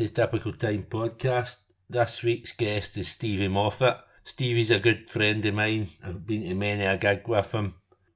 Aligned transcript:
to 0.00 0.06
the 0.06 0.14
Typical 0.14 0.52
Time 0.54 0.84
podcast. 0.84 1.64
This 1.90 2.22
week's 2.22 2.52
guest 2.52 2.96
is 2.96 3.08
Stevie 3.08 3.48
Moffat. 3.48 3.98
Stevie's 4.24 4.70
a 4.70 4.80
good 4.80 5.10
friend 5.10 5.44
of 5.44 5.52
mine. 5.52 5.88
I've 6.02 6.26
been 6.26 6.48
to 6.48 6.54
many 6.54 6.84
a 6.84 6.96
gig 6.96 7.28
with 7.28 7.52
him. 7.52 7.74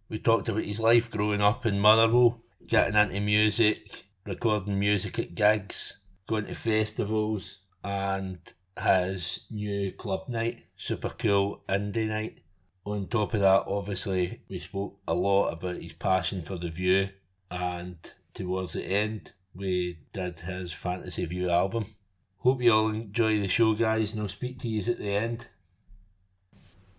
We 0.08 0.18
talked 0.18 0.48
about 0.48 0.64
his 0.64 0.80
life 0.80 1.10
growing 1.10 1.42
up 1.42 1.66
in 1.66 1.78
Motherwell, 1.78 2.40
getting 2.66 2.96
into 2.96 3.20
music, 3.20 4.06
recording 4.24 4.78
music 4.78 5.18
at 5.18 5.34
gigs, 5.34 5.98
going 6.26 6.46
to 6.46 6.54
festivals, 6.54 7.58
and 7.82 8.38
his 8.82 9.40
new 9.50 9.92
club 9.92 10.30
night, 10.30 10.64
super 10.76 11.10
cool 11.10 11.64
indie 11.68 12.08
night. 12.08 12.38
On 12.86 13.08
top 13.08 13.34
of 13.34 13.40
that, 13.40 13.64
obviously, 13.66 14.40
we 14.48 14.58
spoke 14.58 15.00
a 15.06 15.12
lot 15.12 15.48
about 15.48 15.82
his 15.82 15.92
passion 15.92 16.41
for 16.41 16.56
the 16.56 16.70
view, 16.70 17.10
and 17.50 17.98
towards 18.32 18.72
the 18.72 18.86
end, 18.86 19.32
we 19.55 19.98
did 20.12 20.41
his 20.41 20.72
Fantasy 20.72 21.24
View 21.24 21.50
album. 21.50 21.94
Hope 22.38 22.60
you 22.60 22.72
all 22.72 22.88
enjoy 22.88 23.41
the 23.41 23.48
show, 23.48 23.74
guys, 23.74 24.12
and 24.12 24.22
I'll 24.22 24.28
speak 24.28 24.58
to 24.60 24.69
you 24.69 24.80
at 24.80 24.98
the 24.98 25.10
end. 25.10 25.48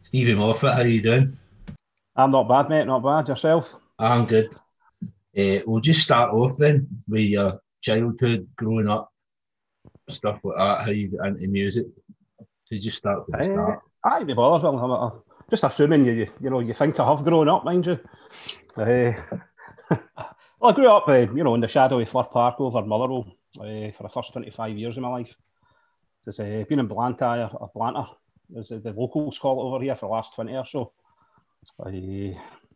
Stevie 0.03 0.36
Moffat, 0.36 0.73
how 0.73 0.81
are 0.81 0.88
you 0.88 1.02
doing? 1.02 1.38
I'm 2.16 2.31
not 2.31 2.48
bad, 2.48 2.70
mate. 2.70 2.86
Not 2.86 3.03
bad. 3.03 3.28
Yourself? 3.28 3.73
I'm 4.00 4.26
good. 4.26 4.53
Uh, 5.38 5.59
we'll 5.66 5.81
just 5.81 6.02
start 6.02 6.33
off 6.33 6.58
then 6.58 6.88
with 7.08 7.22
your 7.22 7.59
childhood, 7.81 8.48
growing 8.56 8.88
up, 8.88 9.11
stuff 10.09 10.39
like 10.44 10.58
that. 10.58 10.86
How 10.86 10.92
you 10.92 11.09
got 11.09 11.28
into 11.28 11.48
music? 11.48 11.88
So 12.39 12.78
just 12.78 12.98
start 12.98 13.28
with 13.28 13.38
the 13.38 13.45
start. 13.45 13.80
Uh, 14.06 14.09
aye, 14.09 14.23
be 14.23 14.33
bothered. 14.33 14.64
Well, 14.64 14.78
I'm, 14.78 14.92
I'm 14.92 15.22
just 15.50 15.64
assuming 15.64 16.06
you, 16.06 16.14
you, 16.14 16.28
you 16.42 16.50
know, 16.50 16.59
you 16.59 16.73
think 16.73 17.00
I 17.00 17.08
have 17.08 17.23
grown 17.23 17.50
up, 17.50 17.66
mind 17.66 17.86
you. 17.86 18.00
Uh, 18.78 19.11
well, 20.66 20.73
I 20.73 20.75
grew 20.75 20.89
up, 20.89 21.08
uh, 21.08 21.31
you 21.31 21.44
know, 21.44 21.53
in 21.53 21.61
the 21.61 21.67
shadow 21.67 21.99
of 21.99 22.09
Fir 22.09 22.23
Park 22.23 22.59
over 22.59 22.81
Motherwell 22.83 23.27
uh, 23.59 23.91
for 23.95 24.02
the 24.02 24.09
first 24.09 24.33
25 24.33 24.75
years 24.75 24.97
of 24.97 25.03
my 25.03 25.09
life. 25.09 25.35
It's 26.25 26.39
uh, 26.39 26.63
been 26.67 26.80
in 26.80 26.88
Blantyre, 26.88 27.52
or 27.53 27.69
Blantyre, 27.75 28.08
as 28.58 28.69
the 28.69 28.93
locals 28.97 29.38
call 29.38 29.59
it 29.59 29.63
over 29.63 29.83
here 29.83 29.95
for 29.95 30.08
the 30.08 30.13
last 30.13 30.33
20 30.33 30.55
or 30.55 30.66
so. 30.66 30.91
Uh, 31.80 31.91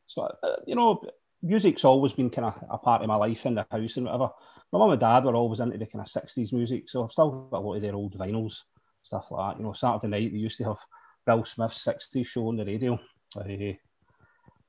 so, 0.06 0.22
uh, 0.22 0.58
you 0.68 0.76
know, 0.76 1.02
music's 1.42 1.84
always 1.84 2.14
been 2.14 2.30
kind 2.30 2.46
of 2.46 2.64
a 2.70 2.78
part 2.78 3.02
of 3.02 3.08
my 3.08 3.16
life 3.16 3.48
in 3.48 3.56
the 3.56 3.66
house 3.72 3.98
and 3.98 4.06
whatever. 4.06 4.30
My 4.72 4.78
mum 4.78 4.92
and 4.92 5.00
dad 5.00 5.24
were 5.24 5.36
always 5.36 5.60
into 5.60 5.80
the 5.80 5.88
kind 5.88 6.06
of 6.06 6.24
60s 6.24 6.54
music, 6.54 6.92
so 6.92 7.04
I've 7.04 7.12
still 7.12 7.48
got 7.50 7.58
a 7.58 7.60
lot 7.62 7.78
of 7.78 7.82
their 7.82 7.96
old 7.96 8.16
vinyls, 8.16 8.54
stuff 9.02 9.32
like 9.32 9.56
that. 9.56 9.60
You 9.60 9.66
know, 9.66 9.74
Saturday 9.74 10.08
night 10.10 10.32
they 10.32 10.38
used 10.38 10.60
to 10.60 10.66
have 10.66 10.78
Bill 11.26 11.44
Smith's 11.44 11.84
60s 11.84 12.28
show 12.28 12.50
on 12.50 12.58
the 12.58 12.66
radio, 12.66 13.00
uh, 13.36 13.74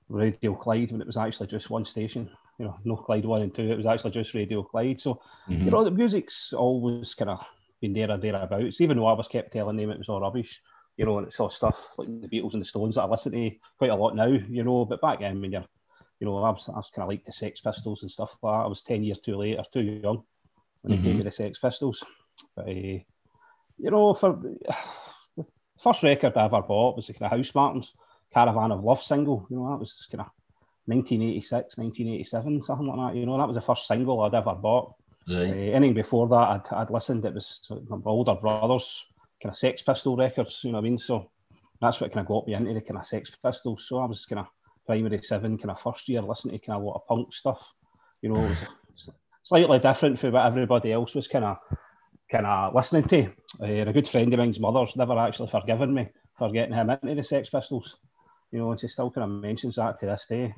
Radio 0.09 0.55
Clyde, 0.55 0.93
when 0.93 1.03
it 1.03 1.07
was 1.07 1.19
actually 1.19 1.49
just 1.49 1.69
one 1.69 1.85
station. 1.85 2.31
You 2.61 2.67
know, 2.67 2.77
no 2.85 2.97
Clyde 2.97 3.25
1 3.25 3.43
and 3.43 3.55
2, 3.55 3.63
it 3.63 3.77
was 3.77 3.87
actually 3.87 4.11
just 4.11 4.35
Radio 4.35 4.63
Clyde. 4.63 5.01
So, 5.01 5.15
mm-hmm. 5.49 5.65
you 5.65 5.71
know, 5.71 5.83
the 5.83 5.91
music's 5.91 6.53
always 6.53 7.15
kind 7.15 7.31
of 7.31 7.45
been 7.81 7.95
there 7.95 8.11
or 8.11 8.19
thereabouts, 8.19 8.81
even 8.81 8.99
though 8.99 9.07
I 9.07 9.15
was 9.15 9.29
kept 9.29 9.53
telling 9.53 9.77
them 9.77 9.91
it 9.91 9.99
was 9.99 10.09
all 10.09 10.21
rubbish 10.21 10.61
you 11.01 11.07
know, 11.07 11.17
and 11.17 11.29
it's 11.29 11.41
all 11.41 11.49
stuff 11.49 11.95
like 11.97 12.09
the 12.21 12.29
Beatles 12.29 12.53
and 12.53 12.61
the 12.61 12.67
Stones 12.67 12.97
that 12.97 13.03
I 13.03 13.07
listen 13.07 13.33
to 13.33 13.51
quite 13.79 13.91
a 13.91 13.95
lot 13.95 14.15
now, 14.15 14.27
you 14.27 14.63
know. 14.63 14.85
But 14.85 15.01
back 15.01 15.21
then, 15.21 15.41
when 15.41 15.51
you're, 15.51 15.65
you 16.19 16.27
know, 16.27 16.37
I 16.43 16.51
was, 16.51 16.69
I 16.69 16.77
was 16.77 16.91
kind 16.95 17.05
of 17.05 17.09
like 17.09 17.25
the 17.25 17.33
Sex 17.33 17.63
Pistols 17.63 18.03
and 18.03 18.13
stuff 18.13 18.37
like 18.43 18.53
that. 18.53 18.65
I 18.65 18.67
was 18.67 18.83
10 18.83 19.05
years 19.05 19.19
too 19.19 19.37
late 19.37 19.57
or 19.57 19.65
too 19.73 19.81
young 19.81 20.25
when 20.83 20.93
mm-hmm. 20.93 21.03
they 21.03 21.09
gave 21.09 21.17
me 21.17 21.23
the 21.23 21.33
Sex 21.33 21.59
Pistols. 21.59 22.05
But, 22.55 22.69
uh, 22.69 22.73
you 22.73 23.05
know, 23.79 24.13
for 24.13 24.33
the 25.39 25.47
first 25.83 26.03
record 26.03 26.37
I 26.37 26.45
ever 26.45 26.61
bought 26.61 26.97
was 26.97 27.07
the 27.07 27.15
kind 27.15 27.33
of 27.33 27.39
Housemartins 27.39 27.89
Caravan 28.35 28.73
of 28.73 28.85
Love 28.85 29.03
single. 29.03 29.47
You 29.49 29.57
know, 29.57 29.71
that 29.71 29.81
was 29.81 30.07
kind 30.11 30.21
of 30.21 30.27
1986, 30.91 31.79
1987, 31.79 32.63
something 32.63 32.87
like 32.87 33.15
that. 33.15 33.19
You 33.19 33.27
know, 33.27 33.39
that 33.39 33.49
was 33.49 33.57
the 33.57 33.63
first 33.63 33.87
single 33.87 34.21
I'd 34.21 34.35
ever 34.35 34.55
bought. 34.55 34.95
Right. 35.29 35.51
Uh, 35.51 35.77
anything 35.77 35.95
before 35.95 36.29
that, 36.29 36.35
I'd, 36.35 36.73
I'd 36.73 36.91
listened. 36.91 37.25
It 37.25 37.35
was 37.35 37.61
my 37.89 37.99
older 38.05 38.35
brothers 38.35 39.05
kind 39.43 39.53
of 39.53 39.59
Sex 39.59 39.83
Pistol 39.83 40.17
records, 40.17 40.61
you 40.63 40.71
know 40.71 40.79
what 40.79 40.87
I 40.87 40.89
mean? 40.91 40.99
So 40.99 41.31
that's 41.81 42.01
what 42.01 42.13
kind 42.13 42.25
of 42.25 42.29
got 42.29 42.47
me 42.47 42.55
into 42.55 42.75
the 42.75 42.81
kind 42.81 42.99
of 42.99 43.07
Sex 43.07 43.31
Pistols. 43.43 43.87
So 43.89 43.99
I 43.99 44.07
was 44.07 44.27
kind 44.27 44.41
of 44.41 44.47
primary 44.87 45.23
seven, 45.23 45.57
kind 45.57 45.71
of 45.71 45.81
first 45.81 46.09
year, 46.09 46.23
listening 46.23 46.59
to 46.59 46.67
kind 46.67 46.77
of 46.77 46.83
a 46.83 46.87
lot 46.87 46.97
of 46.97 47.07
punk 47.07 47.33
stuff. 47.33 47.73
You 48.23 48.31
know, 48.31 48.57
slightly 49.45 49.79
different 49.79 50.19
from 50.19 50.33
what 50.33 50.47
everybody 50.47 50.93
else 50.93 51.15
was 51.15 51.29
kind 51.29 51.45
of 51.45 51.57
kind 52.31 52.47
of 52.47 52.75
listening 52.75 53.09
to. 53.09 53.25
Uh, 53.61 53.89
a 53.89 53.93
good 53.93 54.09
friend 54.09 54.33
of 54.33 54.39
mine's 54.39 54.61
mother's 54.61 54.95
never 54.97 55.19
actually 55.19 55.49
forgiven 55.49 55.95
me 55.95 56.09
for 56.39 56.51
getting 56.51 56.75
him 56.75 56.91
into 56.91 57.15
the 57.15 57.25
Sex 57.25 57.49
Pistols. 57.49 57.97
You 58.53 58.59
know, 58.59 58.71
and 58.73 58.81
she 58.81 58.89
still 58.89 59.11
kind 59.11 59.25
of 59.25 59.41
mentions 59.41 59.77
that 59.77 59.99
to 60.01 60.07
this 60.07 60.27
day. 60.29 60.55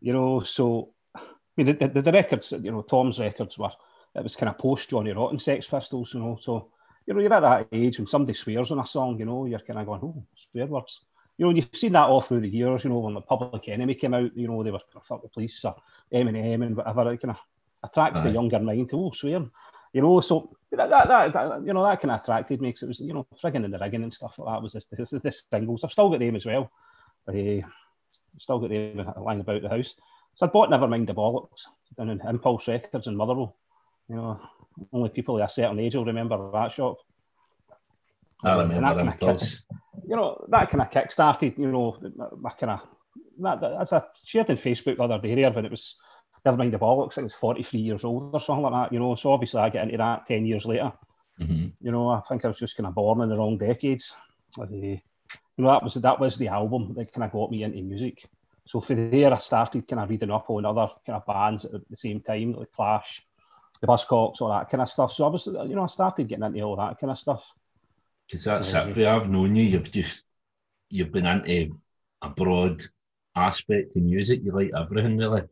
You 0.00 0.12
know, 0.12 0.42
so 0.42 0.94
I 1.14 1.20
mean, 1.56 1.66
the, 1.78 1.88
the, 1.88 2.02
the 2.02 2.12
records, 2.12 2.52
you 2.52 2.70
know, 2.70 2.82
Tom's 2.82 3.18
records 3.18 3.58
were 3.58 3.70
it 4.14 4.22
was 4.22 4.36
kind 4.36 4.50
of 4.50 4.58
post 4.58 4.90
Johnny 4.90 5.12
Rotten 5.12 5.38
Sex 5.38 5.66
Pistols, 5.66 6.14
you 6.14 6.20
know, 6.20 6.38
so 6.40 6.70
you 7.06 7.14
know, 7.14 7.20
you're 7.20 7.32
at 7.32 7.40
that 7.40 7.68
age 7.72 7.98
when 7.98 8.06
somebody 8.06 8.34
swears 8.34 8.70
on 8.70 8.78
a 8.78 8.86
song, 8.86 9.18
you 9.18 9.24
know, 9.24 9.46
you're 9.46 9.58
kind 9.60 9.78
of 9.78 9.86
going, 9.86 10.00
oh, 10.02 10.22
swear 10.52 10.66
words. 10.66 11.00
You 11.38 11.46
know, 11.46 11.52
you've 11.52 11.70
seen 11.72 11.92
that 11.92 12.08
all 12.08 12.20
through 12.20 12.40
the 12.40 12.48
years, 12.48 12.84
you 12.84 12.90
know, 12.90 12.98
when 12.98 13.14
the 13.14 13.20
Public 13.20 13.68
Enemy 13.68 13.94
came 13.94 14.14
out, 14.14 14.36
you 14.36 14.46
know, 14.46 14.62
they 14.62 14.70
were 14.70 14.78
kind 14.78 14.96
of 14.96 15.06
fuck 15.06 15.22
the 15.22 15.28
police 15.28 15.64
or 15.64 15.74
Eminem 16.12 16.66
and 16.66 16.76
whatever. 16.76 17.12
It 17.12 17.22
kind 17.22 17.30
of 17.30 17.38
attracts 17.82 18.20
Aye. 18.20 18.24
the 18.24 18.32
younger 18.32 18.60
mind 18.60 18.90
to, 18.90 18.96
oh, 18.96 19.10
swearing. 19.12 19.50
You 19.92 20.02
know, 20.02 20.20
so 20.20 20.56
that, 20.70 20.90
that, 20.90 21.08
that, 21.08 21.32
that, 21.32 21.62
you 21.64 21.72
know, 21.72 21.82
that 21.84 22.00
kind 22.00 22.12
of 22.12 22.20
attracted 22.20 22.60
me 22.60 22.68
because 22.68 22.82
it 22.82 22.88
was, 22.88 23.00
you 23.00 23.14
know, 23.14 23.26
frigging 23.42 23.64
and 23.64 23.72
the 23.72 23.78
rigging 23.78 24.02
and 24.02 24.14
stuff 24.14 24.38
like 24.38 24.54
that 24.54 24.62
was 24.62 24.72
this, 24.74 24.86
this, 24.92 25.10
this 25.22 25.42
singles. 25.50 25.82
I've 25.82 25.92
still 25.92 26.10
got 26.10 26.20
them 26.20 26.36
as 26.36 26.46
well. 26.46 26.70
Uh, 27.26 27.66
still 28.38 28.58
got 28.58 28.70
the 28.70 29.04
lying 29.20 29.40
about 29.40 29.62
the 29.62 29.68
house. 29.68 29.94
So 30.36 30.46
I 30.46 30.48
bought 30.48 30.70
Nevermind 30.70 31.06
the 31.06 31.14
Bollocks 31.14 31.64
down 31.96 32.10
in 32.10 32.20
Impulse 32.26 32.68
Records 32.68 33.06
in 33.06 33.16
Motherwell. 33.16 33.56
You 34.08 34.16
know, 34.16 34.40
only 34.92 35.10
people 35.10 35.36
of 35.36 35.48
a 35.48 35.52
certain 35.52 35.78
age 35.78 35.94
will 35.94 36.04
remember 36.04 36.50
that 36.52 36.72
shop. 36.72 36.96
I 38.42 38.54
remember 38.54 39.04
that 39.04 39.20
Kick, 39.20 39.40
you 40.06 40.16
know, 40.16 40.44
that 40.48 40.70
kind 40.70 40.82
of 40.82 40.90
kick 40.90 41.12
started, 41.12 41.54
you 41.58 41.70
know, 41.70 41.98
my 42.40 42.50
kind 42.50 42.72
of, 42.72 42.80
that, 43.40 43.60
that, 43.60 43.80
as 43.80 43.92
I 43.92 44.02
shared 44.24 44.50
on 44.50 44.56
Facebook 44.56 44.96
the 44.96 45.02
other 45.02 45.18
day 45.18 45.34
here, 45.34 45.50
but 45.50 45.64
it 45.64 45.70
was, 45.70 45.96
never 46.44 46.56
mind 46.56 46.72
the 46.72 46.78
bollocks, 46.78 47.18
I 47.18 47.22
was 47.22 47.34
43 47.34 47.80
years 47.80 48.04
old 48.04 48.30
or 48.32 48.40
something 48.40 48.62
like 48.62 48.72
that, 48.72 48.92
you 48.94 48.98
know, 48.98 49.14
so 49.14 49.32
obviously 49.32 49.60
I 49.60 49.68
get 49.68 49.84
into 49.84 49.98
that 49.98 50.26
10 50.26 50.46
years 50.46 50.64
later. 50.64 50.92
Mm-hmm. 51.38 51.66
You 51.80 51.92
know, 51.92 52.08
I 52.08 52.20
think 52.28 52.44
I 52.44 52.48
was 52.48 52.58
just 52.58 52.76
kind 52.76 52.86
of 52.86 52.94
born 52.94 53.20
in 53.20 53.28
the 53.28 53.36
wrong 53.36 53.58
decades. 53.58 54.14
Uh, 54.60 54.66
you 55.60 55.66
know, 55.66 55.72
that 55.72 55.82
was 55.82 55.94
that 55.94 56.18
was 56.18 56.38
the 56.38 56.48
album 56.48 56.94
that 56.96 57.12
kind 57.12 57.24
of 57.24 57.32
got 57.32 57.50
me 57.50 57.64
into 57.64 57.82
music. 57.82 58.26
So 58.66 58.80
for 58.80 58.94
there, 58.94 59.34
I 59.34 59.38
started 59.38 59.86
kind 59.86 60.00
of 60.00 60.08
reading 60.08 60.30
up 60.30 60.48
on 60.48 60.64
other 60.64 60.88
kind 61.04 61.16
of 61.16 61.26
bands 61.26 61.66
at 61.66 61.86
the 61.90 61.96
same 61.96 62.20
time, 62.20 62.54
like 62.54 62.72
Clash, 62.72 63.22
the 63.80 63.86
Buzzcocks, 63.86 64.40
all 64.40 64.48
that 64.48 64.70
kind 64.70 64.80
of 64.80 64.88
stuff. 64.88 65.12
So 65.12 65.26
I 65.26 65.28
was, 65.28 65.46
you 65.46 65.74
know, 65.74 65.84
I 65.84 65.86
started 65.88 66.28
getting 66.28 66.44
into 66.44 66.62
all 66.62 66.76
that 66.76 66.98
kind 66.98 67.10
of 67.10 67.18
stuff. 67.18 67.44
Because 68.26 68.44
that's 68.44 68.72
it 68.72 68.94
for. 68.94 69.06
I've 69.06 69.28
known 69.28 69.54
you. 69.54 69.64
You've 69.64 69.90
just 69.90 70.22
you've 70.88 71.12
been 71.12 71.26
into 71.26 71.78
a 72.22 72.30
broad 72.30 72.82
aspect 73.36 73.96
of 73.96 74.02
music. 74.02 74.40
You 74.42 74.52
like 74.52 74.70
everything, 74.74 75.18
really. 75.18 75.42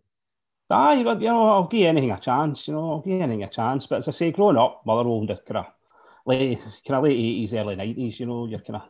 Ah, 0.70 0.92
you 0.92 1.04
know, 1.04 1.48
I'll 1.48 1.68
give 1.68 1.86
anything 1.86 2.12
a 2.12 2.18
chance. 2.18 2.66
You 2.66 2.74
know, 2.74 2.92
I'll 2.92 3.00
give 3.00 3.20
anything 3.20 3.42
a 3.42 3.50
chance. 3.50 3.86
But 3.86 3.98
as 3.98 4.08
I 4.08 4.12
say, 4.12 4.32
growing 4.32 4.56
up, 4.56 4.82
Motherwell, 4.86 5.26
the 5.26 5.36
kind 5.36 5.58
of 5.58 5.66
late, 6.24 6.60
kind 6.86 6.96
of 6.96 7.04
late 7.04 7.12
eighties, 7.12 7.52
early 7.52 7.76
nineties. 7.76 8.18
You 8.20 8.26
know, 8.26 8.46
you're 8.46 8.60
kind 8.60 8.76
of 8.76 8.82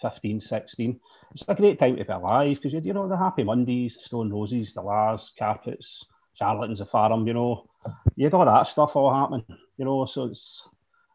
15, 0.00 0.40
16. 0.40 1.00
It's 1.32 1.44
a 1.48 1.54
great 1.54 1.78
time 1.78 1.96
to 1.96 2.04
be 2.04 2.12
alive 2.12 2.56
because 2.56 2.72
you, 2.72 2.80
you 2.80 2.92
know 2.92 3.08
the 3.08 3.16
Happy 3.16 3.42
Mondays, 3.42 3.98
Stone 4.02 4.32
Roses, 4.32 4.74
the 4.74 4.82
La's, 4.82 5.32
Carpets, 5.38 6.04
Charlatans, 6.34 6.78
the 6.78 6.86
Farm. 6.86 7.26
You 7.26 7.34
know, 7.34 7.70
you 8.16 8.26
had 8.26 8.34
all 8.34 8.44
that 8.44 8.66
stuff 8.66 8.96
all 8.96 9.14
happening. 9.14 9.44
You 9.76 9.84
know, 9.84 10.06
so 10.06 10.24
it's 10.24 10.66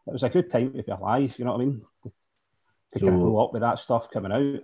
it 0.06 0.12
was 0.12 0.22
a 0.22 0.28
good 0.28 0.50
time 0.50 0.72
to 0.72 0.82
be 0.82 0.92
alive. 0.92 1.34
You 1.38 1.44
know 1.44 1.52
what 1.52 1.62
I 1.62 1.64
mean? 1.64 1.82
To, 2.04 2.98
so, 2.98 3.06
kind 3.06 3.14
of 3.14 3.20
grow 3.20 3.44
up 3.44 3.52
with 3.52 3.62
that 3.62 3.78
stuff 3.78 4.10
coming 4.10 4.32
out. 4.32 4.60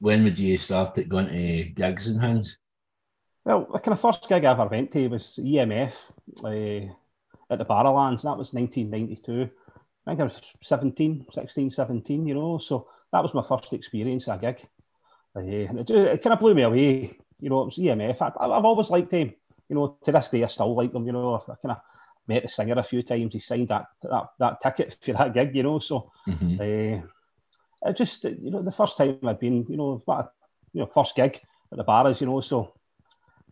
When 0.00 0.24
would 0.24 0.38
you 0.38 0.56
start 0.56 0.98
it 0.98 1.08
going 1.08 1.28
to 1.28 1.64
gigs 1.64 2.08
and 2.08 2.20
things? 2.20 2.58
Well, 3.44 3.66
the 3.72 3.78
kind 3.78 3.94
of 3.94 4.00
first 4.00 4.28
gig 4.28 4.44
I 4.44 4.52
ever 4.52 4.66
went 4.66 4.92
to 4.92 5.08
was 5.08 5.38
EMF 5.40 5.92
uh, 6.44 6.92
at 7.50 7.58
the 7.58 7.64
Barrowlands. 7.64 8.22
That 8.22 8.36
was 8.36 8.52
1992. 8.52 9.50
I 10.10 10.14
think 10.14 10.20
I 10.22 10.24
was 10.24 10.40
17, 10.62 11.26
16, 11.30 11.70
17, 11.70 12.26
you 12.26 12.34
know. 12.34 12.58
So 12.58 12.88
that 13.12 13.22
was 13.22 13.32
my 13.32 13.44
first 13.44 13.72
experience 13.72 14.26
at 14.26 14.38
a 14.38 14.40
gig. 14.40 14.66
Uh, 15.36 15.40
and 15.40 15.78
it, 15.78 15.90
it, 15.90 16.22
kind 16.22 16.32
of 16.34 16.40
blew 16.40 16.52
me 16.52 16.62
away. 16.62 17.16
You 17.38 17.48
know, 17.48 17.62
it 17.62 17.66
was 17.66 17.78
EMF. 17.78 18.20
I, 18.20 18.54
have 18.56 18.64
always 18.64 18.90
liked 18.90 19.12
them. 19.12 19.32
You 19.68 19.76
know, 19.76 19.98
to 20.04 20.10
this 20.10 20.30
day, 20.30 20.42
I 20.42 20.48
still 20.48 20.74
like 20.74 20.92
them. 20.92 21.06
You 21.06 21.12
know, 21.12 21.44
I 21.48 21.54
kind 21.62 21.70
of 21.70 21.76
met 22.26 22.42
the 22.42 22.48
singer 22.48 22.76
a 22.76 22.82
few 22.82 23.04
times. 23.04 23.34
He 23.34 23.38
signed 23.38 23.68
that 23.68 23.86
that, 24.02 24.30
that 24.40 24.60
ticket 24.60 24.96
for 25.00 25.12
that 25.12 25.32
gig, 25.32 25.54
you 25.54 25.62
know. 25.62 25.78
So 25.78 26.10
mm-hmm. 26.26 26.56
uh, 26.60 27.88
it 27.88 27.96
just 27.96 28.24
you 28.24 28.50
know 28.50 28.62
the 28.62 28.72
first 28.72 28.96
time 28.96 29.20
I'd 29.24 29.38
been, 29.38 29.64
you 29.68 29.76
know, 29.76 30.02
what 30.06 30.32
you 30.72 30.80
know 30.80 30.86
first 30.86 31.14
gig 31.14 31.40
at 31.70 31.78
the 31.78 31.84
bars, 31.84 32.20
you 32.20 32.26
know. 32.26 32.40
So 32.40 32.72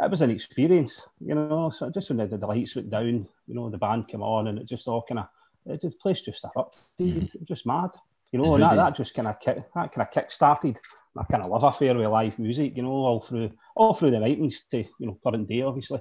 it 0.00 0.10
was 0.10 0.22
an 0.22 0.32
experience, 0.32 1.06
you 1.20 1.36
know. 1.36 1.70
So 1.70 1.88
just 1.88 2.10
when 2.10 2.18
the, 2.18 2.36
the 2.36 2.46
lights 2.48 2.74
went 2.74 2.90
down, 2.90 3.28
you 3.46 3.54
know, 3.54 3.70
the 3.70 3.78
band 3.78 4.08
came 4.08 4.22
on, 4.22 4.48
and 4.48 4.58
it 4.58 4.66
just 4.66 4.88
all 4.88 5.04
kind 5.08 5.20
of 5.20 5.28
the 5.76 5.92
place 6.02 6.20
just 6.20 6.44
erupted. 6.44 6.82
Mm-hmm. 7.00 7.44
Just 7.44 7.66
mad, 7.66 7.90
you 8.32 8.40
know. 8.40 8.54
And 8.54 8.62
that, 8.62 8.76
that 8.76 8.96
just 8.96 9.14
kind 9.14 9.28
of 9.28 9.38
kick, 9.40 9.56
that 9.74 9.92
kind 9.92 10.06
of 10.06 10.10
kick 10.10 10.32
started 10.32 10.78
my 11.14 11.24
kind 11.24 11.42
of 11.42 11.50
love 11.50 11.64
affair 11.64 11.94
with 11.96 12.06
live 12.06 12.38
music, 12.38 12.76
you 12.76 12.82
know, 12.82 12.90
all 12.90 13.20
through 13.20 13.50
all 13.74 13.94
through 13.94 14.12
the 14.12 14.20
nineties 14.20 14.64
to 14.70 14.78
you 14.78 15.06
know 15.06 15.18
current 15.24 15.48
day, 15.48 15.62
obviously. 15.62 16.00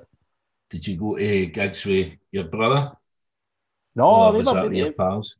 did 0.69 0.85
you 0.85 0.97
go 0.97 1.17
to 1.17 1.45
gigs 1.47 1.85
with 1.85 2.13
your 2.31 2.45
brother? 2.45 2.91
No, 3.95 4.05
Or 4.05 4.33
was 4.33 4.45
that 4.45 4.63
with 4.63 4.73
your 4.73 4.91
pals? 4.91 5.35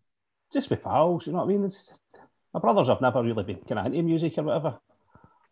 just 0.51 0.69
with 0.69 0.83
pals, 0.83 1.27
you 1.27 1.33
know 1.33 1.39
what 1.39 1.45
I 1.45 1.47
mean? 1.47 1.65
It's, 1.65 1.93
my 2.53 2.59
brothers 2.59 2.87
have 2.87 3.01
never 3.01 3.21
really 3.21 3.43
been 3.43 3.59
kind 3.67 3.79
of 3.79 3.85
into 3.87 4.01
music 4.03 4.37
or 4.37 4.43
whatever. 4.43 4.79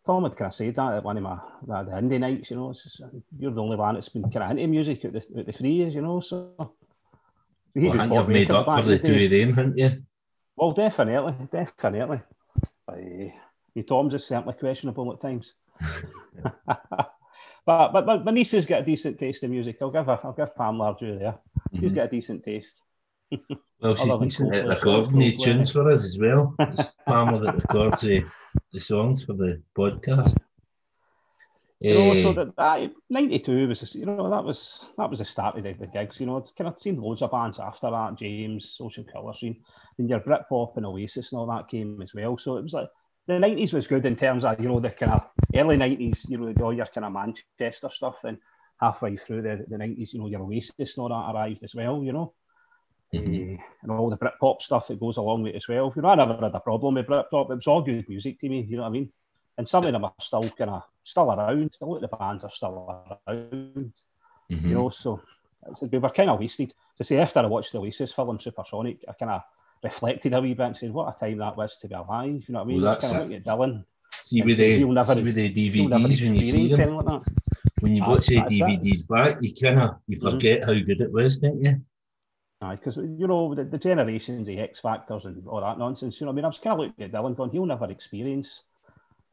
Tom 0.04 0.22
had 0.22 0.36
kind 0.36 0.48
of 0.48 0.54
said 0.54 0.74
that 0.74 0.94
at 0.94 1.04
one 1.04 1.16
of 1.16 1.22
my 1.22 1.38
the 1.66 1.90
indie 1.92 2.18
nights, 2.20 2.50
you 2.50 2.56
know. 2.56 2.72
Just, 2.72 3.02
you're 3.38 3.52
the 3.52 3.62
only 3.62 3.76
one 3.76 3.94
that's 3.94 4.08
been 4.08 4.30
kind 4.30 4.44
of 4.44 4.50
into 4.52 4.66
music 4.66 5.04
at 5.04 5.12
the, 5.12 5.22
at 5.38 5.46
the 5.46 5.52
three 5.52 5.72
years, 5.72 5.94
you 5.94 6.02
know. 6.02 6.20
So 6.20 6.74
he 7.76 7.88
Well, 7.88 8.00
I 8.00 8.08
think 8.08 8.14
you've 8.14 8.28
made 8.28 8.50
up 8.50 8.66
for 8.66 8.82
the 8.82 8.98
two 8.98 9.24
of 9.24 9.30
them, 9.30 9.52
haven't 9.54 9.78
you? 9.78 10.02
Well, 10.56 10.72
definitely, 10.72 11.34
definitely. 11.52 12.20
Uh, 12.88 13.82
Tom's 13.86 14.14
is 14.14 14.26
certainly 14.26 14.54
questionable 14.54 15.12
at 15.12 15.20
times. 15.20 15.52
but 16.66 17.92
but 17.92 18.06
my, 18.06 18.18
my 18.18 18.32
niece 18.32 18.52
has 18.52 18.64
got 18.64 18.80
a 18.82 18.84
decent 18.84 19.18
taste 19.18 19.42
in 19.42 19.50
music. 19.50 19.76
I'll 19.82 19.90
give 19.90 20.06
her, 20.06 20.18
I'll 20.24 20.32
give 20.32 20.56
Pamela 20.56 20.96
due 20.98 21.18
there. 21.18 21.38
She's 21.78 21.92
Mhm. 21.92 21.96
got 21.96 22.06
a 22.06 22.10
decent 22.10 22.44
taste. 22.44 22.82
Well, 23.78 23.94
she's 23.94 24.16
decent 24.16 24.54
at 24.54 24.66
recording 24.66 25.18
these 25.18 25.36
tunes 25.36 25.70
for 25.70 25.90
us 25.90 26.02
as 26.02 26.18
well. 26.18 26.54
It's 26.60 26.94
Pamela 27.06 27.40
that 27.44 27.56
records 27.56 28.00
the, 28.00 28.24
the 28.72 28.80
songs 28.80 29.22
for 29.22 29.34
the 29.34 29.62
podcast. 29.76 30.34
You 31.80 31.94
know, 31.94 32.14
so 32.14 32.32
Eh, 32.32 32.34
that, 32.34 32.56
that 32.56 32.90
92 33.10 33.68
was, 33.68 33.94
you 33.94 34.06
know, 34.06 34.28
that 34.30 34.44
was 34.44 34.84
that 34.96 35.08
was 35.10 35.20
the 35.20 35.24
start 35.24 35.56
of 35.58 35.62
the, 35.64 35.72
the 35.74 35.86
gigs. 35.86 36.18
You 36.18 36.26
know, 36.26 36.38
I'd 36.38 36.54
kind 36.56 36.68
of 36.68 36.80
seen 36.80 37.00
loads 37.00 37.22
of 37.22 37.30
bands 37.30 37.60
after 37.60 37.90
that, 37.90 38.16
James, 38.18 38.76
Ocean 38.80 39.04
Colour 39.04 39.34
Scene, 39.34 39.62
and 39.98 40.08
your 40.08 40.20
Britpop 40.20 40.76
and 40.76 40.86
Oasis 40.86 41.32
and 41.32 41.38
all 41.38 41.46
that 41.46 41.68
came 41.68 42.02
as 42.02 42.14
well. 42.14 42.38
So 42.38 42.56
it 42.56 42.62
was 42.62 42.72
like 42.72 42.88
the 43.28 43.38
90s 43.38 43.72
was 43.72 43.86
good 43.86 44.04
in 44.06 44.16
terms 44.16 44.44
of, 44.44 44.58
you 44.60 44.68
know, 44.68 44.80
the 44.80 44.90
kind 44.90 45.12
of 45.12 45.22
early 45.54 45.76
90s, 45.76 46.24
you 46.28 46.38
know, 46.38 46.52
all 46.64 46.72
your 46.74 46.86
kind 46.86 47.04
of 47.04 47.12
Manchester 47.12 47.90
stuff. 47.92 48.16
And 48.24 48.38
halfway 48.80 49.16
through 49.16 49.42
the, 49.42 49.64
the 49.68 49.78
90s, 49.78 50.12
you 50.12 50.20
know, 50.20 50.28
your 50.28 50.42
Oasis 50.42 50.96
and 50.96 51.02
all 51.02 51.08
that 51.10 51.32
arrived 51.34 51.62
as 51.62 51.74
well, 51.74 52.02
you 52.02 52.12
know. 52.12 52.34
Mhm. 53.14 53.42
Eh, 53.58 53.62
and 53.82 53.92
all 53.92 54.10
the 54.10 54.16
Britpop 54.18 54.62
stuff 54.62 54.88
that 54.88 55.00
goes 55.00 55.18
along 55.18 55.42
with 55.42 55.54
it 55.54 55.56
as 55.58 55.68
well. 55.68 55.92
You 55.94 56.02
know, 56.02 56.08
I 56.08 56.14
never 56.16 56.34
had 56.40 56.54
a 56.54 56.60
problem 56.60 56.94
with 56.94 57.06
Britpop. 57.06 57.50
It 57.50 57.56
was 57.56 57.66
all 57.66 57.82
good 57.82 58.08
music 58.08 58.40
to 58.40 58.48
me, 58.48 58.62
you 58.62 58.76
know 58.76 58.82
what 58.82 58.88
I 58.88 58.92
mean? 58.92 59.12
And 59.58 59.68
some 59.68 59.84
of 59.84 59.92
them 59.92 60.04
are 60.04 60.12
still 60.20 60.42
kind 60.42 60.70
of 60.70 60.82
still 61.04 61.32
around. 61.32 61.76
A 61.80 61.84
lot 61.86 61.96
of 61.96 62.10
the 62.10 62.16
bands 62.16 62.44
are 62.44 62.50
still 62.50 63.08
around, 63.26 63.92
mhm. 64.50 64.62
you 64.62 64.74
know. 64.74 64.90
So 64.90 65.20
it's, 65.68 65.82
we 65.82 65.98
were 65.98 66.10
kind 66.10 66.30
of 66.30 66.38
wasted. 66.38 66.74
To 66.98 67.04
say 67.04 67.16
after 67.18 67.40
I 67.40 67.46
watched 67.46 67.72
the 67.72 67.78
Oasis 67.80 68.12
film 68.12 68.38
Supersonic, 68.38 68.98
I 69.08 69.12
kind 69.12 69.32
of 69.32 69.42
reflected 69.82 70.34
a 70.34 70.40
wee 70.40 70.54
bit 70.54 70.66
and 70.66 70.76
said, 70.76 70.92
"What 70.92 71.14
a 71.14 71.18
time 71.18 71.38
that 71.38 71.56
was 71.56 71.78
to 71.78 71.88
be 71.88 71.94
alive." 71.94 72.44
You 72.46 72.52
know 72.52 72.58
what 72.60 72.64
I 72.64 72.68
mean? 72.68 72.82
Well, 72.82 72.94
was 72.94 73.04
kind 73.04 73.22
of 73.22 73.28
that's 73.30 73.46
at 73.48 73.58
Dylan. 73.58 73.84
See 74.24 74.42
with 74.42 74.56
the, 74.58 74.66
"You'll 74.66 74.92
never- 74.92 75.14
see 75.14 75.22
with 75.22 75.34
the 75.34 75.52
DVDs 75.52 76.22
when 76.22 76.34
you 76.34 76.44
see 76.44 76.68
them, 76.68 76.96
like 76.96 77.06
that. 77.06 77.22
when 77.80 77.92
you 77.94 78.02
watch 78.02 78.26
the 78.26 78.40
that's 78.40 78.54
it. 78.54 78.58
DVDs 78.60 79.08
back, 79.08 79.38
you 79.40 79.54
kind 79.54 79.80
of 79.80 79.96
you 80.06 80.16
Mhm. 80.16 80.30
forget 80.32 80.64
how 80.64 80.74
good 80.74 81.00
it 81.00 81.12
was, 81.12 81.38
don't 81.38 81.62
you? 81.62 81.80
because 82.60 82.96
you 82.96 83.26
know 83.26 83.54
the, 83.54 83.64
the 83.64 83.78
generations, 83.78 84.46
the 84.46 84.58
X 84.58 84.80
Factors, 84.80 85.24
and 85.24 85.46
all 85.46 85.60
that 85.60 85.78
nonsense. 85.78 86.20
You 86.20 86.24
know, 86.24 86.32
I 86.32 86.34
mean, 86.34 86.44
I 86.44 86.48
was 86.48 86.58
kind 86.58 86.72
of 86.72 86.86
looking 86.86 87.04
at 87.04 87.12
Dylan, 87.12 87.36
going, 87.36 87.50
he'll 87.50 87.66
never 87.66 87.88
experience 87.90 88.64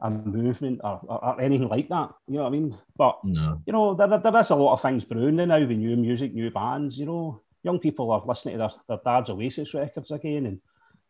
a 0.03 0.09
movement 0.11 0.81
or, 0.83 0.99
or, 1.03 1.25
or 1.25 1.41
anything 1.41 1.69
like 1.69 1.89
that. 1.89 2.09
You 2.27 2.35
know 2.35 2.43
what 2.43 2.47
I 2.49 2.51
mean? 2.51 2.77
But 2.97 3.19
No. 3.23 3.61
you 3.65 3.73
know, 3.73 3.95
there, 3.95 4.07
there 4.19 4.37
is 4.37 4.49
a 4.49 4.55
lot 4.55 4.73
of 4.73 4.81
things 4.81 5.05
brewing 5.05 5.35
now 5.37 5.59
with 5.59 5.69
new 5.71 5.95
music, 5.97 6.33
new 6.33 6.51
bands. 6.51 6.97
You 6.97 7.05
know, 7.05 7.41
young 7.63 7.79
people 7.79 8.11
are 8.11 8.23
listening 8.25 8.55
to 8.55 8.59
their, 8.59 8.71
their 8.87 8.99
dad's 9.05 9.29
Oasis 9.29 9.73
records 9.73 10.11
again, 10.11 10.45
and 10.47 10.59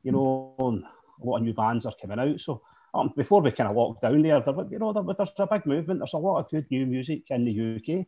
you 0.04 0.12
know, 0.12 0.56
and 0.60 0.84
a 0.84 1.26
lot 1.26 1.38
of 1.38 1.44
new 1.44 1.54
bands 1.54 1.86
are 1.86 1.94
coming 2.02 2.20
out. 2.20 2.40
So 2.40 2.62
um, 2.94 3.14
before 3.18 3.42
we 3.42 3.52
kind 3.52 3.70
of 3.70 3.76
locked 3.76 4.02
down 4.02 4.22
there, 4.22 4.40
there, 4.42 4.54
you 4.70 4.80
know, 4.80 4.94
there, 4.94 5.04
there's 5.18 5.32
a 5.40 5.48
big 5.48 5.66
movement. 5.66 6.00
There's 6.00 6.14
a 6.14 6.18
lot 6.18 6.40
of 6.40 6.50
good 6.52 6.66
new 6.70 6.86
music 6.86 7.24
in 7.30 7.46
the 7.46 7.52
UK 7.52 8.06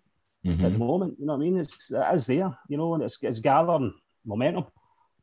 at 0.64 0.72
the 0.74 0.78
Mhm. 0.78 0.80
moment. 0.80 1.16
You 1.20 1.26
know 1.26 1.34
what 1.34 1.42
I 1.42 1.46
mean? 1.46 1.58
It's 1.60 1.92
it 1.92 2.06
is 2.14 2.28
there. 2.28 2.58
You 2.70 2.78
know, 2.78 2.94
and 2.94 3.04
it's 3.04 3.18
it's 3.24 3.40
gathering 3.40 3.94
momentum. 4.26 4.66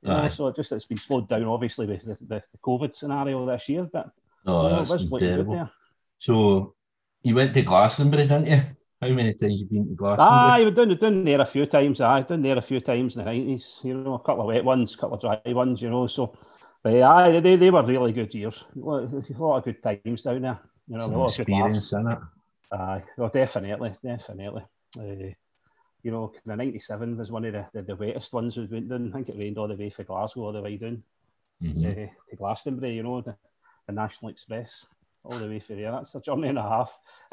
You 0.02 0.10
know, 0.10 0.28
so 0.28 0.48
it 0.48 0.56
just 0.56 0.72
it's 0.72 0.84
been 0.86 0.98
slowed 0.98 1.28
down 1.28 1.44
obviously 1.44 1.86
with 1.86 2.02
the, 2.02 2.14
the, 2.26 2.42
the 2.52 2.58
COVID 2.64 2.96
scenario 2.96 3.46
this 3.46 3.68
year, 3.68 3.88
but 3.92 4.10
Oh, 4.46 4.68
you 4.68 4.76
that's 4.76 4.90
was 4.90 5.02
been 5.02 5.10
looking 5.10 5.28
good 5.28 5.36
terrible. 5.36 5.70
So 6.18 6.74
you 7.22 7.34
went 7.34 7.54
to 7.54 7.62
Glastonbury, 7.62 8.24
didn't 8.24 8.46
you? 8.46 8.60
How 9.00 9.08
many 9.08 9.34
times 9.34 9.60
you 9.60 9.66
been 9.66 9.88
to 9.88 9.94
Glastonbury? 9.94 10.50
Aye, 10.52 10.64
we've 10.64 10.74
done, 10.74 10.96
done 10.98 11.24
there 11.24 11.40
a 11.40 11.46
few 11.46 11.66
times. 11.66 12.00
Aye, 12.00 12.22
done 12.22 12.42
there 12.42 12.58
a 12.58 12.62
few 12.62 12.80
times 12.80 13.16
in 13.16 13.24
the 13.24 13.30
nineties. 13.32 13.80
You 13.82 13.94
know, 13.94 14.14
a 14.14 14.18
couple 14.18 14.42
of 14.42 14.46
wet 14.48 14.64
ones, 14.64 14.94
a 14.94 14.98
couple 14.98 15.14
of 15.16 15.20
dry 15.20 15.52
ones. 15.52 15.82
You 15.82 15.90
know, 15.90 16.06
so 16.06 16.36
but 16.82 17.00
aye, 17.02 17.40
they, 17.40 17.56
they 17.56 17.70
were 17.70 17.84
really 17.84 18.12
good 18.12 18.34
years. 18.34 18.64
A 18.76 18.78
lot, 18.78 19.04
of 19.04 19.64
good 19.64 19.82
times 19.82 20.22
down 20.22 20.42
there. 20.42 20.60
You 20.88 20.98
know, 20.98 21.06
a 21.06 21.18
lot 21.18 21.30
of 21.38 21.46
good 21.46 21.48
laughs. 21.52 21.92
in 21.92 22.08
it. 22.08 22.18
Aye, 22.72 23.02
well, 23.16 23.28
definitely, 23.28 23.94
definitely. 24.04 24.62
Uh, 24.98 25.32
you 26.02 26.10
know, 26.10 26.32
the 26.44 26.56
'97 26.56 27.16
was 27.16 27.30
one 27.30 27.44
of 27.44 27.52
the, 27.52 27.66
the, 27.72 27.82
the 27.82 27.96
wettest 27.96 28.32
ones 28.32 28.56
we 28.56 28.66
went 28.66 28.88
down. 28.88 29.10
I 29.10 29.12
think 29.16 29.28
it 29.28 29.38
rained 29.38 29.58
all 29.58 29.68
the 29.68 29.76
way 29.76 29.90
from 29.90 30.06
Glasgow 30.06 30.42
all 30.42 30.52
the 30.52 30.62
way 30.62 30.76
down 30.76 31.02
Mhm. 31.62 31.86
uh, 31.86 32.10
to 32.30 32.36
Glastonbury. 32.36 32.96
You 32.96 33.04
know, 33.04 33.20
the, 33.20 33.36
the 33.86 33.92
National 33.92 34.30
Express 34.30 34.86
all 35.24 35.38
the 35.38 35.48
way 35.48 35.60
from 35.60 35.76
there. 35.76 35.92
That's 35.92 36.14
a 36.14 36.20
journey 36.20 36.48
and 36.48 36.58
a 36.58 36.62
half. 36.62 36.98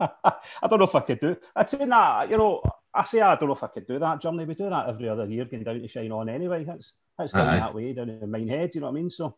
I 0.00 0.68
don't 0.68 0.78
know 0.78 0.84
if 0.84 0.94
I 0.94 1.00
could 1.00 1.20
do. 1.20 1.36
I'd 1.56 1.68
say 1.68 1.84
nah. 1.84 2.22
You 2.22 2.36
know, 2.36 2.62
I 2.94 3.04
say 3.04 3.20
I 3.20 3.34
don't 3.36 3.48
know 3.48 3.54
if 3.54 3.64
I 3.64 3.68
could 3.68 3.86
do 3.86 3.98
that 3.98 4.20
journey. 4.20 4.44
We 4.44 4.54
do 4.54 4.70
that 4.70 4.88
every 4.88 5.08
other 5.08 5.26
year, 5.26 5.44
going 5.44 5.64
down 5.64 5.80
to 5.80 5.88
Shine 5.88 6.12
On 6.12 6.28
anyway. 6.28 6.64
That's 6.64 6.92
that's 7.18 7.32
down 7.32 7.48
Aye. 7.48 7.58
that 7.58 7.74
way 7.74 7.92
down 7.92 8.10
in 8.10 8.30
Minehead. 8.30 8.74
You 8.74 8.80
know 8.80 8.86
what 8.86 8.92
I 8.92 9.00
mean? 9.00 9.10
So, 9.10 9.36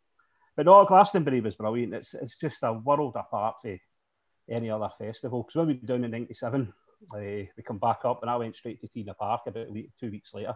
but 0.57 0.67
no, 0.67 0.85
Glastonbury 0.85 1.41
was 1.41 1.57
brilliant. 1.57 1.95
It's 1.95 2.15
it's 2.15 2.37
just 2.37 2.63
a 2.63 2.75
world 2.75 3.17
apart 3.17 3.57
from 3.63 3.79
any 4.51 4.71
other 4.71 4.91
festival. 4.99 5.43
Because 5.43 5.57
when 5.57 5.69
we 5.69 5.75
were 5.75 5.87
down 5.87 6.05
in 6.05 6.11
'97, 6.11 6.73
uh, 7.15 7.19
we 7.19 7.49
come 7.67 7.79
back 7.79 8.01
up, 8.05 8.21
and 8.23 8.31
I 8.31 8.37
went 8.37 8.57
straight 8.57 8.81
to 8.83 8.89
T 8.89 9.01
in 9.01 9.07
the 9.07 9.15
Park 9.15 9.43
about 9.47 9.69
a 9.69 9.73
week, 9.73 9.91
two 9.99 10.11
weeks 10.11 10.35
later. 10.35 10.55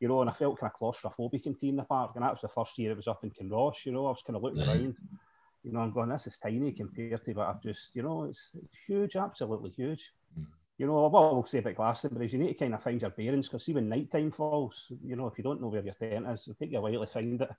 You 0.00 0.08
know, 0.08 0.20
and 0.20 0.30
I 0.30 0.32
felt 0.32 0.58
kind 0.58 0.72
of 0.72 0.78
claustrophobic 0.80 1.46
in 1.62 1.76
the 1.76 1.82
Park, 1.84 2.12
and 2.14 2.24
that 2.24 2.32
was 2.32 2.40
the 2.42 2.48
first 2.48 2.78
year 2.78 2.92
it 2.92 2.96
was 2.96 3.08
up 3.08 3.24
in 3.24 3.30
Kinross. 3.30 3.84
You 3.84 3.92
know, 3.92 4.06
I 4.06 4.10
was 4.10 4.22
kind 4.26 4.36
of 4.36 4.42
looking 4.42 4.60
Right. 4.60 4.68
around, 4.68 4.96
you 5.64 5.72
know, 5.72 5.80
I'm 5.80 5.92
going, 5.92 6.08
this 6.10 6.26
is 6.26 6.38
tiny 6.38 6.72
compared 6.72 7.24
to 7.24 7.32
what 7.34 7.48
I've 7.48 7.62
just, 7.62 7.90
you 7.94 8.02
know, 8.02 8.24
it's, 8.24 8.54
it's 8.62 8.76
huge, 8.86 9.16
absolutely 9.16 9.70
huge. 9.70 10.02
Mm. 10.38 10.46
You 10.78 10.86
know, 10.86 11.08
what 11.08 11.20
I'll 11.20 11.46
say 11.46 11.58
about 11.58 11.74
Glastonbury 11.76 12.26
is 12.26 12.32
you 12.32 12.38
need 12.38 12.52
to 12.52 12.58
kind 12.58 12.74
of 12.74 12.82
find 12.82 13.00
your 13.02 13.10
bearings 13.10 13.48
because 13.48 13.64
see 13.64 13.72
when 13.72 13.88
night 13.88 14.10
time 14.12 14.30
falls, 14.30 14.86
you 15.04 15.16
know, 15.16 15.26
if 15.26 15.36
you 15.38 15.42
don't 15.44 15.60
know 15.60 15.68
where 15.68 15.84
your 15.84 15.94
tent 15.94 16.26
is, 16.28 16.42
it'll 16.42 16.54
take 16.54 16.70
you 16.72 16.78
a 16.78 16.80
while 16.80 17.00
to 17.00 17.06
find 17.12 17.40
it 17.42 17.50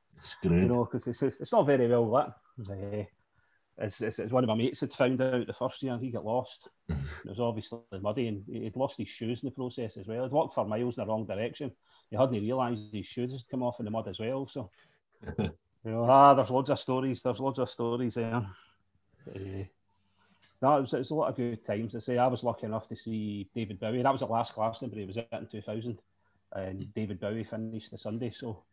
you 0.58 0.68
know, 0.68 0.86
because 0.86 1.08
it's, 1.08 1.22
it's 1.24 1.52
not 1.52 1.66
very 1.68 1.88
well 1.88 2.10
lit. 2.10 2.28
Uh, 2.70 3.06
it's, 3.78 4.02
it's, 4.02 4.20
it's 4.20 4.32
one 4.32 4.44
of 4.44 4.48
my 4.48 4.56
mates 4.56 4.82
had 4.82 4.94
found 4.94 5.22
out 5.22 5.48
the 5.48 5.54
first 5.54 5.82
year 5.84 5.98
he 6.00 6.12
got 6.12 6.26
lost. 6.26 6.70
it 6.90 7.30
was 7.30 7.40
obviously 7.40 7.80
muddy 8.02 8.28
and 8.28 8.44
he'd 8.48 8.76
lost 8.76 8.98
his 8.98 9.10
shoes 9.10 9.42
in 9.42 9.48
the 9.48 9.52
process 9.56 9.98
as 9.98 10.08
well. 10.08 10.24
He'd 10.24 10.32
walked 10.32 10.56
for 10.56 10.66
miles 10.66 10.98
in 10.98 11.04
the 11.04 11.08
wrong 11.08 11.26
direction. 11.26 11.72
He 12.10 12.18
hadn't 12.18 12.42
realised 12.42 12.94
his 12.94 13.06
shoes 13.08 13.32
had 13.32 13.50
come 13.50 13.64
off 13.64 13.80
in 13.80 13.86
the 13.86 13.92
mud 13.92 14.08
as 14.08 14.20
well. 14.20 14.48
So, 14.48 14.70
you 15.40 15.52
know, 15.86 16.06
ah, 16.10 16.34
there's 16.34 16.50
loads 16.50 16.70
of 16.70 16.80
stories. 16.80 17.22
There's 17.22 17.40
loads 17.40 17.60
of 17.60 17.70
stories 17.70 18.16
there. 18.16 18.46
Uh, 19.36 19.64
no, 20.62 20.78
it 20.78 20.82
was, 20.82 20.94
it 20.94 21.00
was 21.00 21.12
a 21.12 21.16
lot 21.16 21.30
of 21.30 21.38
good 21.38 21.64
times. 21.66 21.96
I 21.96 22.00
say 22.00 22.18
I 22.18 22.28
was 22.28 22.44
lucky 22.44 22.66
enough 22.66 22.88
to 22.90 22.96
see 22.96 23.50
David 23.56 23.80
Bowie. 23.80 24.02
That 24.02 24.12
was 24.12 24.22
the 24.22 24.28
last 24.28 24.56
Glastonbury. 24.56 25.04
It 25.04 25.08
was 25.08 25.18
it 25.18 25.28
in 25.32 25.48
2000, 25.48 26.00
and 26.54 26.94
David 26.94 27.20
Bowie 27.20 27.44
finished 27.44 27.92
the 27.92 27.98
Sunday. 27.98 28.32
So 28.32 28.64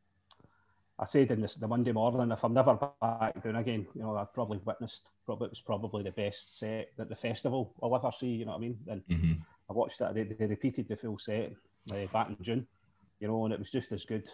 I 0.98 1.04
said 1.04 1.30
in 1.30 1.42
this, 1.42 1.54
the 1.56 1.68
Monday 1.68 1.92
morning, 1.92 2.32
if 2.32 2.42
I'm 2.44 2.54
never 2.54 2.74
back 2.74 3.42
down 3.44 3.56
again, 3.56 3.86
you 3.94 4.02
know, 4.02 4.16
I've 4.16 4.32
probably 4.32 4.58
witnessed. 4.64 5.02
Probably 5.26 5.46
it 5.46 5.50
was 5.50 5.60
probably 5.60 6.02
the 6.02 6.12
best 6.12 6.58
set 6.58 6.88
that 6.96 7.08
the 7.08 7.16
festival 7.16 7.74
I'll 7.82 7.94
ever 7.94 8.10
see. 8.12 8.28
You 8.28 8.46
know 8.46 8.52
what 8.52 8.58
I 8.58 8.60
mean? 8.60 8.78
And 8.88 9.02
Mhm. 9.08 9.42
I 9.68 9.72
watched 9.72 10.00
it. 10.00 10.14
They, 10.14 10.22
they 10.24 10.46
repeated 10.46 10.88
the 10.88 10.96
full 10.96 11.18
set 11.18 11.52
uh, 11.92 12.06
back 12.12 12.28
in 12.30 12.36
June. 12.42 12.66
You 13.20 13.28
know, 13.28 13.44
and 13.44 13.52
it 13.54 13.58
was 13.58 13.70
just 13.70 13.92
as 13.92 14.04
good. 14.04 14.28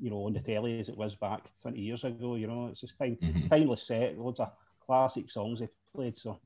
You 0.00 0.10
know, 0.10 0.26
on 0.26 0.32
the 0.32 0.40
telly 0.40 0.80
as 0.80 0.88
it 0.88 0.96
was 0.96 1.14
back 1.14 1.42
20 1.62 1.78
years 1.78 2.02
ago. 2.04 2.34
You 2.34 2.46
know, 2.48 2.66
it's 2.66 2.80
just 2.80 2.98
time, 2.98 3.16
Mhm. 3.22 3.48
timeless 3.48 3.86
set. 3.86 4.18
Loads 4.18 4.40
of 4.40 4.50
classic 4.84 5.30
songs 5.30 5.60
they 5.60 5.68
played. 5.94 6.18
So 6.18 6.40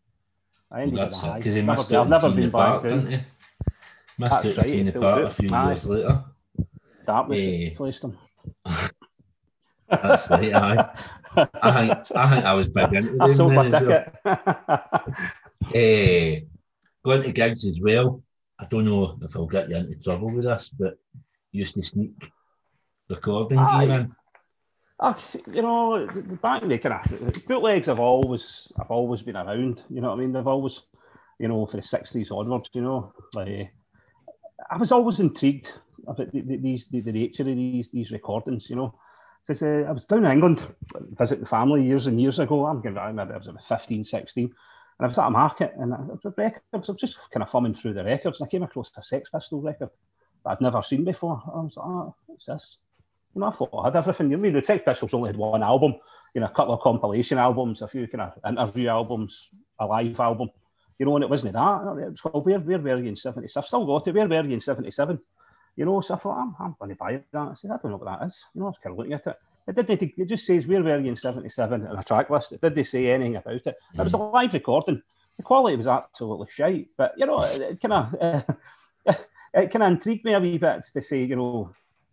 I 0.70 0.74
Well, 0.74 0.82
ended 0.82 0.98
that's 0.98 1.16
with 1.16 1.24
it, 1.24 1.26
high. 1.28 1.38
because 1.38 1.54
he 1.54 1.60
Never 1.62 1.76
missed 1.78 1.88
been- 1.88 1.98
it 1.98 2.00
I've 2.02 2.08
never 2.08 2.30
been 2.34 2.50
Park, 2.50 2.82
back 2.82 2.90
didn't 2.90 3.10
he? 3.10 3.16
Missed 3.16 4.42
That's 4.42 4.44
it 4.44 4.58
right, 4.58 4.86
it 4.88 5.00
Park 5.00 5.24
a 5.24 5.30
few 5.30 5.48
Aye. 5.52 5.66
years 5.72 5.86
later. 5.86 6.24
That 7.06 7.28
was 7.28 7.40
Eh. 7.40 7.70
placed 7.76 8.02
them. 8.02 8.18
That's 9.88 10.30
right, 10.30 10.54
aye. 10.54 10.96
I 11.62 11.86
think 11.86 12.16
I 12.16 12.30
think 12.34 12.44
I 12.44 12.54
was 12.54 12.68
big 12.68 12.92
into 12.92 13.16
I 13.20 13.28
them 13.28 13.36
sold 13.36 13.50
then 13.52 13.70
my 13.70 13.76
as 13.78 13.82
well. 14.24 15.04
Eh, 15.74 16.40
going 17.04 17.22
to 17.22 17.32
gigs 17.32 17.66
as 17.66 17.78
well. 17.80 18.22
I 18.58 18.66
don't 18.66 18.84
know 18.84 19.18
if 19.22 19.34
I'll 19.36 19.46
get 19.46 19.70
you 19.70 19.76
into 19.76 19.96
trouble 20.00 20.28
with 20.34 20.44
this, 20.44 20.68
but 20.70 20.98
used 21.52 21.74
to 21.74 21.82
sneak 21.82 22.32
recording 23.08 23.58
Aye. 23.58 23.86
gear 23.86 23.96
in. 23.96 24.14
You 25.54 25.62
know, 25.62 26.06
the- 26.06 26.36
back 26.36 26.62
they 26.62 26.78
kind 26.78 26.94
of 26.94 27.46
bootlegs 27.46 27.86
have 27.86 28.00
always 28.00 28.70
have 28.76 28.90
always 28.90 29.22
been 29.22 29.36
around. 29.36 29.82
You 29.88 30.00
know 30.00 30.10
what 30.10 30.18
I 30.18 30.20
mean? 30.20 30.32
They've 30.32 30.46
always, 30.46 30.82
you 31.38 31.48
know, 31.48 31.66
for 31.66 31.78
the 31.78 31.82
sixties 31.82 32.30
onwards. 32.30 32.70
You 32.74 32.82
know, 32.82 33.12
like 33.34 33.72
I 34.70 34.76
was 34.76 34.92
always 34.92 35.20
intrigued 35.20 35.72
about 36.06 36.30
the, 36.32 36.40
the, 36.42 36.56
these 36.56 36.86
the, 36.88 37.00
the 37.00 37.12
nature 37.12 37.42
of 37.42 37.56
these 37.56 37.88
these 37.90 38.10
recordings. 38.10 38.68
You 38.68 38.76
know, 38.76 38.94
uh, 39.48 39.66
I 39.88 39.92
was 39.92 40.04
down 40.04 40.26
in 40.26 40.32
England 40.32 40.62
visiting 41.18 41.46
family 41.46 41.82
years 41.82 42.06
and 42.06 42.20
years 42.20 42.38
ago. 42.38 42.66
I'm 42.66 42.82
going. 42.82 42.98
I 42.98 43.06
remember 43.06 43.34
I 43.34 43.38
was 43.38 43.48
about 43.48 43.64
15, 43.64 44.04
16, 44.04 44.44
and 44.44 44.54
I 45.00 45.06
was 45.06 45.16
at 45.18 45.26
a 45.26 45.30
market 45.30 45.72
and 45.78 45.92
the 46.22 46.34
records, 46.36 46.90
I 46.90 46.92
was 46.92 47.00
just 47.00 47.16
kind 47.32 47.42
of 47.42 47.48
thumbing 47.48 47.74
through 47.74 47.94
the 47.94 48.04
records 48.04 48.40
and 48.40 48.46
I 48.46 48.50
came 48.50 48.62
across 48.62 48.90
a 48.98 49.02
Sex 49.02 49.30
Pistol 49.30 49.62
record 49.62 49.88
I'd 50.46 50.60
never 50.60 50.82
seen 50.82 51.04
before. 51.04 51.42
I 51.46 51.60
was 51.60 51.76
like, 51.76 51.86
oh, 51.86 52.14
what's 52.26 52.46
this? 52.46 52.78
You 53.34 53.40
know, 53.40 53.48
I 53.48 53.52
thought 53.52 53.70
I 53.74 53.84
had 53.84 53.96
everything. 53.96 54.30
You 54.30 54.36
I 54.36 54.40
mean, 54.40 54.54
the 54.54 54.64
Sex 54.64 54.82
Pistols 54.84 55.14
only 55.14 55.28
had 55.28 55.36
one 55.36 55.62
album, 55.62 55.94
you 56.34 56.40
know, 56.40 56.48
a 56.48 56.50
couple 56.50 56.74
of 56.74 56.80
compilation 56.80 57.38
albums, 57.38 57.82
a 57.82 57.88
few 57.88 58.08
kind 58.08 58.22
of 58.22 58.32
interview 58.48 58.88
albums, 58.88 59.48
a 59.78 59.86
live 59.86 60.18
album, 60.18 60.50
you 60.98 61.06
know, 61.06 61.14
and 61.14 61.24
it 61.24 61.30
wasn't 61.30 61.52
that. 61.52 62.02
It 62.02 62.10
was 62.10 62.20
called 62.20 62.44
Where, 62.44 62.58
Where 62.58 62.78
Were 62.78 62.98
You 62.98 63.08
in 63.08 63.16
77? 63.16 63.62
I've 63.62 63.66
still 63.66 63.86
got 63.86 64.08
it, 64.08 64.14
Where 64.14 64.28
Were 64.28 64.44
You 64.44 64.54
in 64.54 64.60
77? 64.60 65.18
You 65.76 65.84
know, 65.84 66.00
so 66.00 66.14
I 66.14 66.18
thought, 66.18 66.38
I'm, 66.38 66.56
I'm 66.58 66.76
going 66.78 66.90
to 66.90 66.96
buy 66.96 67.20
that. 67.32 67.38
I 67.38 67.54
said, 67.54 67.70
I 67.70 67.76
don't 67.76 67.92
know 67.92 67.96
what 67.96 68.18
that 68.18 68.26
is. 68.26 68.44
You 68.54 68.60
know, 68.60 68.66
I 68.66 68.70
was 68.70 68.78
kind 68.82 68.92
of 68.92 68.98
looking 68.98 69.12
at 69.12 69.26
it. 69.26 69.36
It 69.68 69.86
didn't. 69.86 70.12
It 70.16 70.26
just 70.26 70.46
says 70.46 70.66
where 70.66 70.82
were 70.82 70.98
you 70.98 71.10
in 71.10 71.16
'77 71.16 71.86
and 71.86 71.98
a 71.98 72.02
track 72.02 72.28
list. 72.28 72.52
It 72.52 72.60
didn't 72.60 72.84
say 72.84 73.10
anything 73.10 73.36
about 73.36 73.54
it. 73.54 73.64
Mm. 73.64 74.00
It 74.00 74.02
was 74.02 74.14
a 74.14 74.18
mm. 74.18 74.32
live 74.32 74.52
recording. 74.52 75.02
The 75.36 75.42
quality 75.42 75.76
was 75.76 75.86
absolutely 75.86 76.48
shite, 76.50 76.88
but 76.96 77.14
you 77.16 77.26
know, 77.26 77.40
it 77.42 77.80
kind 77.80 77.92
of 77.92 78.14
uh, 79.06 79.12
it 79.54 79.70
kind 79.70 79.82
of 79.82 79.92
intrigued 79.92 80.24
me 80.24 80.34
a 80.34 80.40
wee 80.40 80.58
bit 80.58 80.84
to 80.92 81.02
say, 81.02 81.24
you 81.24 81.36
know, 81.36 81.70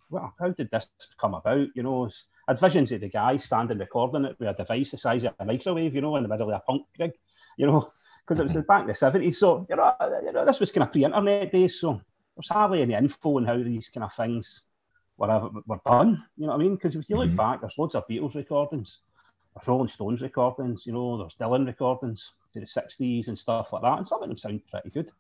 well, 0.10 0.34
how 0.40 0.50
did 0.50 0.70
this 0.72 0.88
come 1.20 1.34
about? 1.34 1.68
You 1.76 1.84
know, 1.84 2.10
I 2.48 2.52
had 2.52 2.60
visions 2.60 2.92
of 2.92 3.02
the 3.02 3.10
guy 3.10 3.38
standing 3.38 3.78
recording 3.78 4.26
it 4.26 4.38
with 4.40 4.50
a 4.50 4.54
device 4.54 4.92
the 4.92 4.98
size 4.98 5.24
of 5.24 5.34
a 5.40 5.46
microwave, 5.46 5.94
you 5.94 6.02
know, 6.02 6.16
in 6.16 6.24
the 6.24 6.30
middle 6.30 6.50
of 6.50 6.56
a 6.56 6.60
punk 6.60 6.86
gig, 6.98 7.12
you 7.58 7.68
know, 7.68 7.92
because 8.26 8.40
it 8.40 8.56
was 8.56 8.66
back 8.66 8.82
in 8.82 8.88
the 8.88 8.94
70s. 8.94 9.36
So, 9.36 9.66
you 9.70 9.76
know, 9.76 9.94
you 10.24 10.32
know 10.32 10.46
this 10.46 10.60
was 10.60 10.72
kind 10.72 10.84
of 10.84 10.92
pre 10.92 11.06
internet 11.06 11.52
days. 11.52 11.80
So, 11.80 12.02
there's 12.36 12.50
hardly 12.50 12.84
any 12.84 12.94
info 12.94 13.38
on 13.38 13.46
how 13.46 13.58
these 13.58 13.90
kind 13.90 14.04
of 14.04 14.14
things 14.14 14.64
were, 15.18 15.50
were 15.66 15.80
done. 15.86 16.24
You 16.38 16.46
know 16.46 16.54
what 16.54 16.62
I 16.62 16.64
mean? 16.64 16.76
Because 16.76 16.96
if 16.96 17.10
you 17.10 17.18
look 17.18 17.28
mm-hmm. 17.28 17.36
back, 17.36 17.62
there's 17.62 17.78
loads 17.78 17.96
of 17.96 18.08
Beatles 18.08 18.36
recordings, 18.36 19.00
there's 19.56 19.68
Rolling 19.68 19.88
Stones 19.88 20.22
recordings, 20.22 20.86
you 20.86 20.94
know, 20.94 21.18
there's 21.18 21.36
Dylan 21.36 21.66
recordings 21.66 22.32
to 22.54 22.60
the 22.60 22.66
60s 22.66 23.28
and 23.28 23.38
stuff 23.38 23.74
like 23.74 23.82
that. 23.82 23.98
And 23.98 24.08
some 24.08 24.22
of 24.22 24.30
them 24.30 24.38
sound 24.38 24.62
pretty 24.70 24.92
good. 24.92 25.12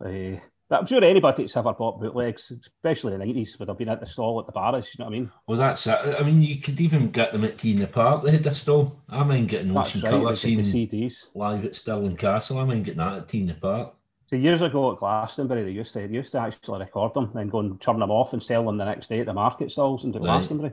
Uh, 0.00 0.40
I'm 0.70 0.86
sure 0.86 1.02
anybody 1.02 1.42
that's 1.42 1.56
ever 1.56 1.72
bought 1.72 2.00
bootlegs, 2.00 2.52
especially 2.52 3.14
in 3.14 3.20
the 3.20 3.26
90s, 3.26 3.58
would 3.58 3.68
have 3.68 3.78
been 3.78 3.88
at 3.88 4.00
the 4.00 4.06
stall 4.06 4.38
at 4.38 4.46
the 4.46 4.52
bars, 4.52 4.86
you 4.86 5.02
know 5.02 5.10
what 5.10 5.16
I 5.16 5.18
mean? 5.18 5.32
Well, 5.48 5.58
that's 5.58 5.86
it. 5.86 6.16
I 6.18 6.22
mean, 6.22 6.42
you 6.42 6.58
could 6.60 6.80
even 6.80 7.10
get 7.10 7.32
them 7.32 7.44
at 7.44 7.58
T 7.58 7.72
in 7.72 7.80
the 7.80 7.88
Park, 7.88 8.22
they 8.22 8.30
had 8.30 8.44
the 8.44 8.52
stall. 8.52 9.00
I 9.08 9.24
mind 9.24 9.48
getting 9.48 9.76
Ocean 9.76 10.00
right, 10.00 10.10
Colour 10.10 10.34
scene 10.34 10.60
CDs. 10.60 11.26
live 11.34 11.64
at 11.64 11.74
Stirling 11.74 12.16
Castle. 12.16 12.58
I 12.58 12.64
mind 12.64 12.84
getting 12.84 12.98
that 12.98 13.14
at 13.14 13.28
T 13.28 13.40
in 13.40 13.48
the 13.48 13.54
Park. 13.54 13.94
So 14.26 14.36
years 14.36 14.62
ago 14.62 14.92
at 14.92 14.98
Glastonbury, 14.98 15.64
they 15.64 15.72
used 15.72 15.92
to 15.94 16.06
they 16.06 16.14
used 16.14 16.30
to 16.32 16.38
actually 16.38 16.78
record 16.78 17.14
them, 17.14 17.32
then 17.34 17.48
go 17.48 17.58
and 17.58 17.80
turn 17.80 17.98
them 17.98 18.12
off 18.12 18.32
and 18.32 18.40
sell 18.40 18.64
them 18.64 18.78
the 18.78 18.84
next 18.84 19.08
day 19.08 19.18
at 19.18 19.26
the 19.26 19.32
market 19.32 19.72
stalls 19.72 20.04
in 20.04 20.12
right. 20.12 20.22
Glastonbury. 20.22 20.72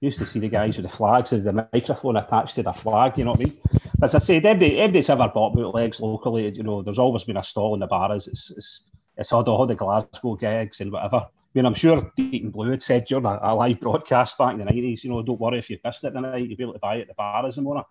You 0.00 0.06
used 0.06 0.18
to 0.18 0.26
see 0.26 0.38
the 0.38 0.48
guys 0.48 0.76
with 0.76 0.84
the 0.84 0.94
flags, 0.94 1.32
with 1.32 1.44
the 1.44 1.66
microphone 1.72 2.16
attached 2.16 2.56
to 2.56 2.62
the 2.62 2.74
flag, 2.74 3.16
you 3.16 3.24
know 3.24 3.32
what 3.32 3.40
I 3.40 3.44
mean? 3.44 3.58
As 4.02 4.14
I 4.14 4.18
say, 4.18 4.36
everybody, 4.36 4.78
everybody's 4.78 5.08
ever 5.08 5.28
bought 5.28 5.54
bootlegs 5.54 6.00
locally, 6.00 6.50
you 6.50 6.62
know, 6.62 6.82
there's 6.82 6.98
always 6.98 7.24
been 7.24 7.36
a 7.36 7.42
stall 7.42 7.74
in 7.74 7.80
the 7.80 7.86
bars. 7.86 8.26
It's, 8.26 8.50
it's, 8.50 8.82
it's 9.16 9.30
had 9.30 9.48
all 9.48 9.66
the 9.66 9.74
Glasgow 9.74 10.36
gigs 10.36 10.80
and 10.80 10.92
whatever. 10.92 11.16
I 11.16 11.28
mean, 11.54 11.66
I'm 11.66 11.74
sure 11.74 12.12
Deacon 12.16 12.50
Blue 12.50 12.70
had 12.70 12.82
said 12.82 13.06
during 13.06 13.26
a, 13.26 13.38
a, 13.42 13.54
live 13.54 13.80
broadcast 13.80 14.38
back 14.38 14.52
in 14.52 14.58
the 14.58 14.64
90s, 14.64 15.02
you 15.02 15.10
know, 15.10 15.22
don't 15.22 15.40
worry 15.40 15.58
if 15.58 15.68
you 15.68 15.78
missed 15.84 16.04
it 16.04 16.12
tonight, 16.12 16.46
you'll 16.46 16.56
be 16.56 16.62
able 16.62 16.74
to 16.74 16.78
buy 16.78 16.96
it 16.96 17.02
at 17.02 17.08
the 17.08 17.14
bars 17.14 17.56
and 17.56 17.66
whatnot. 17.66 17.88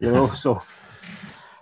You 0.00 0.12
know, 0.12 0.30
so 0.30 0.60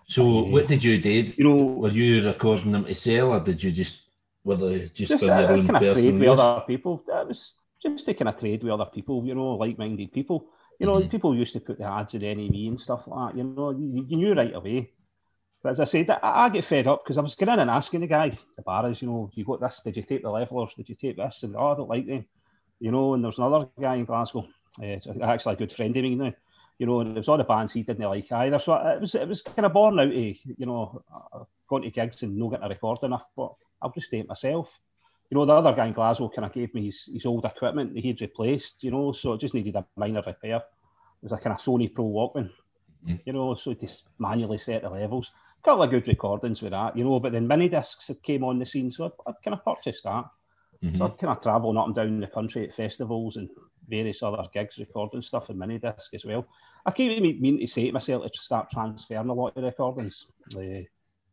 so 0.07 0.45
what 0.45 0.69
did 0.69 0.85
you 0.85 1.01
do? 1.01 1.11
You 1.11 1.45
know, 1.45 1.57
were 1.57 1.91
you 1.91 2.25
recording 2.25 2.73
them 2.73 2.85
to 2.85 2.95
sell, 2.95 3.33
or 3.33 3.41
did 3.41 3.63
you 3.63 3.73
just 3.73 4.03
were 4.45 4.57
they 4.57 4.81
just, 4.81 4.95
just 4.95 5.21
for 5.21 5.27
your 5.27 5.53
own 5.53 5.67
kind 5.67 5.85
of 5.85 5.97
trade 5.97 6.19
with 6.19 6.39
other 6.39 6.65
people? 6.67 7.03
It 7.09 7.29
was 7.29 7.53
just 7.83 8.05
to 8.07 8.15
kind 8.15 8.29
of 8.29 8.39
trade 8.39 8.63
with 8.63 8.73
other 8.73 8.91
people, 8.93 9.25
you 9.27 9.35
know, 9.35 9.53
like-minded 9.53 10.13
people. 10.13 10.47
You 10.79 10.87
know, 10.87 10.97
mm-hmm. 10.97 11.09
people 11.09 11.35
used 11.35 11.53
to 11.55 11.61
put 11.61 11.79
the 11.79 11.85
ads 11.85 12.15
in 12.15 12.21
the 12.21 12.27
NME 12.27 12.69
and 12.69 12.81
stuff 12.81 13.07
like 13.07 13.33
that. 13.33 13.39
You 13.39 13.45
know, 13.45 13.71
you, 13.71 14.05
you 14.09 14.17
knew 14.17 14.35
right 14.35 14.55
away. 14.55 14.91
But 15.65 15.71
as 15.71 15.81
I 15.81 15.85
said, 15.85 16.11
I, 16.11 16.19
I 16.23 16.49
get 16.51 16.65
fed 16.65 16.87
up 16.87 17.03
because 17.03 17.19
I 17.19 17.23
was 17.23 17.35
going 17.35 17.53
in 17.53 17.59
and 17.59 17.71
asking 17.71 18.03
the 18.03 18.07
guy, 18.07 18.39
the 18.55 18.63
bars, 18.63 19.03
you 19.03 19.09
know, 19.09 19.31
you 19.35 19.45
got 19.45 19.61
this? 19.61 19.81
Did 19.83 19.97
you 19.97 20.05
take 20.05 20.23
the 20.23 20.31
Levellers? 20.31 20.75
Did 20.77 20.89
you 20.89 20.95
take 20.95 21.17
this? 21.17 21.43
And 21.43 21.57
oh, 21.57 21.73
I 21.73 21.77
don't 21.77 21.91
like 21.91 22.07
them. 22.07 22.25
You 22.79 22.93
know, 22.93 23.15
and 23.15 23.25
there's 23.25 23.39
another 23.39 23.69
guy 23.81 23.97
in 23.97 24.05
Glasgow, 24.05 24.47
uh, 24.81 25.25
actually 25.25 25.55
a 25.55 25.59
good 25.59 25.73
friend 25.73 25.97
of 25.97 26.05
mine 26.05 26.19
now 26.19 26.33
you 26.79 26.87
know, 26.87 27.01
and 27.01 27.11
it 27.11 27.21
was 27.21 27.29
all 27.29 27.39
the 27.39 27.45
bands 27.45 27.73
he 27.73 27.83
didn't 27.83 28.05
like 28.05 28.31
either. 28.33 28.59
So 28.59 28.75
it 28.75 29.01
was 29.01 29.15
it 29.15 29.29
was 29.29 29.43
kind 29.43 29.67
of 29.67 29.73
born 29.73 29.99
out 29.99 30.09
of 30.09 30.15
you 30.15 30.37
know 30.59 31.03
going 31.69 31.83
to 31.83 31.91
gigs 31.91 32.23
and 32.23 32.37
not 32.37 32.51
getting 32.51 32.67
a 32.67 32.69
record 32.69 32.99
enough. 33.03 33.27
But 33.37 33.55
I'll 33.81 33.93
just 33.93 34.09
stay 34.09 34.21
it 34.21 34.29
myself. 34.29 34.69
You 35.31 35.39
know, 35.39 35.47
the 35.47 35.53
other 35.53 35.73
guy 35.73 35.87
in 35.87 35.93
Glasgow 35.93 36.29
kind 36.29 36.45
of 36.45 36.53
gave 36.53 36.75
me 36.75 36.87
his, 36.87 37.09
his 37.13 37.27
old 37.27 37.45
equipment 37.45 37.95
that 37.95 38.01
he'd 38.01 38.21
replaced. 38.21 38.83
You 38.83 38.91
know, 38.91 39.13
so 39.13 39.35
it 39.35 39.41
just 39.41 39.55
needed 39.55 39.77
a 39.77 39.87
minor 39.97 40.23
repair. 40.27 40.57
It 40.57 41.23
was 41.23 41.33
a 41.33 41.39
kind 41.39 41.55
of 41.55 41.63
Sony 41.63 41.93
Pro 41.93 42.05
Walkman. 42.05 42.51
Mm-hmm. 43.07 43.17
You 43.25 43.33
know, 43.33 43.55
so 43.55 43.75
just 43.75 44.07
manually 44.19 44.59
set 44.59 44.83
the 44.83 44.91
levels. 44.91 45.31
Couple 45.65 45.83
of 45.83 45.91
good 45.91 46.07
recordings 46.07 46.61
with 46.61 46.73
that, 46.73 46.97
you 46.97 47.05
know. 47.05 47.21
But 47.21 47.33
then 47.33 47.49
mini 47.49 47.69
discs 47.69 48.09
had 48.09 48.23
came 48.23 48.45
on 48.45 48.59
the 48.59 48.67
scene, 48.67 48.93
so 48.93 49.05
I, 49.27 49.31
I 49.31 49.33
kind 49.43 49.59
of 49.59 49.65
purchased 49.65 50.05
that. 50.05 50.25
Mm-hmm. 50.83 50.99
So 50.99 51.05
I'd 51.07 51.19
kind 51.19 51.37
of 51.37 51.43
travel 51.43 51.79
up 51.79 51.87
and 51.87 51.95
down 51.95 52.21
the 52.21 52.27
country 52.27 52.69
at 52.69 52.75
festivals 52.75 53.37
and 53.37 53.49
various 53.89 54.23
other 54.23 54.45
gigs, 54.53 54.79
recording 54.79 55.23
stuff 55.23 55.49
and 55.49 55.59
mini 55.59 55.79
disc 55.79 56.13
as 56.13 56.25
well. 56.25 56.47
I 56.85 56.91
keep 56.91 57.21
meaning 57.21 57.61
to 57.61 57.67
say 57.67 57.87
to 57.87 57.93
myself 57.93 58.31
to 58.31 58.41
start 58.41 58.71
transferring 58.71 59.29
a 59.29 59.33
lot 59.33 59.57
of 59.57 59.65
recordings 59.65 60.27
uh, 60.57 60.83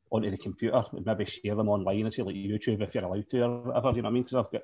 onto 0.10 0.32
the 0.32 0.38
computer 0.38 0.84
and 0.92 1.06
maybe 1.06 1.26
share 1.26 1.56
them 1.56 1.70
online 1.70 2.06
and 2.06 2.14
say 2.14 2.22
like 2.22 2.36
YouTube 2.36 2.82
if 2.82 2.96
you're 2.96 3.04
allowed 3.04 3.30
to 3.30 3.44
or 3.44 3.62
whatever, 3.62 3.90
you 3.90 4.02
know 4.02 4.04
what 4.04 4.10
I 4.10 4.14
mean? 4.14 4.24
Because 4.24 4.46
I've 4.46 4.52
got 4.52 4.62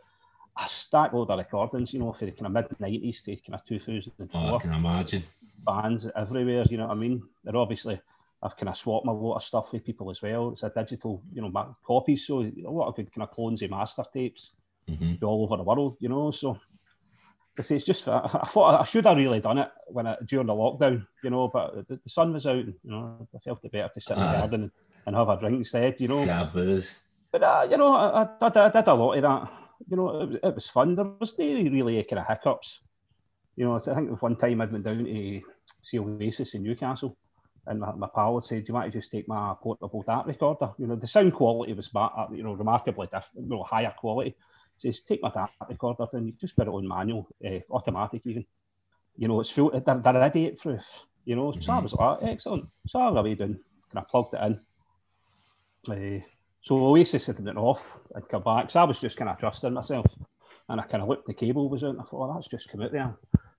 a 0.60 0.70
stack 0.70 1.14
load 1.14 1.30
of 1.30 1.40
recordings, 1.40 1.94
you 1.94 2.00
know, 2.00 2.14
for 2.14 2.26
the 2.26 2.32
kind 2.32 2.48
of 2.48 2.52
mid 2.52 2.66
90s 2.80 3.24
to 3.24 3.36
kind 3.38 3.56
of 3.56 3.66
2004. 3.66 4.28
Oh, 4.34 4.56
I 4.56 4.60
can 4.60 4.74
imagine. 4.74 5.24
Bands 5.66 6.08
everywhere, 6.16 6.66
you 6.70 6.78
know 6.78 6.88
what 6.88 6.98
I 6.98 7.00
mean? 7.00 7.24
They're 7.44 7.56
obviously, 7.58 8.00
I've 8.44 8.56
kind 8.56 8.70
of 8.70 8.78
swapped 8.78 9.06
my 9.06 9.12
lot 9.12 9.38
of 9.38 9.44
stuff 9.44 9.74
with 9.74 9.86
people 9.86 10.12
as 10.12 10.22
well. 10.22 10.52
It's 10.52 10.64
a 10.64 10.72
digital, 10.76 11.24
you 11.34 11.42
know, 11.42 11.76
copies, 11.86 12.28
so 12.28 12.42
a 12.42 12.70
lot 12.70 12.90
of 12.90 12.96
good 12.96 13.12
kind 13.12 13.28
of 13.28 13.34
clones 13.34 13.62
of 13.62 13.72
master 13.72 14.04
tapes 14.14 14.52
mm-hmm. 14.90 15.24
all 15.26 15.44
over 15.44 15.58
the 15.58 15.64
world, 15.64 15.98
you 16.00 16.10
know. 16.10 16.32
So 16.32 16.58
I 17.58 17.62
say 17.64 17.78
it's 17.78 17.86
just 17.86 18.08
I, 18.08 18.20
I 18.44 18.48
thought 18.48 18.80
I 18.80 18.84
should 18.86 19.06
have 19.06 19.18
really 19.18 19.40
done 19.40 19.58
it 19.58 19.70
when 19.88 20.06
I, 20.06 20.18
during 20.26 20.48
the 20.48 20.54
lockdown, 20.54 21.08
you 21.24 21.30
know, 21.32 21.48
but 21.48 21.88
the, 21.88 22.00
the 22.04 22.10
sun 22.10 22.34
was 22.34 22.46
out, 22.46 22.56
and, 22.56 22.76
you 22.84 22.92
know, 22.92 23.28
I 23.36 23.40
felt 23.40 23.64
it 23.64 23.72
better 23.72 23.90
to 23.94 24.02
sit 24.02 24.18
in 24.18 24.24
the 24.24 24.32
garden 24.32 24.72
and 25.06 25.16
have 25.16 25.30
a 25.30 25.40
drink 25.40 25.58
instead, 25.58 26.00
you 26.00 26.08
know. 26.08 26.24
Yeah, 26.24 26.44
booze. 26.46 26.96
But 27.32 27.44
uh, 27.44 27.68
you 27.70 27.78
know, 27.78 27.94
I, 27.94 28.24
I, 28.24 28.48
I, 28.48 28.70
did 28.70 28.88
a 28.88 28.94
lot 28.94 29.14
of 29.14 29.22
that. 29.22 29.52
You 29.90 29.98
know, 29.98 30.22
it, 30.22 30.40
it 30.44 30.56
was 30.56 30.68
fun. 30.68 30.96
There 30.96 31.06
was 31.20 31.38
no 31.38 31.46
really 31.46 32.04
kind 32.04 32.20
of 32.20 32.28
hiccups. 32.28 32.82
You 33.56 33.66
know, 33.66 33.76
I 33.76 33.96
think 33.96 34.22
one 34.22 34.36
time 34.36 34.62
I 34.62 34.66
went 34.66 34.86
down 34.86 35.06
to 35.06 35.42
see 35.84 36.00
Oasis 36.00 36.54
in 36.54 36.64
Newcastle, 36.64 37.18
and 37.68 37.80
my, 37.80 37.92
my 37.94 38.08
pal 38.14 38.42
said, 38.42 38.64
"Do 38.64 38.70
you 38.70 38.74
want 38.74 38.92
to 38.92 38.98
just 39.00 39.12
take 39.12 39.28
my 39.28 39.54
portable 39.62 40.04
DAT 40.04 40.28
recorder?" 40.28 40.72
You 40.78 40.88
know, 40.88 40.96
the 40.96 41.08
sound 41.08 41.34
quality 41.34 41.74
was, 41.74 41.90
you 42.32 42.44
know, 42.44 42.54
remarkably 42.54 43.08
different, 43.08 43.36
you 43.36 43.50
know, 43.50 43.64
higher 43.64 43.94
quality 43.98 44.36
He 44.78 44.92
says, 44.92 45.02
take 45.02 45.22
my 45.22 45.32
DAT 45.32 45.50
recorder 45.70 46.08
and 46.14 46.28
you 46.28 46.34
just 46.40 46.56
put 46.56 46.68
it 46.68 46.72
on 46.72 46.88
manual, 46.88 47.28
uh, 47.46 47.60
automatic 47.72 48.22
even. 48.26 48.46
You 49.16 49.28
know, 49.28 49.42
it's 49.42 49.50
full, 49.50 49.72
they're, 49.72 50.02
they're 50.02 50.28
idiot 50.28 50.60
proof, 50.60 50.86
you 51.26 51.36
know. 51.36 51.52
Mm-hmm. 51.52 51.62
So 51.62 51.74
I 51.74 51.80
was 51.80 51.94
like, 51.94 52.24
excellent. 52.24 52.68
So 52.88 53.00
I 53.00 53.12
really 53.12 53.36
done, 53.36 53.60
kind 53.92 54.06
of 54.06 54.08
plugged 54.08 54.36
it 54.36 54.42
in. 54.44 56.22
Uh, 56.22 56.26
so 56.62 56.76
Oasis 56.78 57.28
had 57.28 57.40
it 57.40 57.58
off, 57.58 57.98
I'd 58.16 58.30
come 58.30 58.44
back. 58.44 58.70
So 58.70 58.82
I 58.82 58.84
was 58.84 59.00
just 59.00 59.18
kind 59.18 59.30
of 59.30 59.40
trusting 59.40 59.74
myself. 59.74 60.06
And 60.70 60.82
I 60.82 60.84
kind 60.84 61.02
of 61.02 61.10
looked, 61.10 61.28
the 61.28 61.34
cable 61.34 61.70
was 61.70 61.84
out, 61.84 61.92
and 61.92 62.02
I 62.02 62.04
thought, 62.04 62.30
oh, 62.30 62.34
that's 62.36 62.50
just 62.50 62.70
come 62.70 62.82
out 62.82 62.92
there. 62.92 63.16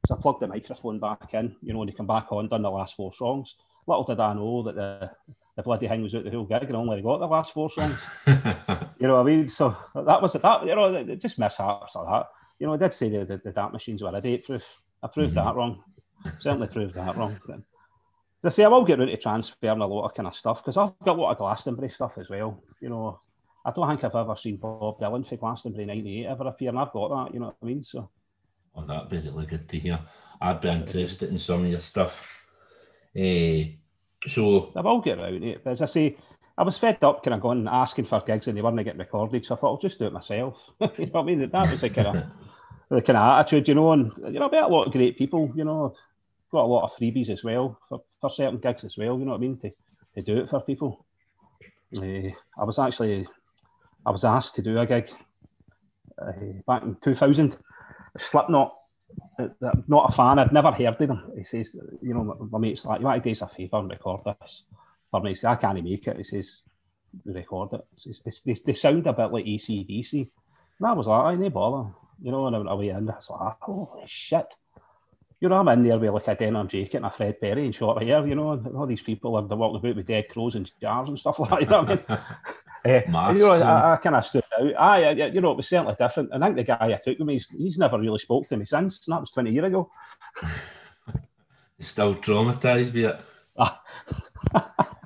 So 0.06 0.14
I 0.14 0.20
plugged 0.20 0.40
the 0.40 0.46
microphone 0.46 1.00
back 1.00 1.32
in, 1.32 1.56
you 1.62 1.72
know, 1.72 1.80
and 1.80 1.90
he 1.90 1.96
come 1.96 2.06
back 2.06 2.30
on, 2.30 2.48
done 2.48 2.62
the 2.62 2.70
last 2.70 2.96
four 2.96 3.12
songs. 3.14 3.54
Little 3.88 4.04
did 4.04 4.20
I 4.20 4.34
know 4.34 4.62
that 4.64 4.74
the 4.74 5.10
the 5.56 5.62
bloody 5.64 5.88
thing 5.88 6.04
was 6.04 6.14
out 6.14 6.22
the 6.22 6.30
whole 6.30 6.44
gig 6.44 6.62
and 6.62 6.76
only 6.76 7.02
got 7.02 7.18
the 7.18 7.26
last 7.26 7.52
four 7.52 7.68
songs. 7.68 8.00
you 8.28 8.34
know 9.08 9.16
what 9.16 9.20
I 9.20 9.22
mean? 9.24 9.48
So 9.48 9.76
that 9.94 10.22
was 10.22 10.34
that. 10.34 10.66
You 10.66 10.76
know, 10.76 11.16
just 11.16 11.38
mishaps 11.38 11.96
like 11.96 12.06
that. 12.06 12.26
You 12.60 12.68
know, 12.68 12.74
I 12.74 12.76
did 12.76 12.94
say 12.94 13.08
the, 13.08 13.24
the, 13.24 13.50
the 13.50 13.68
machines 13.70 14.00
were 14.00 14.14
a 14.14 14.20
date 14.20 14.46
proof. 14.46 14.62
I 15.02 15.08
proved 15.08 15.34
mm-hmm. 15.34 15.46
that 15.46 15.56
wrong. 15.56 15.82
Certainly 16.40 16.68
proved 16.68 16.94
that 16.94 17.16
wrong. 17.16 17.40
Then. 17.48 17.64
As 18.38 18.46
I 18.46 18.48
say, 18.50 18.64
I 18.64 18.68
will 18.68 18.84
get 18.84 19.00
rid 19.00 19.12
of 19.12 19.20
transferring 19.20 19.80
a 19.80 19.86
lot 19.86 20.04
of 20.04 20.14
kind 20.14 20.28
of 20.28 20.36
stuff 20.36 20.62
because 20.62 20.76
I've 20.76 20.96
got 21.04 21.18
a 21.18 21.20
lot 21.20 21.32
of 21.32 21.38
Glastonbury 21.38 21.90
stuff 21.90 22.18
as 22.18 22.28
well. 22.28 22.62
You 22.80 22.90
know, 22.90 23.18
I 23.64 23.72
don't 23.72 23.88
think 23.88 24.04
I've 24.04 24.14
ever 24.14 24.36
seen 24.36 24.58
Bob 24.58 25.00
Dylan 25.00 25.28
for 25.28 25.36
Glastonbury 25.36 25.86
'98 25.86 26.26
ever 26.26 26.44
appear, 26.44 26.68
and 26.68 26.78
I've 26.78 26.92
got 26.92 27.08
that. 27.08 27.34
You 27.34 27.40
know 27.40 27.46
what 27.46 27.56
I 27.62 27.66
mean? 27.66 27.82
So. 27.82 28.08
Oh, 28.76 28.86
that'd 28.86 29.08
be 29.08 29.18
really 29.18 29.46
good 29.46 29.68
to 29.68 29.78
hear. 29.78 29.98
I'd 30.40 30.60
be 30.60 30.68
interested 30.68 31.30
in 31.30 31.38
some 31.38 31.64
of 31.64 31.70
your 31.70 31.80
stuff. 31.80 32.46
Eh, 33.14 33.72
so 34.26 34.72
I 34.74 34.80
will 34.80 35.00
get 35.00 35.18
around 35.18 35.42
it. 35.44 35.62
But 35.64 35.72
as 35.72 35.82
I 35.82 35.86
say, 35.86 36.16
I 36.56 36.62
was 36.62 36.78
fed 36.78 37.02
up 37.02 37.22
kind 37.22 37.34
of 37.34 37.40
going 37.40 37.68
asking 37.68 38.06
for 38.06 38.20
gigs 38.20 38.48
and 38.48 38.56
they 38.56 38.62
weren't 38.62 38.82
getting 38.82 38.98
recorded, 38.98 39.46
so 39.46 39.54
I 39.54 39.58
thought 39.58 39.74
I'll 39.74 39.78
just 39.78 39.98
do 39.98 40.06
it 40.06 40.12
myself. 40.12 40.56
you 40.80 41.06
know 41.06 41.12
what 41.12 41.22
I 41.22 41.24
mean? 41.24 41.40
That 41.40 41.70
was 41.70 41.80
the 41.80 41.90
kind 41.90 42.08
of 42.08 42.14
the 42.90 43.02
kind 43.02 43.16
of 43.16 43.38
attitude, 43.38 43.68
you 43.68 43.74
know, 43.74 43.92
and 43.92 44.12
you 44.24 44.40
know, 44.40 44.48
I 44.48 44.50
met 44.50 44.64
a 44.64 44.68
lot 44.68 44.86
of 44.86 44.92
great 44.92 45.16
people, 45.16 45.52
you 45.54 45.64
know, 45.64 45.94
got 46.50 46.64
a 46.64 46.66
lot 46.66 46.84
of 46.84 46.96
freebies 46.96 47.30
as 47.30 47.44
well 47.44 47.78
for, 47.88 48.02
for 48.20 48.30
certain 48.30 48.58
gigs 48.58 48.84
as 48.84 48.96
well, 48.96 49.18
you 49.18 49.24
know 49.24 49.32
what 49.32 49.38
I 49.38 49.40
mean, 49.40 49.58
to, 49.58 49.70
to 50.16 50.22
do 50.22 50.38
it 50.38 50.50
for 50.50 50.60
people. 50.60 51.04
Uh, 51.96 52.30
I 52.58 52.64
was 52.64 52.78
actually 52.78 53.26
I 54.04 54.10
was 54.10 54.24
asked 54.24 54.54
to 54.56 54.62
do 54.62 54.78
a 54.78 54.86
gig 54.86 55.10
uh, 56.20 56.32
back 56.66 56.82
in 56.82 56.96
2000, 57.02 57.56
Slipknot 58.18 58.77
I'm 59.38 59.84
not 59.88 60.12
a 60.12 60.16
fan. 60.16 60.38
I'd 60.38 60.52
never 60.52 60.72
heard 60.72 61.00
of 61.00 61.08
them. 61.08 61.32
He 61.36 61.44
says, 61.44 61.76
you 62.02 62.14
know, 62.14 62.24
my, 62.24 62.34
my 62.50 62.58
mate's 62.58 62.84
like, 62.84 63.00
you 63.00 63.06
to 63.06 63.20
do 63.20 63.30
us 63.30 63.42
a 63.42 63.48
favour 63.48 63.78
and 63.78 63.90
record 63.90 64.20
this? 64.24 64.62
for 65.10 65.20
me. 65.20 65.30
He 65.30 65.36
says, 65.36 65.44
I 65.44 65.56
can't 65.56 65.82
make 65.82 66.06
it. 66.06 66.16
He 66.16 66.24
says, 66.24 66.62
record 67.24 67.72
it. 67.74 67.86
He 67.96 68.12
says, 68.12 68.42
they, 68.44 68.54
they 68.54 68.74
sound 68.74 69.06
a 69.06 69.12
bit 69.12 69.32
like 69.32 69.44
ACDC. 69.44 70.28
And 70.78 70.86
I 70.86 70.92
was 70.92 71.06
like, 71.06 71.24
I 71.24 71.34
no 71.34 71.50
bother. 71.50 71.90
You 72.20 72.32
know, 72.32 72.46
and 72.46 72.56
I 72.56 72.58
went 72.58 72.70
away 72.70 72.88
in. 72.88 73.08
I 73.08 73.16
was 73.16 73.30
like, 73.30 73.56
holy 73.60 74.04
shit. 74.06 74.46
You 75.40 75.48
know, 75.48 75.56
I'm 75.56 75.68
in 75.68 75.84
there 75.84 75.98
with 75.98 76.10
like 76.10 76.28
a 76.28 76.34
denim 76.34 76.66
jacket 76.66 76.96
and 76.96 77.06
a 77.06 77.10
Fred 77.10 77.40
Perry 77.40 77.64
and 77.64 77.74
short 77.74 78.02
hair, 78.02 78.26
you 78.26 78.34
know, 78.34 78.52
and 78.52 78.76
all 78.76 78.86
these 78.86 79.02
people 79.02 79.36
are 79.36 79.42
walking 79.42 79.78
about 79.78 79.96
with 79.96 80.06
dead 80.06 80.28
crows 80.28 80.56
and 80.56 80.70
jars 80.80 81.08
and 81.08 81.18
stuff 81.18 81.38
like 81.38 81.50
that, 81.50 81.60
you 81.60 81.66
know 81.68 81.82
what 81.82 82.04
I 82.08 82.14
mean? 82.14 82.20
Uh, 82.86 83.00
you 83.32 83.40
know, 83.40 83.52
I, 83.52 83.94
I 83.94 83.96
kind 83.96 84.16
of 84.16 84.24
stood 84.24 84.44
out. 84.58 84.74
I, 84.76 85.10
you 85.10 85.40
know, 85.40 85.52
it 85.52 85.56
was 85.56 85.68
certainly 85.68 85.94
different. 85.98 86.30
I 86.32 86.38
think 86.38 86.56
the 86.56 86.64
guy 86.64 86.76
I 86.80 87.00
took 87.04 87.18
with 87.18 87.26
me, 87.26 87.34
he's, 87.34 87.48
he's 87.48 87.78
never 87.78 87.98
really 87.98 88.18
spoke 88.18 88.48
to 88.48 88.56
me 88.56 88.64
since, 88.64 89.06
and 89.06 89.14
that 89.14 89.20
was 89.20 89.30
20 89.30 89.50
years 89.50 89.66
ago. 89.66 89.90
Still 91.80 92.14
traumatised 92.16 92.92
by 92.92 93.10
it. 93.10 93.20
Ah. 93.56 93.82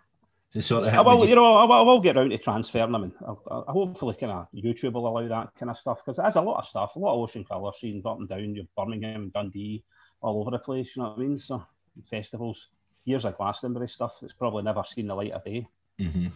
sort 0.61 0.87
of 0.87 0.93
I 0.93 1.01
will, 1.01 1.27
you 1.27 1.35
know, 1.35 1.55
I 1.55 1.65
will, 1.65 1.73
I 1.73 1.81
will 1.81 2.01
get 2.01 2.17
around 2.17 2.31
to 2.31 2.39
transferring 2.39 2.93
them, 2.93 3.05
and 3.05 3.13
I, 3.27 3.55
I 3.55 3.73
hopefully 3.73 4.17
kind 4.19 4.33
of 4.33 4.49
YouTube 4.55 4.93
will 4.93 5.09
allow 5.09 5.27
that 5.27 5.55
kind 5.59 5.71
of 5.71 5.79
stuff 5.79 6.01
because 6.05 6.19
there's 6.19 6.37
a 6.37 6.43
lot 6.43 6.61
of 6.61 6.69
stuff, 6.69 6.95
a 6.95 6.99
lot 6.99 7.15
of 7.15 7.21
ocean 7.21 7.45
colour 7.45 7.73
scene 7.79 8.03
up 8.05 8.19
and 8.19 8.29
down, 8.29 8.55
you 8.55 8.67
Birmingham, 8.77 9.31
Dundee, 9.35 9.85
all 10.21 10.41
over 10.41 10.51
the 10.51 10.59
place. 10.59 10.95
You 10.95 11.03
know 11.03 11.09
what 11.11 11.19
I 11.19 11.21
mean? 11.23 11.39
So 11.39 11.65
festivals, 12.11 12.69
years 13.05 13.25
of 13.25 13.37
Glastonbury 13.37 13.89
stuff 13.89 14.19
that's 14.21 14.35
probably 14.35 14.63
never 14.63 14.83
seen 14.85 15.07
the 15.07 15.15
light 15.15 15.33
of 15.33 15.45
day. 15.45 15.67
Mm-hmm. 16.01 16.29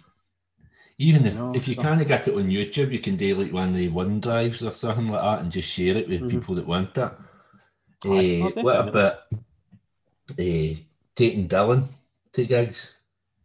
Even 0.98 1.26
if, 1.26 1.34
you 1.34 1.40
know, 1.40 1.52
if 1.54 1.68
you 1.68 1.74
so. 1.74 1.82
can't 1.82 2.08
get 2.08 2.26
it 2.26 2.34
on 2.34 2.48
YouTube, 2.48 2.90
you 2.90 2.98
can 2.98 3.16
do 3.16 3.34
like 3.34 3.52
one 3.52 3.68
of 3.68 3.74
the 3.74 3.88
one 3.88 4.18
drives 4.20 4.64
or 4.64 4.72
something 4.72 5.08
like 5.08 5.20
that 5.20 5.40
and 5.40 5.52
just 5.52 5.68
share 5.68 5.96
it 5.96 6.08
with 6.08 6.20
mm-hmm. 6.20 6.30
people 6.30 6.54
that 6.54 6.66
want 6.66 6.96
it. 6.96 7.12
Uh, 8.04 8.50
what 8.62 8.88
about 8.88 9.14
uh, 10.38 10.74
taking 11.14 11.48
Dylan 11.48 11.88
to 12.32 12.44
gigs? 12.44 12.96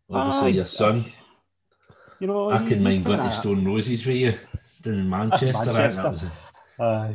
Obviously, 0.10 0.51
your 0.51 0.65
son. 0.65 1.05
You 2.20 2.27
know, 2.27 2.51
I 2.51 2.63
can 2.65 2.84
mind 2.84 3.05
going 3.05 3.20
to 3.20 3.31
Stone 3.31 3.65
Roses 3.65 4.05
with 4.05 4.15
you 4.15 4.34
down 4.81 4.93
in 4.96 5.10
Manchester. 5.10 5.74
Manchester. 5.74 6.31
Uh, 6.79 7.13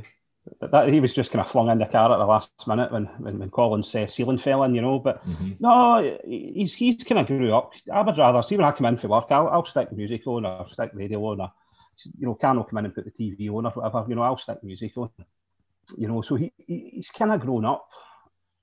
that 0.60 0.88
he 0.88 1.00
was 1.00 1.14
just 1.14 1.30
kind 1.30 1.44
of 1.44 1.50
flung 1.50 1.70
in 1.70 1.78
the 1.78 1.86
car 1.86 2.12
at 2.12 2.18
the 2.18 2.24
last 2.24 2.66
minute 2.66 2.92
when 2.92 3.06
when, 3.18 3.38
when 3.38 3.50
Colin's 3.50 3.94
uh, 3.94 4.06
ceiling 4.06 4.38
fell 4.38 4.62
in, 4.64 4.74
you 4.74 4.80
know. 4.80 4.98
But 4.98 5.26
mm-hmm. 5.26 5.52
no, 5.60 6.18
he's 6.24 6.74
he's 6.74 7.02
kind 7.04 7.20
of 7.20 7.26
grew 7.26 7.54
up. 7.54 7.72
I 7.92 8.00
would 8.02 8.18
rather 8.18 8.42
see 8.42 8.56
when 8.56 8.66
I 8.66 8.72
come 8.72 8.86
in 8.86 8.96
for 8.96 9.08
work, 9.08 9.26
I'll, 9.30 9.48
I'll 9.48 9.64
stick 9.64 9.92
music 9.92 10.26
on 10.26 10.46
or 10.46 10.68
stick 10.68 10.90
radio 10.94 11.24
on 11.24 11.40
or 11.40 11.52
you 12.18 12.26
know, 12.26 12.34
Can 12.34 12.56
will 12.56 12.64
come 12.64 12.78
in 12.78 12.86
and 12.86 12.94
put 12.94 13.04
the 13.04 13.10
TV 13.10 13.48
on 13.50 13.66
or 13.66 13.70
whatever. 13.70 14.04
You 14.08 14.14
know, 14.14 14.22
I'll 14.22 14.38
stick 14.38 14.62
music 14.62 14.92
on. 14.96 15.10
You 15.96 16.08
know, 16.08 16.22
so 16.22 16.34
he, 16.36 16.52
he 16.56 16.90
he's 16.94 17.10
kind 17.10 17.32
of 17.32 17.40
grown 17.40 17.64
up. 17.64 17.88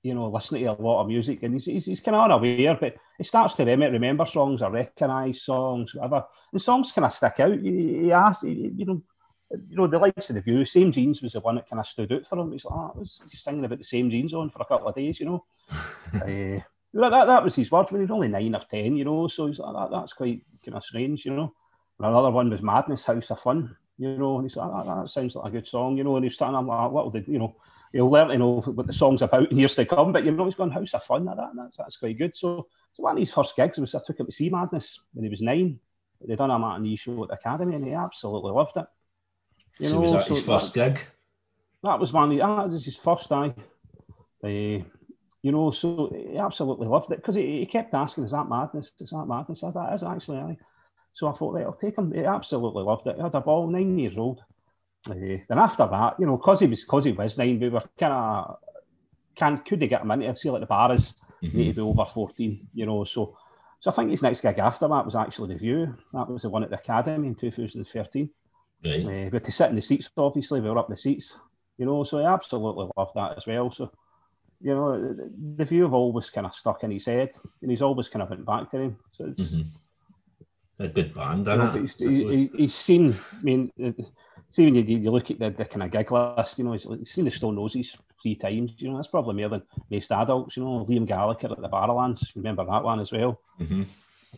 You 0.02 0.14
know, 0.14 0.28
listening 0.28 0.64
to 0.64 0.72
a 0.72 0.82
lot 0.82 1.00
of 1.00 1.08
music, 1.08 1.42
and 1.42 1.54
he's 1.54 1.64
he's, 1.64 1.86
he's 1.86 2.00
kind 2.00 2.14
of 2.14 2.24
unaware, 2.24 2.76
but 2.78 2.96
he 3.16 3.24
starts 3.24 3.56
to 3.56 3.64
remember 3.64 4.26
songs 4.26 4.60
or 4.60 4.70
recognise 4.70 5.42
songs, 5.42 5.94
whatever. 5.94 6.26
And 6.52 6.60
songs 6.60 6.92
kind 6.92 7.06
of 7.06 7.12
stick 7.12 7.40
out. 7.40 7.58
He, 7.58 8.02
he 8.02 8.12
asks, 8.12 8.44
you 8.44 8.84
know 8.84 9.02
you 9.50 9.76
know, 9.76 9.86
the 9.86 9.98
likes 9.98 10.30
of 10.30 10.36
the 10.36 10.42
view, 10.42 10.64
same 10.64 10.92
jeans 10.92 11.22
was 11.22 11.32
the 11.32 11.40
one 11.40 11.56
that 11.56 11.68
kind 11.68 11.80
of 11.80 11.86
stood 11.86 12.12
out 12.12 12.26
for 12.26 12.38
him. 12.38 12.52
He's 12.52 12.64
like, 12.64 12.74
oh, 12.74 12.92
I 12.94 12.98
was 12.98 13.22
singing 13.32 13.64
about 13.64 13.78
the 13.78 13.84
same 13.84 14.10
jeans 14.10 14.34
on 14.34 14.50
for 14.50 14.62
a 14.62 14.64
couple 14.64 14.88
of 14.88 14.94
days, 14.94 15.20
you 15.20 15.26
know. 15.26 15.44
uh, 16.14 16.60
that, 16.94 17.10
that, 17.10 17.26
that 17.26 17.44
was 17.44 17.54
his 17.54 17.70
words 17.70 17.90
when 17.90 18.00
he 18.00 18.04
was 18.04 18.10
only 18.10 18.28
nine 18.28 18.54
or 18.54 18.62
ten, 18.70 18.96
you 18.96 19.04
know. 19.04 19.28
So 19.28 19.46
he's 19.46 19.58
like, 19.58 19.74
that, 19.74 19.90
that's 19.90 20.12
quite 20.12 20.42
kind 20.64 20.76
of 20.76 20.84
strange, 20.84 21.24
you 21.24 21.32
know. 21.34 21.52
And 21.98 22.08
another 22.08 22.30
one 22.30 22.50
was 22.50 22.62
Madness 22.62 23.04
House 23.04 23.30
of 23.30 23.40
Fun, 23.40 23.76
you 23.98 24.16
know. 24.16 24.38
And 24.38 24.44
he's 24.44 24.56
like, 24.56 24.70
that, 24.70 25.02
that 25.02 25.10
sounds 25.10 25.36
like 25.36 25.48
a 25.48 25.52
good 25.52 25.68
song, 25.68 25.96
you 25.96 26.04
know. 26.04 26.16
And 26.16 26.24
he's 26.24 26.34
starting, 26.34 26.56
I'm 26.56 26.66
like, 26.66 26.90
what 26.90 27.04
will 27.04 27.12
the, 27.12 27.24
you 27.30 27.38
know, 27.38 27.56
he'll 27.92 28.10
learn 28.10 28.28
to 28.28 28.38
know 28.38 28.60
what 28.60 28.86
the 28.86 28.92
song's 28.92 29.22
about 29.22 29.50
in 29.50 29.58
years 29.58 29.76
to 29.76 29.86
come. 29.86 30.12
But 30.12 30.24
you 30.24 30.32
know, 30.32 30.46
he's 30.46 30.56
going 30.56 30.70
House 30.70 30.94
of 30.94 31.04
Fun, 31.04 31.24
that, 31.26 31.36
that's 31.56 31.76
that's 31.76 31.96
quite 31.96 32.18
good. 32.18 32.36
So, 32.36 32.66
so 32.92 33.02
one 33.02 33.12
of 33.12 33.20
his 33.20 33.32
first 33.32 33.56
gigs 33.56 33.78
was 33.78 33.94
I 33.94 34.00
took 34.04 34.20
him 34.20 34.26
to 34.26 34.32
see 34.32 34.50
Madness 34.50 35.00
when 35.12 35.24
he 35.24 35.30
was 35.30 35.40
nine. 35.40 35.78
They 36.26 36.36
done 36.36 36.50
a 36.50 36.58
matinee 36.58 36.96
show 36.96 37.22
at 37.22 37.28
the 37.28 37.34
academy, 37.34 37.74
and 37.74 37.84
he 37.84 37.92
absolutely 37.92 38.52
loved 38.52 38.76
it. 38.76 38.86
You 39.78 39.88
so 39.88 39.94
know, 39.94 40.00
was 40.02 40.12
that 40.12 40.26
so 40.26 40.34
his 40.34 40.44
first 40.44 40.74
that, 40.74 40.94
gig? 40.94 41.06
That 41.82 41.98
was 41.98 42.12
one. 42.12 42.36
That 42.36 42.68
was 42.68 42.84
his 42.84 42.96
first 42.96 43.30
eye. 43.32 43.54
Uh, 44.42 44.48
you 44.48 45.52
know, 45.52 45.70
so 45.72 46.10
he 46.14 46.38
absolutely 46.38 46.86
loved 46.86 47.12
it 47.12 47.16
because 47.16 47.34
he, 47.34 47.60
he, 47.60 47.66
kept 47.66 47.92
asking, 47.92 48.24
"Is 48.24 48.32
that 48.32 48.48
madness? 48.48 48.92
Is 49.00 49.10
that 49.10 49.26
madness?" 49.26 49.62
I 49.62 49.70
thought, 49.70 49.94
"Is 49.94 50.02
actually 50.02 50.38
aye." 50.38 50.56
So 51.14 51.28
I 51.28 51.32
thought, 51.32 51.54
right, 51.54 51.64
I'll 51.64 51.74
take 51.74 51.96
him. 51.96 52.12
He 52.12 52.24
absolutely 52.24 52.82
loved 52.82 53.06
it. 53.06 53.16
He 53.16 53.22
had 53.22 53.34
a 53.34 53.40
ball, 53.40 53.68
nine 53.68 53.98
years 53.98 54.16
old. 54.16 54.40
Uh, 55.08 55.14
then 55.14 55.58
after 55.58 55.86
that, 55.86 56.14
you 56.18 56.26
know, 56.26 56.36
because 56.36 56.60
he 56.60 56.66
was 56.66 56.82
because 56.82 57.04
he 57.04 57.12
was 57.12 57.38
nine, 57.38 57.60
we 57.60 57.68
were 57.68 57.82
kind 57.98 58.12
of 58.12 58.56
can 59.34 59.58
could 59.58 59.80
they 59.80 59.88
get 59.88 60.02
him 60.02 60.10
into 60.10 60.28
it? 60.28 60.38
see 60.38 60.50
like 60.50 60.60
the 60.60 60.66
bars 60.66 61.14
mm-hmm. 61.42 61.56
need 61.56 61.68
to 61.68 61.74
be 61.74 61.80
over 61.80 62.06
fourteen, 62.06 62.66
you 62.72 62.86
know. 62.86 63.04
So 63.04 63.36
so 63.80 63.90
I 63.90 63.94
think 63.94 64.10
his 64.10 64.22
next 64.22 64.40
gig 64.40 64.58
after 64.58 64.88
that 64.88 65.04
was 65.04 65.14
actually 65.14 65.52
the 65.52 65.58
View. 65.58 65.94
That 66.12 66.30
was 66.30 66.42
the 66.42 66.48
one 66.48 66.64
at 66.64 66.70
the 66.70 66.78
Academy 66.78 67.28
in 67.28 67.34
2013. 67.34 68.30
Right. 68.84 69.06
Uh, 69.06 69.30
but 69.30 69.44
to 69.44 69.52
sit 69.52 69.70
in 69.70 69.76
the 69.76 69.82
seats, 69.82 70.10
obviously, 70.16 70.60
we 70.60 70.68
were 70.68 70.78
up 70.78 70.88
the 70.88 70.96
seats, 70.96 71.38
you 71.78 71.86
know, 71.86 72.04
so 72.04 72.18
I 72.18 72.32
absolutely 72.32 72.90
love 72.96 73.10
that 73.14 73.38
as 73.38 73.46
well. 73.46 73.72
So, 73.72 73.90
you 74.60 74.74
know, 74.74 75.16
the, 75.56 75.64
view 75.64 75.84
have 75.84 75.94
always 75.94 76.30
kind 76.30 76.46
of 76.46 76.54
stuck 76.54 76.84
in 76.84 76.90
his 76.90 77.06
head, 77.06 77.30
and 77.62 77.70
he's 77.70 77.82
always 77.82 78.08
kind 78.08 78.22
of 78.22 78.30
went 78.30 78.44
back 78.44 78.70
to 78.70 78.78
him. 78.78 78.96
So 79.12 79.26
it's 79.26 79.40
mm-hmm. 79.40 80.82
a 80.84 80.88
good 80.88 81.14
band, 81.14 81.46
you 81.46 81.56
know, 81.56 81.70
he's, 81.70 81.98
he, 81.98 82.50
he's, 82.54 82.74
seen, 82.74 83.12
I 83.12 83.42
mean, 83.42 83.72
see 84.50 84.64
when 84.64 84.74
you, 84.74 84.82
you 84.82 85.10
look 85.10 85.30
at 85.30 85.38
the, 85.38 85.50
the 85.50 85.64
kind 85.64 85.82
of 85.82 85.90
gig 85.90 86.12
list, 86.12 86.58
you 86.58 86.64
know, 86.64 86.72
he's, 86.72 86.84
he's 86.84 87.10
seen 87.10 87.24
the 87.24 87.30
Stone 87.30 87.56
Roses 87.56 87.96
three 88.22 88.36
times, 88.36 88.72
you 88.78 88.90
know, 88.90 88.96
that's 88.96 89.08
probably 89.08 89.34
more 89.34 89.48
than 89.48 89.62
most 89.90 90.12
adults, 90.12 90.56
you 90.56 90.62
know, 90.62 90.84
Liam 90.88 91.06
Gallagher 91.06 91.50
at 91.50 91.60
the 91.60 91.68
Barrowlands, 91.68 92.34
remember 92.36 92.64
that 92.66 92.84
one 92.84 93.00
as 93.00 93.12
well. 93.12 93.40
Mm-hmm. 93.58 93.84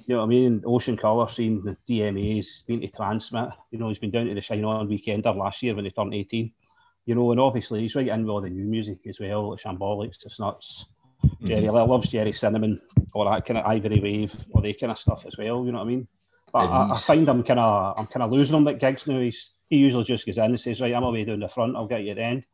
You 0.06 0.14
know 0.14 0.18
what 0.18 0.26
I 0.26 0.28
mean? 0.28 0.62
Ocean 0.66 0.96
Colour 0.96 1.28
scene, 1.28 1.62
the 1.64 1.76
DMA's 1.88 2.62
been 2.66 2.80
to 2.80 2.88
TRNSMT. 2.88 3.52
You 3.70 3.78
know, 3.78 3.88
he's 3.88 3.98
been 3.98 4.10
down 4.10 4.26
to 4.26 4.34
the 4.34 4.40
Shine 4.40 4.64
On 4.64 4.88
weekend 4.88 5.26
of 5.26 5.36
last 5.36 5.62
year 5.62 5.74
when 5.74 5.84
he 5.84 5.90
turned 5.90 6.14
18. 6.14 6.52
You 7.06 7.14
know, 7.14 7.30
and 7.30 7.40
obviously 7.40 7.80
he's 7.80 7.94
right 7.94 8.08
in 8.08 8.22
with 8.22 8.30
all 8.30 8.40
the 8.40 8.50
new 8.50 8.64
music 8.64 8.98
as 9.06 9.20
well, 9.20 9.50
the 9.50 9.56
Shambolics, 9.56 10.22
the 10.22 10.30
Snuts. 10.30 10.86
Mm-hmm. 11.24 11.46
Gerry 11.46 11.68
loves 11.68 12.10
Gerry 12.10 12.32
Cinnamon, 12.32 12.80
or 13.14 13.24
that 13.30 13.46
kind 13.46 13.58
of 13.58 13.66
Ivory 13.66 14.00
Wave, 14.00 14.34
or 14.50 14.62
that 14.62 14.80
kind 14.80 14.92
of 14.92 14.98
stuff 14.98 15.24
as 15.26 15.36
well. 15.36 15.64
You 15.64 15.72
know 15.72 15.78
what 15.78 15.84
I 15.84 15.88
mean? 15.88 16.08
But 16.52 16.58
I, 16.66 16.90
I, 16.92 16.98
find 16.98 17.28
I'm 17.28 17.42
kind 17.42 17.60
of 17.60 17.98
I'm 17.98 18.06
kind 18.06 18.22
of 18.22 18.30
losing 18.30 18.56
him 18.56 18.68
at 18.68 18.80
gigs 18.80 19.06
now. 19.06 19.20
He's 19.20 19.50
he 19.68 19.76
usually 19.76 20.04
just 20.04 20.26
goes 20.26 20.38
in 20.38 20.44
and 20.44 20.60
says, 20.60 20.80
"Right, 20.80 20.94
I'm 20.94 21.02
away 21.02 21.24
down 21.24 21.40
the 21.40 21.48
front. 21.48 21.76
I'll 21.76 21.86
get 21.86 22.04
you 22.04 22.10
at 22.10 22.16
the 22.16 22.22
end." 22.22 22.44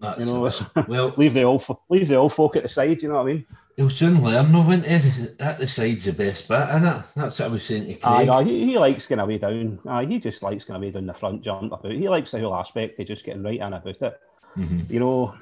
That's, 0.00 0.26
you 0.26 0.32
know, 0.32 0.50
well, 0.88 1.12
leave 1.16 1.34
the 1.34 1.42
old 1.42 1.64
leave 1.88 2.08
the 2.08 2.16
old 2.16 2.32
folk 2.32 2.56
at 2.56 2.62
the 2.62 2.68
side. 2.68 3.02
You 3.02 3.08
know 3.08 3.16
what 3.16 3.28
I 3.28 3.32
mean? 3.32 3.46
He'll 3.76 3.90
soon 3.90 4.22
learn, 4.22 4.50
no, 4.50 4.62
won't 4.62 4.86
he? 4.86 5.28
At 5.38 5.58
the 5.58 5.66
side's 5.66 6.04
the 6.04 6.12
best 6.12 6.48
bit, 6.48 6.68
isn't 6.68 6.84
it? 6.84 7.02
That's 7.14 7.38
what 7.38 7.46
I 7.46 7.48
was 7.48 7.62
saying 7.62 7.86
to 7.86 7.94
Craig. 7.94 8.28
Aye, 8.28 8.44
he, 8.44 8.66
he 8.66 8.78
likes 8.78 9.06
getting 9.06 9.22
away 9.22 9.38
down. 9.38 9.78
Aye, 9.86 10.06
he 10.06 10.18
just 10.18 10.42
likes 10.42 10.64
getting 10.64 10.82
away 10.82 10.90
down 10.90 11.06
the 11.06 11.14
front, 11.14 11.44
jump 11.44 11.72
about. 11.72 11.92
He 11.92 12.08
likes 12.08 12.32
the 12.32 12.40
whole 12.40 12.56
aspect 12.56 12.98
of 12.98 13.06
just 13.06 13.24
getting 13.24 13.44
right 13.44 13.60
in 13.60 13.72
about 13.72 13.86
it. 13.86 14.20
Mm-hmm. 14.56 14.92
You 14.92 15.00
know, 15.00 15.34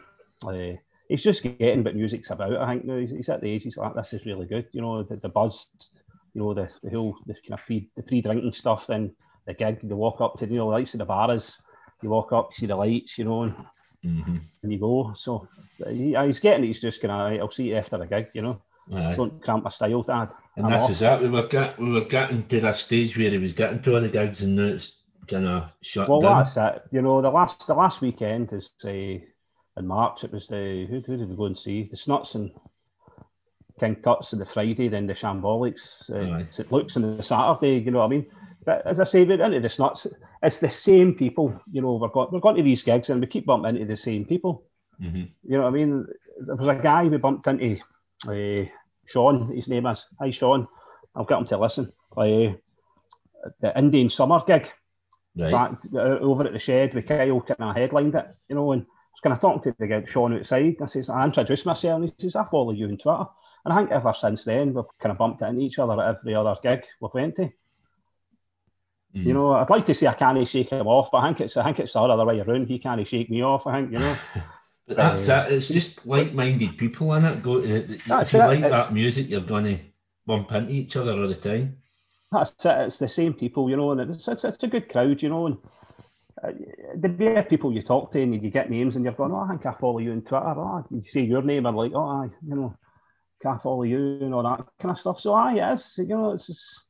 uh, 0.47 0.77
he's 1.09 1.23
just 1.23 1.43
getting 1.43 1.83
what 1.83 1.97
music's 1.97 2.31
about. 2.31 2.57
I 2.57 2.73
think 2.73 2.85
now 2.85 2.99
he's, 2.99 3.11
he's, 3.11 3.29
at 3.31 3.41
the 3.41 3.51
age 3.51 3.63
he's 3.63 3.79
like, 3.79 3.95
this 3.95 4.13
is 4.13 4.27
really 4.27 4.47
good. 4.47 4.67
You 4.73 4.83
know, 4.83 5.03
the, 5.03 5.17
the 5.17 5.29
buzz, 5.31 5.67
you 6.35 6.43
know, 6.43 6.53
the, 6.53 6.71
the 6.83 6.91
whole 6.91 7.17
the 7.27 7.35
kind 7.35 7.59
of 7.59 7.65
pre 7.65 7.89
the 7.97 8.03
pre 8.03 8.21
drinking 8.21 8.53
stuff. 8.53 8.87
Then 8.87 9.15
the 9.47 9.55
gig, 9.55 9.87
the 9.89 9.97
walk 9.97 10.21
up 10.21 10.39
to 10.39 10.47
you 10.47 10.57
know 10.57 10.67
the 10.67 10.77
lights 10.77 10.95
of 10.95 10.99
the 10.99 11.07
bars. 11.07 11.59
You 12.03 12.11
walk 12.11 12.33
up, 12.33 12.51
you 12.51 12.57
see 12.57 12.67
the 12.67 12.77
lights, 12.77 13.17
you 13.17 13.25
know, 13.25 13.45
and 13.45 13.55
mm-hmm. 14.07 14.37
and 14.63 14.73
you 14.73 14.79
go. 14.79 15.13
So 15.17 15.49
he, 15.89 16.17
he's 16.25 16.41
getting 16.41 16.65
it. 16.65 16.69
He's 16.69 16.81
just 16.81 17.03
gonna. 17.03 17.37
I'll 17.39 17.51
see 17.51 17.69
you 17.69 17.77
after 17.77 17.99
the 17.99 18.07
gig. 18.07 18.29
You 18.35 18.43
know, 18.43 18.63
Aye. 18.95 19.15
don't 19.17 19.43
cramp 19.43 19.65
my 19.65 19.71
style, 19.71 20.03
Dad. 20.03 20.31
And 20.57 20.69
this 20.69 20.89
is 20.91 21.01
that 21.01 21.21
we 21.21 21.29
were 21.29 21.47
get, 21.47 21.79
we 21.79 21.91
were 21.91 22.05
getting 22.05 22.47
to 22.47 22.61
that 22.63 22.77
stage 22.77 23.19
where 23.19 23.31
he 23.31 23.39
was 23.39 23.53
getting 23.53 23.83
to 23.83 23.95
all 23.95 24.01
the 24.01 24.09
gigs, 24.09 24.43
and 24.43 24.57
now 24.57 24.69
it's 24.69 25.01
kind 25.29 25.47
of 25.47 25.71
shut 25.83 26.09
well, 26.09 26.21
down. 26.21 26.33
Well, 26.33 26.45
that's 26.45 26.57
it. 26.57 26.83
You 26.93 27.03
know, 27.03 27.21
the 27.21 27.31
last 27.31 27.67
the 27.67 27.75
last 27.75 28.01
weekend 28.01 28.53
is 28.53 28.71
uh, 28.85 28.89
in 28.89 29.23
March. 29.83 30.25
It 30.25 30.33
was 30.33 30.49
the 30.49 30.87
who, 30.89 31.01
who 31.01 31.17
did 31.17 31.29
we 31.29 31.37
go 31.37 31.45
and 31.45 31.59
see? 31.59 31.89
The 31.91 31.97
Snuts 31.97 32.35
and 32.37 32.51
King 33.79 33.97
Tuts 34.03 34.33
on 34.33 34.39
the 34.39 34.47
Friday, 34.47 34.89
then 34.89 35.07
the 35.07 35.15
Shambolics, 35.15 36.11
uh, 36.11 36.51
St 36.51 36.73
Luke's 36.73 36.97
on 36.97 37.17
the 37.17 37.23
Saturday. 37.23 37.79
You 37.79 37.91
know 37.91 37.99
what 37.99 38.07
I 38.07 38.09
mean? 38.09 38.27
But 38.67 38.85
as 38.85 38.99
I 38.99 39.05
say, 39.05 39.25
we're 39.25 39.43
into 39.43 39.61
the 39.61 39.69
Snuts. 39.71 40.09
It's 40.43 40.61
the 40.61 40.69
same 40.69 41.15
people. 41.15 41.59
You 41.71 41.81
know, 41.81 41.95
we're 41.95 42.09
got 42.09 42.33
we're 42.33 42.41
going 42.41 42.57
to 42.57 42.63
these 42.63 42.83
gigs 42.83 43.09
and 43.09 43.21
we 43.21 43.29
keep 43.29 43.47
bumping 43.47 43.77
into 43.77 43.87
the 43.87 43.97
same 43.97 44.25
people. 44.25 44.65
Mm-hmm. 45.01 45.25
You 45.45 45.57
know 45.57 45.63
what 45.63 45.69
I 45.69 45.71
mean? 45.71 46.07
There 46.41 46.57
was 46.57 46.67
a 46.67 46.75
guy 46.75 47.05
we 47.05 47.17
bumped 47.17 47.47
into, 47.47 47.79
uh, 48.27 48.69
Sean. 49.07 49.55
His 49.55 49.69
name 49.69 49.87
is. 49.87 50.05
Hi, 50.19 50.33
Sean. 50.33 50.67
I'll 51.15 51.25
get 51.25 51.39
him 51.39 51.47
to 51.47 51.59
listen. 51.59 51.93
Uh, 52.17 52.55
the 53.61 53.73
Indian 53.77 54.11
Summer 54.11 54.43
gig. 54.47 54.69
Right. 55.37 55.53
Back, 55.53 55.79
uh, 55.95 56.19
over 56.19 56.45
at 56.45 56.53
the 56.53 56.59
shed 56.59 56.95
with 56.95 57.07
Kyle 57.07 57.43
kind 57.43 57.71
of 57.71 57.77
headlined 57.77 58.15
it, 58.15 58.27
you 58.49 58.55
know, 58.55 58.73
and 58.73 58.83
I 58.83 58.87
was 59.13 59.21
kind 59.23 59.35
of 59.35 59.41
talking 59.41 59.71
to 59.71 59.77
the 59.79 59.87
guy, 59.87 60.05
Sean 60.07 60.35
outside. 60.35 60.77
I 60.81 60.87
says, 60.87 61.11
I 61.11 61.25
introduced 61.25 61.67
myself, 61.67 62.01
and 62.01 62.05
he 62.11 62.15
says, 62.19 62.37
I 62.37 62.47
follow 62.51 62.73
you 62.73 62.87
on 62.87 62.97
Twitter. 62.97 63.27
And 63.65 63.73
I 63.73 63.77
think 63.77 63.91
ever 63.91 64.15
since 64.15 64.45
then, 64.45 64.73
we've 64.73 64.85
kind 64.99 65.13
of 65.13 65.19
bumped 65.19 65.43
into 65.43 65.61
each 65.61 65.79
other 65.79 66.01
at 66.01 66.17
every 66.17 66.35
other 66.35 66.57
gig 66.63 66.85
we've 67.01 67.13
went 67.13 67.37
to. 67.37 67.51
Mm. 69.17 69.25
You 69.25 69.33
know, 69.33 69.53
I'd 69.53 69.71
like 69.71 69.87
to 69.87 69.95
say 69.95 70.07
I 70.07 70.13
can't 70.13 70.47
shake 70.47 70.71
him 70.71 70.87
off, 70.87 71.09
but 71.11 71.19
I 71.19 71.29
think 71.29 71.41
it's 71.41 71.57
I 71.57 71.65
think 71.65 71.81
it's 71.81 71.95
the 71.95 72.01
other 72.01 72.25
way 72.25 72.41
around. 72.41 72.67
He 72.67 72.79
can't 72.79 73.07
shake 73.09 73.31
me 73.31 73.43
off. 73.43 73.67
I 73.67 73.81
think 73.81 73.93
you 73.93 73.99
know. 73.99 74.17
but 74.87 74.97
that's 74.97 75.29
uh, 75.29 75.47
it. 75.49 75.55
It's 75.55 75.69
just 75.69 76.07
like-minded 76.07 76.77
people 76.77 77.15
in 77.15 77.25
it. 77.25 77.43
Go 77.43 77.59
if 77.59 78.05
you 78.05 78.39
like 78.39 78.59
it. 78.59 78.71
that 78.71 78.93
music, 78.93 79.31
you're 79.31 79.41
gonna 79.41 79.81
bump 80.27 80.53
into 80.53 80.73
each 80.73 80.97
other 80.97 81.13
all 81.13 81.29
the 81.29 81.35
time. 81.35 81.79
That's 82.31 82.53
it. 82.65 82.87
It's 82.87 82.99
the 82.99 83.09
same 83.09 83.33
people, 83.33 83.71
you 83.71 83.77
know, 83.77 83.93
and 83.93 84.01
it's 84.03 84.29
it's, 84.29 84.45
it's 84.45 84.63
a 84.63 84.67
good 84.67 84.91
crowd, 84.91 85.23
you 85.23 85.31
know. 85.31 85.47
And 85.47 85.59
uh, 86.45 86.53
the 86.97 87.47
people 87.49 87.73
you 87.73 87.83
talk 87.83 88.13
to 88.13 88.21
and 88.21 88.35
you 88.35 88.51
get 88.51 88.71
names 88.71 88.97
and 88.97 89.05
you're 89.05 89.15
going, 89.15 89.33
oh, 89.33 89.47
I 89.47 89.49
think 89.49 89.65
I 89.65 89.73
follow 89.81 89.99
you 89.99 90.13
on 90.13 90.23
Twitter. 90.23 90.45
Oh, 90.45 90.85
you 90.91 91.03
say 91.05 91.23
your 91.23 91.43
name 91.43 91.65
and 91.65 91.77
like, 91.77 91.93
oh, 91.95 92.05
I, 92.05 92.25
you 92.47 92.55
know, 92.55 92.77
can 93.41 93.53
I 93.53 93.59
follow 93.59 93.85
you 93.85 94.19
and 94.21 94.35
all 94.35 94.43
that 94.43 94.67
kind 94.79 94.93
of 94.93 94.99
stuff. 94.99 95.21
So, 95.21 95.33
aye, 95.33 95.55
yes, 95.55 95.95
You 95.97 96.09
know, 96.09 96.33
it's, 96.33 96.51
it's, 96.51 96.83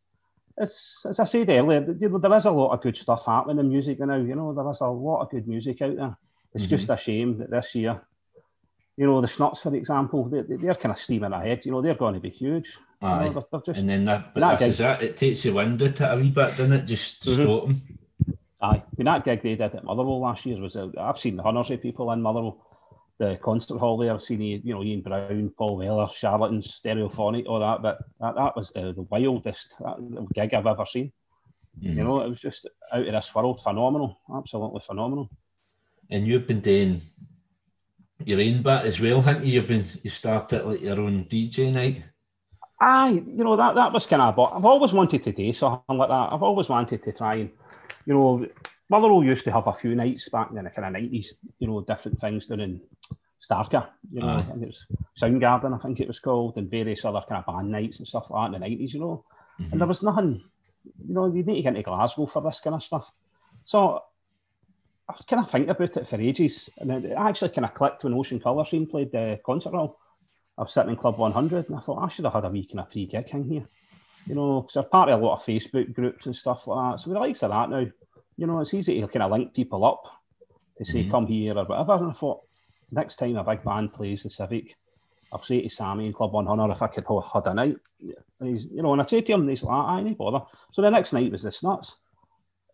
it's 0.58 1.04
as 1.08 1.20
I 1.20 1.24
said 1.24 1.48
earlier, 1.48 1.80
there 1.80 2.36
is 2.36 2.44
a 2.44 2.50
lot 2.50 2.72
of 2.72 2.82
good 2.82 2.96
stuff 2.96 3.24
happening 3.26 3.58
in 3.58 3.68
music 3.68 4.00
now. 4.00 4.16
You 4.16 4.34
know, 4.34 4.54
there 4.54 4.70
is 4.70 4.80
a 4.80 4.86
lot 4.86 5.22
of 5.22 5.30
good 5.30 5.46
music 5.46 5.82
out 5.82 5.96
there. 5.96 6.16
It's 6.54 6.64
mm-hmm. 6.64 6.76
just 6.76 6.88
a 6.88 6.96
shame 6.96 7.38
that 7.38 7.50
this 7.50 7.74
year, 7.74 8.00
you 8.96 9.06
know, 9.06 9.20
the 9.20 9.28
Snuts, 9.28 9.60
for 9.60 9.74
example, 9.74 10.24
they, 10.24 10.42
they're 10.56 10.74
kind 10.74 10.92
of 10.92 10.98
steaming 10.98 11.32
ahead. 11.32 11.66
You 11.66 11.72
know, 11.72 11.82
they're 11.82 11.94
going 11.94 12.14
to 12.14 12.20
be 12.20 12.30
huge. 12.30 12.78
Aye. 13.02 13.24
You 13.24 13.30
know, 13.30 13.32
they're, 13.34 13.42
they're 13.52 13.60
just, 13.66 13.80
and 13.80 13.88
then 13.88 14.04
that, 14.06 14.32
but 14.32 14.40
that 14.40 14.58
this 14.58 14.68
is 14.68 14.80
it. 14.80 15.02
It 15.02 15.16
takes 15.16 15.42
the 15.42 15.52
wind 15.52 15.82
out 15.82 16.00
a 16.00 16.16
wee 16.16 16.30
bit, 16.30 16.48
doesn't 16.56 16.72
it? 16.72 16.86
Just 16.86 17.22
to 17.24 17.30
mm-hmm. 17.30 17.42
stop 17.42 17.66
them. 17.66 17.82
Aye, 18.62 18.76
I 18.76 18.82
mean 18.96 19.04
that 19.04 19.24
gig 19.24 19.42
they 19.42 19.54
did 19.54 19.74
at 19.74 19.84
Motherwell 19.84 20.20
last 20.20 20.46
year 20.46 20.58
was. 20.58 20.76
I've 20.76 21.18
seen 21.18 21.36
hundreds 21.36 21.70
of 21.70 21.82
people 21.82 22.10
in 22.12 22.22
Motherwell. 22.22 22.62
The 23.18 23.38
concert 23.42 23.78
hall 23.78 23.96
there, 23.96 24.12
I've 24.12 24.22
seen 24.22 24.42
you 24.42 24.74
know 24.74 24.82
Ian 24.82 25.00
Brown, 25.00 25.52
Paul 25.56 25.78
Weller, 25.78 26.08
Charlatans, 26.14 26.80
Stereophonic, 26.84 27.46
all 27.46 27.60
that. 27.60 27.82
But 27.82 27.98
that, 28.20 28.34
that 28.34 28.56
was 28.56 28.70
the, 28.72 28.92
the 28.92 29.02
wildest 29.02 29.72
gig 30.34 30.52
I've 30.52 30.66
ever 30.66 30.84
seen. 30.84 31.12
Mm. 31.82 31.96
You 31.96 32.04
know, 32.04 32.22
it 32.22 32.28
was 32.28 32.40
just 32.40 32.68
out 32.92 33.06
of 33.06 33.12
this 33.12 33.34
world, 33.34 33.62
phenomenal, 33.62 34.18
absolutely 34.34 34.82
phenomenal. 34.86 35.30
And 36.10 36.26
you've 36.26 36.46
been 36.46 36.60
doing 36.60 37.02
your 38.24 38.40
own 38.40 38.62
bit 38.62 38.84
as 38.84 39.00
well, 39.00 39.22
haven't 39.22 39.46
you? 39.46 39.54
You've 39.54 39.68
been 39.68 39.84
you 40.02 40.10
started 40.10 40.64
like 40.64 40.82
your 40.82 41.00
own 41.00 41.24
DJ 41.24 41.72
night. 41.72 42.04
Aye, 42.78 43.22
you 43.26 43.44
know 43.44 43.56
that 43.56 43.76
that 43.76 43.92
was 43.92 44.04
kind 44.04 44.20
of. 44.20 44.38
I've 44.38 44.64
always 44.66 44.92
wanted 44.92 45.24
to 45.24 45.32
do 45.32 45.52
something 45.54 45.96
like 45.96 46.10
that. 46.10 46.32
I've 46.32 46.42
always 46.42 46.68
wanted 46.68 47.02
to 47.02 47.12
try 47.12 47.36
and 47.36 47.50
you 48.06 48.14
know, 48.14 48.46
Motherwell 48.88 49.24
used 49.24 49.44
to 49.44 49.52
have 49.52 49.66
a 49.66 49.72
few 49.72 49.94
nights 49.94 50.28
back 50.28 50.50
in 50.50 50.62
the 50.62 50.70
kind 50.70 50.86
of 50.86 50.92
nineties, 50.92 51.34
you 51.58 51.66
know, 51.66 51.80
different 51.80 52.20
things 52.20 52.46
down 52.46 52.60
in 52.60 52.80
Starker, 53.42 53.86
you 54.12 54.20
know, 54.20 54.44
and 54.52 54.62
it 54.62 54.66
was 54.66 54.86
Soundgarden, 55.20 55.74
I 55.74 55.78
think 55.78 56.00
it 56.00 56.08
was 56.08 56.20
called, 56.20 56.56
and 56.56 56.70
various 56.70 57.04
other 57.04 57.22
kind 57.28 57.44
of 57.44 57.46
band 57.46 57.70
nights 57.70 57.98
and 57.98 58.06
stuff 58.06 58.26
like 58.30 58.50
that 58.50 58.56
in 58.56 58.60
the 58.60 58.68
nineties, 58.68 58.94
you 58.94 59.00
know. 59.00 59.24
Mm-hmm. 59.60 59.72
And 59.72 59.80
there 59.80 59.88
was 59.88 60.02
nothing, 60.02 60.42
you 61.06 61.14
know, 61.14 61.26
you 61.26 61.42
need 61.42 61.56
to 61.56 61.62
get 61.62 61.68
into 61.70 61.82
Glasgow 61.82 62.26
for 62.26 62.42
this 62.42 62.60
kind 62.62 62.76
of 62.76 62.84
stuff. 62.84 63.10
So 63.64 64.02
I 65.08 65.12
was 65.12 65.24
kind 65.28 65.44
of 65.44 65.50
thinking 65.50 65.70
about 65.70 65.96
it 65.96 66.08
for 66.08 66.20
ages, 66.20 66.70
and 66.78 66.92
it 66.92 67.12
actually 67.16 67.50
kind 67.50 67.64
of 67.64 67.74
clicked 67.74 68.04
when 68.04 68.14
Ocean 68.14 68.40
Colour 68.40 68.64
Scene 68.64 68.86
played 68.86 69.12
the 69.12 69.40
concert 69.44 69.70
hall. 69.70 69.98
I 70.58 70.62
was 70.62 70.72
sitting 70.72 70.90
in 70.90 70.96
Club 70.96 71.18
100, 71.18 71.68
and 71.68 71.76
I 71.76 71.80
thought 71.80 72.04
I 72.04 72.08
should 72.08 72.24
have 72.24 72.34
had 72.34 72.44
a 72.44 72.48
wee 72.48 72.66
kind 72.66 72.80
of 72.80 72.90
pre-gig 72.90 73.28
in 73.32 73.44
here 73.44 73.68
you 74.26 74.34
know, 74.34 74.62
because 74.62 74.76
I'm 74.76 74.90
part 74.90 75.08
of 75.08 75.20
a 75.20 75.24
lot 75.24 75.36
of 75.36 75.44
Facebook 75.44 75.94
groups 75.94 76.26
and 76.26 76.36
stuff 76.36 76.66
like 76.66 76.92
that. 76.92 77.00
So 77.00 77.10
we 77.10 77.16
likes 77.16 77.42
of 77.42 77.50
that 77.50 77.70
now. 77.70 77.86
You 78.36 78.46
know, 78.46 78.60
it's 78.60 78.74
easy 78.74 79.00
to 79.00 79.08
kind 79.08 79.22
of 79.22 79.30
link 79.30 79.54
people 79.54 79.84
up 79.84 80.02
to 80.78 80.84
say, 80.84 81.02
mm-hmm. 81.02 81.10
come 81.10 81.26
here 81.26 81.56
or 81.56 81.64
whatever. 81.64 81.94
And 81.94 82.10
I 82.10 82.14
thought, 82.14 82.42
next 82.90 83.16
time 83.16 83.36
a 83.36 83.44
big 83.44 83.64
band 83.64 83.92
plays 83.92 84.22
the 84.22 84.30
Civic, 84.30 84.76
I'll 85.32 85.42
say 85.42 85.62
to 85.62 85.70
Sammy 85.70 86.06
in 86.06 86.12
Club 86.12 86.32
100 86.32 86.72
if 86.72 86.82
I 86.82 86.86
could 86.88 87.04
have 87.08 87.46
a 87.46 87.54
night. 87.54 87.76
And 88.40 88.48
he's, 88.48 88.66
you 88.66 88.82
know, 88.82 88.92
and 88.92 89.02
I 89.02 89.06
say 89.06 89.22
to 89.22 89.32
him, 89.32 89.40
and 89.40 89.50
he's 89.50 89.62
like, 89.62 89.74
I 89.74 90.00
ain't 90.00 90.18
bother. 90.18 90.44
So 90.72 90.82
the 90.82 90.90
next 90.90 91.12
night 91.12 91.32
was 91.32 91.42
the 91.42 91.52
Snuts. 91.52 91.96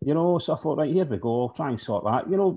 You 0.05 0.13
know, 0.13 0.37
so 0.37 0.53
I 0.53 0.57
thought, 0.57 0.77
right, 0.77 0.91
here 0.91 1.05
we 1.05 1.17
go, 1.17 1.43
I'll 1.43 1.49
try 1.49 1.69
and 1.69 1.79
sort 1.79 2.03
that. 2.03 2.29
You 2.29 2.37
know, 2.37 2.51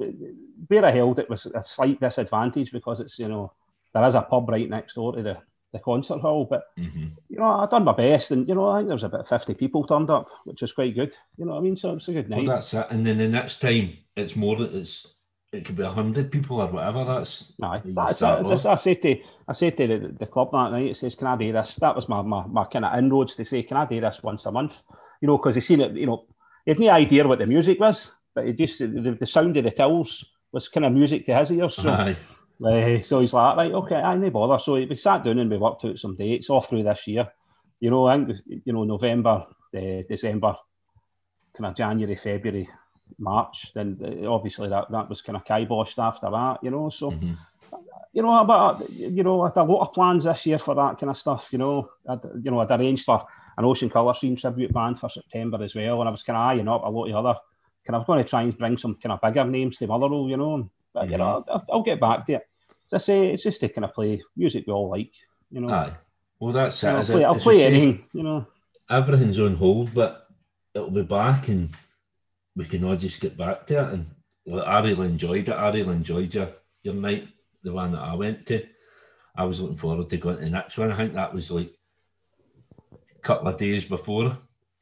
where 0.66 0.85
I 0.85 0.90
held 0.90 1.19
it 1.19 1.31
was 1.31 1.47
a 1.47 1.62
slight 1.62 2.01
disadvantage 2.01 2.73
because 2.73 2.99
it's, 2.99 3.19
you 3.19 3.29
know, 3.29 3.53
there 3.95 4.07
is 4.07 4.16
a 4.16 4.23
pub 4.23 4.49
right 4.49 4.69
next 4.69 4.95
door 4.95 5.14
to 5.14 5.23
the 5.23 5.38
the 5.76 5.84
concert 5.84 6.20
hall. 6.20 6.46
But 6.48 6.64
mm-hmm. 6.78 7.06
you 7.28 7.38
know, 7.38 7.44
I 7.44 7.66
done 7.66 7.84
my 7.84 7.92
best, 7.92 8.30
and 8.30 8.48
you 8.48 8.54
know, 8.54 8.68
I 8.68 8.78
think 8.78 8.88
there 8.88 8.96
was 8.96 9.04
about 9.04 9.28
fifty 9.28 9.54
people 9.54 9.86
turned 9.86 10.10
up, 10.10 10.28
which 10.44 10.62
is 10.62 10.72
quite 10.72 10.94
good. 10.94 11.14
You 11.36 11.44
know 11.44 11.52
what 11.52 11.58
I 11.58 11.62
mean? 11.62 11.76
So 11.76 11.94
it's 11.94 12.08
a 12.08 12.12
good 12.12 12.30
night. 12.30 12.46
Well, 12.46 12.56
that's 12.56 12.74
it. 12.74 12.86
And 12.90 13.04
then 13.04 13.18
the 13.18 13.28
next 13.28 13.60
time, 13.60 13.96
it's 14.16 14.36
more. 14.36 14.56
It's 14.60 15.06
it 15.52 15.64
could 15.64 15.76
be 15.76 15.84
hundred 15.84 16.30
people 16.30 16.60
or 16.60 16.66
whatever. 16.66 17.04
That's 17.04 17.52
Aye, 17.62 17.82
that's, 17.84 18.20
that's, 18.20 18.66
I 18.66 18.76
said 18.76 19.02
to 19.02 19.16
I 19.48 19.52
said 19.52 19.76
to 19.76 19.86
the, 19.86 20.14
the 20.18 20.26
club 20.26 20.50
that 20.52 20.72
night. 20.72 20.90
It 20.90 20.96
says, 20.96 21.14
"Can 21.14 21.26
I 21.28 21.36
do 21.36 21.52
this?" 21.52 21.76
That 21.76 21.96
was 21.96 22.08
my 22.08 22.22
my, 22.22 22.46
my 22.46 22.64
kind 22.64 22.84
of 22.84 22.98
inroads 22.98 23.36
to 23.36 23.44
say, 23.44 23.62
"Can 23.62 23.76
I 23.76 23.86
do 23.86 24.00
this 24.00 24.22
once 24.22 24.46
a 24.46 24.52
month?" 24.52 24.74
You 25.20 25.28
know, 25.28 25.38
because 25.38 25.54
he 25.54 25.60
seen 25.60 25.80
it. 25.80 25.92
You 25.92 26.06
know, 26.06 26.26
he 26.64 26.72
had 26.72 26.80
no 26.80 26.90
idea 26.90 27.26
what 27.26 27.38
the 27.38 27.46
music 27.46 27.80
was, 27.80 28.10
but 28.34 28.46
it 28.46 28.58
just 28.58 28.78
the, 28.78 29.16
the 29.18 29.26
sound 29.26 29.56
of 29.56 29.64
the 29.64 29.70
tills 29.70 30.24
was 30.52 30.68
kind 30.68 30.86
of 30.86 30.92
music 30.92 31.26
to 31.26 31.36
his 31.36 31.52
ears. 31.52 31.76
So. 31.76 31.90
Aye 31.90 32.16
uh, 32.64 33.03
so 33.03 33.21
he's 33.21 33.35
like, 33.35 33.57
right, 33.57 33.73
okay, 33.73 33.97
I 33.97 34.16
no 34.16 34.31
bother. 34.31 34.59
So 34.59 34.75
we 34.75 34.97
sat 34.97 35.25
down 35.25 35.38
and 35.38 35.51
we 35.51 35.59
worked 35.59 35.85
out 35.85 35.99
some 35.99 36.16
dates 36.16 36.49
all 36.49 36.62
through 36.62 36.85
this 36.85 37.07
year. 37.07 37.29
You 37.81 37.90
know, 37.90 38.07
I 38.07 38.16
think 38.16 38.38
you 38.64 38.73
know 38.73 38.85
November, 38.85 39.47
uh, 39.77 40.03
December, 40.09 40.57
kind 41.57 41.66
of 41.66 41.77
January, 41.77 42.16
February, 42.16 42.69
March. 43.19 43.73
Then 43.75 43.99
uh, 44.03 44.27
obviously 44.31 44.71
that 44.71 44.90
that 44.90 45.11
was 45.11 45.21
kind 45.21 45.37
of 45.37 45.45
kiboshed 45.45 45.99
after 45.99 46.31
that. 46.31 46.59
You 46.62 46.71
know, 46.71 46.90
so. 46.90 47.11
Mm-hmm. 47.11 47.35
You 48.12 48.23
know, 48.23 48.45
but 48.47 48.88
you 48.88 49.23
know, 49.23 49.42
I 49.42 49.49
had 49.49 49.59
a 49.59 49.62
lot 49.64 49.87
of 49.87 49.92
plans 49.92 50.25
this 50.25 50.47
year 50.47 50.59
for 50.59 50.75
that 50.75 50.99
kind 50.99 51.11
of 51.11 51.19
stuff. 51.19 51.49
You 51.51 51.59
know, 51.59 51.90
I'd, 52.09 52.21
you 52.42 52.51
know, 52.51 52.61
I'd 52.61 52.71
arranged 52.71 53.05
for 53.05 53.27
an 53.59 53.64
Ocean 53.66 53.90
Colour 53.90 54.14
Scene 54.14 54.37
tribute 54.37 54.73
band 54.73 54.99
for 54.99 55.11
September 55.11 55.62
as 55.62 55.75
well, 55.75 56.01
and 56.01 56.09
I 56.09 56.12
was 56.12 56.23
kind 56.23 56.38
of 56.38 56.40
eyeing 56.40 56.66
up 56.66 56.83
a 56.83 56.88
lot 56.88 57.11
of 57.11 57.27
other. 57.27 57.38
Kind 57.87 57.97
of 57.97 58.07
going 58.07 58.25
to 58.25 58.29
try 58.29 58.42
and 58.42 58.57
bring 58.57 58.79
some 58.79 58.95
kind 58.95 59.12
of 59.12 59.21
bigger 59.21 59.45
names 59.45 59.77
to 59.79 59.87
Motherwell, 59.87 60.31
you 60.31 60.38
know, 60.38 60.71
but 60.96 61.11
you 61.11 61.12
mm-hmm. 61.12 61.18
know, 61.18 61.44
I'll, 61.48 61.66
I'll, 61.70 61.82
get 61.82 62.00
back 62.00 62.26
to 62.26 62.32
it. 62.37 62.48
As 62.87 62.94
I 62.94 62.98
say, 63.04 63.26
it's 63.28 63.42
just 63.42 63.61
taking 63.61 63.85
a 63.85 63.88
play 63.88 64.22
music 64.35 64.64
we 64.66 64.72
all 64.72 64.88
like, 64.88 65.12
you 65.50 65.61
know. 65.61 65.68
Aye. 65.68 65.92
Well, 66.40 66.54
that's 66.54 66.82
it. 66.82 66.88
I'll 66.88 67.04
play, 67.04 67.24
I'll 67.24 67.35
play 67.35 67.64
anything, 67.64 68.04
you 68.14 68.22
know. 68.22 68.46
Everything's 68.88 69.38
on 69.38 69.56
hold, 69.56 69.92
but 69.92 70.26
it'll 70.74 70.90
be 70.90 71.02
back, 71.02 71.48
and 71.48 71.68
we 72.54 72.64
can 72.64 72.82
all 72.85 72.96
just 72.96 73.20
get 73.20 73.37
back 73.37 73.66
to 73.66 73.74
it. 73.87 73.92
And 73.92 74.06
well, 74.46 74.64
I 74.64 74.80
really 74.80 75.06
enjoyed 75.06 75.48
it. 75.48 75.52
I 75.52 75.68
really 75.68 75.94
enjoyed 75.94 76.32
your 76.32 76.48
your 76.82 76.94
night, 76.94 77.28
the 77.62 77.72
one 77.72 77.92
that 77.92 78.00
I 78.00 78.14
went 78.14 78.46
to. 78.46 78.64
I 79.37 79.44
was 79.44 79.61
looking 79.61 79.76
forward 79.76 80.09
to 80.09 80.16
going 80.16 80.38
to 80.38 80.44
the 80.44 80.50
next 80.50 80.78
one. 80.78 80.92
I 80.92 80.96
think 80.96 81.12
that 81.12 81.35
was 81.35 81.50
like 81.50 81.74
a 82.92 83.18
couple 83.20 83.48
of 83.48 83.59
days 83.59 83.85
before 83.85 84.38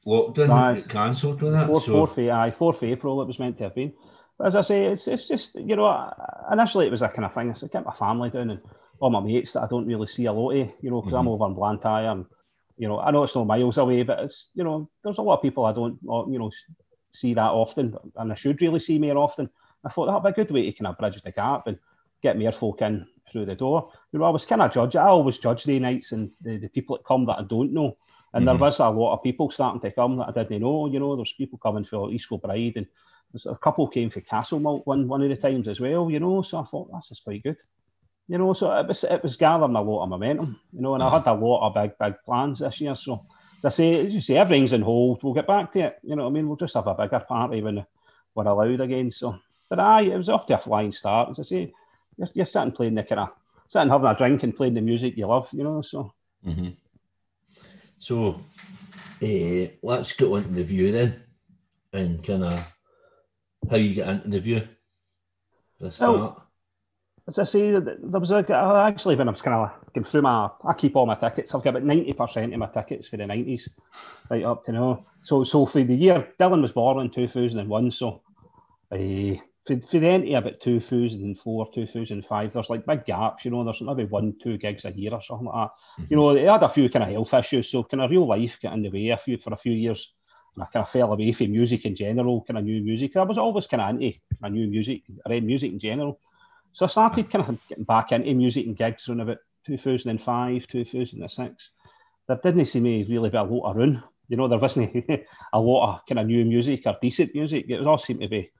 lockdown. 0.07 0.48
Nice. 0.48 0.85
It 0.85 0.88
cancelled 0.88 1.42
with 1.42 1.55
that. 1.55 1.66
Fourth, 1.66 1.85
so. 1.85 1.92
fourth, 1.92 2.18
aye, 2.18 2.53
fourth 2.53 2.83
April. 2.85 3.20
It 3.20 3.27
was 3.27 3.40
meant 3.40 3.59
to 3.59 3.64
have 3.64 3.74
been 3.74 3.92
as 4.44 4.54
I 4.54 4.61
say, 4.61 4.85
it's 4.85 5.09
it's 5.09 5.26
just 5.26 5.54
you 5.54 5.74
know 5.74 6.12
initially 6.52 6.87
it 6.87 6.90
was 6.90 7.02
a 7.02 7.09
kind 7.09 7.24
of 7.24 7.33
thing. 7.33 7.50
I 7.50 7.54
said 7.54 7.72
get 7.72 7.85
my 7.85 7.94
family 7.94 8.30
down 8.30 8.50
and 8.50 8.61
all 9.00 9.11
my 9.11 9.20
mates 9.20 9.54
that 9.54 9.62
I 9.62 9.66
don't 9.66 9.87
really 9.87 10.07
see 10.07 10.26
a 10.26 10.33
lot 10.33 10.52
of, 10.52 10.68
you 10.80 10.90
know, 10.90 11.00
because 11.00 11.14
mm-hmm. 11.14 11.26
I'm 11.26 11.28
over 11.28 11.46
in 11.46 11.54
Blantyre 11.54 12.11
and 12.11 12.26
you 12.76 12.88
know 12.88 13.00
I 13.00 13.11
know 13.11 13.24
it's 13.24 13.35
no 13.35 13.44
miles 13.44 13.78
away, 13.78 14.02
but 14.02 14.20
it's 14.20 14.50
you 14.54 14.62
know 14.62 14.90
there's 15.02 15.18
a 15.18 15.22
lot 15.22 15.37
of 15.37 15.42
people 15.42 15.64
I 15.64 15.72
don't 15.72 15.98
you 16.30 16.38
know 16.38 16.50
see 17.12 17.35
that 17.35 17.40
often, 17.40 17.96
and 18.16 18.33
I 18.33 18.35
should 18.35 18.61
really 18.61 18.80
see 18.80 18.98
more 18.98 19.16
often. 19.16 19.48
I 19.85 19.90
thought 19.90 20.07
that'd 20.07 20.22
be 20.22 20.40
a 20.40 20.44
good 20.44 20.54
way 20.54 20.70
to 20.70 20.72
kind 20.72 20.88
of 20.88 20.98
bridge 20.98 21.22
the 21.22 21.30
gap 21.30 21.66
and 21.66 21.78
get 22.22 22.38
more 22.38 22.52
folk 22.52 22.83
in 22.83 23.07
through 23.30 23.46
the 23.46 23.54
door. 23.54 23.90
You 24.12 24.18
know, 24.18 24.24
I 24.24 24.30
was 24.30 24.46
kind 24.46 24.62
of 24.62 24.72
judge. 24.72 24.96
I 24.96 25.07
always 25.07 25.38
judge 25.38 25.64
the 25.64 25.78
nights 25.78 26.12
and 26.12 26.30
the, 26.40 26.59
the 26.59 26.68
people 26.68 26.96
that 26.96 27.04
come 27.04 27.26
that 27.26 27.38
I 27.38 27.42
don't 27.42 27.72
know. 27.72 27.96
And 28.33 28.46
mm-hmm. 28.46 28.59
there 28.59 28.66
was 28.66 28.80
a 28.80 28.88
lot 28.88 29.14
of 29.14 29.22
people 29.22 29.50
starting 29.50 29.80
to 29.83 29.90
come 29.90 30.16
that 30.16 30.28
I 30.28 30.33
didn't 30.33 30.62
know. 30.62 30.87
You 30.87 31.00
know, 31.00 31.16
there's 31.16 31.35
people 31.37 31.59
coming 31.59 31.85
for 31.85 32.11
East 32.11 32.28
Kilbride 32.28 32.76
and 32.76 32.87
a 33.47 33.57
couple 33.57 33.88
came 33.88 34.11
for 34.11 34.20
Castlemilk 34.20 34.87
one 34.87 35.09
one 35.09 35.23
of 35.23 35.29
the 35.29 35.37
times 35.37 35.68
as 35.68 35.81
well, 35.81 36.11
you 36.11 36.20
know. 36.20 36.42
So 36.42 36.59
I 36.59 36.64
thought 36.64 36.90
that's 36.92 37.09
just 37.09 37.25
quite 37.25 37.42
good, 37.42 37.57
you 38.29 38.38
know. 38.38 38.53
So 38.53 38.73
it 38.79 38.87
was 38.87 39.05
it 39.05 39.23
was 39.23 39.37
gathering 39.37 39.77
a 39.77 39.83
lot 39.83 40.05
of 40.05 40.09
momentum, 40.09 40.61
you 40.73 40.83
know. 40.83 40.94
And 40.94 41.03
I 41.03 41.11
had 41.11 41.27
a 41.27 41.35
lot 41.35 41.66
of 41.66 41.75
big 41.75 41.99
big 41.99 42.14
plans 42.25 42.61
this 42.61 42.81
year. 42.81 42.97
So 42.97 43.27
as 43.59 43.64
I 43.64 43.68
say, 43.70 44.07
as 44.07 44.14
you 44.14 44.20
say, 44.20 44.37
everything's 44.37 44.73
on 44.73 44.83
hold. 44.83 45.23
We'll 45.23 45.35
get 45.35 45.47
back 45.47 45.73
to 45.73 45.81
it, 45.81 45.99
you 46.03 46.16
know. 46.16 46.27
I 46.27 46.31
mean, 46.31 46.47
we'll 46.47 46.57
just 46.57 46.75
have 46.75 46.87
a 46.87 46.94
bigger 46.94 47.20
party 47.20 47.62
when 47.62 47.85
we're 48.35 48.47
allowed 48.47 48.81
again. 48.81 49.11
So, 49.11 49.38
but 49.68 49.81
aye, 49.81 50.03
it 50.03 50.16
was 50.16 50.29
off 50.29 50.47
to 50.47 50.55
a 50.55 50.59
flying 50.59 50.92
start. 50.92 51.31
As 51.31 51.40
I 51.40 51.42
say, 51.42 51.73
you're, 52.16 52.29
you're 52.35 52.47
sitting 52.47 52.73
playing 52.73 52.94
the 52.94 53.03
kind 53.03 53.20
of 53.20 53.31
sitting 53.68 53.88
having 53.88 54.07
a 54.07 54.16
drink 54.16 54.42
and 54.42 54.57
playing 54.57 54.75
the 54.75 54.81
music 54.81 55.16
you 55.16 55.27
love, 55.27 55.49
you 55.53 55.64
know. 55.64 55.83
So. 55.83 56.12
Mm-hmm. 56.47 56.70
So, 57.99 58.40
uh, 59.23 59.66
let's 59.83 60.12
get 60.12 60.29
on 60.29 60.42
to 60.42 60.49
the 60.49 60.62
view 60.62 60.92
then, 60.92 61.23
and 61.92 62.23
kind 62.23 62.44
of 62.44 62.75
how 63.70 63.77
you 63.77 63.94
get 63.94 64.09
into 64.09 64.29
the 64.29 64.40
view. 64.40 64.68
The 65.79 65.90
start. 65.90 66.16
Well, 66.16 66.40
as 67.27 67.38
I 67.38 67.44
say, 67.44 67.70
there 67.70 68.20
was 68.20 68.31
a, 68.31 68.44
actually 68.87 69.16
when 69.16 69.29
I 69.29 69.31
was 69.31 69.40
kind 69.40 69.57
of 69.57 69.92
going 69.94 70.05
through 70.05 70.22
my, 70.22 70.50
I 70.62 70.74
keep 70.74 70.94
all 70.94 71.07
my 71.07 71.14
tickets. 71.14 71.55
I've 71.55 71.64
got 71.64 71.70
about 71.70 71.85
ninety 71.85 72.12
percent 72.12 72.53
of 72.53 72.59
my 72.59 72.66
tickets 72.66 73.09
for 73.09 73.16
the 73.16 73.27
nineties, 73.27 73.68
right 74.31 74.44
up 74.44 74.62
to 74.64 74.72
now. 74.72 75.07
So, 75.22 75.42
so 75.42 75.64
for 75.64 75.83
the 75.83 75.94
year, 75.94 76.29
Dylan 76.38 76.61
was 76.61 76.72
born 76.72 77.00
in 77.00 77.11
two 77.11 77.27
thousand 77.27 77.61
and 77.61 77.68
one. 77.70 77.90
So, 77.92 78.20
uh, 78.92 79.40
for, 79.66 79.81
for 79.90 79.98
the 79.98 80.09
end 80.09 80.29
of 80.29 80.44
about 80.44 80.61
two 80.61 80.81
thousand 80.81 81.22
and 81.22 81.40
four, 81.40 81.70
two 81.74 81.87
thousand 81.87 82.18
and 82.18 82.27
five, 82.27 82.53
there's 82.53 82.68
like 82.68 82.85
big 82.85 83.07
gaps. 83.07 83.46
You 83.46 83.53
know, 83.53 83.64
there's 83.64 83.81
maybe 83.81 84.05
one, 84.05 84.35
two 84.42 84.59
gigs 84.59 84.85
a 84.85 84.92
year 84.92 85.14
or 85.14 85.22
something 85.22 85.46
like 85.46 85.55
that. 85.55 86.03
Mm-hmm. 86.03 86.05
You 86.11 86.16
know, 86.18 86.35
they 86.35 86.44
had 86.44 86.62
a 86.62 86.68
few 86.68 86.90
kind 86.90 87.05
of 87.05 87.11
health 87.11 87.33
issues, 87.33 87.70
so 87.70 87.85
kind 87.85 88.03
of 88.03 88.11
real 88.11 88.29
life 88.29 88.59
get 88.61 88.74
in 88.74 88.83
the 88.83 88.90
way 88.90 89.09
a 89.09 89.16
few 89.16 89.38
for 89.38 89.55
a 89.55 89.57
few 89.57 89.72
years 89.72 90.12
I 90.59 90.67
kind 90.67 90.85
of 90.85 90.90
fell 90.90 91.12
away 91.12 91.33
from 91.33 91.51
music 91.51 91.85
in 91.85 91.97
general, 91.97 92.45
kind 92.47 92.59
of 92.59 92.64
new 92.64 92.83
music. 92.83 93.17
I 93.17 93.23
was 93.23 93.38
always 93.38 93.67
kind 93.67 93.83
of 93.83 93.90
into 93.90 94.19
my 94.40 94.49
new 94.49 94.69
music, 94.69 95.03
I 95.27 95.31
read 95.31 95.45
music 95.45 95.73
in 95.73 95.79
general. 95.79 96.21
So 96.73 96.87
I 96.87 96.88
started 96.88 97.31
kind 97.31 97.49
of 97.49 97.59
getting 97.69 97.85
back 97.85 98.12
into 98.12 98.35
music 98.35 98.67
and 98.67 98.77
gigs 98.77 99.09
around 99.09 99.21
about 99.21 99.38
2005, 99.67 100.67
2006. 100.67 101.71
there 102.27 102.40
didn't 102.43 102.67
seem 102.67 102.85
to 102.85 103.05
really 103.12 103.31
be 103.31 103.37
a 103.37 103.43
lot 103.43 103.71
of 103.71 103.77
room. 103.77 104.03
You 104.29 104.37
know, 104.37 104.49
there 104.49 104.59
wasn't 104.59 105.05
a 105.53 105.61
lot 105.61 105.95
of 105.95 106.07
kind 106.07 106.19
of 106.19 106.27
new 106.27 106.45
music 106.45 106.83
or 106.87 106.97
decent 107.01 107.35
music. 107.35 107.67
It 107.69 107.87
all 107.87 107.99
seemed 107.99 108.21
to 108.21 108.29
be 108.29 108.51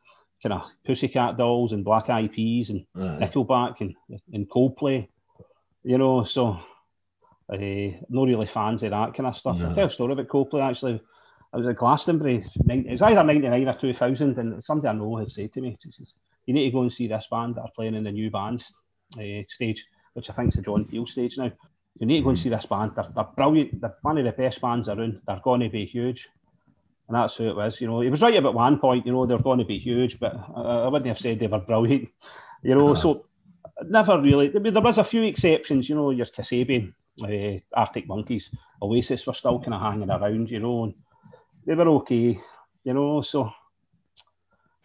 kind 0.43 0.53
of 0.53 0.63
Pussycat 0.87 1.37
Dolls 1.39 1.73
and 1.73 1.85
Black 1.85 2.11
Eyed 2.11 2.33
Peas 2.33 2.71
and 2.71 2.87
Aye. 2.97 3.27
Nickelback 3.27 3.81
and, 3.81 3.95
and 4.33 4.49
Coldplay. 4.49 5.09
You 5.83 5.99
know, 5.99 6.25
so 6.25 6.59
uh, 7.53 7.57
not 8.09 8.29
really 8.29 8.47
fans 8.47 8.83
of 8.83 8.91
that 8.91 9.15
kind 9.15 9.27
of 9.27 9.37
stuff. 9.37 9.59
No. 9.59 9.69
I'll 9.69 9.75
tell 9.75 9.87
a 9.87 9.91
story 9.91 10.13
about 10.13 10.29
Coldplay 10.29 10.69
actually. 10.69 11.01
I 11.55 11.59
was 11.59 11.69
at 11.69 11.77
Glastonbury, 11.77 12.45
nine- 12.65 12.85
it 12.87 12.93
was 12.93 13.03
either 13.03 13.23
99 13.23 13.69
or 13.69 13.75
2000, 13.75 14.39
and 14.39 14.65
somebody 14.65 14.89
I 14.89 14.93
know 14.93 15.17
had 15.17 15.31
said 15.31 15.53
to 15.53 15.61
me, 15.61 15.79
says, 15.89 16.15
You 16.47 16.55
need 16.55 16.65
to 16.65 16.73
go 16.73 16.83
and 16.83 16.93
see 16.93 17.07
this 17.07 17.29
band 17.31 17.55
that 17.55 17.63
are 17.63 17.71
playing 17.77 17.95
in 17.95 18.03
the 18.03 18.11
new 18.11 18.29
band 18.29 18.65
uh, 19.17 19.43
stage, 19.49 19.87
which 20.15 20.29
I 20.31 20.33
think 20.33 20.49
is 20.49 20.57
the 20.57 20.63
John 20.63 20.85
Peel 20.85 21.07
stage 21.07 21.39
now. 21.39 21.53
You 22.01 22.07
need 22.07 22.19
to 22.19 22.23
go 22.25 22.31
and 22.31 22.39
see 22.39 22.49
this 22.49 22.67
band. 22.67 22.93
They're, 22.97 23.07
they're 23.15 23.29
brilliant. 23.37 23.81
They're 23.81 23.95
one 24.03 24.19
of 24.19 24.25
the 24.25 24.33
best 24.33 24.61
bands 24.61 24.89
around. 24.89 25.21
They're 25.29 25.41
going 25.45 25.61
to 25.61 25.69
be 25.69 25.87
huge. 25.87 26.29
And 27.07 27.15
that's 27.17 27.37
who 27.37 27.49
it 27.49 27.55
was. 27.55 27.81
You 27.81 27.87
know, 27.87 28.01
he 28.01 28.11
was 28.11 28.23
right 28.23 28.35
about 28.35 28.55
one 28.55 28.81
point, 28.81 29.07
you 29.07 29.13
know, 29.13 29.25
they're 29.25 29.39
going 29.39 29.61
to 29.61 29.65
be 29.65 29.79
huge, 29.79 30.19
but 30.19 30.35
I, 30.57 30.61
I 30.61 30.89
wouldn't 30.89 31.07
have 31.07 31.19
said 31.19 31.39
they 31.39 31.47
were 31.47 31.61
brilliant. 31.61 32.09
You 32.67 32.75
know, 32.75 32.95
so 32.95 33.27
never 33.83 34.19
really. 34.19 34.51
I 34.57 34.59
mean, 34.59 34.73
there 34.73 34.83
was 34.83 34.97
a 34.97 35.05
few 35.05 35.23
exceptions, 35.25 35.87
you 35.87 35.95
know, 35.95 36.13
your 36.13 36.25
Kasabian, 36.25 36.95
uh, 37.23 37.61
Arctic 37.79 38.09
Monkeys, 38.09 38.49
Oasis 38.81 39.27
were 39.27 39.35
still 39.35 39.59
kind 39.61 39.75
of 39.75 39.83
hanging 39.83 40.09
around, 40.09 40.51
you 40.51 40.61
know, 40.61 40.85
and 40.85 40.95
they 41.67 41.75
were 41.75 41.89
okay, 41.89 42.39
you 42.85 42.95
know. 42.95 43.23
So, 43.23 43.51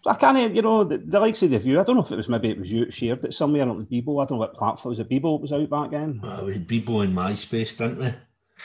so 0.04 0.10
I 0.10 0.16
can't, 0.16 0.56
you 0.56 0.62
know, 0.62 0.84
the, 0.84 0.98
the 0.98 1.20
likes 1.20 1.44
of 1.44 1.50
the 1.52 1.60
View. 1.60 1.80
I 1.80 1.84
don't 1.84 1.96
know 1.96 2.04
if 2.04 2.12
it 2.12 2.16
was 2.16 2.30
maybe 2.30 2.50
it 2.50 2.60
was 2.60 2.72
you 2.72 2.90
shared 2.92 3.26
it 3.26 3.34
somewhere 3.34 3.68
on 3.68 3.80
the 3.80 4.02
Bebo. 4.02 4.22
I 4.22 4.26
don't 4.26 4.38
know 4.38 4.38
what 4.38 4.54
platform 4.54 4.92
was 4.92 5.00
it. 5.00 5.10
Bebo 5.10 5.40
was 5.40 5.52
out 5.52 5.70
back 5.70 5.92
then. 5.92 6.22
Uh, 6.24 6.44
we 6.46 6.54
had 6.54 6.68
Bebo 6.68 7.04
in 7.04 7.14
MySpace, 7.14 7.78
didn't 7.78 8.00
we? 8.00 8.14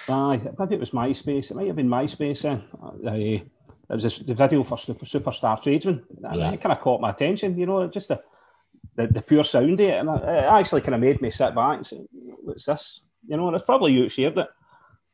Aye, 0.09 0.41
maybe 0.59 0.75
it 0.75 0.81
was 0.81 0.91
MySpace. 0.91 1.51
It 1.51 1.57
might 1.57 1.67
have 1.67 1.77
been 1.77 1.89
MySpace. 1.89 2.43
Then. 2.43 2.65
Uh, 2.83 2.93
it 3.13 3.43
was 3.89 4.03
this, 4.03 4.19
the 4.19 4.35
video 4.35 4.65
for 4.65 4.79
Super, 4.79 5.07
Superstar 5.07 5.63
Tradesman. 5.63 6.05
Right. 6.21 6.61
kind 6.61 6.73
of 6.73 6.81
caught 6.81 7.01
my 7.01 7.11
attention. 7.11 7.59
You 7.59 7.67
know, 7.67 7.87
just 7.89 8.09
the 8.09 8.21
the, 8.97 9.07
the 9.09 9.23
pure 9.23 9.45
sound 9.45 9.81
of 9.81 9.81
it, 9.81 9.99
and 9.99 10.09
it 10.09 10.23
it 10.23 10.45
actually 10.45 10.81
kind 10.83 10.95
of 10.95 11.01
made 11.01 11.21
me 11.21 11.31
sit 11.31 11.55
back 11.55 11.79
and 11.79 11.87
say, 11.87 11.99
"What's 12.13 12.67
this?" 12.67 13.01
You 13.27 13.37
know, 13.37 13.49
and 13.49 13.57
it's 13.57 13.65
probably 13.65 13.93
you 13.93 14.05
that 14.05 14.13
shared 14.13 14.39
it. 14.39 14.49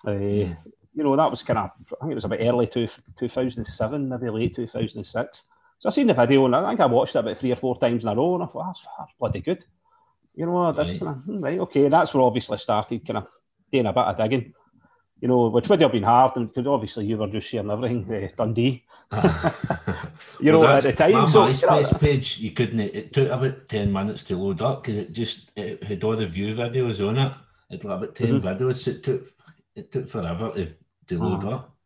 Uh, 0.06 0.10
Yeah. 0.12 0.54
You 0.94 1.04
know, 1.04 1.16
that 1.16 1.30
was 1.30 1.42
kind 1.42 1.58
of 1.58 1.70
I 2.00 2.04
think 2.04 2.12
it 2.12 2.16
was 2.16 2.24
about 2.24 2.40
early 2.40 2.66
two, 2.66 2.88
2007, 3.18 4.08
maybe 4.08 4.30
late 4.30 4.54
2006. 4.56 5.42
So 5.78 5.88
I 5.88 5.92
seen 5.92 6.08
the 6.08 6.14
video 6.14 6.44
and 6.44 6.54
I 6.54 6.68
think 6.68 6.80
I 6.80 6.86
watched 6.86 7.16
it 7.16 7.20
about 7.20 7.38
three 7.38 7.52
or 7.52 7.56
four 7.56 7.78
times 7.78 8.02
in 8.02 8.08
a 8.08 8.14
row, 8.14 8.34
and 8.34 8.42
I 8.44 8.46
thought 8.46 8.66
that's, 8.66 8.86
that's 8.98 9.12
bloody 9.18 9.40
good. 9.40 9.64
You 10.34 10.46
know, 10.46 10.64
I 10.64 10.72
Right. 10.72 10.98
kinda, 10.98 11.14
"Hmm, 11.14 11.40
right, 11.40 11.58
okay, 11.60 11.88
that's 11.88 12.12
where 12.12 12.22
obviously 12.22 12.54
I 12.54 12.58
started 12.58 13.06
kind 13.06 13.18
of 13.18 13.26
doing 13.72 13.86
a 13.86 13.92
bit 13.92 14.04
of 14.04 14.16
digging 14.16 14.54
you 15.22 15.28
know, 15.28 15.48
which 15.48 15.68
would 15.68 15.82
have 15.82 15.92
been 15.92 16.02
hard, 16.02 16.32
because 16.34 16.66
obviously 16.66 17.04
you 17.04 17.18
were 17.18 17.26
just 17.28 17.46
sharing 17.46 17.70
everything, 17.70 18.10
uh, 18.10 18.28
Dundee, 18.36 18.82
you 20.40 20.50
know, 20.50 20.60
Well, 20.60 20.76
at 20.76 20.82
the 20.82 20.92
time. 20.94 21.12
My 21.12 21.28
so, 21.30 21.46
you 21.46 21.52
know, 21.66 21.68
MySpace 21.82 22.00
page, 22.00 22.38
you 22.38 22.52
couldn't. 22.52 22.80
It 22.80 23.12
took 23.12 23.28
about 23.30 23.68
ten 23.68 23.92
minutes 23.92 24.24
to 24.24 24.36
load 24.38 24.62
up 24.62 24.82
because 24.82 24.96
it 24.96 25.12
just 25.12 25.50
it 25.56 25.82
had 25.84 26.02
all 26.04 26.16
the 26.16 26.24
view 26.24 26.54
videos 26.54 27.06
on 27.06 27.18
it. 27.18 27.32
It 27.70 27.82
had 27.82 27.90
about 27.92 28.14
10 28.14 28.40
Mhm. 28.40 28.42
videos. 28.42 28.88
It 28.88 29.02
took 29.02 29.30
it 29.74 29.92
took 29.92 30.08
forever 30.08 30.52
to, 31.08 31.18
Ah. 31.20 31.48
up. 31.54 31.76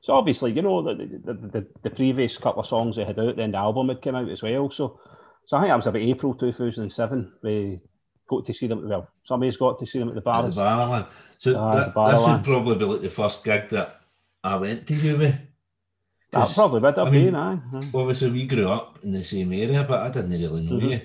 so 0.00 0.14
obviously, 0.14 0.52
you 0.52 0.62
know, 0.62 0.82
the, 0.82 0.94
the, 1.24 1.32
the, 1.34 1.66
the 1.82 1.90
previous 1.90 2.38
couple 2.38 2.60
of 2.62 2.66
songs 2.66 2.96
they 2.96 3.04
had 3.04 3.18
out, 3.18 3.36
then 3.36 3.50
the 3.52 3.58
album 3.58 3.88
had 3.88 4.00
come 4.02 4.14
out 4.14 4.30
as 4.30 4.42
well. 4.42 4.70
So, 4.70 4.98
so 5.46 5.56
I 5.56 5.60
think 5.60 5.70
that 5.70 5.76
was 5.76 5.86
about 5.86 6.00
April 6.02 6.34
2007. 6.34 7.32
We 7.42 7.80
got 8.28 8.46
to 8.46 8.54
see 8.54 8.66
them. 8.66 8.88
Well, 8.88 9.08
somebody's 9.24 9.56
got 9.58 9.78
to 9.78 9.86
see 9.86 9.98
them 9.98 10.08
at 10.08 10.14
the 10.14 10.20
At 10.20 10.24
bars. 10.24 10.54
the 10.56 10.62
Barrowland. 10.62 11.06
So 11.38 11.58
Ah, 11.58 11.70
that, 11.74 11.94
the 11.94 12.04
this 12.12 12.26
would 12.26 12.44
probably 12.44 12.76
be 12.76 12.84
like 12.86 13.00
the 13.02 13.10
first 13.10 13.44
gig 13.44 13.68
that 13.70 14.00
I 14.42 14.56
went 14.56 14.86
to 14.86 14.94
you 14.94 15.16
with. 15.18 15.34
That 16.32 16.48
probably 16.54 16.80
would 16.80 16.96
have 16.96 17.06
I 17.08 17.10
mean- 17.10 17.24
been, 17.26 17.34
aye. 17.36 17.58
Obviously, 17.94 18.30
we 18.30 18.46
grew 18.46 18.68
up 18.68 18.98
in 19.02 19.12
the 19.12 19.22
same 19.24 19.52
area, 19.52 19.84
but 19.84 20.00
I 20.00 20.08
didn't 20.10 20.30
really 20.30 20.62
know 20.62 20.76
Mhm. 20.78 20.90
you. 20.90 21.00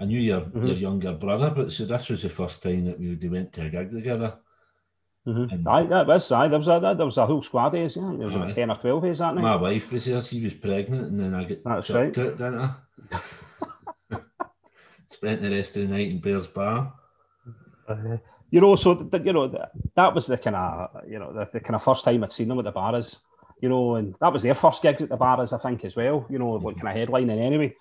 I 0.00 0.04
knew 0.06 0.18
your 0.20 0.40
Mhm. 0.42 0.68
your 0.68 0.76
younger 0.76 1.12
brother, 1.12 1.50
but 1.54 1.70
so 1.70 1.84
this 1.84 2.08
was 2.08 2.22
the 2.22 2.30
first 2.30 2.62
time 2.62 2.84
that 2.86 2.98
we 2.98 3.10
would- 3.10 3.30
went 3.30 3.52
to 3.54 3.66
a 3.66 3.68
gig 3.70 3.90
together. 3.90 4.38
Mhm. 5.26 5.66
Aye, 5.68 5.84
that 5.84 6.06
was, 6.08 6.32
aye, 6.32 6.48
there 6.48 6.58
was 6.58 6.66
a, 6.66 6.80
there 6.96 7.06
was 7.06 7.16
a 7.16 7.26
whole 7.26 7.42
squad 7.42 7.74
of 7.76 7.86
us, 7.86 7.96
yeah. 7.96 8.12
There 8.18 8.26
was 8.26 8.34
Aye. 8.34 8.42
about 8.42 8.54
10 8.56 8.70
or 8.70 8.76
12 8.76 9.04
of 9.04 9.10
us 9.12 9.18
that 9.18 9.34
night. 9.36 9.42
My 9.42 9.54
wife 9.56 9.92
was 9.92 10.04
there; 10.04 10.20
she 10.22 10.42
was 10.42 10.54
pregnant, 10.54 11.12
and 11.12 11.20
then 11.20 11.34
I 11.34 11.44
got 11.44 11.58
That's 11.64 11.90
right. 11.90 12.06
out, 12.18 12.36
didn't 12.36 12.58
I? 12.60 12.74
Spent 15.08 15.42
the 15.42 15.50
rest 15.50 15.76
of 15.76 15.82
the 15.88 15.94
night 15.94 16.10
in 16.10 16.18
Bears 16.20 16.46
Bar. 16.48 16.92
Uh, 17.88 18.16
you 18.50 18.60
know, 18.60 18.74
so 18.76 18.94
th- 18.96 19.22
you 19.24 19.32
know 19.32 19.46
that, 19.48 19.70
that 19.94 20.14
was 20.14 20.26
the 20.26 20.36
kind 20.38 20.56
of 20.56 20.90
you 21.08 21.18
know 21.18 21.32
the, 21.32 21.48
the 21.52 21.60
kind 21.60 21.74
of 21.76 21.82
first 21.84 22.04
time 22.04 22.24
I'd 22.24 22.32
seen 22.32 22.48
them 22.48 22.58
at 22.58 22.64
the 22.64 22.72
Barras, 22.72 23.18
you 23.60 23.68
know, 23.68 23.94
and 23.96 24.14
that 24.20 24.32
was 24.32 24.42
their 24.42 24.54
first 24.54 24.82
gigs 24.82 25.02
at 25.02 25.08
the 25.08 25.16
Barras, 25.16 25.52
I 25.52 25.58
think, 25.58 25.84
as 25.84 25.94
well. 25.94 26.26
You 26.30 26.38
know, 26.38 26.58
what 26.58 26.80
kind 26.80 26.88
of 26.88 27.08
headlining 27.08 27.38
anyway. 27.40 27.74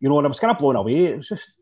You 0.00 0.08
know, 0.08 0.18
and 0.18 0.26
I 0.26 0.28
was 0.28 0.40
kind 0.40 0.50
of 0.50 0.58
blown 0.58 0.76
away. 0.76 1.06
It 1.06 1.16
was 1.18 1.28
just 1.28 1.50
the 1.58 1.59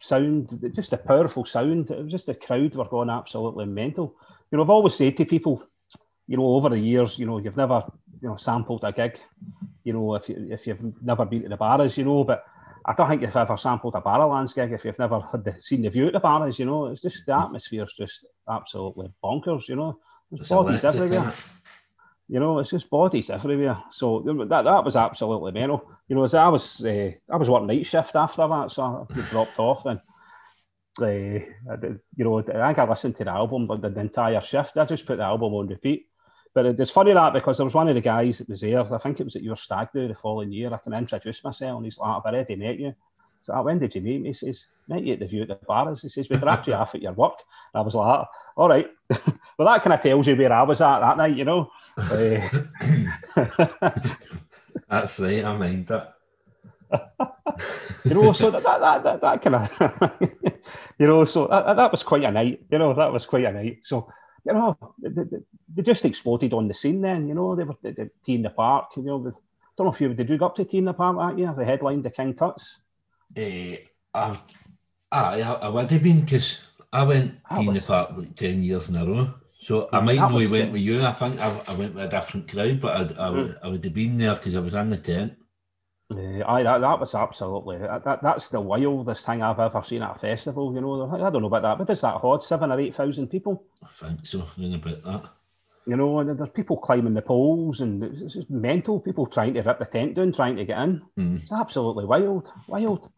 sound, 0.00 0.72
just 0.74 0.92
a 0.92 0.96
powerful 0.96 1.44
sound. 1.44 1.90
It 1.90 2.02
was 2.02 2.12
just 2.12 2.26
the 2.26 2.34
crowd 2.34 2.74
were 2.74 2.84
going 2.84 3.10
absolutely 3.10 3.66
mental. 3.66 4.14
You 4.50 4.58
know, 4.58 4.64
I've 4.64 4.70
always 4.70 4.94
said 4.94 5.16
to 5.16 5.24
people, 5.24 5.62
you 6.26 6.36
know, 6.36 6.46
over 6.46 6.68
the 6.68 6.78
years, 6.78 7.18
you 7.18 7.26
know, 7.26 7.38
you've 7.38 7.56
never 7.56 7.84
you 8.20 8.28
know 8.28 8.36
sampled 8.36 8.84
a 8.84 8.92
gig. 8.92 9.18
You 9.84 9.92
know, 9.92 10.14
if 10.14 10.28
you 10.28 10.48
if 10.50 10.66
you've 10.66 11.02
never 11.02 11.24
been 11.24 11.42
to 11.42 11.48
the 11.48 11.56
Barras, 11.56 11.96
you 11.96 12.04
know, 12.04 12.24
but 12.24 12.44
I 12.84 12.94
don't 12.94 13.08
think 13.08 13.22
you've 13.22 13.36
ever 13.36 13.56
sampled 13.56 13.94
a 13.94 14.00
Barrowlands 14.00 14.54
gig 14.54 14.72
if 14.72 14.84
you've 14.84 14.98
never 14.98 15.20
had 15.20 15.44
the, 15.44 15.54
seen 15.60 15.82
the 15.82 15.90
view 15.90 16.06
at 16.06 16.12
the 16.14 16.20
Barras, 16.20 16.58
you 16.58 16.64
know. 16.64 16.86
It's 16.86 17.02
just 17.02 17.26
the 17.26 17.34
atmosphere's 17.34 17.94
just 17.94 18.26
absolutely 18.48 19.12
bonkers, 19.22 19.68
you 19.68 19.76
know. 19.76 19.98
There's 20.30 20.42
It's 20.42 20.50
bodies 20.50 20.84
electric, 20.84 21.12
everywhere. 21.12 21.32
You 22.28 22.40
know, 22.40 22.58
it's 22.58 22.70
just 22.70 22.90
bodies 22.90 23.30
everywhere. 23.30 23.82
So 23.90 24.20
that 24.24 24.62
that 24.64 24.84
was 24.84 24.96
absolutely 24.96 25.52
mental. 25.52 25.90
You 26.08 26.16
know, 26.16 26.26
I 26.32 26.48
was 26.48 26.84
uh, 26.84 27.12
I 27.32 27.36
was 27.36 27.48
working 27.50 27.68
night 27.68 27.86
shift 27.86 28.14
after 28.16 28.46
that, 28.48 28.70
so 28.72 29.08
I 29.10 29.20
dropped 29.30 29.58
off 29.58 29.84
then. 29.84 30.00
Uh, 31.00 31.40
you 32.16 32.24
know, 32.24 32.38
I 32.40 32.42
think 32.42 32.78
I 32.78 32.88
listened 32.88 33.16
to 33.16 33.24
the 33.24 33.30
album 33.30 33.66
like 33.66 33.80
the 33.82 34.00
entire 34.00 34.40
shift. 34.42 34.76
I 34.78 34.84
just 34.84 35.06
put 35.06 35.18
the 35.18 35.24
album 35.24 35.54
on 35.54 35.68
repeat. 35.68 36.06
But 36.54 36.66
it- 36.66 36.80
it's 36.80 36.90
funny 36.90 37.12
that 37.12 37.32
because 37.32 37.58
there 37.58 37.64
was 37.66 37.74
one 37.74 37.88
of 37.88 37.94
the 37.94 38.00
guys 38.00 38.38
that 38.38 38.48
was 38.48 38.60
there. 38.62 38.80
I 38.80 38.98
think 38.98 39.20
it 39.20 39.24
was 39.24 39.36
at 39.36 39.42
your 39.42 39.56
stag 39.56 39.88
do 39.94 40.08
the 40.08 40.14
following 40.14 40.50
year. 40.52 40.72
I 40.74 40.78
can 40.78 40.94
introduce 40.94 41.44
myself, 41.44 41.76
and 41.76 41.84
he's 41.84 41.98
like, 41.98 42.16
"I've 42.16 42.24
already 42.24 42.56
met 42.56 42.78
you." 42.80 42.94
So 43.44 43.52
"Ah, 43.54 43.62
when 43.62 43.78
did 43.78 43.94
you 43.94 44.00
meet 44.00 44.20
me? 44.22 44.30
He 44.30 44.34
says, 44.34 44.66
"Met 44.88 45.04
you 45.04 45.12
at 45.14 45.20
the 45.20 45.26
view 45.26 45.42
at 45.42 45.48
the 45.48 45.54
bars." 45.66 46.02
He 46.02 46.08
says, 46.08 46.28
"We 46.28 46.36
were 46.38 46.48
actually 46.48 46.72
off 46.82 46.94
at 46.94 47.02
your 47.02 47.12
work." 47.12 47.38
And 47.74 47.80
I 47.80 47.84
was 47.84 47.94
like, 47.94 48.26
"All 48.58 48.68
right." 48.68 48.86
well, 49.56 49.68
that 49.68 49.82
kind 49.82 49.94
of 49.94 50.00
tells 50.00 50.26
you 50.26 50.36
where 50.36 50.52
I 50.52 50.62
was 50.62 50.80
at 50.80 51.00
that 51.00 51.16
night, 51.16 51.36
you 51.36 51.44
know. 51.44 51.70
Eh, 52.12 52.48
That's 54.88 55.20
right. 55.20 55.44
I 55.44 55.56
mind 55.56 55.86
that. 55.88 56.14
you 58.04 58.14
know, 58.14 58.32
so 58.32 58.50
that 58.52 58.62
that, 58.62 59.02
that, 59.02 59.20
that, 59.20 59.42
kind 59.42 59.56
of, 59.56 59.68
you 60.98 61.06
know, 61.06 61.24
so 61.24 61.46
that, 61.48 61.76
that 61.76 61.92
was 61.92 62.02
quite 62.02 62.24
a 62.24 62.30
night. 62.30 62.60
You 62.70 62.78
know, 62.78 62.94
that 62.94 63.12
was 63.12 63.26
quite 63.26 63.44
a 63.44 63.52
night. 63.52 63.80
So, 63.82 64.10
you 64.46 64.52
know, 64.54 64.76
they, 65.00 65.22
they, 65.74 65.82
just 65.82 66.04
exploded 66.04 66.52
on 66.52 66.68
the 66.68 66.74
scene. 66.74 67.00
Then, 67.00 67.28
you 67.28 67.34
know, 67.34 67.54
they 67.54 67.64
were 67.64 67.76
the, 67.82 67.92
the 67.92 68.10
T 68.24 68.34
in 68.34 68.42
the 68.42 68.50
Park. 68.50 68.90
You 68.96 69.02
know, 69.02 69.22
the, 69.22 69.32
don't 69.76 69.86
know 69.86 69.92
if 69.92 70.00
you 70.00 70.14
did 70.14 70.28
you 70.28 70.38
go 70.38 70.46
up 70.46 70.56
to 70.56 70.64
T 70.64 70.78
in 70.78 70.84
the 70.84 70.94
Park 70.94 71.16
that 71.18 71.38
year? 71.38 71.54
The 71.56 71.64
headline, 71.64 72.02
the 72.02 72.10
King 72.10 72.34
Tuts. 72.34 72.78
Eh, 73.36 73.76
I, 74.14 74.38
I, 75.12 75.40
I 75.42 75.68
would 75.68 75.90
have 75.90 76.02
been 76.02 76.20
because 76.20 76.67
I 76.92 77.02
went 77.02 77.38
That 77.50 77.60
in 77.60 77.74
the 77.74 77.80
park 77.80 78.10
like 78.16 78.34
10 78.34 78.62
years 78.62 78.88
in 78.88 78.96
a 78.96 79.04
row. 79.04 79.34
So 79.60 79.88
I 79.92 80.00
might 80.00 80.16
that 80.16 80.30
know 80.30 80.38
he 80.38 80.46
went 80.46 80.72
with 80.72 80.82
you. 80.82 81.02
I 81.02 81.12
think 81.12 81.38
I, 81.38 81.62
I 81.68 81.74
went 81.74 81.94
with 81.94 82.04
a 82.04 82.08
different 82.08 82.48
crowd, 82.48 82.80
but 82.80 82.96
I'd, 82.96 83.18
I, 83.18 83.30
would, 83.30 83.58
I 83.62 83.68
would 83.68 83.84
have 83.84 83.94
been 83.94 84.16
there 84.16 84.34
because 84.34 84.54
I 84.54 84.60
was 84.60 84.74
in 84.74 84.90
the 84.90 84.96
tent. 84.96 85.34
Uh, 86.10 86.42
aye, 86.46 86.62
that, 86.62 86.80
that 86.80 87.00
was 87.00 87.14
absolutely 87.14 87.76
that, 87.76 88.02
that, 88.02 88.22
that's 88.22 88.48
the 88.48 88.60
wildest 88.60 89.26
thing 89.26 89.42
I've 89.42 89.60
ever 89.60 89.82
seen 89.84 90.02
at 90.02 90.16
a 90.16 90.18
festival. 90.18 90.72
You 90.74 90.80
know, 90.80 91.10
I 91.12 91.30
don't 91.30 91.42
know 91.42 91.48
about 91.48 91.62
that, 91.62 91.78
but 91.78 91.92
is 91.92 92.00
that 92.00 92.14
hot? 92.14 92.44
Seven 92.44 92.72
or 92.72 92.80
eight 92.80 92.96
thousand 92.96 93.28
people. 93.28 93.64
I 93.82 93.88
think 93.92 94.24
so, 94.24 94.40
I 94.40 94.62
round 94.62 94.74
about 94.76 95.02
that. 95.04 95.30
You 95.86 95.96
know, 95.96 96.18
and 96.20 96.38
there's 96.38 96.48
people 96.50 96.78
climbing 96.78 97.12
the 97.12 97.20
poles, 97.20 97.82
and 97.82 98.02
it's 98.02 98.22
it's 98.22 98.34
just 98.34 98.50
mental. 98.50 99.00
People 99.00 99.26
trying 99.26 99.52
to 99.54 99.60
rip 99.60 99.78
the 99.80 99.84
tent 99.84 100.14
down, 100.14 100.32
trying 100.32 100.56
to 100.56 100.64
get 100.64 100.78
in. 100.78 101.02
Mm. 101.18 101.42
It's 101.42 101.52
absolutely 101.52 102.06
wild, 102.06 102.50
wild. 102.68 103.10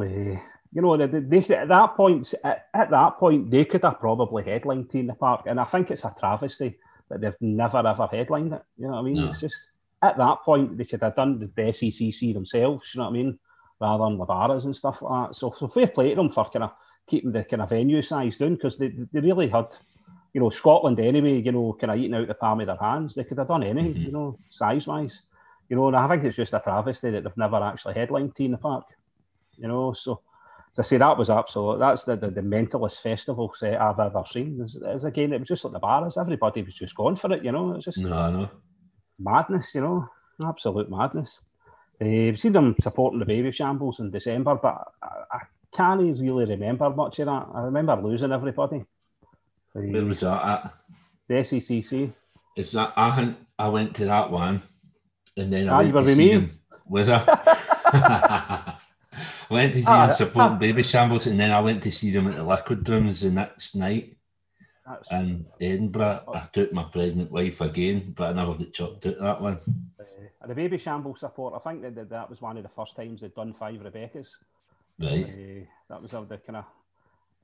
Eh, 0.00 0.38
you 0.76 0.82
know, 0.82 0.94
they, 0.94 1.20
they, 1.20 1.54
at 1.54 1.68
that 1.68 1.96
point, 1.96 2.34
at, 2.44 2.66
at 2.74 2.90
that 2.90 3.16
point, 3.16 3.50
they 3.50 3.64
could 3.64 3.82
have 3.82 3.98
probably 3.98 4.44
headlined 4.44 4.90
T 4.90 4.98
in 4.98 5.06
the 5.06 5.14
Park, 5.14 5.44
and 5.46 5.58
I 5.58 5.64
think 5.64 5.90
it's 5.90 6.04
a 6.04 6.14
travesty 6.20 6.76
that 7.08 7.22
they've 7.22 7.40
never 7.40 7.78
ever 7.78 8.06
headlined 8.06 8.52
it. 8.52 8.62
You 8.76 8.88
know 8.88 8.92
what 8.92 8.98
I 8.98 9.02
mean? 9.02 9.14
No. 9.14 9.30
It's 9.30 9.40
just 9.40 9.70
at 10.02 10.18
that 10.18 10.42
point 10.42 10.76
they 10.76 10.84
could 10.84 11.00
have 11.00 11.16
done 11.16 11.38
the 11.38 11.62
SECC 11.62 12.34
themselves. 12.34 12.90
You 12.92 12.98
know 12.98 13.04
what 13.04 13.10
I 13.10 13.12
mean? 13.14 13.38
Rather 13.80 14.04
than 14.04 14.18
the 14.18 14.66
and 14.66 14.76
stuff 14.76 15.00
like 15.00 15.30
that. 15.30 15.36
So, 15.36 15.54
so 15.58 15.66
fair 15.66 15.86
play 15.86 16.10
to 16.10 16.16
them 16.16 16.28
for 16.28 16.44
kind 16.50 16.64
of 16.64 16.72
keeping 17.06 17.32
the 17.32 17.42
kind 17.44 17.62
of 17.62 17.70
venue 17.70 18.02
size 18.02 18.36
down 18.36 18.56
because 18.56 18.76
they, 18.76 18.92
they 19.14 19.20
really 19.20 19.48
had, 19.48 19.68
you 20.34 20.42
know, 20.42 20.50
Scotland 20.50 21.00
anyway. 21.00 21.40
You 21.40 21.52
know, 21.52 21.72
kind 21.80 21.92
of 21.92 21.98
eating 21.98 22.14
out 22.14 22.28
the 22.28 22.34
palm 22.34 22.60
of 22.60 22.66
their 22.66 22.76
hands. 22.76 23.14
They 23.14 23.24
could 23.24 23.38
have 23.38 23.48
done 23.48 23.62
anything. 23.62 23.94
Mhm. 23.94 24.04
You 24.04 24.12
know, 24.12 24.38
size 24.50 24.86
wise. 24.86 25.22
You 25.70 25.76
know, 25.76 25.86
and 25.86 25.96
I 25.96 26.06
think 26.06 26.24
it's 26.24 26.36
just 26.36 26.52
a 26.52 26.60
travesty 26.60 27.12
that 27.12 27.24
they've 27.24 27.36
never 27.38 27.56
actually 27.56 27.94
headlined 27.94 28.36
T 28.36 28.44
in 28.44 28.50
the 28.50 28.58
Park. 28.58 28.84
You 29.56 29.68
know, 29.68 29.94
so 29.94 30.20
as 30.78 30.86
I 30.86 30.88
say, 30.88 30.98
that 30.98 31.16
was 31.16 31.30
absolute. 31.30 31.78
That's 31.78 32.04
the, 32.04 32.16
the, 32.16 32.30
the 32.30 32.40
mentalist 32.42 33.00
festival 33.00 33.52
set 33.54 33.80
I've 33.80 33.98
ever 33.98 34.24
seen. 34.28 34.60
As, 34.62 34.76
as 34.86 35.04
again, 35.04 35.32
it 35.32 35.38
was 35.40 35.48
just 35.48 35.64
like 35.64 35.72
the 35.72 35.78
bars. 35.78 36.18
Everybody 36.18 36.62
was 36.62 36.74
just 36.74 36.94
going 36.94 37.16
for 37.16 37.32
it. 37.32 37.44
You 37.44 37.52
know, 37.52 37.74
it's 37.74 37.84
just 37.84 37.98
No, 37.98 38.30
no. 38.30 38.50
madness. 39.18 39.74
You 39.74 39.80
know, 39.82 40.08
absolute 40.44 40.90
madness. 40.90 41.40
Uh, 42.00 42.28
I've 42.28 42.38
seen 42.38 42.52
them 42.52 42.76
supporting 42.80 43.18
the 43.20 43.24
Babyshambles 43.26 44.00
in 44.00 44.10
December, 44.10 44.54
but 44.56 44.82
I, 45.02 45.08
I 45.32 45.38
can't 45.74 46.00
really 46.00 46.44
remember 46.44 46.90
much 46.90 47.18
of 47.20 47.26
that. 47.26 47.46
I 47.54 47.62
remember 47.62 47.96
losing 47.96 48.32
everybody. 48.32 48.84
Uh, 49.74 49.80
Where 49.80 50.04
was 50.04 50.20
that 50.20 50.44
at? 50.44 50.74
the 51.28 51.34
SECC. 51.36 52.12
It's 52.54 52.72
that 52.72 52.92
I 52.96 53.34
I 53.58 53.68
went 53.68 53.94
to 53.96 54.04
that 54.06 54.30
one, 54.30 54.62
and 55.36 55.52
then 55.52 55.68
I 55.68 55.72
Ah, 55.72 55.76
went 55.78 55.88
you 55.88 55.94
were 55.94 56.00
to 56.00 56.04
with 56.06 56.16
see 56.16 56.36
me? 56.38 56.50
with 56.86 57.08
her. 57.08 58.62
went 59.50 59.72
to 59.72 59.78
see 59.80 59.84
Ah, 59.86 60.06
them 60.06 60.16
supporting 60.16 60.58
Babyshambles, 60.58 61.26
and 61.26 61.38
then 61.38 61.50
I 61.50 61.60
went 61.60 61.82
to 61.84 61.90
see 61.90 62.10
them 62.10 62.28
at 62.28 62.36
the 62.36 62.44
Liquid 62.44 62.88
Rooms 62.88 63.20
the 63.20 63.30
next 63.30 63.74
night 63.74 64.16
That's, 64.86 65.10
in 65.10 65.46
Edinburgh. 65.60 66.24
I 66.34 66.40
took 66.52 66.72
my 66.72 66.84
pregnant 66.84 67.30
wife 67.30 67.60
again, 67.60 68.12
but 68.16 68.30
I 68.30 68.32
never 68.32 68.54
got 68.54 68.72
chucked 68.72 69.06
out 69.06 69.18
that 69.18 69.40
one. 69.40 69.60
uh, 70.00 70.46
the 70.46 70.54
Babyshambles 70.54 71.18
support. 71.18 71.54
I 71.54 71.70
think 71.70 71.82
that, 71.82 72.10
that 72.10 72.30
was 72.30 72.40
one 72.40 72.56
of 72.56 72.62
the 72.62 72.68
first 72.68 72.96
times 72.96 73.20
they'd 73.20 73.34
done 73.34 73.54
five 73.54 73.80
Rebeccas. 73.80 74.28
Right. 74.98 75.24
Uh, 75.24 75.64
that 75.88 76.02
was 76.02 76.10
the 76.10 76.38
kind 76.38 76.56
of. 76.56 76.64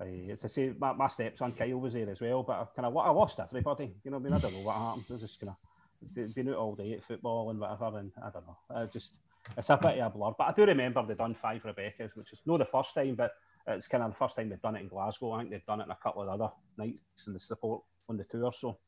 Uh, 0.00 0.04
it's 0.06 0.42
a 0.44 0.48
say 0.48 0.72
my, 0.78 0.92
my 0.92 1.06
stepson 1.08 1.52
Kyle 1.52 1.78
was 1.78 1.92
there 1.92 2.10
as 2.10 2.20
well, 2.20 2.42
but 2.42 2.54
I 2.54 2.64
kind 2.74 2.86
of 2.86 2.96
I 2.96 3.10
lost 3.10 3.38
everybody. 3.38 3.94
You 4.04 4.10
know, 4.10 4.16
I 4.16 4.20
mean, 4.20 4.32
I 4.32 4.38
don't 4.38 4.52
know 4.54 4.60
what 4.60 4.74
happened. 4.76 5.04
I 5.10 5.12
was 5.12 5.22
just 5.22 5.38
kind 5.38 5.52
of 5.52 6.34
been 6.34 6.48
out 6.48 6.56
all 6.56 6.74
day 6.74 6.94
at 6.94 7.04
football 7.04 7.50
and 7.50 7.60
whatever, 7.60 7.98
and 7.98 8.10
I 8.18 8.30
don't 8.30 8.46
know. 8.46 8.56
I 8.74 8.86
just 8.86 9.12
it's 9.56 9.70
a 9.70 9.76
bit 9.76 9.98
of 9.98 10.14
a 10.14 10.16
blur. 10.16 10.32
But 10.36 10.48
I 10.48 10.52
do 10.52 10.64
remember 10.64 11.04
they'd 11.06 11.18
done 11.18 11.36
five 11.40 11.62
Rebeccas, 11.62 12.14
which 12.14 12.32
is 12.32 12.40
not 12.46 12.58
the 12.58 12.64
first 12.66 12.94
time, 12.94 13.14
but 13.14 13.32
it's 13.66 13.88
kind 13.88 14.02
of 14.02 14.10
the 14.10 14.16
first 14.16 14.36
time 14.36 14.48
they've 14.48 14.62
done 14.62 14.76
it 14.76 14.80
in 14.80 14.88
Glasgow. 14.88 15.32
I 15.32 15.40
think 15.40 15.50
they've 15.50 15.66
done 15.66 15.80
it 15.80 15.84
in 15.84 15.90
a 15.90 15.98
couple 16.02 16.22
of 16.22 16.28
other 16.28 16.52
nights 16.78 17.26
in 17.26 17.32
the 17.32 17.40
support 17.40 17.82
on 18.08 18.16
the 18.16 18.24
tour. 18.24 18.52
So, 18.56 18.78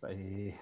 but 0.00 0.12
uh, 0.12 0.52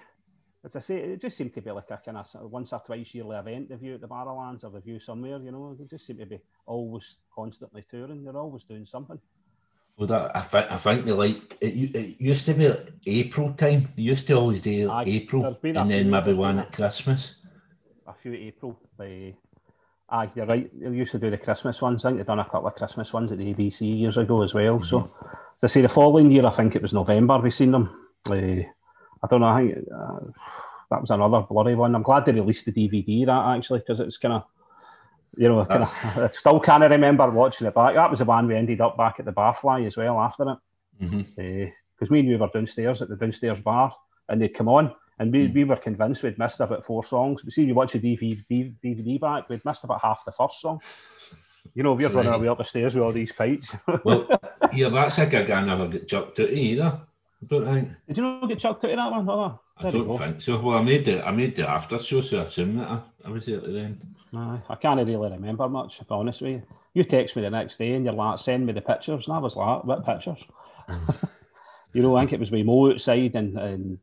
as 0.64 0.76
I 0.76 0.80
say, 0.80 0.96
it 0.96 1.20
just 1.20 1.36
seemed 1.36 1.54
to 1.54 1.62
be 1.62 1.70
like 1.70 1.90
a 1.90 2.00
kind 2.04 2.18
of 2.18 2.26
once 2.50 2.72
or 2.72 2.82
twice 2.84 3.14
yearly 3.14 3.36
event. 3.36 3.68
The 3.68 3.76
view 3.76 3.94
at 3.94 4.00
the 4.00 4.08
Barrowlands 4.08 4.64
or 4.64 4.70
the 4.70 4.80
view 4.80 5.00
somewhere. 5.00 5.38
You 5.38 5.52
know, 5.52 5.76
they 5.78 5.84
just 5.84 6.06
seem 6.06 6.18
to 6.18 6.26
be 6.26 6.40
always 6.66 7.16
constantly 7.34 7.84
touring. 7.88 8.24
They're 8.24 8.36
always 8.36 8.64
doing 8.64 8.86
something. 8.86 9.18
Well, 9.96 10.06
that 10.06 10.36
I 10.36 10.42
think 10.42 10.70
I 10.70 10.76
think 10.76 11.06
they 11.06 11.12
like 11.12 11.58
it. 11.60 11.96
It 11.96 12.20
used 12.20 12.46
to 12.46 12.54
be 12.54 12.72
April 13.06 13.52
time. 13.54 13.88
They 13.96 14.02
used 14.02 14.28
to 14.28 14.34
always 14.34 14.62
do 14.62 14.92
April, 15.04 15.42
there's 15.42 15.56
been 15.56 15.76
a 15.76 15.80
and 15.80 15.90
then 15.90 16.10
maybe 16.10 16.34
one 16.34 16.60
at 16.60 16.72
Christmas. 16.72 17.36
A 18.08 18.14
few 18.22 18.32
April. 18.32 18.78
Uh, 18.98 19.32
aye, 20.08 20.30
you're 20.34 20.46
right. 20.46 20.70
They 20.80 20.90
used 20.90 21.12
to 21.12 21.18
do 21.18 21.30
the 21.30 21.38
Christmas 21.38 21.80
ones. 21.80 22.04
I 22.04 22.08
think 22.08 22.18
they've 22.18 22.26
done 22.26 22.38
a 22.38 22.44
couple 22.44 22.66
of 22.66 22.74
Christmas 22.74 23.12
ones 23.12 23.32
at 23.32 23.38
the 23.38 23.54
ABC 23.54 23.98
years 24.00 24.16
ago 24.16 24.42
as 24.42 24.54
well. 24.54 24.82
So, 24.82 25.10
to 25.60 25.68
say 25.68 25.82
the 25.82 25.88
following 25.88 26.30
year, 26.30 26.46
I 26.46 26.50
think 26.50 26.74
it 26.74 26.82
was 26.82 26.92
November 26.92 27.38
we 27.38 27.50
seen 27.50 27.72
them. 27.72 28.08
Uh, 28.28 28.34
I 29.22 29.26
don't 29.30 29.40
know. 29.40 29.46
I 29.46 29.60
think 29.60 29.78
uh, 29.94 30.18
that 30.90 31.00
was 31.00 31.10
another 31.10 31.40
blurry 31.48 31.74
one. 31.74 31.94
I'm 31.94 32.02
glad 32.02 32.24
they 32.24 32.32
released 32.32 32.64
the 32.64 32.72
DVD 32.72 33.26
that 33.26 33.56
actually 33.56 33.80
because 33.80 34.00
it's 34.00 34.18
kind 34.18 34.34
of. 34.34 34.44
You 35.36 35.48
know, 35.48 35.64
kind 35.66 35.82
of, 35.82 35.92
I 36.18 36.30
still 36.32 36.58
can't 36.58 36.82
remember 36.82 37.30
watching 37.30 37.66
it 37.68 37.74
back. 37.74 37.94
That 37.94 38.10
was 38.10 38.18
the 38.18 38.24
one 38.24 38.48
we 38.48 38.56
ended 38.56 38.80
up 38.80 38.96
back 38.96 39.16
at 39.20 39.24
the 39.24 39.32
Barfly 39.32 39.86
as 39.86 39.96
well 39.96 40.18
after 40.18 40.42
it. 40.50 40.58
because 41.94 42.10
me 42.10 42.20
and 42.20 42.28
you 42.28 42.38
were 42.38 42.48
downstairs 42.52 43.02
at 43.02 43.08
the 43.08 43.14
downstairs 43.14 43.60
bar 43.60 43.94
and 44.28 44.40
they'd 44.40 44.54
come 44.54 44.68
on 44.68 44.92
and 45.18 45.32
we, 45.32 45.48
Mm. 45.48 45.54
we 45.54 45.64
were 45.64 45.76
convinced 45.76 46.22
we'd 46.22 46.38
missed 46.38 46.60
about 46.60 46.84
four 46.84 47.02
songs. 47.04 47.42
But 47.42 47.52
see, 47.52 47.64
you 47.64 47.74
watch 47.74 47.92
the 47.92 48.00
DVD, 48.00 48.74
DVD 48.82 49.20
back, 49.20 49.48
we'd 49.48 49.64
missed 49.64 49.84
about 49.84 50.00
half 50.02 50.24
the 50.24 50.32
first 50.32 50.60
song. 50.60 50.80
You 51.74 51.82
know, 51.82 51.92
we're 51.94 52.08
running 52.08 52.30
Right. 52.30 52.36
away 52.40 52.48
up 52.48 52.58
the 52.58 52.64
stairs 52.64 52.94
with 52.94 53.04
all 53.04 53.12
these 53.12 53.32
kites. 53.32 53.74
Well, 54.04 54.26
yeah, 54.72 54.88
that's 54.88 55.18
a 55.18 55.26
gig 55.26 55.50
I 55.50 55.64
never 55.64 55.88
get 55.88 56.08
chucked 56.08 56.40
out 56.40 56.50
either. 56.50 57.00
I 57.42 57.46
don't 57.46 57.64
think. 57.66 57.88
Did 58.08 58.16
you 58.16 58.22
not 58.24 58.48
get 58.48 58.58
chucked 58.58 58.84
out 58.84 58.90
of 58.90 58.96
that 58.96 59.10
one? 59.12 59.28
Oh, 59.28 59.60
I 59.76 59.90
don't 59.90 60.18
think 60.18 60.40
so. 60.40 60.60
Well, 60.60 60.78
I 60.78 60.82
made 60.82 61.04
the 61.04 61.24
I 61.26 61.30
made 61.30 61.54
the 61.54 61.68
after 61.68 61.98
show, 61.98 62.20
so 62.20 62.40
I 62.40 62.42
assume 62.42 62.76
that 62.78 62.88
I, 62.88 63.00
I 63.26 63.30
was 63.30 63.46
there 63.46 63.58
at 63.58 63.64
the 63.64 63.78
end. 63.78 64.06
Aye, 64.34 64.60
I 64.68 64.74
can't 64.74 64.98
really 65.06 65.30
remember 65.30 65.68
much, 65.68 65.98
to 65.98 66.04
be 66.04 66.14
honest 66.14 66.42
with 66.42 66.50
you. 66.50 66.62
You 66.94 67.04
text 67.04 67.36
me 67.36 67.42
the 67.42 67.50
next 67.50 67.76
day 67.78 67.92
and 67.94 68.04
you're 68.04 68.12
like, 68.14 68.40
send 68.40 68.66
me 68.66 68.72
the 68.72 68.80
pictures. 68.80 69.26
And 69.28 69.36
I 69.36 69.38
was 69.38 69.54
like, 69.56 69.84
what 69.84 70.04
pictures? 70.04 70.42
you 71.92 72.02
know, 72.02 72.16
I 72.16 72.22
think 72.22 72.32
it 72.34 72.40
was 72.40 72.50
with 72.50 72.66
Mo 72.66 72.90
outside 72.92 73.34
and, 73.36 73.56
and 73.58 73.98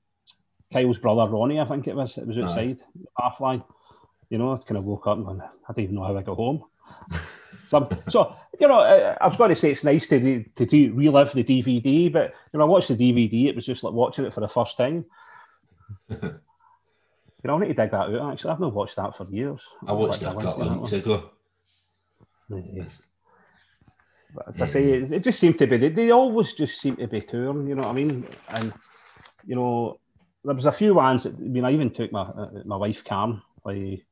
Kyle's 0.73 0.97
brother 0.97 1.31
Ronnie, 1.31 1.59
I 1.59 1.65
think 1.65 1.87
it 1.87 1.95
was. 1.95 2.17
It 2.17 2.27
was 2.27 2.37
outside, 2.37 2.79
half 3.19 3.39
line. 3.39 3.63
You 4.29 4.37
know, 4.37 4.53
I 4.53 4.57
kind 4.57 4.77
of 4.77 4.83
woke 4.83 5.07
up 5.07 5.17
and 5.17 5.25
went, 5.25 5.41
I 5.41 5.73
don't 5.73 5.83
even 5.83 5.95
know 5.95 6.03
how 6.03 6.17
I 6.17 6.23
got 6.23 6.35
home. 6.35 6.63
so, 7.67 7.89
so, 8.09 8.35
you 8.59 8.67
know, 8.67 8.79
I, 8.79 9.17
I 9.21 9.27
was 9.27 9.37
going 9.37 9.49
to 9.49 9.55
say 9.55 9.71
it's 9.71 9.83
nice 9.83 10.07
to 10.07 10.19
do, 10.19 10.45
to 10.55 10.65
do, 10.65 10.93
relive 10.93 11.33
the 11.33 11.43
DVD, 11.43 12.11
but 12.11 12.33
you 12.51 12.59
know, 12.59 12.65
I 12.65 12.67
watched 12.67 12.87
the 12.87 12.95
DVD, 12.95 13.47
it 13.47 13.55
was 13.55 13.65
just 13.65 13.83
like 13.83 13.93
watching 13.93 14.25
it 14.25 14.33
for 14.33 14.41
the 14.41 14.47
first 14.47 14.77
time. 14.77 15.05
you 16.09 16.19
know, 17.43 17.55
I 17.55 17.59
need 17.59 17.67
to 17.67 17.73
dig 17.75 17.91
that 17.91 17.95
out 17.95 18.33
actually. 18.33 18.51
I've 18.51 18.59
not 18.59 18.73
watched 18.73 18.95
that 18.95 19.15
for 19.15 19.27
years. 19.29 19.61
I 19.87 19.93
watched 19.93 20.21
that 20.21 20.35
a 20.35 20.41
couple 20.41 20.63
of 20.63 20.77
weeks 20.77 20.93
ago. 20.93 21.29
Yeah. 22.49 22.85
But 24.33 24.49
as 24.49 24.61
I 24.61 24.65
say, 24.65 24.83
it, 24.91 25.11
it 25.11 25.23
just 25.23 25.39
seemed 25.39 25.57
to 25.59 25.67
be, 25.67 25.77
they, 25.77 25.89
they 25.89 26.11
always 26.11 26.53
just 26.53 26.81
seem 26.81 26.97
to 26.97 27.07
be 27.07 27.21
touring, 27.21 27.67
you 27.67 27.75
know 27.75 27.83
what 27.83 27.91
I 27.91 27.93
mean? 27.93 28.27
And, 28.49 28.73
you 29.45 29.55
know, 29.55 29.99
there 30.45 30.55
was 30.55 30.65
a 30.65 30.71
few 30.71 30.93
ones, 30.93 31.23
that, 31.23 31.35
I 31.35 31.39
mean, 31.39 31.65
I 31.65 31.71
even 31.71 31.91
took 31.91 32.11
my 32.11 32.21
uh, 32.21 32.49
my 32.65 32.77
wife, 32.77 33.03
Cam, 33.03 33.41
like, 33.65 34.05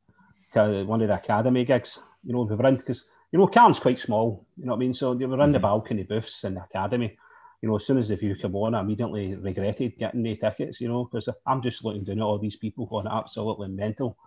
to 0.53 0.83
one 0.85 1.01
of 1.01 1.07
the 1.07 1.15
academy 1.15 1.65
gigs, 1.65 1.99
you 2.23 2.33
know, 2.33 2.41
we 2.43 2.55
were 2.55 2.67
in, 2.67 2.77
because, 2.77 3.05
you 3.31 3.39
know, 3.39 3.47
Cam's 3.47 3.79
quite 3.79 3.99
small, 3.99 4.45
you 4.57 4.65
know 4.65 4.73
what 4.73 4.77
I 4.77 4.79
mean? 4.79 4.93
So 4.93 5.13
they 5.13 5.25
were 5.25 5.43
in 5.43 5.51
the 5.51 5.59
Mhm. 5.59 5.61
balcony 5.61 6.03
booths 6.03 6.43
in 6.43 6.55
the 6.55 6.63
academy. 6.63 7.17
You 7.61 7.69
know, 7.69 7.77
as 7.77 7.85
soon 7.85 7.97
as 7.97 8.09
the 8.09 8.15
view 8.17 8.35
came 8.35 8.55
on, 8.55 8.75
I 8.75 8.81
immediately 8.81 9.35
regretted 9.35 9.97
getting 9.97 10.23
the 10.23 10.35
tickets, 10.35 10.81
you 10.81 10.89
know, 10.89 11.05
because 11.05 11.29
I'm 11.45 11.61
just 11.61 11.83
looking 11.83 12.03
down 12.03 12.19
at 12.19 12.23
all 12.23 12.37
these 12.37 12.57
people 12.57 12.85
going 12.85 13.07
absolutely 13.07 13.69
mental. 13.69 14.17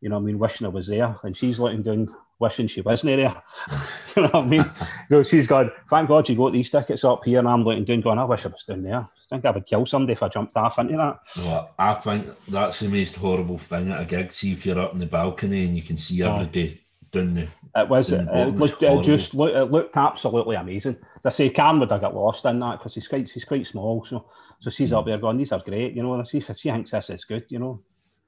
You 0.00 0.08
know, 0.08 0.16
what 0.16 0.22
I 0.22 0.26
mean, 0.26 0.38
wishing 0.38 0.66
I 0.66 0.70
was 0.70 0.86
there, 0.86 1.18
and 1.24 1.36
she's 1.36 1.58
looking 1.58 1.82
down, 1.82 2.14
wishing 2.40 2.66
she 2.66 2.80
wasn't 2.80 3.16
there. 3.16 3.42
you 4.16 4.22
know 4.22 4.28
what 4.28 4.44
I 4.44 4.46
mean? 4.46 4.70
You 5.08 5.16
know, 5.16 5.22
she's 5.22 5.46
gone, 5.46 5.70
thank 5.88 6.08
God 6.08 6.28
you 6.28 6.36
got 6.36 6.52
these 6.52 6.70
tickets 6.70 7.04
up 7.04 7.24
here, 7.24 7.38
and 7.38 7.48
I'm 7.48 7.62
looking 7.62 7.84
down, 7.84 8.00
going, 8.00 8.18
I 8.18 8.24
wish 8.24 8.46
I 8.46 8.48
was 8.48 8.64
down 8.64 8.82
there. 8.82 9.00
I 9.00 9.08
think 9.28 9.44
I 9.44 9.50
would 9.50 9.66
kill 9.66 9.86
somebody 9.86 10.14
if 10.14 10.22
I 10.22 10.28
jumped 10.28 10.56
off 10.56 10.78
into 10.78 10.96
that. 10.96 11.20
Well, 11.36 11.70
I 11.78 11.94
think 11.94 12.26
that's 12.48 12.80
the 12.80 12.88
most 12.88 13.16
horrible 13.16 13.58
thing 13.58 13.92
at 13.92 14.00
a 14.00 14.04
gig. 14.04 14.32
See 14.32 14.52
if 14.52 14.66
you're 14.66 14.80
up 14.80 14.94
in 14.94 14.98
the 14.98 15.06
balcony 15.06 15.64
and 15.66 15.76
you 15.76 15.82
can 15.82 15.98
see 15.98 16.22
Aye. 16.22 16.32
everybody 16.32 16.80
down 17.10 17.34
the. 17.34 17.48
It 17.76 17.88
was, 17.88 18.08
The 18.08 18.22
it, 18.22 18.56
looked, 18.56 18.82
it 18.82 19.02
just 19.04 19.32
looked, 19.32 19.54
it 19.54 19.70
looked 19.70 19.96
absolutely 19.96 20.56
amazing. 20.56 20.96
As 21.18 21.26
I 21.26 21.30
say, 21.30 21.50
Cam 21.50 21.78
would 21.78 21.92
have 21.92 22.00
got 22.00 22.16
lost 22.16 22.44
in 22.44 22.58
that 22.58 22.78
because 22.78 22.94
he's 22.94 23.06
quite, 23.06 23.28
she's 23.28 23.44
quite 23.44 23.66
small. 23.66 24.04
So, 24.04 24.26
so 24.58 24.70
she's 24.70 24.90
hmm. 24.90 24.96
up 24.96 25.06
there 25.06 25.18
going, 25.18 25.36
these 25.36 25.52
are 25.52 25.60
great, 25.60 25.94
you 25.94 26.02
know. 26.02 26.14
And 26.14 26.22
I 26.22 26.24
see, 26.24 26.40
she 26.40 26.70
thinks 26.70 26.90
this 26.90 27.10
is 27.10 27.24
good, 27.24 27.44
you 27.48 27.60
know. 27.60 27.80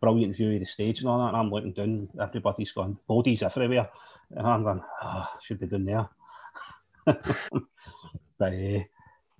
Brilliant 0.03 0.37
view 0.37 0.55
of 0.55 0.61
the 0.61 0.67
stage 0.67 1.01
and 1.01 1.09
all 1.09 1.19
that. 1.21 1.29
And 1.29 1.37
I'm 1.37 1.51
looking 1.51 1.73
down, 1.73 2.09
everybody's 2.21 2.73
gone, 2.73 2.99
bodies 3.07 3.43
everywhere. 3.43 3.89
And 4.33 4.47
I'm 4.47 4.65
going, 4.65 4.83
ah, 5.01 5.39
should 5.43 5.61
be 5.61 5.67
down 5.67 5.85
there. 5.85 6.09
but, 7.07 8.53
uh, 8.53 8.83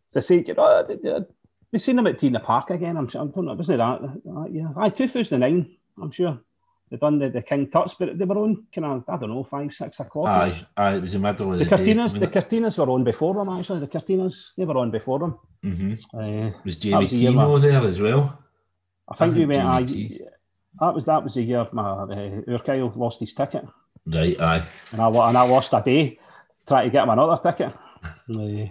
so 0.09 0.17
I 0.17 0.21
say, 0.21 0.45
you 0.47 0.55
know, 0.55 1.27
we've 1.73 1.83
seen 1.83 1.97
them 1.97 2.07
at 2.07 2.19
T 2.19 2.29
in 2.29 2.35
the 2.35 2.41
Park 2.41 2.71
again. 2.71 2.97
I'm 2.97 3.09
sure, 3.09 3.23
I 3.23 3.27
don't 3.27 3.45
know, 3.45 3.55
wasn't 3.55 3.75
it 3.75 3.79
that, 3.79 4.23
that 4.25 4.53
year? 4.53 4.71
Aye, 4.77 4.91
2009, 4.91 5.77
I'm 6.01 6.11
sure. 6.13 6.39
They 6.91 6.99
done 6.99 7.19
the, 7.19 7.31
the 7.31 7.41
King 7.41 7.71
Tuts, 7.71 7.95
but 7.99 8.19
they 8.19 8.25
were 8.27 8.37
on 8.37 8.67
kind 8.75 8.85
of, 8.85 9.05
I 9.09 9.17
don't 9.17 9.31
know, 9.31 9.45
five, 9.45 9.73
six 9.73 9.99
o'clock. 9.99 10.29
Aye, 10.29 10.67
aye, 10.77 10.97
it 10.97 11.01
was 11.01 11.15
the 11.15 11.19
middle 11.19 11.55
of 11.55 11.59
The 11.59 11.65
the, 11.65 11.71
day. 11.71 11.77
Courteeners, 11.77 12.21
the 12.21 12.27
Courteeners 12.27 12.77
were 12.79 12.93
on 12.93 13.03
before 13.03 13.35
them 13.35 13.49
actually. 13.49 13.81
The 13.81 13.87
Courteeners, 13.87 14.51
they 14.59 14.67
were 14.67 14.77
on 14.77 14.91
before 14.91 15.19
them. 15.19 15.39
Mm-hmm. 15.65 16.19
Uh, 16.19 16.51
Was 16.65 16.77
Jamie 16.77 16.97
was 16.99 17.11
the 17.11 17.17
Tino 17.17 17.59
there 17.59 17.85
as 17.87 17.99
well? 17.99 18.39
I 19.09 19.17
think 19.17 19.35
I 19.35 19.39
we 19.39 19.47
went. 19.47 19.61
Jamie 19.61 19.71
I, 19.71 19.83
T. 19.85 20.21
that 20.81 20.95
was 20.95 21.05
that 21.07 21.23
was 21.25 21.35
the 21.35 21.43
year 21.43 21.67
my 21.73 21.83
uh, 21.91 22.41
Urquhart 22.49 22.97
lost 22.97 23.21
his 23.21 23.35
ticket, 23.35 23.65
Right, 24.07 24.41
aye. 24.41 24.67
and 24.93 25.01
I 25.01 25.09
and 25.09 25.37
I 25.39 25.43
lost 25.43 25.73
a 25.75 25.83
day 25.85 26.19
trying 26.67 26.87
to 26.87 26.91
get 26.91 27.03
him 27.05 27.11
another 27.11 27.41
ticket. 27.43 27.75
Uh, 28.29 28.67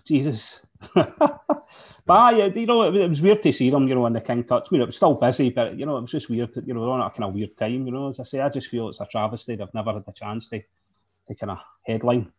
Jesus. 0.04 0.60
But 2.04 2.14
aye, 2.14 2.46
you 2.54 2.66
know, 2.66 2.82
it, 2.82 2.96
it 2.96 3.08
was 3.08 3.22
weird 3.22 3.42
to 3.44 3.52
see 3.52 3.70
them, 3.70 3.86
you 3.86 3.94
know, 3.94 4.06
in 4.06 4.12
the 4.12 4.20
King 4.20 4.42
Tuts. 4.42 4.68
I 4.68 4.74
mean, 4.74 4.82
it 4.82 4.86
was 4.86 4.96
still 4.96 5.14
busy, 5.14 5.50
but 5.50 5.78
you 5.78 5.86
know, 5.86 5.96
it 5.98 6.02
was 6.02 6.10
just 6.10 6.28
weird. 6.28 6.52
To, 6.54 6.62
you 6.66 6.74
know, 6.74 6.90
on 6.90 7.00
a 7.00 7.10
kind 7.10 7.24
of 7.24 7.34
weird 7.34 7.56
time. 7.56 7.86
You 7.86 7.92
know, 7.92 8.08
as 8.08 8.18
I 8.18 8.24
say, 8.24 8.40
I 8.40 8.48
just 8.48 8.66
feel 8.68 8.88
it's 8.88 9.00
a 9.00 9.06
travesty. 9.06 9.54
They've 9.54 9.72
never 9.72 9.92
had 9.92 10.04
the 10.04 10.12
chance 10.12 10.48
to, 10.48 10.60
to 11.28 11.34
kind 11.36 11.52
of 11.52 11.58
headline. 11.86 12.32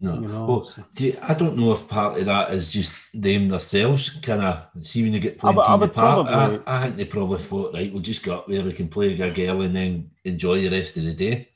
No. 0.00 0.14
You 0.14 0.28
know, 0.28 0.46
well, 0.46 0.64
so- 0.64 0.84
do 0.94 1.06
you, 1.06 1.18
I 1.22 1.34
don't 1.34 1.56
know 1.56 1.72
if 1.72 1.88
part 1.88 2.18
of 2.20 2.26
that 2.26 2.52
is 2.52 2.70
just 2.70 2.94
them 3.12 3.48
themselves, 3.48 4.10
kind 4.22 4.42
of 4.42 4.66
see 4.86 5.02
when 5.02 5.10
they 5.12 5.18
get 5.18 5.38
played 5.38 5.56
would- 5.56 5.66
I 5.66 5.74
in 5.74 5.80
the 5.80 5.86
would 5.86 5.92
park. 5.92 6.26
probably- 6.28 6.62
I, 6.66 6.76
I 6.78 6.82
think 6.84 6.96
they 6.96 7.04
probably 7.04 7.38
thought, 7.38 7.74
right, 7.74 7.92
we'll 7.92 8.02
just 8.02 8.22
go 8.22 8.36
up 8.38 8.46
there, 8.46 8.62
we 8.62 8.72
can 8.72 8.88
play 8.88 9.12
a 9.12 9.16
gig 9.16 9.48
early 9.48 9.66
and 9.66 9.74
then 9.74 10.10
enjoy 10.24 10.60
the 10.60 10.68
rest 10.70 10.96
of 10.98 11.04
the 11.04 11.12
day. 11.14 11.48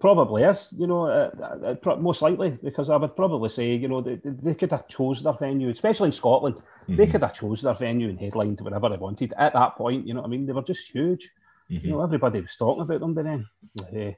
Probably 0.00 0.42
is, 0.42 0.72
you 0.78 0.86
know, 0.86 1.06
uh, 1.06 1.76
uh, 1.84 1.96
most 1.96 2.22
likely 2.22 2.50
because 2.62 2.88
I 2.88 2.96
would 2.96 3.14
probably 3.14 3.50
say, 3.50 3.74
you 3.74 3.88
know, 3.88 4.00
they, 4.00 4.14
they 4.16 4.30
they 4.42 4.54
could 4.54 4.70
have 4.70 4.88
chose 4.88 5.22
their 5.22 5.34
venue, 5.34 5.68
especially 5.68 6.06
in 6.08 6.12
Scotland. 6.12 6.62
They 6.88 7.06
Mhm, 7.06 7.10
could 7.12 7.22
have 7.22 7.34
chose 7.34 7.60
their 7.60 7.74
venue 7.74 8.08
and 8.08 8.18
headlined 8.18 8.58
wherever 8.62 8.88
they 8.88 8.96
wanted 8.96 9.34
at 9.36 9.52
that 9.52 9.76
point. 9.76 10.06
You 10.06 10.14
know 10.14 10.22
what 10.22 10.28
I 10.28 10.30
mean? 10.30 10.46
They 10.46 10.54
were 10.54 10.62
just 10.62 10.90
huge. 10.90 11.30
mhm. 11.70 11.82
You 11.84 11.90
know, 11.90 12.00
everybody 12.02 12.40
was 12.40 12.56
talking 12.56 12.82
about 12.84 13.00
them 13.00 13.12
by 13.12 13.22
then. 13.22 13.46
Uh, 13.78 14.12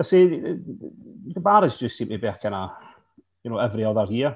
they 0.00 0.04
say 0.04 0.26
the 0.26 1.40
Barras 1.40 1.78
just 1.78 1.98
seem 1.98 2.08
to 2.08 2.18
be 2.18 2.26
a 2.26 2.38
kind 2.42 2.54
of, 2.54 2.70
you 3.44 3.50
know, 3.50 3.58
every 3.58 3.84
other 3.84 4.06
year. 4.10 4.34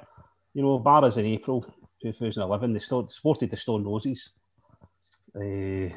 You 0.52 0.62
know, 0.62 0.78
Barras 0.78 1.16
in 1.16 1.24
April 1.24 1.64
2011, 2.02 2.74
they 2.74 2.78
still 2.80 3.08
sported 3.08 3.50
the 3.50 3.56
Stone 3.56 3.84
Roses. 3.84 4.28
Uh, 5.34 5.88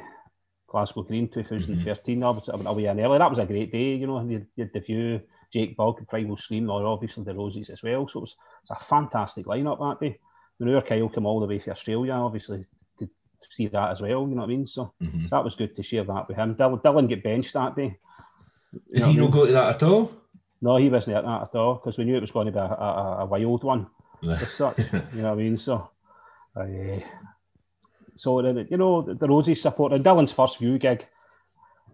Glasgow 0.66 1.02
Green 1.02 1.28
2013. 1.28 2.16
Mm-hmm. 2.16 2.24
I 2.24 2.30
was 2.30 2.48
away 2.48 2.86
in 2.86 3.00
early. 3.00 3.18
That 3.18 3.30
was 3.30 3.38
a 3.38 3.44
great 3.44 3.70
day. 3.70 3.94
You 3.94 4.06
know, 4.06 4.22
you, 4.22 4.46
you 4.56 4.64
had 4.64 4.72
the 4.72 4.80
view, 4.80 5.20
Jake 5.52 5.76
Bugg, 5.76 6.06
Primal 6.08 6.38
Scream, 6.38 6.70
or 6.70 6.86
obviously 6.86 7.24
the 7.24 7.34
Roses 7.34 7.68
as 7.68 7.82
well. 7.82 8.08
So 8.08 8.20
it 8.20 8.22
was, 8.22 8.30
it 8.32 8.70
was 8.70 8.78
a 8.80 8.84
fantastic 8.84 9.44
lineup 9.44 9.78
that 9.80 10.04
day. 10.04 10.18
And 10.60 10.74
our 10.74 10.82
Kyle 10.82 11.10
came 11.10 11.26
all 11.26 11.40
the 11.40 11.46
way 11.46 11.58
to 11.58 11.72
Australia, 11.72 12.14
obviously, 12.14 12.64
to 12.98 13.08
see 13.50 13.68
that 13.68 13.90
as 13.90 14.00
well. 14.00 14.26
You 14.28 14.34
know 14.34 14.36
what 14.36 14.44
I 14.44 14.46
mean? 14.46 14.66
So, 14.66 14.92
mm-hmm. 15.02 15.24
so 15.24 15.36
that 15.36 15.44
was 15.44 15.56
good 15.56 15.76
to 15.76 15.82
share 15.82 16.04
that 16.04 16.26
with 16.26 16.38
him. 16.38 16.54
Dylan, 16.54 16.82
Dylan 16.82 17.08
get 17.08 17.22
benched 17.22 17.52
that 17.52 17.76
day. 17.76 17.98
Did 18.92 19.04
he 19.04 19.16
not 19.16 19.30
go 19.30 19.46
to 19.46 19.52
that 19.52 19.76
at 19.76 19.82
all? 19.82 20.12
No, 20.60 20.76
he 20.76 20.88
wasn't 20.88 21.16
at 21.16 21.24
that 21.24 21.42
at 21.42 21.54
all 21.54 21.74
because 21.74 21.98
we 21.98 22.04
knew 22.04 22.16
it 22.16 22.20
was 22.20 22.30
going 22.30 22.46
to 22.46 22.52
be 22.52 22.58
a, 22.58 22.62
a, 22.62 23.18
a 23.20 23.26
wild 23.26 23.64
one 23.64 23.86
as 24.28 24.50
such. 24.52 24.78
you 24.92 25.22
know 25.22 25.30
what 25.30 25.32
I 25.32 25.34
mean? 25.34 25.56
So, 25.56 25.88
uh, 26.56 27.00
so 28.16 28.40
you 28.40 28.76
know 28.76 29.02
the, 29.02 29.14
the 29.14 29.28
Roses 29.28 29.62
support 29.62 29.92
and 29.92 30.04
Dylan's 30.04 30.32
first 30.32 30.58
view 30.58 30.78
gig 30.78 31.06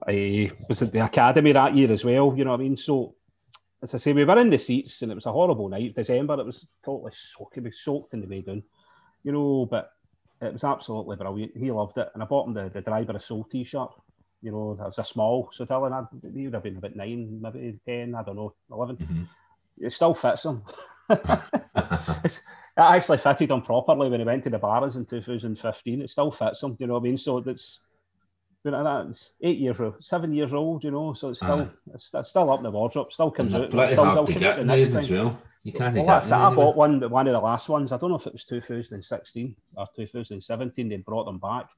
uh, 0.09 0.55
was 0.69 0.83
at 0.83 0.93
the 0.93 1.05
academy 1.05 1.53
that 1.53 1.77
year 1.77 1.93
as 1.93 2.05
well. 2.05 2.35
You 2.37 2.45
know 2.45 2.53
what 2.53 2.61
I 2.61 2.63
mean? 2.63 2.77
So 2.77 3.15
as 3.83 3.95
I 3.95 3.99
say, 3.99 4.13
we 4.15 4.25
were 4.25 4.39
in 4.39 4.49
the 4.49 4.59
seats 4.59 5.03
and 5.03 5.13
it 5.13 5.15
was 5.15 5.27
a 5.27 5.33
horrible 5.33 5.69
night. 5.69 5.95
December, 5.95 6.41
it 6.41 6.47
was 6.47 6.67
totally 6.85 7.13
was 7.63 7.81
soaked 7.81 8.15
in 8.15 8.23
the 8.23 8.27
Maiden, 8.27 8.63
you 9.23 9.33
know. 9.33 9.67
But 9.71 9.91
it 10.41 10.55
was 10.55 10.65
absolutely 10.65 11.17
brilliant. 11.17 11.57
He 11.57 11.71
loved 11.71 11.99
it, 11.99 12.09
and 12.15 12.23
I 12.23 12.27
bought 12.27 12.49
him 12.49 12.55
the, 12.55 12.71
the 12.73 12.81
driver 12.81 13.13
of 13.13 13.23
soul 13.23 13.45
T-shirt 13.45 13.91
you 14.45 14.53
know, 14.53 14.75
that 14.79 14.87
was 14.87 14.99
a 14.99 15.05
small. 15.05 15.49
So 15.53 15.65
Dylan, 15.65 15.93
I'd, 15.93 16.35
he 16.35 16.45
would 16.45 16.55
have 16.55 16.63
been 16.63 16.77
about 16.77 16.95
nine, 16.95 17.41
maybe 17.41 17.81
10, 17.87 18.15
I 18.15 18.23
don't 18.23 18.37
know, 18.37 18.55
11. 18.71 18.97
Mm-hmm. 18.97 19.23
It 19.81 19.91
still 19.91 20.15
fits 20.15 20.45
him. 20.45 20.63
it 21.11 22.41
actually 22.77 23.19
fitted 23.19 23.51
him 23.51 23.63
properly 23.63 24.11
when 24.11 24.21
he 24.21 24.27
went 24.27 24.45
to 24.45 24.51
the 24.51 24.59
Barras 24.59 24.97
in 24.97 25.07
2015. 25.07 26.03
It 26.03 26.11
still 26.11 26.31
fits 26.31 26.63
him, 26.63 26.77
you 26.79 26.87
know 26.87 26.93
what 26.93 27.01
I 27.01 27.05
mean? 27.05 27.17
So 27.17 27.41
that's, 27.41 27.81
you 28.65 28.71
know, 28.71 28.85
that's 28.85 29.33
eight 29.41 29.59
years 29.59 29.81
old, 29.81 30.05
seven 30.05 30.35
years 30.35 30.53
old, 30.53 30.85
you 30.85 30.91
know, 30.91 31.15
so 31.15 31.31
it's 31.31 31.41
still, 31.41 31.61
uh, 31.61 31.67
it's, 31.95 32.11
it's, 32.13 32.29
still 32.29 32.53
up 32.53 32.59
in 32.59 32.65
the 32.65 32.71
wardrobe, 32.71 33.13
still 33.13 33.31
comes 33.31 33.55
out. 33.55 33.71
Pretty 33.71 33.93
still, 33.95 34.05
hard 34.05 34.27
to 34.27 34.33
get 34.35 34.59
as 34.59 35.11
well. 35.11 35.41
You 35.65 35.73
can't 35.73 35.95
well, 35.97 36.21
get 36.21 36.31
I 36.31 36.55
bought 36.55 36.77
one, 36.77 37.01
one 37.09 37.27
of 37.27 37.33
the 37.33 37.41
last 37.41 37.71
ones. 37.71 37.91
I 37.91 37.97
don't 37.97 38.11
know 38.11 38.19
if 38.19 38.27
it 38.27 38.35
was 38.35 38.45
2016 38.45 39.57
or 39.77 39.87
2017. 39.97 40.89
They 40.91 40.97
brought 40.99 41.25
them 41.25 41.39
back. 41.39 41.69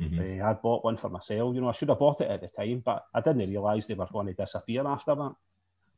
Mm-hmm. 0.00 0.42
Uh, 0.42 0.44
I 0.44 0.52
bought 0.54 0.84
one 0.84 0.96
for 0.96 1.08
myself. 1.08 1.54
You 1.54 1.60
know, 1.60 1.68
I 1.68 1.72
should 1.72 1.88
have 1.88 2.00
bought 2.00 2.20
it 2.20 2.28
at 2.30 2.40
the 2.40 2.48
time, 2.48 2.82
but 2.84 3.04
I 3.14 3.20
didn't 3.20 3.48
realise 3.48 3.86
they 3.86 3.94
were 3.94 4.08
going 4.12 4.26
to 4.26 4.32
disappear 4.32 4.84
after 4.84 5.14
that. 5.14 5.36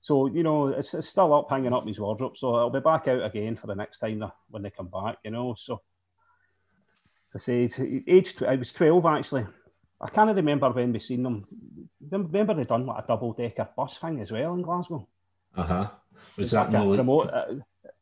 So 0.02 0.26
you 0.26 0.42
know, 0.42 0.68
it's, 0.68 0.92
it's 0.92 1.08
still 1.08 1.32
up, 1.32 1.48
hanging 1.48 1.72
up 1.72 1.82
in 1.82 1.88
his 1.88 1.98
wardrobe. 1.98 2.36
So 2.36 2.54
it'll 2.54 2.70
be 2.70 2.80
back 2.80 3.08
out 3.08 3.24
again 3.24 3.56
for 3.56 3.66
the 3.66 3.74
next 3.74 3.98
time 3.98 4.22
when 4.50 4.62
they 4.62 4.70
come 4.70 4.88
back. 4.88 5.16
You 5.24 5.30
know, 5.30 5.54
so 5.58 5.80
as 7.34 7.48
I 7.48 7.68
say, 7.68 8.02
age 8.06 8.42
I 8.42 8.56
was 8.56 8.72
12 8.72 9.06
actually. 9.06 9.46
I 10.00 10.10
can't 10.10 10.36
remember 10.36 10.70
when 10.70 10.92
we 10.92 11.00
seen 11.00 11.22
them. 11.22 11.46
Remember 12.10 12.52
they 12.52 12.64
done 12.64 12.86
like 12.86 13.04
a 13.04 13.06
double 13.08 13.32
decker 13.32 13.68
bus 13.74 13.96
thing 13.96 14.20
as 14.20 14.30
well 14.30 14.52
in 14.54 14.62
Glasgow. 14.62 15.08
Uh 15.56 15.64
huh. 15.64 15.90
Was 16.38 16.52
that 16.52 16.70
no, 16.70 16.94
promote, 16.94 17.30
uh, 17.30 17.54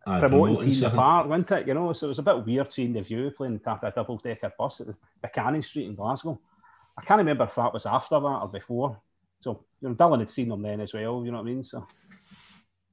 uh, 0.07 0.21
promoting 0.21 0.69
T 0.69 0.75
in 0.75 0.81
the 0.81 0.91
Park, 0.91 1.27
wasn't 1.27 1.51
it? 1.51 1.67
You 1.67 1.75
know, 1.75 1.93
so 1.95 2.07
it 2.07 2.11
was 2.11 2.19
a 2.19 2.23
bit 2.23 2.45
weird 2.45 2.73
seeing 2.73 2.93
the 2.93 3.01
view 3.01 3.31
playing 3.31 3.61
after 3.67 3.87
a 3.87 3.91
double 3.91 4.19
decker 4.19 4.53
bus 4.59 4.81
at 4.83 4.89
the 4.89 5.29
Canning 5.29 5.63
Street 5.63 5.87
in 5.87 5.95
Glasgow. 5.95 6.39
I 6.99 7.05
can't 7.05 7.19
remember 7.19 7.45
if 7.45 7.55
that 7.55 7.73
was 7.73 7.87
after 7.87 8.21
that 8.21 8.27
or 8.27 8.49
before. 8.49 9.01
So 9.41 9.65
you 9.81 9.89
know, 9.89 9.95
Dylan 9.95 10.21
had 10.21 10.31
seen 10.31 10.51
them 10.51 10.63
then 10.63 10.81
as 10.81 10.93
well. 10.93 11.25
You 11.25 11.33
know 11.33 11.39
what 11.39 11.49
I 11.49 11.51
mean? 11.51 11.65
So 11.65 11.87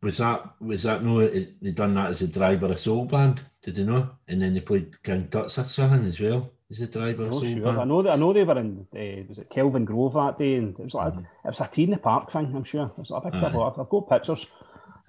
was 0.01 0.17
that 0.17 0.61
was 0.61 0.83
that 0.83 1.03
no? 1.03 1.25
They 1.27 1.71
done 1.71 1.93
that 1.93 2.11
as 2.11 2.21
a 2.21 2.27
driver 2.27 2.67
a 2.67 2.77
soul 2.77 3.05
band, 3.05 3.41
did 3.61 3.75
they 3.75 3.83
know? 3.83 4.09
And 4.27 4.41
then 4.41 4.53
they 4.53 4.59
played 4.59 5.01
King 5.03 5.27
Tut's 5.29 5.57
or 5.57 5.63
something 5.65 6.05
as 6.05 6.19
well. 6.19 6.51
Is 6.69 6.81
a 6.81 6.87
driver 6.87 7.25
soul 7.25 7.41
sure. 7.41 7.61
band? 7.61 7.79
I 7.79 7.83
know 7.83 8.01
that 8.01 8.13
I 8.13 8.15
know 8.15 8.33
they 8.33 8.43
were 8.43 8.59
in 8.59 8.87
uh, 8.93 9.23
was 9.29 9.39
it 9.39 9.49
Kelvingrove 9.49 10.13
that 10.13 10.39
day, 10.39 10.55
and 10.55 10.77
it 10.77 10.83
was 10.83 10.93
like 10.93 11.13
mm. 11.13 11.19
it 11.19 11.47
was 11.49 11.61
a 11.61 11.69
T 11.71 11.83
in 11.83 11.91
the 11.91 11.97
Park 11.97 12.31
thing. 12.31 12.51
I'm 12.55 12.63
sure 12.63 12.85
it 12.85 12.99
was 12.99 13.11
like 13.11 13.25
a 13.25 13.31
big 13.31 13.43
I've 13.43 13.89
got 13.89 14.09
pictures. 14.09 14.47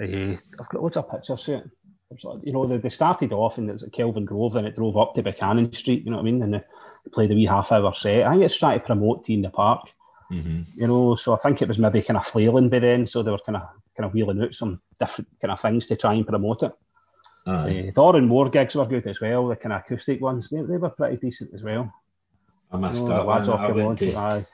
Uh, 0.01 0.37
I've 0.61 0.69
got 0.69 0.83
loads 0.83 0.97
of 0.97 1.11
pictures 1.11 1.45
here. 1.45 1.71
you 2.43 2.53
know, 2.53 2.67
they, 2.67 2.79
they 2.79 2.89
started 2.91 3.33
off 3.33 3.59
and 3.59 3.69
it 3.69 3.75
was 3.75 3.83
at 3.83 3.93
Kelvingrove, 3.93 4.57
and 4.57 4.67
it 4.67 4.77
drove 4.77 4.97
up 4.97 5.15
to 5.15 5.23
Buchanan 5.23 5.73
Street. 5.73 6.05
You 6.05 6.11
know 6.11 6.19
what 6.19 6.23
I 6.23 6.31
mean? 6.31 6.43
And 6.43 6.55
they, 6.55 6.65
played 7.13 7.31
a 7.31 7.35
wee 7.35 7.45
half-hour 7.45 7.95
set. 7.95 8.23
I 8.23 8.33
think 8.33 8.45
it's 8.45 8.57
trying 8.57 8.81
to 8.81 8.87
promote 8.87 9.25
T 9.25 9.35
in 9.35 9.43
the 9.43 9.51
Park. 9.51 9.89
Mm-hmm. 10.33 10.63
You 10.81 10.87
know, 10.87 11.17
so 11.17 11.35
I 11.35 11.39
think 11.39 11.61
it 11.61 11.69
was 11.69 11.79
maybe 11.79 12.03
kind 12.03 12.17
of 12.17 12.27
flailing 12.27 12.71
by 12.71 12.79
then, 12.79 13.07
so 13.07 13.23
they 13.23 13.31
were 13.31 13.39
kind 13.45 13.57
of 13.57 13.63
kind 13.97 14.07
of 14.07 14.15
wheeling 14.15 14.43
out 14.43 14.55
some 14.55 14.81
different 14.99 15.29
kind 15.41 15.53
of 15.53 15.61
things 15.61 15.87
to 15.87 15.97
try 15.97 16.15
and 16.15 16.27
promote 16.27 16.63
it. 16.63 16.73
Uh, 17.47 17.91
Doran 17.95 18.27
Moore 18.27 18.49
gigs 18.49 18.75
were 18.75 18.87
good 18.87 19.07
as 19.07 19.21
well, 19.21 19.49
the 19.49 19.57
kind 19.57 19.75
of 19.75 19.83
acoustic 19.83 20.21
ones. 20.21 20.49
They, 20.49 20.63
they 20.63 20.79
were 20.79 20.91
pretty 20.91 21.19
decent 21.19 21.51
as 21.55 21.63
well. 21.63 21.93
I 22.73 22.79
missed 22.79 23.03
you 23.03 23.09
know, 23.09 23.17
that 23.17 23.27
one. 23.27 23.61
I 23.61 23.71
went 23.71 23.99
to, 23.99 24.47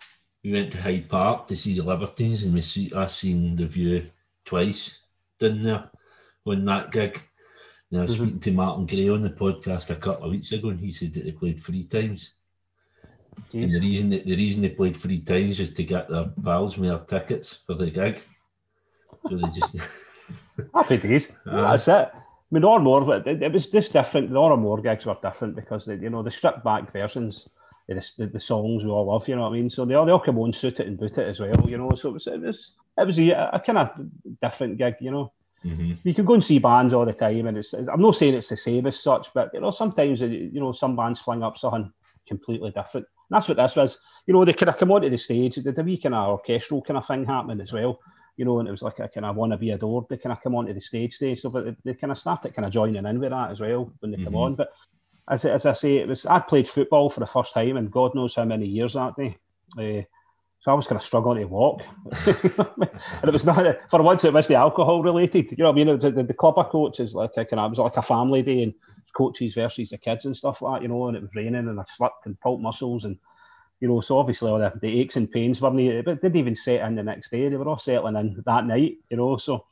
we 0.43 0.53
went 0.53 0.73
to 0.73 0.83
Hyde 0.83 1.09
Park 1.09 1.47
to 1.47 1.57
see 1.57 1.77
the 1.77 1.85
Libertines, 1.85 2.43
and 2.43 2.53
we 2.53 2.63
see 2.63 2.93
I 2.95 3.07
seen 3.07 3.55
the 3.55 3.67
View 3.67 4.11
twice 4.45 5.00
down 5.41 5.61
there 5.61 5.91
on 6.47 6.65
that 6.65 6.93
gig. 6.93 7.21
Now, 7.91 8.01
I 8.01 8.03
was 8.03 8.13
mm-hmm. 8.13 8.23
speaking 8.23 8.41
to 8.41 8.53
Martin 8.53 8.87
Gray 8.87 9.09
on 9.09 9.21
the 9.21 9.31
podcast 9.31 9.91
a 9.91 9.97
couple 9.97 10.27
of 10.27 10.31
weeks 10.31 10.53
ago, 10.53 10.69
and 10.69 10.79
he 10.79 10.93
said 10.93 11.13
that 11.15 11.25
they 11.25 11.33
played 11.33 11.59
three 11.59 11.85
times. 11.85 12.35
Jeez. 13.53 13.65
And 13.65 13.73
the 13.73 13.81
reason 13.81 14.11
that 14.11 14.27
the 14.27 14.37
reason 14.37 14.63
they 14.63 14.69
played 14.69 14.97
three 14.97 15.21
times 15.21 15.59
is 15.59 15.73
to 15.75 15.83
get 15.83 16.09
their 16.09 16.31
pals 16.43 16.77
more 16.77 16.99
tickets 16.99 17.59
for 17.67 17.75
the 17.75 17.91
gig. 17.91 18.21
So 19.29 19.37
they 19.37 19.49
just 19.49 19.77
happy 20.75 20.99
days. 20.99 21.33
Uh, 21.47 21.73
That's 21.73 21.89
it. 21.89 22.11
I 22.53 22.59
mean, 22.59 22.63
more, 22.63 23.17
it, 23.17 23.43
it 23.43 23.53
was 23.53 23.69
just 23.69 23.93
different. 23.93 24.31
The 24.31 24.37
Òran 24.37 24.61
Mór 24.61 24.83
gigs 24.83 25.07
were 25.07 25.17
different 25.23 25.55
because 25.55 25.87
they, 25.87 25.95
you 25.95 26.11
know, 26.11 26.23
the 26.23 26.31
stripped 26.31 26.65
back 26.65 26.93
versions, 26.93 27.49
the, 27.95 28.13
the, 28.19 28.27
the, 28.27 28.41
songs 28.41 28.85
we 28.85 28.91
all 28.91 29.07
love. 29.07 29.29
You 29.29 29.37
know 29.37 29.43
what 29.43 29.49
I 29.49 29.53
mean? 29.53 29.71
So 29.71 29.85
they 29.85 29.95
all, 29.95 30.07
they 30.07 30.13
all 30.13 30.21
come 30.21 30.39
on, 30.39 30.53
suit 30.53 30.81
it 30.81 30.87
and 30.87 30.99
boot 30.99 31.19
it 31.19 31.29
as 31.29 31.41
well. 31.41 31.69
You 31.69 31.79
know, 31.79 31.95
so 31.95 32.11
it 32.11 32.13
was 32.13 32.27
it 32.27 32.41
was 32.41 32.73
it 32.99 33.07
was 33.07 33.19
a, 33.19 33.51
a 33.53 33.61
kind 33.65 33.79
of 33.79 33.91
different 34.43 34.79
gig. 34.79 34.95
You 35.01 35.11
know. 35.11 35.33
Mm-hmm. 35.65 36.09
You 36.09 36.15
can 36.15 36.25
go 36.25 36.33
and 36.33 36.45
see 36.45 36.59
bands 36.59 36.95
all 36.95 37.05
the 37.05 37.13
time, 37.13 37.47
and 37.47 37.59
it's, 37.59 37.75
I'm 37.75 38.01
not 38.01 38.17
saying 38.17 38.33
it's 38.33 38.49
the 38.49 38.57
same 38.57 38.87
as 38.87 38.99
such, 38.99 39.29
but 39.35 39.51
you 39.53 39.61
know 39.61 39.71
sometimes 39.71 40.23
you 40.23 40.51
know 40.55 40.73
some 40.73 40.97
bands 40.97 41.21
fling 41.21 41.43
up 41.43 41.59
something 41.59 41.93
completely 42.27 42.71
different. 42.71 43.07
And 43.29 43.37
that's 43.37 43.49
what 43.49 43.57
this 43.57 43.77
was. 43.77 43.99
You 44.27 44.35
know, 44.35 44.45
they 44.45 44.53
kind 44.53 44.71
of 44.71 44.79
come 44.79 44.93
onto 44.93 45.11
the 45.11 45.19
stage, 45.19 45.57
they 45.57 45.63
did 45.63 45.79
a 45.79 45.83
wee 45.83 46.01
kind 46.01 46.15
of 46.15 46.29
orchestral 46.29 46.83
kind 46.83 46.97
of 46.97 47.07
thing 47.07 47.27
happening 47.27 47.61
as 47.61 47.73
well. 47.73 48.01
You 48.37 48.45
know, 48.47 48.59
and 48.59 48.69
it 48.69 48.71
was 48.71 48.83
like 48.83 48.99
a 49.01 49.09
kind 49.09 49.27
of 49.27 49.37
want 49.37 49.53
to 49.53 49.59
be 49.59 49.73
adored. 49.73 50.07
They 50.09 50.17
kind 50.17 50.33
of 50.33 50.43
come 50.43 50.55
onto 50.55 50.73
the 50.73 50.81
stage 50.81 51.15
stage, 51.15 51.41
so 51.41 51.51
they, 51.51 51.77
they 51.85 51.95
kind 51.95 52.11
of 52.11 52.19
started 52.19 52.55
kind 52.55 52.65
of 52.65 52.73
joining 52.73 53.05
in 53.05 53.21
with 53.21 53.31
that 53.31 53.51
as 53.51 53.61
well 53.61 53.93
when 53.99 54.13
they 54.13 54.17
mm-hmm. 54.17 54.25
come 54.25 54.37
on. 54.37 54.55
But 54.55 54.71
as, 55.31 55.45
as 55.45 55.65
I 55.67 55.73
say, 55.73 55.97
it 55.99 56.09
was 56.09 56.27
I 56.27 56.41
played 56.41 56.69
football 56.69 57.09
for 57.09 57.21
the 57.21 57.27
first 57.27 57.55
time 57.55 57.77
in 57.77 57.89
God 57.89 58.15
knows 58.15 58.35
how 58.35 58.45
many 58.45 58.67
years 58.67 58.95
that 58.95 59.17
day. 59.17 59.39
Uh, 59.79 60.03
so 60.61 60.71
I 60.71 60.75
was 60.75 60.87
kind 60.87 61.01
of 61.01 61.07
struggling 61.07 61.41
to 61.41 61.47
walk, 61.47 61.83
and 62.27 63.25
it 63.25 63.33
was 63.33 63.47
not 63.47 63.65
for 63.91 64.03
once 64.03 64.25
it 64.25 64.33
was 64.35 64.47
the 64.47 64.57
alcohol 64.57 65.03
related. 65.03 65.51
You 65.53 65.65
know 65.65 65.71
what 65.71 65.81
I 65.81 65.85
mean? 65.85 65.99
The, 65.99 66.11
the, 66.11 66.23
the 66.23 66.35
club 66.35 66.59
I 66.59 66.65
coach 66.65 67.01
is 67.01 67.15
like 67.15 67.31
a 67.39 67.47
kind 67.47 67.61
of 67.61 67.67
it 67.67 67.71
was 67.71 67.79
like 67.79 67.97
a 67.97 68.03
family 68.03 68.43
day, 68.43 68.65
and 68.65 68.75
coaches 69.17 69.55
versus 69.55 69.89
the 69.89 69.97
kids 69.97 70.27
and 70.27 70.37
stuff 70.37 70.61
like 70.61 70.81
that. 70.81 70.83
You 70.83 70.89
know, 70.89 71.09
and 71.09 71.17
it 71.17 71.23
was 71.23 71.35
raining, 71.35 71.55
and 71.55 71.81
I 71.81 71.85
slipped 71.97 72.27
and 72.27 72.39
pulled 72.41 72.61
muscles, 72.61 73.07
and 73.07 73.17
you 73.81 73.89
know, 73.89 74.03
so 74.03 74.19
obviously 74.19 74.51
all 74.51 74.59
the, 74.59 74.71
the 74.83 75.01
aches 75.01 75.17
and 75.17 75.31
pains 75.31 75.63
weren't, 75.63 76.05
but 76.05 76.21
didn't 76.21 76.37
even 76.37 76.55
set 76.55 76.83
in 76.87 76.95
the 76.95 77.03
next 77.03 77.31
day. 77.31 77.49
They 77.49 77.57
were 77.57 77.69
all 77.69 77.79
settling 77.79 78.17
in 78.17 78.43
that 78.45 78.67
night. 78.67 78.99
You 79.09 79.17
know, 79.17 79.39
so 79.39 79.65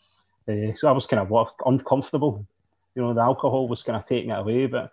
uh, 0.49 0.75
so 0.75 0.89
I 0.89 0.93
was 0.93 1.07
kind 1.07 1.21
of 1.21 1.49
uncomfortable. 1.67 2.47
You 2.95 3.03
know, 3.03 3.13
the 3.13 3.21
alcohol 3.21 3.69
was 3.69 3.83
kind 3.83 3.99
of 3.99 4.07
taking 4.07 4.31
it 4.31 4.39
away, 4.39 4.65
but 4.65 4.91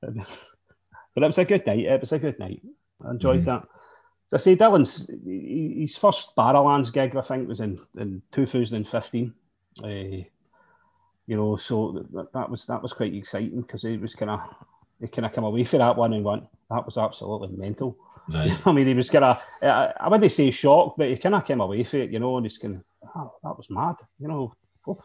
but 1.14 1.22
it 1.22 1.26
was 1.26 1.38
a 1.38 1.44
good 1.44 1.66
night. 1.66 1.80
It 1.80 2.00
was 2.00 2.12
a 2.12 2.18
good 2.18 2.38
night. 2.38 2.62
I 3.04 3.10
enjoyed 3.10 3.44
mm-hmm. 3.44 3.50
that. 3.50 3.68
As 4.32 4.34
I 4.34 4.44
say 4.44 4.56
Dylan's 4.56 5.10
his 5.24 5.96
first 5.96 6.36
Barrowlands 6.36 6.92
gig 6.92 7.16
I 7.16 7.22
think 7.22 7.48
was 7.48 7.60
in, 7.60 7.80
in 7.96 8.22
2015. 8.32 9.34
Uh, 9.82 9.86
you 11.28 11.36
know, 11.36 11.56
so 11.56 12.04
that, 12.12 12.32
that 12.32 12.50
was 12.50 12.66
that 12.66 12.82
was 12.82 12.92
quite 12.92 13.14
exciting 13.14 13.62
because 13.62 13.82
he 13.82 13.96
was 13.96 14.14
kind 14.14 14.30
of 14.30 14.40
he 15.00 15.08
kind 15.08 15.26
of 15.26 15.32
come 15.32 15.44
away 15.44 15.64
for 15.64 15.78
that 15.78 15.96
one 15.96 16.12
and 16.12 16.24
went 16.24 16.44
that 16.70 16.84
was 16.84 16.98
absolutely 16.98 17.56
mental. 17.56 17.96
Right. 18.28 18.58
I 18.66 18.72
mean, 18.72 18.86
he 18.86 18.94
was 18.94 19.10
kind 19.10 19.24
of 19.24 19.40
I, 19.62 19.92
I 20.00 20.08
wouldn't 20.08 20.32
say 20.32 20.50
shocked, 20.50 20.98
but 20.98 21.08
he 21.08 21.16
kind 21.16 21.34
of 21.34 21.46
came 21.46 21.60
away 21.60 21.84
for 21.84 21.98
it, 21.98 22.10
you 22.10 22.18
know, 22.18 22.36
and 22.36 22.46
he's 22.46 22.58
kind 22.58 22.76
of 22.76 23.10
oh, 23.14 23.34
that 23.42 23.56
was 23.56 23.68
mad, 23.70 23.96
you 24.18 24.28
know, 24.28 24.54
oof, 24.88 24.98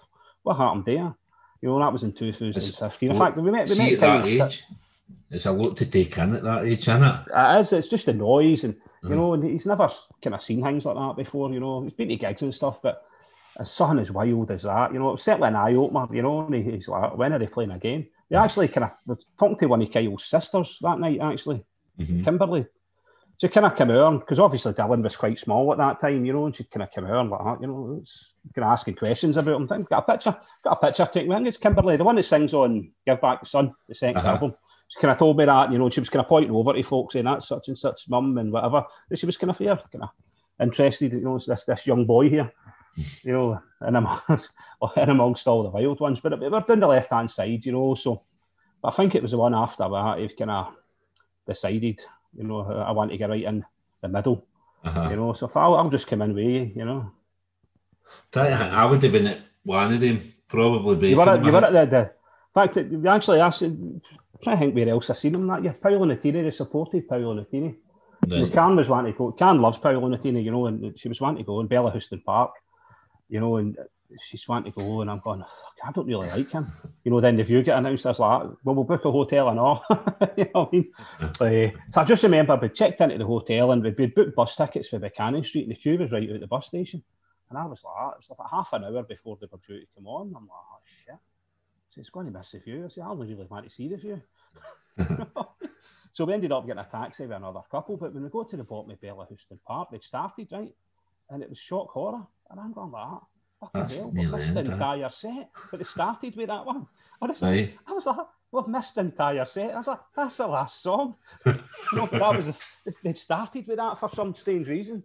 what 0.43 0.57
happened 0.57 0.85
there? 0.85 1.13
You 1.61 1.69
know, 1.69 1.79
that 1.79 1.93
was 1.93 2.03
in 2.03 2.13
2015. 2.13 3.11
in 3.11 3.17
fact, 3.17 3.37
we 3.37 3.51
met 3.51 3.69
we 3.69 3.77
met 3.77 3.99
that 3.99 4.25
age. 4.25 4.63
It's 5.33 5.47
a 5.47 5.51
lot 5.51 5.75
to 5.77 5.85
take 5.85 6.17
in 6.17 6.35
at 6.35 6.43
that 6.43 6.65
age, 6.65 6.87
isn't 6.87 7.03
it? 7.03 7.15
It 7.35 7.59
is. 7.59 7.73
It's 7.73 7.87
just 7.87 8.05
the 8.05 8.13
noise 8.13 8.63
and 8.63 8.75
you 9.01 9.09
mm. 9.09 9.15
know, 9.15 9.33
and 9.33 9.43
he's 9.43 9.65
never 9.65 9.89
kind 10.23 10.35
of 10.35 10.43
seen 10.43 10.63
things 10.63 10.85
like 10.85 10.95
that 10.95 11.15
before. 11.17 11.51
You 11.51 11.59
know, 11.59 11.81
he's 11.81 11.93
been 11.93 12.09
to 12.09 12.15
gigs 12.15 12.43
and 12.43 12.53
stuff, 12.53 12.79
but 12.81 13.03
as 13.59 13.71
something 13.71 13.99
as 13.99 14.11
wild 14.11 14.51
as 14.51 14.63
that, 14.63 14.93
you 14.93 14.99
know, 14.99 15.09
it 15.09 15.13
was 15.13 15.23
certainly 15.23 15.49
an 15.49 15.55
eye 15.55 15.73
opener. 15.73 16.07
You 16.15 16.21
know, 16.21 16.45
and 16.45 16.53
he's 16.55 16.87
like, 16.87 17.17
when 17.17 17.33
are 17.33 17.39
they 17.39 17.47
playing 17.47 17.71
again? 17.71 18.07
They 18.29 18.37
actually 18.37 18.67
kind 18.67 18.89
of 19.09 19.19
talking 19.37 19.57
to 19.57 19.65
one 19.65 19.81
of 19.81 19.91
Kyle's 19.91 20.25
sisters 20.25 20.77
that 20.81 20.99
night, 20.99 21.19
actually, 21.21 21.65
mm-hmm. 21.99 22.23
Kimberly. 22.23 22.65
she 23.39 23.49
kind 23.49 23.65
of 23.65 23.75
come 23.75 23.91
out 23.91 24.19
because 24.21 24.39
obviously 24.39 24.73
Dylan 24.73 25.03
was 25.03 25.17
quite 25.17 25.37
small 25.37 25.71
at 25.71 25.77
that 25.79 25.99
time, 25.99 26.25
you 26.25 26.33
know, 26.33 26.45
and 26.45 26.55
she'd 26.55 26.71
kind 26.71 26.83
of 26.83 26.91
come 26.93 27.05
out 27.05 27.29
like 27.29 27.43
that, 27.43 27.61
you 27.61 27.67
know, 27.67 27.99
it's 28.01 28.33
kind 28.55 28.65
of 28.65 28.71
asking 28.71 28.95
questions 28.95 29.37
about 29.37 29.59
him. 29.59 29.67
Got 29.67 30.07
a 30.07 30.11
picture, 30.11 30.37
got 30.63 30.77
a 30.81 30.85
picture 30.85 31.09
taken. 31.11 31.31
I 31.31 31.37
think 31.37 31.47
it's 31.49 31.57
Kimberly, 31.57 31.97
the 31.97 32.03
one 32.03 32.15
that 32.15 32.25
sings 32.25 32.53
on 32.53 32.91
"Give 33.05 33.19
Back 33.19 33.41
the 33.41 33.45
Sun," 33.47 33.73
the 33.89 33.95
2nd 33.95 34.17
uh-huh. 34.17 34.27
album. 34.29 34.55
She 34.93 34.99
kind 34.99 35.11
of 35.11 35.17
told 35.17 35.37
me 35.37 35.45
that, 35.45 35.71
you 35.71 35.79
know, 35.79 35.89
she 35.89 35.99
was 35.99 36.09
kind 36.09 36.23
of 36.23 36.29
pointing 36.29 36.51
over 36.51 36.73
to 36.73 36.83
folks 36.83 37.13
saying 37.13 37.25
that 37.25 37.43
such 37.43 37.67
and 37.67 37.79
such 37.79 38.07
mum 38.09 38.37
and 38.37 38.51
whatever. 38.51 38.85
And 39.09 39.17
she 39.17 39.25
was 39.25 39.37
kind 39.37 39.49
of 39.49 39.57
fair, 39.57 39.79
kind 39.91 40.03
of 40.03 40.09
interested, 40.61 41.13
you 41.13 41.21
know, 41.21 41.39
this 41.39 41.65
this 41.65 41.87
young 41.87 42.05
boy 42.05 42.29
here, 42.29 42.51
you 43.23 43.33
know, 43.33 43.59
and 43.81 43.97
amongst, 43.97 44.49
and 44.95 45.11
amongst 45.11 45.47
all 45.47 45.63
the 45.63 45.69
wild 45.69 45.99
ones. 45.99 46.19
But 46.21 46.39
we 46.39 46.47
were 46.47 46.61
down 46.61 46.79
the 46.79 46.87
left 46.87 47.11
hand 47.11 47.31
side, 47.31 47.65
you 47.65 47.71
know, 47.71 47.95
so 47.95 48.21
I 48.83 48.91
think 48.91 49.15
it 49.15 49.23
was 49.23 49.31
the 49.31 49.37
one 49.37 49.55
after 49.55 49.89
that 49.89 50.19
he 50.19 50.29
kind 50.35 50.51
of 50.51 50.73
decided 51.47 52.01
you 52.35 52.43
know, 52.43 52.61
I 52.61 52.91
want 52.91 53.11
to 53.11 53.17
get 53.17 53.29
right 53.29 53.43
in 53.43 53.65
the 54.01 54.07
middle. 54.07 54.45
Uh-huh. 54.83 55.09
You 55.09 55.15
know, 55.15 55.33
so 55.33 55.49
I'll, 55.55 55.75
I'll 55.75 55.89
just 55.89 56.07
come 56.07 56.21
in 56.21 56.33
with 56.33 56.45
you, 56.45 56.71
you 56.75 56.85
know. 56.85 57.11
I 58.73 58.85
would 58.85 59.01
have 59.01 59.11
been 59.11 59.27
at 59.27 59.39
one 59.63 59.93
of 59.93 59.99
them, 59.99 60.33
probably. 60.47 61.09
You 61.09 61.17
were 61.17 61.29
at, 61.29 61.45
you 61.45 61.51
were 61.51 61.63
at 61.63 61.73
the, 61.73 61.85
the 61.85 62.11
fact, 62.53 62.75
we 62.75 63.07
actually 63.07 63.39
asked, 63.39 63.63
trying 64.43 64.57
to 64.57 64.59
think 64.59 64.75
where 64.75 64.89
else 64.89 65.09
I've 65.09 65.17
seen 65.17 65.35
him 65.35 65.47
that 65.47 65.63
year. 65.63 65.73
Paolo 65.73 66.05
Nutini, 66.05 66.43
they 66.43 66.51
supported 66.51 67.07
Paolo 67.07 67.33
Nutini. 67.33 67.75
Right. 68.27 68.39
You 68.39 68.45
know, 68.45 68.49
Karen 68.49 68.75
was 68.75 68.89
wanting 68.89 69.13
to 69.13 69.17
go. 69.17 69.31
Karen 69.31 69.61
loves 69.61 69.77
Paolo 69.77 70.09
Nutini, 70.09 70.43
you 70.43 70.51
know, 70.51 70.67
and 70.67 70.97
she 70.97 71.09
was 71.09 71.19
wanting 71.19 71.43
to 71.43 71.47
go 71.47 71.59
in 71.59 71.67
Bellahouston 71.67 72.23
Park, 72.23 72.51
you 73.29 73.39
know, 73.39 73.57
and 73.57 73.77
she's 74.21 74.47
wanting 74.47 74.71
to 74.71 74.79
go, 74.79 75.01
and 75.01 75.09
I'm 75.09 75.19
going, 75.19 75.43
I 75.83 75.91
don't 75.91 76.07
really 76.07 76.27
like 76.27 76.51
him. 76.51 76.71
You 77.03 77.11
know, 77.11 77.21
then 77.21 77.35
the 77.35 77.43
view 77.43 77.63
get 77.63 77.77
announced, 77.77 78.05
I 78.05 78.09
was 78.09 78.19
like, 78.19 78.43
well, 78.63 78.75
we'll 78.75 78.83
book 78.83 79.05
a 79.05 79.11
hotel 79.11 79.49
and 79.49 79.59
all. 79.59 79.83
you 80.37 80.45
know 80.53 80.69
what 80.69 80.69
I 80.71 80.75
mean? 80.75 80.91
uh, 81.21 81.79
so 81.91 82.01
I 82.01 82.03
just 82.03 82.23
remember 82.23 82.55
we 82.55 82.69
checked 82.69 83.01
into 83.01 83.17
the 83.17 83.25
hotel 83.25 83.71
and 83.71 83.83
we'd, 83.83 84.15
booked 84.15 84.35
bus 84.35 84.55
tickets 84.55 84.89
for 84.89 84.99
Buchanan 84.99 85.43
Street, 85.43 85.63
and 85.63 85.71
the 85.71 85.75
queue 85.75 85.97
was 85.97 86.11
right 86.11 86.29
out 86.29 86.39
the 86.39 86.47
bus 86.47 86.67
station. 86.67 87.03
And 87.49 87.59
I 87.59 87.65
was 87.65 87.83
like, 87.83 88.13
it 88.13 88.17
was 88.17 88.29
about 88.31 88.49
half 88.49 88.73
an 88.73 88.83
hour 88.83 89.03
before 89.03 89.37
they 89.39 89.47
were 89.51 89.59
due 89.67 89.79
to 89.79 89.85
come 89.95 90.07
on. 90.07 90.33
I'm 90.35 90.43
like, 90.43 90.49
oh, 90.51 90.79
shit. 91.05 91.15
So 91.93 92.01
it's 92.01 92.09
going 92.09 92.25
to 92.25 92.37
miss 92.37 92.51
the 92.51 92.59
view. 92.59 92.85
I 92.85 92.87
said, 92.87 93.03
I 93.03 93.09
only 93.09 93.27
really 93.27 93.45
want 93.45 93.69
to 93.69 93.73
see 93.73 93.87
the 93.87 93.97
view. 93.97 94.21
so 96.13 96.25
we 96.25 96.33
ended 96.33 96.51
up 96.51 96.65
getting 96.65 96.79
a 96.79 96.87
taxi 96.89 97.23
with 97.23 97.37
another 97.37 97.61
couple. 97.69 97.97
But 97.97 98.13
when 98.13 98.23
we 98.23 98.29
go 98.29 98.43
to 98.43 98.57
the 98.57 98.63
bottom 98.63 98.91
of 98.91 99.01
Bellahouston 99.01 99.59
Park, 99.65 99.89
they'd 99.91 100.03
started, 100.03 100.47
right? 100.51 100.73
And 101.29 101.43
it 101.43 101.49
was 101.49 101.59
shock 101.59 101.89
horror. 101.91 102.25
And 102.49 102.59
I'm 102.59 102.73
going 102.73 102.91
like 102.91 103.09
that 103.09 103.21
fucking 103.71 103.97
hell, 103.97 104.11
we've 104.11 104.29
missed 104.29 104.53
the 104.53 104.59
entire 104.59 105.09
set. 105.09 105.49
But 105.71 105.81
it 105.81 105.87
started 105.87 106.35
with 106.35 106.47
that 106.47 106.65
one. 106.65 106.87
Honestly, 107.21 107.49
right. 107.49 107.77
I 107.87 107.91
was 107.93 108.05
like, 108.05 108.17
we've 108.51 108.67
missed 108.67 108.95
the 108.95 109.01
entire 109.01 109.45
set. 109.45 109.73
I 109.73 109.77
was 109.77 109.87
like, 109.87 109.99
that's 110.15 110.37
the 110.37 110.47
last 110.47 110.81
song. 110.81 111.15
know, 111.45 111.55
but 111.93 112.11
that 112.11 112.37
was, 112.37 112.47
a, 112.47 112.55
they 113.03 113.13
started 113.13 113.67
with 113.67 113.77
that 113.77 113.99
for 113.99 114.09
some 114.09 114.35
strange 114.35 114.67
reason. 114.67 115.03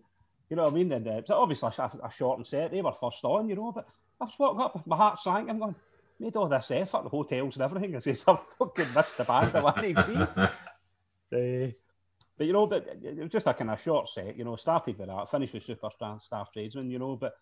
You 0.50 0.56
know 0.56 0.64
what 0.64 0.72
I 0.72 0.76
mean? 0.76 0.92
And 0.92 1.06
uh, 1.06 1.22
obviously 1.30 1.70
a, 1.78 1.90
a 2.04 2.10
shortened 2.10 2.46
set. 2.46 2.70
They 2.70 2.80
were 2.80 2.92
first 2.92 3.22
on, 3.24 3.48
you 3.48 3.56
know, 3.56 3.72
but 3.72 3.86
I 4.20 4.24
was 4.24 4.34
walking 4.38 4.60
up, 4.60 4.86
my 4.86 4.96
heart 4.96 5.20
sank. 5.20 5.48
I'm 5.48 5.58
going, 5.58 5.74
made 6.18 6.36
all 6.36 6.48
this 6.48 6.70
effort, 6.70 7.04
the 7.04 7.08
hotels 7.08 7.56
and 7.56 7.64
everything. 7.64 7.96
I 7.96 8.00
says, 8.00 8.24
I've 8.26 8.40
fucking 8.58 8.94
missed 8.94 9.18
the 9.18 9.24
band 9.24 9.54
I 9.54 9.62
want 9.62 9.76
to 9.76 10.06
see. 10.06 10.16
Uh, 10.16 11.70
but 12.38 12.46
you 12.46 12.52
know, 12.52 12.66
but 12.66 12.86
eh, 12.88 13.08
eh, 13.08 13.10
it 13.10 13.22
was 13.22 13.32
just 13.32 13.46
a 13.46 13.54
kind 13.54 13.70
of 13.70 13.80
short 13.80 14.08
set. 14.08 14.36
You 14.36 14.44
know, 14.44 14.56
started 14.56 14.98
with 14.98 15.08
that, 15.08 15.30
finished 15.30 15.54
with 15.54 15.66
Superstar 15.66 16.20
Star 16.22 16.46
Tradesman. 16.52 16.90
You 16.90 16.98
know, 16.98 17.16
but 17.16 17.34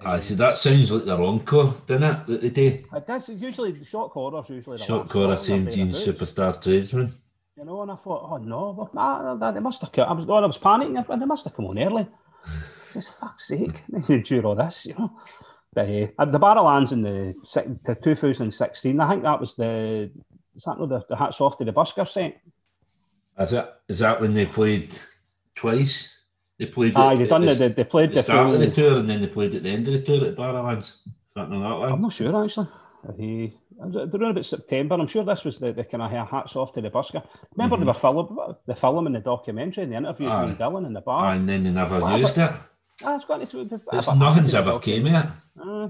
I 0.00 0.20
see 0.20 0.34
that 0.34 0.58
sounds 0.58 0.90
like 0.90 1.04
the 1.04 1.16
encore, 1.16 1.74
doesn't 1.86 2.02
it? 2.02 2.26
That 2.26 2.40
they 2.40 2.50
do. 2.50 2.82
It 2.92 3.06
does. 3.06 3.28
Usually, 3.28 3.72
the 3.72 3.84
Shock 3.84 4.12
Horror's 4.12 4.50
usually. 4.50 4.78
Shock 4.78 5.10
Horror, 5.10 5.36
same 5.36 5.70
Gene 5.70 5.90
Superstar 5.90 6.60
Tradesman. 6.60 7.14
You 7.56 7.64
know, 7.64 7.82
and 7.82 7.92
I 7.92 7.96
thought, 7.96 8.28
oh 8.32 8.36
no, 8.38 8.74
well, 8.76 8.90
nah, 8.92 9.52
they 9.52 9.60
must 9.60 9.80
have 9.82 9.92
come. 9.92 10.08
I 10.08 10.12
was, 10.12 10.26
oh, 10.28 10.34
I 10.34 10.46
was 10.46 10.58
panicking, 10.58 11.08
and 11.08 11.22
they 11.22 11.26
must 11.26 11.44
have 11.44 11.54
come 11.54 11.66
on 11.66 11.78
early. 11.78 12.06
Just 12.92 13.18
fuck's 13.18 13.48
sake, 13.48 13.82
they 13.88 14.40
all 14.40 14.54
this, 14.54 14.86
you 14.86 14.94
know. 14.94 15.12
The, 15.74 16.12
uh, 16.18 16.24
the 16.26 16.38
Barrowlands 16.38 16.92
in 16.92 17.02
the, 17.02 17.34
the 17.84 17.94
2016, 17.96 19.00
I 19.00 19.10
think 19.10 19.22
that 19.24 19.40
was 19.40 19.54
the, 19.56 20.10
is 20.56 20.62
that 20.64 20.78
not 20.78 20.88
the, 20.88 21.02
the 21.08 21.16
hats 21.16 21.40
off 21.40 21.58
to 21.58 21.64
the 21.64 21.72
Busker 21.72 22.08
set? 22.08 22.40
Is 23.38 23.50
that, 23.50 23.80
is 23.88 23.98
that 23.98 24.20
when 24.20 24.32
they 24.32 24.46
played 24.46 24.96
twice? 25.54 26.16
They 26.58 26.66
played. 26.66 26.96
Aye, 26.96 27.16
they 27.16 27.26
done 27.26 27.40
the, 27.40 27.54
the, 27.54 27.68
they 27.70 27.84
played 27.84 28.10
the, 28.10 28.16
the 28.16 28.22
start 28.22 28.46
full... 28.46 28.54
of 28.54 28.60
the 28.60 28.70
tour 28.70 28.98
and 28.98 29.10
then 29.10 29.20
they 29.20 29.26
played 29.26 29.54
at 29.56 29.64
the 29.64 29.70
end 29.70 29.88
of 29.88 29.94
the 29.94 30.02
tour 30.02 30.28
at 30.28 30.36
Barrowlands. 30.36 30.98
That 31.34 31.50
one. 31.50 31.62
I'm 31.64 32.00
not 32.00 32.12
sure 32.12 32.44
actually. 32.44 32.68
He, 33.18 33.58
they're 33.76 34.02
around 34.02 34.30
about 34.30 34.46
September. 34.46 34.94
I'm 34.94 35.08
sure 35.08 35.24
this 35.24 35.44
was 35.44 35.58
the, 35.58 35.72
the 35.72 35.84
kind 35.84 36.02
of 36.02 36.28
hats 36.28 36.56
off 36.56 36.72
to 36.74 36.80
the 36.80 36.90
busker. 36.90 37.26
Remember 37.56 37.76
mm-hmm. 37.76 37.84
they 37.84 37.86
were 37.86 37.94
film, 37.94 38.56
the 38.66 38.74
film 38.74 39.06
and 39.06 39.14
the 39.14 39.20
documentary 39.20 39.82
and 39.84 39.92
the 39.92 39.96
interview 39.96 40.26
with 40.26 40.58
Dylan 40.58 40.86
in 40.86 40.92
the 40.92 41.00
bar. 41.00 41.32
And 41.34 41.48
then 41.48 41.64
they 41.64 41.70
never 41.70 42.16
used 42.16 42.38
it. 42.38 42.52
Ah, 43.02 43.16
it's 43.16 43.24
got 43.24 43.48
to, 43.48 43.80
it's 43.92 44.14
nothing's 44.14 44.54
ever 44.54 44.78
came 44.78 45.06
yet. 45.06 45.26
Uh, 45.60 45.88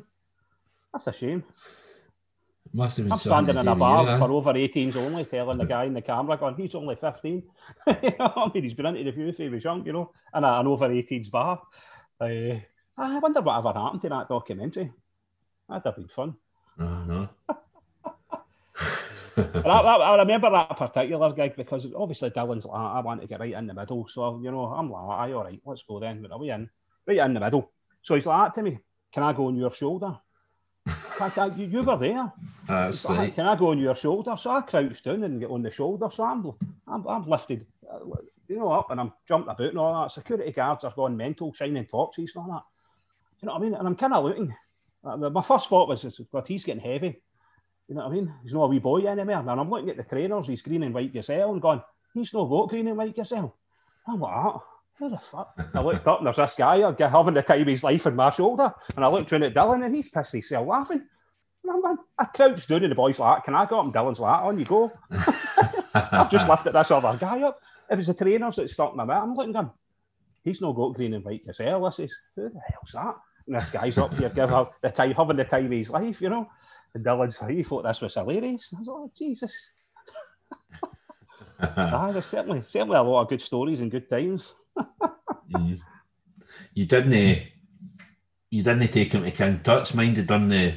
that's 0.93 1.07
a 1.07 1.13
shame. 1.13 1.45
Must 2.73 2.97
have 2.97 3.07
been 3.07 3.13
I'm 3.13 3.19
standing 3.19 3.57
in 3.57 3.69
a 3.69 3.75
bar 3.75 4.19
for 4.19 4.31
over 4.33 4.53
18s 4.53 4.97
only, 4.97 5.25
telling 5.25 5.59
the 5.59 5.65
guy 5.65 5.85
in 5.85 5.95
the 5.95 6.03
camera, 6.03 6.37
going, 6.37 6.57
he's 6.57 6.75
only 6.75 6.97
15. 6.97 7.43
I 7.87 8.51
mean, 8.53 8.65
he's 8.65 8.75
been 8.75 8.87
into 8.87 9.05
the 9.05 9.13
view 9.13 9.29
if 9.29 9.37
he 9.37 9.49
was 9.49 9.63
young, 9.63 9.87
you 9.87 9.93
know, 9.93 10.11
in 10.35 10.43
an 10.43 10.67
over 10.67 10.89
18s 10.89 11.31
bar. 11.31 11.63
Uh, 12.21 12.59
I 12.97 13.19
wonder 13.19 13.43
what 13.43 13.59
ever 13.59 13.79
happened 13.79 14.03
to 14.03 14.09
that 14.09 14.29
documentary. 14.29 14.93
That'd 15.69 15.85
have 15.85 15.97
been 15.97 16.09
fun. 16.09 16.35
No. 16.79 17.29
I, 19.37 19.61
I, 19.65 19.97
I, 19.97 20.17
remember 20.19 20.51
that 20.51 20.77
particular 20.77 21.33
gig 21.33 21.57
because 21.57 21.87
obviously 21.97 22.31
Dylan's 22.31 22.67
like, 22.67 22.77
I 22.77 23.01
want 23.01 23.21
to 23.21 23.27
get 23.27 23.41
right 23.41 23.53
in 23.53 23.67
the 23.67 23.75
middle. 23.75 24.09
So, 24.09 24.41
you 24.43 24.51
know, 24.51 24.65
I'm 24.67 24.91
like, 24.91 25.19
aye, 25.19 25.33
all 25.33 25.45
right, 25.45 25.61
let's 25.65 25.83
go 25.83 26.01
then. 26.01 26.23
But 26.23 26.33
are 26.33 26.39
we 26.39 26.51
in? 26.51 26.69
Right 27.07 27.19
in 27.19 27.35
the 27.35 27.41
middle. 27.41 27.71
So 28.03 28.15
he's 28.15 28.27
like 28.27 28.55
to 28.55 28.63
me, 28.63 28.79
can 29.13 29.23
I 29.23 29.33
go 29.33 29.47
on 29.47 29.57
your 29.57 29.73
shoulder? 29.73 30.19
fact, 30.87 31.59
you, 31.59 31.67
you 31.67 31.83
were 31.83 31.97
there. 31.97 32.33
That's 32.67 33.01
so 33.01 33.15
right. 33.15 33.35
Can 33.35 33.47
I 33.47 33.57
go 33.57 33.71
on 33.71 33.79
your 33.79 33.95
shoulder? 33.95 34.37
So 34.37 34.51
I 34.51 34.61
crouched 34.63 35.05
down 35.05 35.23
and 35.25 35.41
get 35.41 35.51
on 35.51 35.63
the 35.63 35.71
shoulder. 35.71 36.09
So 36.11 36.25
I'm, 36.25 36.53
I'm, 36.87 37.07
I'm 37.07 37.29
lifted, 37.29 37.67
uh, 37.91 38.01
you 38.49 38.57
know, 38.57 38.73
up 38.73 38.91
and 38.91 39.01
I'm 39.01 39.13
jumping 39.27 39.51
about 39.51 39.69
and 39.69 39.79
all 39.79 40.03
that. 40.03 40.13
Security 40.13 40.51
guards 40.53 40.85
are 40.85 40.93
going 40.95 41.17
mental, 41.17 41.53
shining 41.53 41.87
torches 41.87 42.33
and 42.35 42.45
all 42.45 42.53
that. 42.53 42.65
You 43.41 43.47
know 43.47 43.55
what 43.55 43.63
I 43.63 43.65
mean? 43.65 43.75
And 43.75 43.87
I'm 43.87 43.97
kind 43.97 44.15
of 44.15 44.25
looking. 44.25 44.55
Uh, 45.03 45.17
my 45.17 45.43
first 45.43 45.69
thought 45.69 45.89
was, 45.89 46.05
God, 46.33 46.49
he's 46.49 46.65
getting 46.65 46.83
heavy. 46.83 47.21
You 47.89 47.95
know 47.95 48.03
what 48.03 48.13
I 48.13 48.15
mean? 48.15 48.33
He's 48.43 48.55
not 48.55 48.65
a 48.65 48.69
wee 48.69 48.79
boy 48.79 49.07
anymore. 49.07 49.41
And 49.41 49.51
I'm 49.51 49.69
looking 49.69 49.91
at 49.91 49.97
the 49.97 50.03
trainers, 50.03 50.47
he's 50.47 50.63
green 50.63 50.83
and 50.83 50.95
white 50.95 51.13
Gazelle, 51.13 51.53
and 51.53 51.61
going, 51.61 51.83
he's 52.15 52.33
no 52.33 52.47
got 52.47 52.71
green 52.71 52.89
and 52.89 52.97
white 52.97 53.15
Gazelle. 53.15 53.55
I'm 54.09 54.21
like, 54.21 54.33
ah. 54.35 54.63
Who 54.99 55.11
the 55.11 55.19
fuck? 55.19 55.59
I 55.75 55.81
looked 55.81 56.07
up 56.07 56.19
and 56.19 56.27
there's 56.27 56.37
this 56.37 56.55
guy 56.55 56.79
having 56.79 57.35
the 57.35 57.43
time 57.43 57.63
of 57.63 57.67
his 57.67 57.83
life 57.83 58.07
on 58.07 58.15
my 58.15 58.31
shoulder. 58.31 58.73
And 58.95 59.05
I 59.05 59.09
looked 59.09 59.31
down 59.31 59.43
at 59.43 59.55
Dylan 59.55 59.85
and 59.85 59.95
he's 59.95 60.09
pissed 60.09 60.33
himself 60.33 60.67
laughing. 60.69 61.03
And 61.65 61.85
I'm 61.85 61.99
I 62.19 62.25
crouched 62.27 62.69
down 62.69 62.85
in 62.85 62.91
the 62.91 62.95
boy's 62.95 63.19
lap. 63.19 63.45
Can 63.45 63.57
I 63.57 63.67
go 63.67 63.81
up? 63.81 63.87
And 63.87 63.95
Dylan's 63.95 64.21
like, 64.21 64.45
on 64.45 64.59
you 64.59 64.65
go. 64.65 64.93
I've 65.95 66.31
just 66.31 66.49
lifted 66.49 66.75
this 66.75 66.91
other 66.93 67.17
guy 67.19 67.43
up. 67.43 67.61
It 67.91 67.97
was 67.97 68.07
the 68.07 68.15
trainers 68.15 68.57
that 68.57 68.71
stuck 68.71 68.95
my 68.95 69.05
mouth. 69.05 69.25
I'm 69.25 69.35
looking 69.35 69.53
going, 69.53 69.71
he's 70.45 70.61
no 70.61 70.73
got 70.73 70.95
green 70.95 71.15
and 71.15 71.25
white 71.25 71.45
Gazelle. 71.45 71.85
This 71.85 71.99
is, 71.99 72.19
who 72.37 72.51
the 72.51 72.61
hell's 72.61 72.93
that? 72.93 73.17
And 73.47 73.57
this 73.57 73.71
guy's 73.71 73.99
up 73.99 74.15
here 74.15 74.29
giving 74.29 74.67
the 74.81 74.91
time, 74.91 75.13
having 75.13 75.37
the 75.37 75.45
time 75.45 75.67
of 75.67 75.73
his 75.73 75.91
life, 75.91 76.21
you 76.23 76.29
know. 76.29 76.49
And 76.95 77.05
Dylan's, 77.05 77.41
he 77.49 77.65
thought 77.65 77.83
this 77.83 78.01
was 78.01 78.15
hilarious. 78.15 78.73
I 78.75 78.79
was 78.79 78.87
like, 78.87 78.97
oh, 78.97 79.11
Jesus. 79.17 79.71
ah, 81.61 82.13
there's 82.13 82.27
certainly, 82.27 82.63
certainly 82.63 82.97
a 82.97 83.03
lot 83.03 83.23
of 83.23 83.29
good 83.29 83.43
stories 83.43 83.81
and 83.81 83.91
good 83.91 84.09
times 84.09 84.55
mm. 85.53 85.81
You 86.75 86.87
didn't. 86.87 87.43
You 88.51 88.63
didn't 88.63 88.89
take 88.89 89.13
him 89.13 89.25
to 89.25 89.31
King 89.31 89.61
Tut's. 89.63 89.95
Mind 89.95 90.17
had 90.17 90.27
done 90.27 90.49
the 90.49 90.75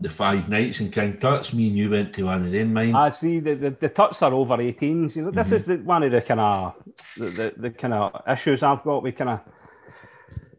the 0.00 0.10
five 0.10 0.48
nights 0.48 0.80
in 0.80 0.90
King 0.90 1.18
Tut's. 1.18 1.52
Me 1.52 1.68
and 1.68 1.76
you 1.76 1.90
went 1.90 2.14
to 2.14 2.24
one 2.24 2.46
of 2.46 2.52
them. 2.52 2.72
Mind. 2.72 2.96
I 2.96 3.10
see. 3.10 3.40
The, 3.40 3.54
the, 3.54 3.70
the 3.70 3.88
Tuts 3.88 4.22
are 4.22 4.32
over 4.32 4.56
18s. 4.56 5.16
You 5.16 5.22
know, 5.22 5.30
this 5.30 5.46
mm-hmm. 5.46 5.56
is 5.56 5.66
the, 5.66 5.76
one 5.76 6.02
of 6.04 6.12
the 6.12 6.20
kind 6.20 6.40
of 6.40 6.74
the, 7.16 7.26
the, 7.26 7.54
the 7.56 7.70
kind 7.70 7.94
of 7.94 8.22
issues 8.28 8.62
I've 8.62 8.84
got. 8.84 9.02
We 9.02 9.12
kind 9.12 9.30
of 9.30 9.40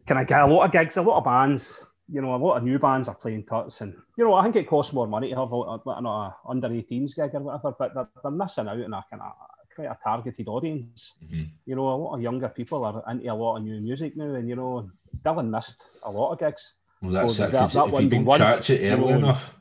kind 0.06 0.20
of 0.20 0.26
get 0.26 0.40
a 0.40 0.46
lot 0.46 0.64
of 0.64 0.72
gigs, 0.72 0.96
a 0.96 1.02
lot 1.02 1.18
of 1.18 1.24
bands. 1.24 1.80
You 2.12 2.20
know, 2.20 2.34
a 2.34 2.36
lot 2.36 2.56
of 2.56 2.64
new 2.64 2.78
bands 2.78 3.08
are 3.08 3.14
playing 3.14 3.46
Tuts, 3.46 3.80
and 3.80 3.94
you 4.18 4.24
know, 4.24 4.34
I 4.34 4.42
think 4.42 4.56
it 4.56 4.68
costs 4.68 4.92
more 4.92 5.06
money 5.06 5.30
to 5.30 5.36
have 5.36 5.52
a, 5.52 5.56
a, 5.56 5.78
a 5.86 6.36
under 6.48 6.68
18s 6.68 7.14
gig 7.14 7.34
or 7.34 7.40
whatever. 7.40 7.72
But 7.78 7.94
they're, 7.94 8.08
they're 8.22 8.32
missing 8.32 8.68
out 8.68 8.82
on 8.82 8.92
a 8.92 9.04
kind 9.10 9.22
of 9.22 9.32
quite 9.80 9.90
a 9.90 9.98
targeted 10.02 10.48
audience. 10.48 11.12
Mm-hmm. 11.24 11.42
You 11.66 11.76
know, 11.76 11.88
a 11.88 11.96
lot 11.96 12.14
of 12.14 12.22
younger 12.22 12.48
people 12.48 12.84
are 12.84 13.02
into 13.10 13.32
a 13.32 13.34
lot 13.34 13.56
of 13.56 13.64
new 13.64 13.80
music 13.80 14.16
now, 14.16 14.34
and 14.34 14.48
you 14.48 14.56
know, 14.56 14.90
Dylan 15.24 15.50
missed 15.50 15.82
a 16.02 16.10
lot 16.10 16.32
of 16.32 16.38
gigs. 16.38 16.74
Well, 17.02 17.12
that's 17.12 17.36
so. 17.36 17.48
That, 17.48 17.70
that 17.72 18.02
you 18.02 18.08
don't 18.08 18.38
catch 18.38 18.70
it 18.70 18.92
early 18.92 19.02
you 19.02 19.12
know, 19.12 19.18
enough, 19.18 19.54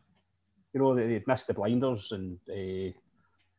you 0.73 0.79
know, 0.79 0.95
they 0.95 1.23
missed 1.25 1.47
the 1.47 1.53
blinders 1.53 2.11
and 2.11 2.37
uh, 2.49 2.91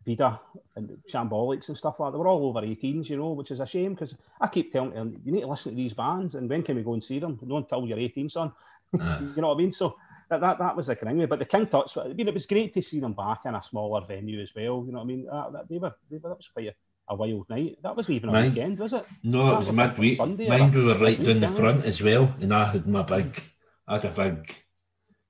Vida 0.06 0.40
and 0.76 0.98
Shambolics 1.12 1.68
and 1.68 1.78
stuff 1.78 2.00
like 2.00 2.08
that. 2.08 2.12
They 2.12 2.18
were 2.18 2.28
all 2.28 2.46
over 2.46 2.60
18s, 2.60 3.08
you 3.08 3.16
know, 3.16 3.32
which 3.32 3.50
is 3.50 3.60
a 3.60 3.66
shame 3.66 3.94
because 3.94 4.14
I 4.40 4.48
keep 4.48 4.72
telling 4.72 4.92
them, 4.92 5.20
you 5.24 5.32
need 5.32 5.42
to 5.42 5.46
listen 5.46 5.72
to 5.72 5.76
these 5.76 5.94
bands, 5.94 6.34
and 6.34 6.48
when 6.48 6.62
can 6.62 6.76
we 6.76 6.82
go 6.82 6.94
and 6.94 7.04
see 7.04 7.18
them? 7.18 7.38
Don't 7.46 7.68
tell 7.68 7.86
you're 7.86 7.98
18, 7.98 8.30
son. 8.30 8.52
Uh. 8.98 9.18
you 9.36 9.40
know 9.40 9.48
what 9.48 9.54
I 9.54 9.58
mean? 9.58 9.72
So 9.72 9.96
that, 10.30 10.40
that, 10.40 10.58
that 10.58 10.76
was 10.76 10.86
the 10.86 10.96
kind 10.96 11.20
of 11.20 11.28
But 11.28 11.40
the 11.40 11.44
King 11.44 11.66
Tut's, 11.66 11.96
I 11.96 12.08
mean, 12.08 12.28
it 12.28 12.34
was 12.34 12.46
great 12.46 12.72
to 12.74 12.82
see 12.82 13.00
them 13.00 13.12
back 13.14 13.40
in 13.44 13.54
a 13.54 13.62
smaller 13.62 14.04
venue 14.06 14.40
as 14.40 14.54
well. 14.54 14.84
You 14.86 14.92
know 14.92 14.98
what 14.98 15.04
I 15.04 15.06
mean? 15.06 15.28
Uh, 15.30 15.50
that, 15.50 15.68
they 15.68 15.78
were, 15.78 15.94
they 16.10 16.18
were, 16.18 16.28
that 16.30 16.36
was 16.36 16.48
quite 16.48 16.68
a, 16.68 16.74
a 17.08 17.16
wild 17.16 17.50
night. 17.50 17.78
That 17.82 17.96
wasn't 17.96 18.16
even 18.16 18.30
a 18.30 18.40
weekend, 18.40 18.78
was 18.78 18.92
it? 18.92 19.04
No, 19.24 19.46
That 19.46 19.52
it 19.54 19.58
was 19.58 19.66
was 19.68 19.76
like 19.76 19.88
midweek. 19.90 20.16
Sunday 20.16 20.48
Mind 20.48 20.74
we 20.74 20.84
were 20.84 20.94
right 20.94 21.22
down 21.22 21.40
the 21.40 21.48
front 21.48 21.84
as 21.84 22.00
well, 22.00 22.32
and 22.40 22.54
I 22.54 22.64
had 22.66 22.86
my 22.86 23.02
big, 23.02 23.42
I 23.88 23.94
had 23.94 24.04
a 24.04 24.10
big 24.10 24.54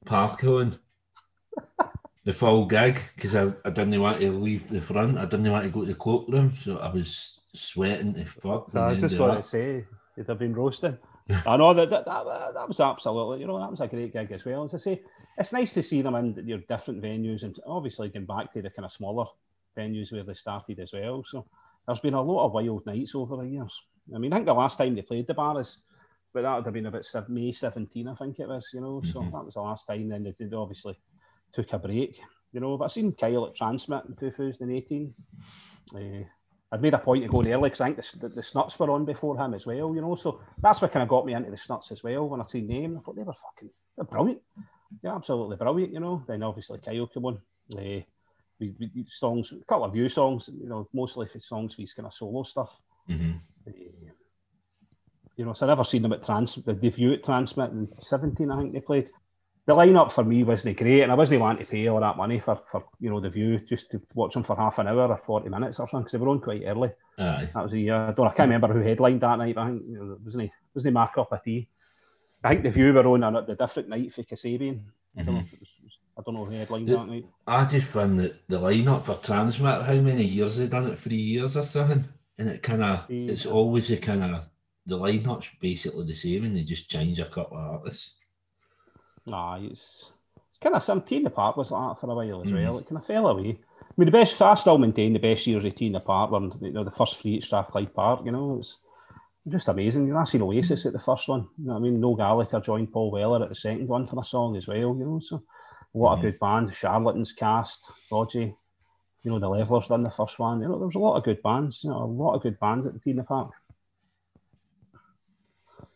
park 0.04 0.44
on. 0.44 0.78
The 2.22 2.34
full 2.34 2.66
gig 2.66 3.00
because 3.16 3.34
I, 3.34 3.50
I 3.64 3.70
didn't 3.70 3.98
want 3.98 4.20
to 4.20 4.30
leave 4.30 4.68
the 4.68 4.82
front. 4.82 5.16
I 5.16 5.24
didn't 5.24 5.50
want 5.50 5.64
to 5.64 5.70
go 5.70 5.80
to 5.80 5.86
the 5.86 5.94
cloakroom, 5.94 6.54
so 6.54 6.76
I 6.76 6.92
was 6.92 7.40
sweating 7.54 8.12
to 8.12 8.26
fuck. 8.26 8.70
So 8.70 8.82
I 8.82 8.94
just 8.94 9.16
got 9.16 9.42
to 9.42 9.48
say, 9.48 9.86
you'd 10.18 10.28
have 10.28 10.38
been 10.38 10.54
roasting. 10.54 10.98
I 11.46 11.56
know 11.56 11.74
that 11.74 11.90
that, 11.90 12.04
that 12.04 12.24
that 12.54 12.68
was 12.68 12.80
absolutely, 12.80 13.40
you 13.40 13.46
know, 13.46 13.58
that 13.58 13.70
was 13.70 13.80
a 13.80 13.88
great 13.88 14.12
gig 14.12 14.32
as 14.32 14.44
well. 14.44 14.64
As 14.64 14.74
I 14.74 14.78
say, 14.78 15.02
it's 15.38 15.52
nice 15.52 15.72
to 15.74 15.82
see 15.82 16.02
them 16.02 16.14
in 16.14 16.46
your 16.46 16.58
different 16.68 17.02
venues 17.02 17.42
and 17.42 17.58
obviously 17.66 18.08
going 18.08 18.26
back 18.26 18.52
to 18.52 18.62
the 18.62 18.70
kind 18.70 18.84
of 18.84 18.92
smaller 18.92 19.26
venues 19.76 20.12
where 20.12 20.24
they 20.24 20.34
started 20.34 20.78
as 20.80 20.92
well. 20.92 21.24
So 21.26 21.46
there's 21.86 22.00
been 22.00 22.14
a 22.14 22.22
lot 22.22 22.46
of 22.46 22.52
wild 22.52 22.84
nights 22.86 23.14
over 23.14 23.36
the 23.36 23.48
years. 23.48 23.72
I 24.14 24.18
mean, 24.18 24.32
I 24.32 24.36
think 24.36 24.46
the 24.46 24.54
last 24.54 24.76
time 24.76 24.94
they 24.94 25.02
played 25.02 25.26
the 25.26 25.34
Barras, 25.34 25.78
but 26.32 26.42
that 26.42 26.56
would 26.56 26.64
have 26.64 26.74
been 26.74 26.86
about 26.86 27.28
May 27.28 27.52
17, 27.52 28.08
I 28.08 28.14
think 28.14 28.38
it 28.38 28.48
was, 28.48 28.68
you 28.72 28.80
know. 28.80 29.02
So 29.04 29.20
Mhm. 29.20 29.32
that 29.32 29.44
was 29.44 29.54
the 29.54 29.60
last 29.60 29.86
time. 29.86 30.08
Then 30.08 30.24
they 30.24 30.32
did 30.32 30.54
obviously 30.54 30.98
took 31.52 31.72
a 31.72 31.78
break, 31.78 32.20
you 32.52 32.60
know. 32.60 32.76
But 32.76 32.86
I've 32.86 32.92
seen 32.92 33.12
Kyle 33.12 33.46
at 33.46 33.54
TRNSMT 33.54 34.08
in 34.08 34.16
2018. 34.16 35.14
Uh, 35.94 36.24
I'd 36.72 36.82
made 36.82 36.94
a 36.94 36.98
point 36.98 37.24
to 37.24 37.28
go 37.28 37.42
there 37.42 37.58
because 37.60 37.80
I 37.80 37.86
think 37.86 37.96
the, 37.96 38.28
the, 38.28 38.34
the 38.36 38.42
Snuts 38.42 38.78
were 38.78 38.90
on 38.90 39.04
before 39.04 39.36
him 39.36 39.54
as 39.54 39.66
well, 39.66 39.94
you 39.94 40.00
know. 40.00 40.14
So 40.14 40.40
that's 40.62 40.80
what 40.80 40.92
kind 40.92 41.02
of 41.02 41.08
got 41.08 41.26
me 41.26 41.34
into 41.34 41.50
the 41.50 41.58
Snuts 41.58 41.90
as 41.90 42.04
well. 42.04 42.28
When 42.28 42.40
I 42.40 42.46
seen 42.46 42.68
them, 42.68 42.98
I 42.98 43.00
thought 43.00 43.16
they 43.16 43.22
were 43.22 43.32
fucking 43.32 43.70
they're 43.96 44.04
brilliant. 44.04 44.40
Yeah, 45.02 45.16
absolutely 45.16 45.56
brilliant, 45.56 45.92
you 45.92 46.00
know. 46.00 46.22
Then 46.26 46.42
obviously 46.42 46.78
Kyle 46.78 47.06
came 47.06 47.24
on. 47.24 47.40
Uh, 47.76 48.02
we, 48.60 48.74
we 48.78 48.86
did 48.86 49.08
songs, 49.08 49.52
a 49.52 49.64
couple 49.64 49.84
of 49.84 49.92
view 49.92 50.08
songs, 50.08 50.48
you 50.52 50.68
know, 50.68 50.88
mostly 50.92 51.26
for 51.26 51.40
songs 51.40 51.74
for 51.74 51.82
his 51.82 51.92
kind 51.94 52.06
of 52.06 52.14
solo 52.14 52.42
stuff. 52.44 52.70
Mhm. 53.08 53.40
Uh, 53.66 53.72
you 55.36 55.44
know, 55.44 55.54
so 55.54 55.66
I 55.66 55.68
never 55.68 55.84
seen 55.84 56.02
them 56.02 56.12
at 56.12 56.22
Trans, 56.24 56.54
the 56.56 56.74
debut 56.74 57.14
at 57.14 57.22
TRNSMT 57.22 57.72
in 57.72 57.88
17, 58.00 58.50
I 58.50 58.58
think 58.58 58.72
they 58.74 58.80
played. 58.80 59.10
The 59.70 59.76
lineup 59.76 60.10
for 60.10 60.24
me 60.24 60.42
wasn't 60.42 60.76
great, 60.78 61.02
and 61.02 61.12
I 61.12 61.14
wasn't 61.14 61.42
wanting 61.42 61.64
to 61.64 61.70
pay 61.70 61.86
all 61.86 62.00
that 62.00 62.16
money 62.16 62.40
for, 62.40 62.60
for 62.72 62.86
you 62.98 63.08
know, 63.08 63.20
the 63.20 63.30
view 63.30 63.60
just 63.60 63.88
to 63.92 64.02
watch 64.14 64.34
them 64.34 64.42
for 64.42 64.56
half 64.56 64.80
an 64.80 64.88
hour 64.88 65.06
or 65.06 65.16
40 65.16 65.48
minutes 65.48 65.78
or 65.78 65.86
something, 65.86 66.00
because 66.00 66.10
they 66.10 66.18
were 66.18 66.28
on 66.28 66.40
quite 66.40 66.64
early. 66.66 66.90
Aye. 67.16 67.48
That 67.54 67.62
was 67.62 67.70
the 67.70 67.80
year. 67.80 67.94
I 67.94 68.10
don't. 68.10 68.26
I 68.26 68.32
can't 68.32 68.50
remember 68.50 68.66
who 68.74 68.80
headlined 68.80 69.20
that 69.20 69.38
night. 69.38 69.54
But 69.54 69.60
I 69.60 69.66
think 69.68 69.82
you 69.86 69.94
know, 69.96 70.18
wasn't 70.24 70.42
he? 70.42 70.52
Wasn't 70.74 70.90
he 70.90 70.92
Mark 70.92 71.16
up 71.18 71.30
a 71.30 71.40
tea? 71.44 71.68
I 72.42 72.48
think 72.48 72.64
the 72.64 72.70
view 72.70 72.92
were 72.92 73.06
on 73.06 73.22
a, 73.22 73.46
the 73.46 73.54
different 73.54 73.90
night 73.90 74.12
for 74.12 74.24
Kasabian. 74.24 74.80
I 75.16 75.22
don't 75.22 75.36
know. 75.36 75.44
Was, 75.60 75.68
I 76.18 76.22
don't 76.26 76.34
know 76.34 76.44
who 76.46 76.50
headlined 76.50 76.88
The- 76.88 76.96
that 76.96 77.06
night. 77.06 77.26
I 77.46 77.64
just 77.64 77.86
found 77.86 78.18
that 78.18 78.48
the 78.48 78.58
lineup 78.58 79.04
for 79.04 79.14
TRNSMT, 79.14 79.84
how 79.84 79.94
many 79.94 80.24
years 80.24 80.56
they 80.56 80.66
done 80.66 80.90
it? 80.90 80.98
Three 80.98 81.14
years 81.14 81.56
or 81.56 81.62
something, 81.62 82.06
and 82.38 82.48
it 82.48 82.64
kind 82.64 82.82
of, 82.82 83.06
Three, 83.06 83.28
it's 83.28 83.46
always 83.46 83.86
the 83.86 83.98
kind 83.98 84.24
of 84.34 84.48
the 84.84 84.98
lineup's 84.98 85.48
basically 85.60 86.06
the 86.06 86.14
same, 86.14 86.42
and 86.44 86.56
they 86.56 86.64
just 86.64 86.90
change 86.90 87.20
a 87.20 87.26
couple 87.26 87.56
of 87.56 87.62
artists. 87.62 88.16
Nah, 89.30 89.56
it's 89.60 90.10
it's 90.48 90.58
kind 90.60 90.74
of 90.74 90.82
some 90.82 91.02
the 91.06 91.30
Park 91.30 91.56
was 91.56 91.70
like 91.70 91.94
that 91.94 92.00
for 92.00 92.10
a 92.10 92.14
while 92.14 92.42
as 92.42 92.48
Mhm. 92.50 92.64
well. 92.64 92.78
It 92.78 92.86
kind 92.86 92.98
of 92.98 93.06
fell 93.06 93.28
away. 93.28 93.58
I 93.80 93.92
mean, 93.96 94.06
the 94.06 94.10
best. 94.12 94.40
I 94.42 94.54
still 94.54 94.78
maintain 94.78 95.12
the 95.12 95.18
best 95.18 95.46
years 95.46 95.64
of 95.64 95.74
the 95.74 96.00
Park 96.00 96.30
were 96.30 96.40
you 96.60 96.72
know 96.72 96.84
the 96.84 96.90
first 96.90 97.16
three 97.18 97.38
at 97.38 97.44
Strathclyde 97.44 97.94
Park. 97.94 98.24
You 98.24 98.32
know, 98.32 98.58
it's 98.58 98.78
just 99.48 99.68
amazing. 99.68 100.06
You 100.06 100.12
know, 100.14 100.20
I 100.20 100.24
seen 100.24 100.42
Oasis 100.42 100.86
at 100.86 100.92
the 100.92 100.98
first 101.00 101.28
one. 101.28 101.48
You 101.58 101.66
know, 101.66 101.72
what 101.74 101.78
I 101.78 101.82
mean, 101.82 102.00
Noel 102.00 102.16
Gallagher 102.16 102.60
joined 102.60 102.92
Paul 102.92 103.10
Weller 103.10 103.42
at 103.42 103.48
the 103.48 103.54
second 103.54 103.88
one 103.88 104.06
for 104.06 104.16
the 104.16 104.22
song 104.22 104.56
as 104.56 104.66
well. 104.66 104.96
You 104.96 105.04
know, 105.04 105.20
so 105.20 105.42
a 105.94 105.98
lot 105.98 106.14
Mhm. 106.14 106.18
of 106.18 106.22
good 106.22 106.38
band. 106.40 106.74
Charlatans 106.74 107.32
cast, 107.32 107.84
Dodgy. 108.10 108.54
You 109.22 109.30
know, 109.30 109.38
the 109.38 109.48
Levellers 109.48 109.88
done 109.88 110.02
the 110.02 110.10
first 110.10 110.38
one. 110.38 110.60
You 110.62 110.68
know, 110.68 110.78
there 110.78 110.86
was 110.86 110.94
a 110.96 110.98
lot 111.00 111.16
of 111.16 111.24
good 111.24 111.42
bands. 111.42 111.84
You 111.84 111.90
know, 111.90 112.02
a 112.02 112.06
lot 112.06 112.34
of 112.34 112.42
good 112.42 112.58
bands 112.58 112.86
at 112.86 112.94
the 112.94 113.10
in 113.10 113.22
Park. 113.24 113.50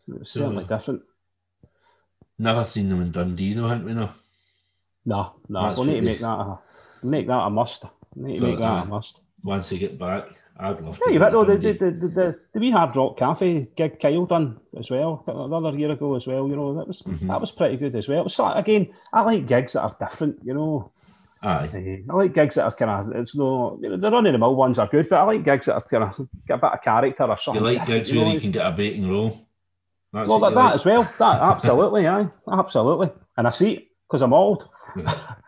It 0.09 0.19
was 0.19 0.31
So- 0.31 0.41
certainly 0.41 0.65
different. 0.65 1.03
Never 2.39 2.65
seen 2.65 2.89
them 2.89 3.01
in 3.03 3.11
Dundee, 3.13 3.55
no, 3.55 3.69
haven't 3.69 3.85
we? 3.87 3.95
No. 3.95 4.11
No, 5.07 5.35
no, 5.49 5.63
That's 5.63 5.79
we'll 5.79 5.87
need 5.87 5.97
to 5.97 6.03
make 6.03 6.19
that 6.21 6.27
a 6.27 6.59
make 7.03 7.27
that 7.27 7.33
a 7.33 7.51
must. 7.51 7.85
We 8.17 8.29
need 8.33 8.35
to 8.37 8.41
So, 8.41 8.47
make 8.47 8.59
that 8.59 8.65
uh, 8.65 8.83
a 8.83 8.87
must. 8.87 9.19
Once 9.43 9.69
they 9.69 9.79
get 9.79 9.99
back, 9.99 10.25
I'd 10.59 10.81
love 10.81 10.99
Yeah, 11.01 11.07
to. 11.09 11.13
you 11.13 11.19
bet 11.19 11.33
though, 11.33 11.45
the, 11.45 11.57
the, 11.59 11.73
the, 11.75 11.91
the, 12.09 12.39
the 12.55 12.61
wee 12.61 12.71
Hard 12.71 12.97
Rock 12.97 13.19
Cafe 13.19 13.69
gig 13.77 14.01
Kyle 14.01 14.25
done 14.25 14.59
as 14.79 14.91
well, 14.91 15.23
another 15.27 15.77
year 15.79 15.91
ago 15.93 16.15
as 16.17 16.27
well, 16.27 16.49
you 16.49 16.57
know, 16.57 16.75
that 16.75 16.89
was 16.89 17.03
Mhm. 17.03 17.29
that 17.29 17.41
was 17.41 17.53
pretty 17.53 17.77
good 17.77 17.95
as 17.95 18.09
well. 18.09 18.25
Was 18.25 18.41
again, 18.57 18.89
I 19.13 19.21
like 19.23 19.47
gigs 19.47 19.75
that 19.75 19.83
are 19.83 19.97
different, 20.01 20.39
you 20.43 20.55
know. 20.55 20.91
Aye. 21.43 21.69
Eh, 21.75 21.97
I 22.09 22.15
like 22.15 22.33
gigs 22.33 22.55
that 22.55 22.65
are 22.65 22.73
kind 22.73 22.91
of, 23.15 23.21
it's 23.21 23.37
no, 23.37 23.79
you 23.83 23.91
know, 23.91 23.99
the 23.99 24.11
run 24.11 24.25
of 24.27 24.33
the 24.33 24.39
mill 24.39 24.57
ones 24.57 24.79
are 24.79 24.87
good, 24.89 25.11
but 25.11 25.17
I 25.17 25.25
like 25.25 25.45
gigs 25.45 25.67
that 25.67 25.75
are 25.75 25.83
kind 25.83 26.05
of 26.05 26.17
get 26.49 26.55
a 26.55 26.59
bit 26.59 26.73
of 26.73 26.83
character 26.83 27.25
or 27.25 27.37
something. 27.39 27.63
You 27.63 27.69
like 27.77 27.87
gigs 27.87 28.11
you 28.11 28.21
where 28.21 28.29
know, 28.29 28.35
you 28.35 28.41
can 28.41 28.51
get 28.53 28.67
a 28.67 28.73
baiting 28.73 29.11
roll. 29.11 29.44
That's 30.15 30.29
Well, 30.29 30.39
that, 30.41 30.55
that 30.55 30.75
as 30.75 30.85
well. 30.85 31.03
That 31.19 31.43
absolutely, 31.43 32.07
aye, 32.07 32.29
absolutely. 32.51 33.11
And 33.37 33.47
I 33.47 33.51
see 33.51 33.73
it 33.73 33.89
because 34.09 34.23
I'm 34.23 34.33
old. 34.33 34.69
Yeah. 34.97 35.35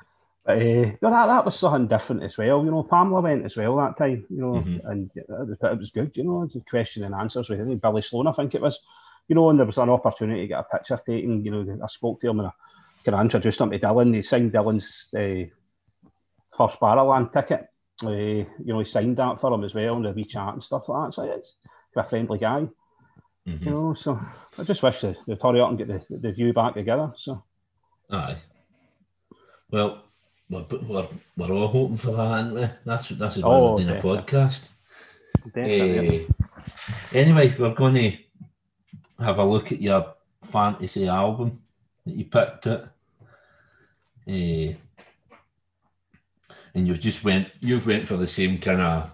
But, 0.46 0.58
uh, 0.58 0.90
that, 1.10 1.26
that 1.26 1.44
was 1.44 1.58
something 1.58 1.88
different 1.88 2.22
as 2.22 2.38
well. 2.38 2.64
You 2.64 2.70
know, 2.70 2.84
Pamela 2.84 3.20
went 3.20 3.44
as 3.44 3.56
well 3.56 3.76
that 3.78 3.98
time, 3.98 4.24
you 4.30 4.40
know, 4.40 4.52
Mhm. 4.52 4.80
and 4.88 5.10
it 5.16 5.26
was, 5.28 5.58
it 5.60 5.78
was 5.78 5.90
good, 5.90 6.16
you 6.16 6.22
know, 6.22 6.42
a 6.54 6.70
question 6.70 7.02
and 7.02 7.16
answers 7.16 7.48
with 7.48 7.80
Billy 7.80 8.00
Sloan, 8.00 8.28
I 8.28 8.32
think 8.32 8.54
it 8.54 8.62
was, 8.62 8.78
you 9.26 9.34
know, 9.34 9.50
and 9.50 9.58
there 9.58 9.66
was 9.66 9.78
an 9.78 9.90
opportunity 9.90 10.42
to 10.42 10.46
get 10.46 10.60
a 10.60 10.76
picture 10.76 11.00
taken. 11.04 11.44
You 11.44 11.50
know, 11.50 11.78
I 11.82 11.88
spoke 11.88 12.20
to 12.20 12.30
him 12.30 12.38
and 12.38 12.46
I 12.46 12.52
kind 13.04 13.16
of 13.16 13.22
introduced 13.22 13.60
him 13.60 13.70
to 13.72 13.78
Dylan. 13.80 14.14
He 14.14 14.22
signed 14.22 14.52
Dylan's 14.52 15.08
uh, 15.16 15.50
first 16.56 16.78
Barrowland 16.78 17.32
ticket. 17.32 17.68
Uh, 18.04 18.10
you 18.10 18.46
know, 18.68 18.78
he 18.78 18.84
signed 18.84 19.16
that 19.16 19.40
for 19.40 19.52
him 19.52 19.64
as 19.64 19.74
well, 19.74 19.96
and 19.96 20.04
the 20.04 20.12
wee 20.12 20.24
chat 20.26 20.54
and 20.54 20.62
stuff 20.62 20.88
like 20.88 21.08
that. 21.08 21.14
So 21.14 21.22
it's 21.24 21.54
a 21.96 22.04
friendly 22.04 22.38
guy, 22.38 22.68
Mhm. 23.46 23.64
you 23.64 23.70
know. 23.70 23.94
So 23.94 24.20
I 24.58 24.62
just 24.64 24.82
wish 24.82 25.00
they, 25.00 25.16
they'd 25.26 25.40
hurry 25.40 25.60
up 25.60 25.68
and 25.70 25.78
get 25.78 25.88
the, 25.88 26.04
the 26.18 26.32
view 26.32 26.52
back 26.52 26.74
together. 26.74 27.12
So 27.16 27.42
Aye. 28.10 28.36
Well, 29.70 30.02
we're, 30.48 30.64
we're, 30.82 31.08
we're 31.36 31.52
all 31.52 31.68
hoping 31.68 31.96
for 31.96 32.12
that, 32.12 32.18
aren't 32.20 32.54
we? 32.54 32.68
That's 32.84 33.08
that's 33.10 33.36
why 33.38 33.42
Oh, 33.48 33.74
we're 33.76 33.84
doing 33.84 33.98
a 33.98 34.00
podcast. 34.02 34.64
definitely. 35.46 36.26
Eh, 36.26 37.18
anyway, 37.18 37.54
we're 37.58 37.74
going 37.74 37.94
to 37.94 38.16
have 39.24 39.38
a 39.38 39.44
look 39.44 39.72
at 39.72 39.80
your 39.82 40.14
fantasy 40.42 41.08
album 41.08 41.60
that 42.04 42.14
you 42.14 42.24
picked 42.24 42.66
it. 42.66 42.84
Eh, 44.28 44.74
and 46.74 46.86
you've 46.86 47.00
just 47.00 47.24
went 47.24 47.50
you've 47.60 47.86
went 47.86 48.06
for 48.06 48.16
the 48.16 48.26
same 48.28 48.58
kind 48.58 48.80
of 48.80 49.10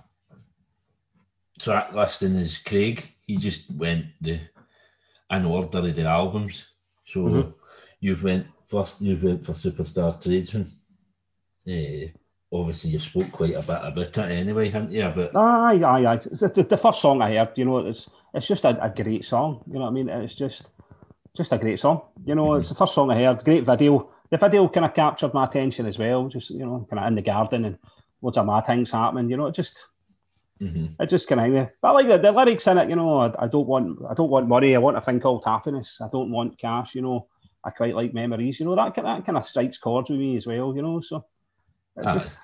track 1.59 1.93
listing 1.95 2.37
as 2.37 2.59
Craig. 2.59 3.09
He 3.33 3.39
just 3.39 3.70
went 3.70 4.05
the 4.20 4.41
in 5.30 5.47
order 5.47 5.78
of 5.78 5.97
the 5.97 6.05
albums. 6.07 6.68
So 7.07 7.20
Mhm. 7.20 7.55
you've 7.99 8.22
went 8.22 8.47
first 8.66 9.01
you've 9.01 9.22
went 9.22 9.43
for 9.47 9.55
Superstar 9.55 10.11
Tradesman. 10.22 10.66
Eh, 11.66 12.09
obviously 12.53 12.91
you 12.91 12.99
spoke 12.99 13.33
quite 13.33 13.55
a 13.55 13.66
bit 13.70 13.83
about 13.89 14.18
it 14.18 14.39
anyway, 14.43 14.68
haven't 14.68 14.91
you? 14.93 15.11
But 15.16 15.35
Aye, 15.35 15.80
aye, 15.83 16.05
aye. 16.11 16.20
It's 16.30 16.41
the, 16.41 16.62
the 16.62 16.76
first 16.76 17.01
song 17.01 17.22
I 17.22 17.30
heard, 17.37 17.57
you 17.57 17.64
know, 17.64 17.78
it's 17.78 18.11
it's 18.35 18.47
just 18.49 18.64
a, 18.66 18.72
a 18.85 18.91
great 18.91 19.24
song. 19.24 19.64
You 19.66 19.74
know 19.78 19.87
what 19.87 19.93
I 19.93 19.93
mean? 19.93 20.09
It's 20.11 20.35
just 20.35 20.66
just 21.35 21.53
a 21.53 21.59
great 21.59 21.80
song. 21.80 22.03
You 22.26 22.35
know, 22.35 22.57
it's 22.57 22.68
the 22.68 22.74
first 22.74 22.95
song 22.95 23.11
I 23.11 23.16
heard. 23.24 23.45
Great 23.45 23.64
video. 23.64 24.11
The 24.30 24.37
video 24.37 24.68
kind 24.68 24.85
of 24.85 24.93
captured 24.95 25.33
my 25.33 25.45
attention 25.47 25.87
as 25.87 25.99
well. 25.99 26.28
Just 26.28 26.51
you 26.51 26.66
know, 26.66 26.87
kind 26.91 27.01
of 27.01 27.09
in 27.09 27.14
the 27.14 27.22
garden 27.22 27.64
and 27.64 27.78
loads 28.20 28.37
of 28.37 28.45
mad 28.45 28.66
things 28.66 28.91
happening. 28.93 29.30
You 29.30 29.39
know, 29.39 29.47
it 29.47 29.55
just 29.55 29.78
mhm. 30.62 30.94
it 30.98 31.06
just 31.10 31.28
kind 31.28 31.56
of. 31.56 31.68
But 31.80 31.88
I 31.88 31.92
like 31.92 32.08
the, 32.08 32.18
the 32.18 32.32
lyrics 32.32 32.66
in 32.66 32.78
it. 32.78 32.88
You 32.88 32.96
know, 32.96 33.18
I, 33.18 33.44
I 33.44 33.48
don't 33.48 33.66
want 33.66 33.98
I 34.08 34.14
don't 34.14 34.30
want 34.30 34.48
money. 34.48 34.74
I 34.74 34.78
want 34.78 34.96
a 34.96 35.00
thing 35.00 35.20
called 35.20 35.44
happiness. 35.44 36.00
I 36.00 36.08
don't 36.12 36.30
want 36.30 36.58
cash. 36.58 36.94
You 36.94 37.02
know, 37.02 37.28
I 37.64 37.70
quite 37.70 37.94
like 37.94 38.14
memories. 38.14 38.60
You 38.60 38.66
know, 38.66 38.76
that 38.76 38.94
kind 38.94 39.06
that 39.06 39.26
kind 39.26 39.38
of 39.38 39.46
strikes 39.46 39.78
chords 39.78 40.10
with 40.10 40.18
me 40.18 40.36
as 40.36 40.46
well. 40.46 40.74
You 40.74 40.82
know, 40.82 41.00
so 41.00 41.24
it's 41.96 42.12
just. 42.12 42.38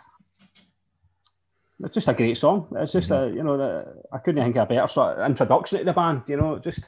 It's 1.80 1.94
just 1.94 2.08
a 2.08 2.14
great 2.14 2.36
song. 2.36 2.66
It's 2.74 2.90
just 2.90 3.12
a, 3.12 3.32
you 3.32 3.44
know, 3.44 3.56
the, 3.56 4.02
I 4.12 4.18
couldn't 4.18 4.42
think 4.42 4.56
of 4.56 4.64
a 4.64 4.66
better 4.66 4.88
sort 4.88 5.16
of 5.16 5.30
introduction 5.30 5.78
to 5.78 5.84
the 5.84 5.92
band. 5.92 6.22
You 6.26 6.36
know, 6.36 6.58
just 6.58 6.80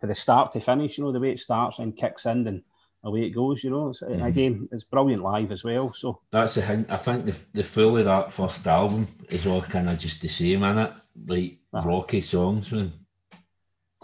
for 0.00 0.06
the 0.06 0.14
start 0.14 0.52
to 0.52 0.60
finish. 0.60 0.96
You 0.96 1.04
know, 1.04 1.10
the 1.10 1.18
way 1.18 1.32
it 1.32 1.40
starts 1.40 1.80
and 1.80 1.96
kicks 1.96 2.26
in 2.26 2.46
and 2.46 2.62
away 3.06 3.22
it 3.22 3.30
goes. 3.30 3.62
You 3.64 3.70
know, 3.70 3.88
it's, 3.90 4.02
Mhm. 4.02 4.24
again, 4.26 4.68
it's 4.72 4.84
brilliant 4.84 5.22
live 5.22 5.52
as 5.52 5.62
well. 5.64 5.92
So 5.94 6.20
That's 6.30 6.54
the 6.56 6.62
thing. 6.62 6.84
I 6.88 6.96
think 6.96 7.24
the 7.26 7.36
the 7.54 7.62
full 7.64 7.96
of 7.98 8.04
that 8.04 8.32
first 8.32 8.66
album 8.66 9.06
is 9.30 9.46
all 9.46 9.62
kind 9.62 9.88
of 9.88 9.98
just 9.98 10.20
the 10.22 10.28
same 10.28 10.62
in 10.64 10.78
it, 10.78 10.92
like 11.26 11.58
Ah. 11.72 11.82
rocky 11.86 12.20
songs. 12.20 12.72
Man. 12.72 12.92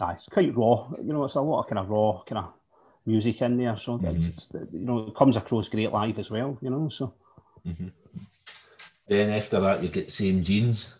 aye, 0.01 0.15
it's 0.15 0.29
quite 0.29 0.57
raw. 0.57 0.89
You 1.07 1.13
know, 1.13 1.25
it's 1.25 1.35
a 1.37 1.41
lot 1.41 1.61
of 1.61 1.67
kind 1.69 1.79
of 1.79 1.89
raw 1.91 2.23
kind 2.27 2.39
of 2.39 2.53
music 3.07 3.41
in 3.43 3.57
there. 3.59 3.77
So 3.79 3.99
Mhm. 3.99 4.29
it's, 4.31 4.49
you 4.73 4.81
know, 4.87 4.99
it 5.09 5.15
comes 5.15 5.37
across 5.37 5.69
great 5.69 5.93
live 5.93 6.19
as 6.19 6.31
well. 6.31 6.57
You 6.63 6.71
know, 6.71 6.89
so. 6.89 7.13
Then 9.09 9.31
after 9.31 9.61
that, 9.61 9.83
you 9.83 9.89
get 9.89 10.11
same 10.11 10.43
jeans. 10.43 10.95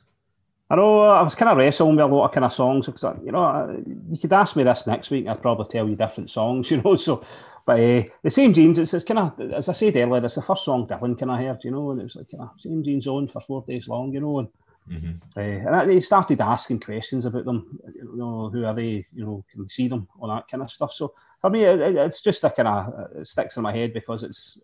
I 0.71 0.77
know 0.77 1.01
I 1.03 1.23
was 1.23 1.35
kind 1.35 1.51
of 1.51 1.59
wrestling 1.59 1.97
with 1.97 2.05
a 2.05 2.07
lot 2.07 2.27
of 2.27 2.33
kind 2.33 2.45
of 2.45 2.53
songs 2.53 2.87
because 2.87 3.05
you 3.25 3.33
know 3.33 3.83
you 4.11 4.19
could 4.19 4.33
ask 4.33 4.57
me 4.57 4.63
this 4.63 4.87
next 4.87 5.11
week, 5.11 5.27
I'd 5.27 5.43
probably 5.43 5.67
tell 5.67 5.89
you 5.89 5.97
different 5.97 6.31
songs, 6.31 6.71
you 6.71 6.81
know. 6.81 6.97
So, 6.97 7.23
but 7.67 7.81
uh, 7.81 8.03
the 8.23 8.31
same 8.31 8.53
jeans, 8.53 8.79
it's, 8.79 8.95
it's 8.95 9.05
kind 9.05 9.19
of 9.19 9.41
as 9.53 9.69
I 9.69 9.73
said 9.73 9.97
earlier, 9.97 10.25
it's 10.25 10.35
the 10.35 10.43
first 10.43 10.65
song 10.65 10.87
Dylan 10.87 11.19
kind 11.19 11.31
of 11.31 11.39
heard, 11.39 11.65
you 11.65 11.71
know, 11.71 11.91
and 11.91 12.01
it 12.01 12.05
was 12.05 12.17
like 12.17 12.31
kind 12.31 12.43
of 12.43 12.51
same 12.59 12.83
jeans 12.83 13.07
on 13.07 13.29
for 13.29 13.41
four 13.43 13.65
days 13.67 13.89
long, 13.89 14.13
you 14.13 14.21
know, 14.21 14.41
and 14.41 14.49
Mm-hmm. 14.91 15.13
Uh, 15.37 15.81
and 15.81 15.91
he 15.91 16.01
started 16.01 16.41
asking 16.41 16.81
questions 16.81 17.25
about 17.25 17.45
them. 17.45 17.79
You 17.95 18.17
know, 18.17 18.51
who 18.51 18.65
are 18.65 18.75
they? 18.75 19.07
You 19.15 19.25
know, 19.25 19.45
can 19.51 19.63
we 19.63 19.69
see 19.69 19.89
them? 19.89 20.09
All 20.19 20.29
that 20.29 20.49
kind 20.51 20.63
of 20.63 20.71
stuff. 20.71 20.93
So 20.93 21.15
for 21.41 21.51
me, 21.51 21.65
it, 21.65 21.81
it's 21.81 22.21
just 22.21 22.45
a 22.45 22.51
kind 22.51 22.69
of 22.69 23.11
it 23.17 23.27
sticks 23.27 23.57
in 23.57 23.63
my 23.63 23.73
head 23.73 23.93
because 23.93 24.23
it's 24.23 24.59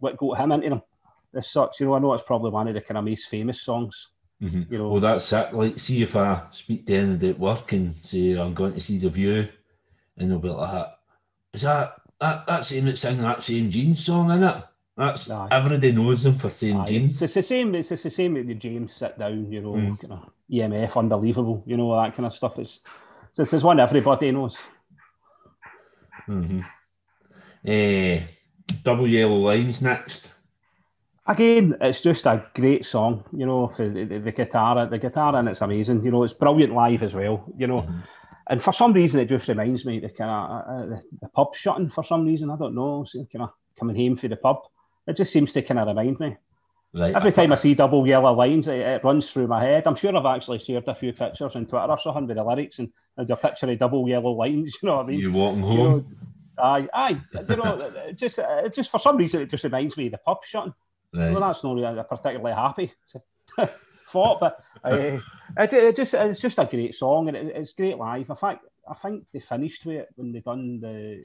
what 0.00 0.16
got 0.16 0.38
him 0.38 0.52
into 0.52 0.70
them. 0.70 0.82
As 1.34 1.48
such, 1.48 1.78
you 1.78 1.86
know, 1.86 1.94
I 1.94 2.00
know 2.00 2.12
it's 2.14 2.24
probably 2.24 2.50
one 2.50 2.66
of 2.66 2.74
the 2.74 2.80
kind 2.80 2.98
of 2.98 3.04
most 3.04 3.28
famous 3.28 3.60
songs. 3.60 4.08
Mm-hmm. 4.42 4.72
You 4.72 4.78
know, 4.78 4.88
well, 4.88 5.00
that's 5.00 5.32
it. 5.32 5.52
Like, 5.52 5.78
see 5.78 6.02
if 6.02 6.16
I 6.16 6.42
speak 6.50 6.86
to 6.86 6.96
anybody 6.96 7.30
at 7.30 7.38
work 7.38 7.72
and 7.72 7.96
say 7.96 8.32
I'm 8.32 8.54
going 8.54 8.74
to 8.74 8.80
see 8.80 8.98
the 8.98 9.08
View, 9.08 9.48
and 10.16 10.30
they'll 10.30 10.40
be 10.40 10.48
like, 10.48 10.88
"Is 11.52 11.62
that 11.62 11.99
that 12.20 12.46
that 12.46 12.64
same 12.64 12.84
that 12.86 12.98
sing 12.98 13.18
that 13.22 13.42
same 13.42 13.70
Jeans 13.70 14.04
song 14.04 14.30
in 14.30 14.42
it?" 14.42 14.64
That's 14.96 15.30
Aye. 15.30 15.48
everybody 15.50 15.92
knows 15.92 16.22
them 16.24 16.34
for 16.34 16.50
saying 16.50 16.76
Aye, 16.76 16.84
James. 16.84 17.10
It's, 17.12 17.22
it's, 17.22 17.34
the 17.34 17.42
same. 17.42 17.74
It's, 17.74 17.90
it's 17.90 18.02
the 18.02 18.10
same 18.10 18.34
with 18.34 18.46
the 18.46 18.54
James 18.54 18.92
sit 18.92 19.18
down. 19.18 19.50
You 19.50 19.62
know, 19.62 19.72
mm. 19.72 19.98
kind 19.98 20.12
of 20.12 20.30
EMF, 20.52 20.96
unbelievable. 20.96 21.62
You 21.66 21.78
know 21.78 21.96
that 21.96 22.14
kind 22.14 22.26
of 22.26 22.36
stuff. 22.36 22.58
It's 22.58 22.80
it's, 23.38 23.52
it's 23.52 23.64
one 23.64 23.80
everybody 23.80 24.30
knows. 24.30 24.58
Mm-hmm. 26.28 26.60
Uh, 27.66 28.26
double 28.82 29.06
yellow 29.06 29.36
lines 29.36 29.80
next. 29.80 30.28
Again, 31.26 31.76
it's 31.80 32.02
just 32.02 32.26
a 32.26 32.44
great 32.54 32.84
song. 32.84 33.24
You 33.32 33.46
know, 33.46 33.68
for 33.68 33.88
the, 33.88 34.04
the, 34.04 34.18
the 34.18 34.32
guitar, 34.32 34.86
the 34.86 34.98
guitar, 34.98 35.34
and 35.36 35.48
it's 35.48 35.62
amazing. 35.62 36.04
You 36.04 36.10
know, 36.10 36.24
it's 36.24 36.34
brilliant 36.34 36.74
live 36.74 37.02
as 37.02 37.14
well. 37.14 37.44
You 37.56 37.68
know. 37.68 37.82
Mm-hmm. 37.82 38.00
And 38.50 38.62
for 38.62 38.72
some 38.72 38.92
reason, 38.92 39.20
it 39.20 39.26
just 39.26 39.48
reminds 39.48 39.86
me 39.86 40.00
the 40.00 40.10
kind 40.10 40.30
of 40.30 40.50
uh, 40.50 40.72
uh, 40.72 40.86
the, 40.86 41.02
the 41.22 41.28
pub 41.28 41.54
shutting. 41.54 41.88
For 41.88 42.04
some 42.04 42.26
reason, 42.26 42.50
I 42.50 42.56
don't 42.56 42.74
know. 42.74 43.06
So 43.08 43.26
kind 43.32 43.44
of 43.44 43.50
coming 43.78 43.96
home 43.96 44.16
for 44.16 44.28
the 44.28 44.36
pub 44.36 44.64
it 45.10 45.16
just 45.16 45.32
seems 45.32 45.52
to 45.52 45.62
kind 45.62 45.80
of 45.80 45.88
remind 45.88 46.18
me. 46.20 46.36
Right. 46.92 47.14
Every 47.14 47.30
time 47.30 47.52
I 47.52 47.56
see 47.56 47.74
double 47.74 48.06
yellow 48.06 48.32
lines, 48.32 48.66
it, 48.66 48.80
it, 48.80 49.04
runs 49.04 49.30
through 49.30 49.46
my 49.46 49.62
head. 49.62 49.86
I'm 49.86 49.94
sure 49.94 50.16
I've 50.16 50.26
actually 50.26 50.58
shared 50.58 50.88
a 50.88 50.94
few 50.94 51.12
pictures 51.12 51.54
on 51.54 51.66
Twitter 51.66 51.86
or 51.86 51.98
something 52.00 52.26
with 52.26 52.36
the 52.36 52.42
lyrics 52.42 52.80
and, 52.80 52.90
and 53.16 53.30
a 53.30 53.36
picture 53.36 53.70
of 53.70 53.78
double 53.78 54.08
yellow 54.08 54.32
lines. 54.32 54.76
You 54.82 54.88
know 54.88 54.96
what 54.96 55.06
I 55.06 55.08
mean? 55.08 55.20
You 55.20 55.32
walking 55.32 55.60
home? 55.60 55.76
You 55.78 55.88
know, 55.88 56.04
aye, 56.58 56.88
aye. 56.92 57.20
You 57.48 57.56
know, 57.56 57.92
just 58.16 58.40
it 58.40 58.74
just 58.74 58.90
for 58.90 58.98
some 58.98 59.16
reason 59.16 59.42
it 59.42 59.50
just 59.50 59.62
reminds 59.62 59.96
me 59.96 60.06
of 60.06 60.12
the 60.12 60.18
pub 60.18 60.38
shutting. 60.44 60.74
Right. 61.14 61.30
Well, 61.30 61.40
that's 61.40 61.62
not 61.62 61.74
really 61.74 62.02
particularly 62.08 62.54
happy 62.54 62.92
thought, 64.10 64.40
but 64.40 64.64
uh, 64.84 65.18
it, 65.58 65.72
it, 65.72 65.96
just 65.96 66.14
it's 66.14 66.40
just 66.40 66.58
a 66.58 66.66
great 66.66 66.94
song 66.94 67.28
and 67.28 67.36
it, 67.36 67.56
it's 67.56 67.72
great 67.72 67.98
live. 67.98 68.28
In 68.28 68.36
fact, 68.36 68.64
I 68.88 68.94
think 68.94 69.24
they 69.32 69.40
finished 69.40 69.84
with 69.86 69.96
it 69.96 70.08
when 70.16 70.32
they 70.32 70.40
done 70.40 70.80
the, 70.80 71.24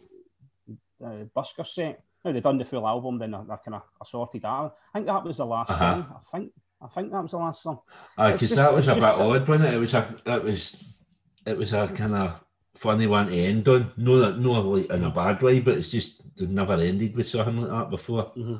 the 0.99 1.29
Busker 1.35 1.67
set 1.67 2.01
now 2.25 2.31
they've 2.31 2.41
done 2.41 2.57
the 2.57 2.65
full 2.65 2.87
album, 2.87 3.19
then 3.19 3.31
they're 3.31 3.59
kind 3.63 3.75
of 3.75 3.83
assorted 4.01 4.43
out. 4.43 4.75
I 4.93 4.97
think 4.97 5.05
that 5.05 5.23
was 5.23 5.37
the 5.37 5.45
last 5.45 5.69
uh-huh. 5.69 5.93
song. 5.93 6.05
I 6.09 6.37
think 6.37 6.51
I 6.81 6.87
think 6.87 7.11
that 7.11 7.21
was 7.21 7.31
the 7.31 7.37
last 7.37 7.61
song. 7.61 7.79
Because 8.17 8.49
that 8.55 8.73
was 8.73 8.87
a 8.87 8.95
bit 8.95 9.03
odd, 9.03 9.47
wasn't 9.47 9.69
it? 9.69 9.75
It 9.75 9.79
was 9.79 9.93
a 9.93 10.15
it 10.25 10.43
was 10.43 10.97
it 11.45 11.55
was 11.55 11.73
a 11.73 11.87
kind 11.87 12.15
of 12.15 12.39
funny 12.73 13.05
one 13.05 13.27
to 13.27 13.37
end 13.37 13.67
on. 13.67 13.91
No, 13.95 14.31
no, 14.31 14.51
like 14.61 14.89
in 14.89 15.03
a 15.03 15.11
bad 15.11 15.41
way, 15.43 15.59
but 15.59 15.77
it's 15.77 15.91
just 15.91 16.21
it 16.41 16.49
never 16.49 16.73
ended 16.73 17.15
with 17.15 17.29
something 17.29 17.57
like 17.57 17.69
that 17.69 17.89
before. 17.91 18.31
Mm-hmm. 18.35 18.55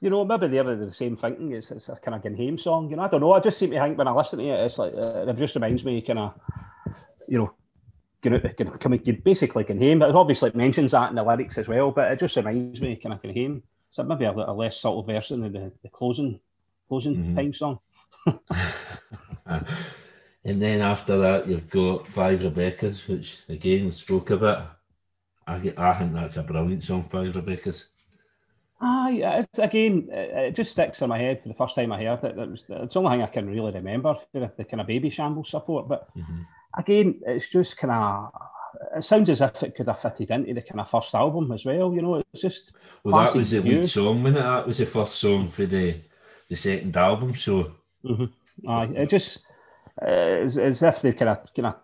You 0.00 0.10
know, 0.10 0.24
maybe 0.24 0.46
they're 0.46 0.76
the 0.76 0.92
same 0.92 1.16
thinking. 1.16 1.52
It's, 1.52 1.70
it's 1.70 1.88
a 1.88 1.96
kind 1.96 2.14
of 2.14 2.22
Ginham 2.22 2.60
song. 2.60 2.88
You 2.90 2.96
know, 2.96 3.02
I 3.02 3.08
don't 3.08 3.20
know. 3.20 3.32
I 3.32 3.40
just 3.40 3.58
seem 3.58 3.70
to 3.72 3.80
think 3.80 3.98
when 3.98 4.06
I 4.06 4.12
listen 4.12 4.38
to 4.38 4.44
it, 4.44 4.64
it's 4.66 4.78
like 4.78 4.94
uh, 4.94 5.26
it 5.26 5.36
just 5.36 5.56
reminds 5.56 5.84
me, 5.84 6.00
kind 6.02 6.20
of, 6.20 6.34
you 7.26 7.38
know, 7.38 7.54
can, 8.22 8.78
can, 8.78 9.22
basically 9.24 9.64
can 9.64 9.80
him. 9.80 9.98
But 9.98 10.10
it 10.10 10.14
obviously 10.14 10.52
mentions 10.54 10.92
that 10.92 11.10
in 11.10 11.16
the 11.16 11.24
lyrics 11.24 11.58
as 11.58 11.66
well. 11.66 11.90
But 11.90 12.12
it 12.12 12.20
just 12.20 12.36
reminds 12.36 12.80
me 12.80 12.96
kind 12.96 13.12
of 13.12 13.22
can 13.22 13.34
him. 13.34 13.62
So 13.90 14.04
maybe 14.04 14.24
a, 14.24 14.32
a 14.32 14.52
less 14.52 14.80
subtle 14.80 15.02
version 15.02 15.44
of 15.44 15.52
the, 15.52 15.72
the 15.82 15.88
closing 15.88 16.38
closing 16.88 17.16
mm-hmm. 17.16 17.36
time 17.36 17.54
song. 17.54 17.78
and 20.44 20.62
then 20.62 20.80
after 20.80 21.18
that, 21.18 21.46
you've 21.46 21.70
got 21.70 22.06
Five 22.06 22.44
Rebecca's, 22.44 23.06
which 23.08 23.38
again 23.48 23.86
we 23.86 23.90
spoke 23.92 24.30
about. 24.30 24.78
I 25.46 25.58
get, 25.58 25.78
I 25.78 25.98
think 25.98 26.12
that's 26.12 26.36
a 26.36 26.42
brilliant 26.42 26.84
song, 26.84 27.04
Five 27.04 27.34
Rebecca's. 27.34 27.88
Ah, 28.80 29.08
yeah, 29.08 29.40
it's 29.40 29.58
again, 29.58 30.08
it, 30.10 30.54
just 30.54 30.72
sticks 30.72 31.02
in 31.02 31.08
my 31.08 31.18
head 31.18 31.42
for 31.42 31.48
the 31.48 31.54
first 31.54 31.74
time 31.74 31.90
I 31.90 32.04
heard 32.04 32.22
it. 32.22 32.38
It 32.38 32.50
was 32.50 32.64
it's 32.68 32.94
the 32.94 33.00
only 33.00 33.10
thing 33.10 33.22
I 33.22 33.26
can 33.26 33.48
really 33.48 33.72
remember 33.72 34.14
for 34.14 34.40
the, 34.40 34.52
the 34.56 34.64
kind 34.64 34.80
of 34.80 34.86
Babyshambles 34.86 35.48
support. 35.48 35.88
But 35.88 36.08
mm-hmm 36.16 36.42
again, 36.76 37.20
it's 37.26 37.48
just 37.48 37.76
kind 37.76 37.92
of. 37.92 38.32
It 38.96 39.02
sounds 39.02 39.30
as 39.30 39.40
if 39.40 39.62
it 39.62 39.74
could 39.74 39.88
have 39.88 40.00
fitted 40.00 40.30
into 40.30 40.54
the 40.54 40.62
kind 40.62 40.80
of 40.80 40.90
first 40.90 41.14
album 41.14 41.50
as 41.52 41.64
well. 41.64 41.92
You 41.92 42.02
know, 42.02 42.22
it's 42.32 42.42
just. 42.42 42.72
Well, 43.02 43.24
that 43.24 43.34
was 43.34 43.50
the 43.50 43.60
lead 43.60 43.84
song, 43.84 44.22
wasn't 44.22 44.38
it? 44.38 44.42
That 44.42 44.66
was 44.66 44.78
the 44.78 44.86
first 44.86 45.16
song 45.16 45.48
for 45.48 45.66
the 45.66 46.00
the 46.48 46.56
second 46.56 46.96
album. 46.96 47.34
So. 47.34 47.72
Mm-hmm. 48.04 48.68
Aye, 48.68 48.90
it 48.96 49.10
just 49.10 49.38
uh, 50.02 50.06
as, 50.06 50.58
as 50.58 50.82
if 50.82 51.02
they 51.02 51.12
kind 51.12 51.30
of 51.30 51.38
kind 51.54 51.66
of 51.66 51.76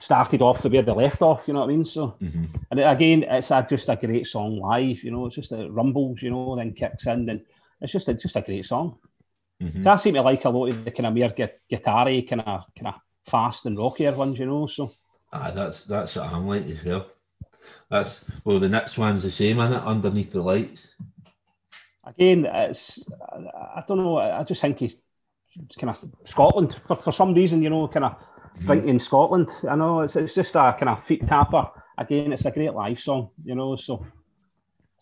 started 0.00 0.42
off 0.42 0.62
the 0.62 0.68
way 0.68 0.80
they 0.80 0.92
left 0.92 1.22
off. 1.22 1.46
You 1.46 1.54
know 1.54 1.60
what 1.60 1.70
I 1.70 1.72
mean? 1.72 1.84
So, 1.84 2.16
mm-hmm. 2.20 2.44
and 2.70 2.80
again, 2.80 3.22
it's 3.22 3.50
a, 3.50 3.66
just 3.68 3.88
a 3.88 3.96
great 3.96 4.26
song 4.26 4.58
live. 4.58 5.04
You 5.04 5.12
know, 5.12 5.26
it's 5.26 5.36
just 5.36 5.52
it 5.52 5.70
rumbles. 5.70 6.22
You 6.22 6.30
know, 6.30 6.56
then 6.56 6.72
kicks 6.72 7.06
in, 7.06 7.28
and 7.28 7.42
it's 7.80 7.92
just 7.92 8.08
a, 8.08 8.14
just 8.14 8.36
a 8.36 8.42
great 8.42 8.64
song. 8.64 8.98
Mm-hmm. 9.62 9.82
So 9.82 9.90
I 9.90 9.96
seem 9.96 10.14
to 10.14 10.22
like 10.22 10.44
a 10.44 10.50
lot 10.50 10.70
of 10.70 10.84
the 10.84 10.90
kind 10.90 11.06
of 11.06 11.14
mere 11.14 11.30
guitar 11.68 12.06
kind 12.06 12.40
of 12.40 12.64
kind 12.76 12.86
of 12.86 12.94
fast 13.26 13.66
and 13.66 13.78
rockier 13.78 14.12
ones, 14.12 14.38
you 14.38 14.46
know. 14.46 14.66
So 14.66 14.92
ah, 15.32 15.50
that's 15.50 15.84
that's 15.84 16.16
what 16.16 16.26
I'm 16.26 16.48
like 16.48 16.66
as 16.66 16.82
well. 16.84 17.06
That's 17.90 18.24
well, 18.44 18.58
the 18.58 18.68
next 18.68 18.96
one's 18.96 19.22
the 19.22 19.30
same, 19.30 19.60
isn't 19.60 19.72
it? 19.72 19.82
Underneath 19.82 20.32
the 20.32 20.42
lights. 20.42 20.94
Again, 22.06 22.46
it's 22.46 23.04
I 23.30 23.84
don't 23.86 23.98
know. 23.98 24.16
I 24.16 24.42
just 24.44 24.62
think 24.62 24.78
he's 24.78 24.96
kind 25.78 25.90
of 25.90 25.98
Scotland 26.24 26.76
for, 26.86 26.96
for 26.96 27.12
some 27.12 27.34
reason, 27.34 27.62
you 27.62 27.70
know, 27.70 27.88
kind 27.88 28.06
of 28.06 28.16
mm-hmm. 28.58 28.66
thinking 28.66 28.98
Scotland. 28.98 29.48
I 29.68 29.76
know 29.76 30.00
it's, 30.00 30.16
it's 30.16 30.34
just 30.34 30.54
a 30.54 30.74
kind 30.78 30.88
of 30.88 31.04
feet 31.04 31.26
tapper. 31.26 31.68
Again, 31.98 32.32
it's 32.32 32.46
a 32.46 32.50
great 32.50 32.74
live 32.74 32.98
song, 32.98 33.30
you 33.44 33.54
know. 33.54 33.76
So 33.76 34.06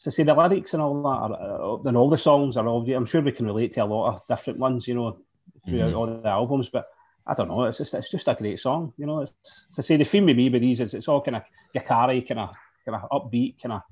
to 0.02 0.10
say 0.10 0.22
the 0.22 0.34
lyrics 0.34 0.74
and 0.74 0.82
all 0.82 1.02
that, 1.02 1.08
are, 1.08 1.78
uh, 1.78 1.88
and 1.88 1.96
all 1.96 2.10
the 2.10 2.18
songs 2.18 2.56
are 2.56 2.66
all. 2.66 2.88
I'm 2.92 3.06
sure 3.06 3.20
we 3.20 3.32
can 3.32 3.46
relate 3.46 3.74
to 3.74 3.84
a 3.84 3.84
lot 3.84 4.14
of 4.14 4.22
different 4.28 4.58
ones, 4.58 4.86
you 4.88 4.94
know, 4.94 5.18
throughout 5.64 5.88
mm-hmm. 5.88 5.96
all 5.96 6.06
the 6.06 6.28
albums. 6.28 6.70
But 6.70 6.88
I 7.26 7.34
don't 7.34 7.48
know. 7.48 7.64
It's 7.64 7.78
just 7.78 7.94
it's 7.94 8.10
just 8.10 8.28
a 8.28 8.34
great 8.34 8.60
song. 8.60 8.92
You 8.96 9.06
know, 9.06 9.20
it's 9.20 9.32
to 9.74 9.82
say 9.82 9.96
the 9.96 10.04
theme 10.04 10.26
with 10.26 10.36
me 10.36 10.50
with 10.50 10.62
these 10.62 10.80
is 10.80 10.94
it's 10.94 11.08
all 11.08 11.20
kind 11.20 11.36
of 11.36 11.42
guitar-y, 11.72 12.24
kind 12.26 12.40
of 12.40 12.50
kind 12.84 13.00
of 13.02 13.10
upbeat, 13.10 13.60
kind 13.62 13.74
of 13.74 13.82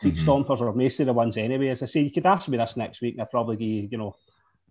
feet 0.00 0.16
mm-hmm. 0.16 0.28
stompers, 0.28 0.60
or 0.60 0.72
most 0.72 1.00
of 1.00 1.06
the 1.06 1.12
ones 1.12 1.36
anyway. 1.36 1.68
As 1.68 1.82
I 1.82 1.86
say, 1.86 2.00
you 2.00 2.10
could 2.10 2.26
ask 2.26 2.48
me 2.48 2.58
this 2.58 2.76
next 2.76 3.00
week, 3.00 3.14
and 3.14 3.22
I'd 3.22 3.30
probably 3.30 3.56
give 3.56 3.68
you, 3.68 3.88
you 3.92 3.98
know, 3.98 4.16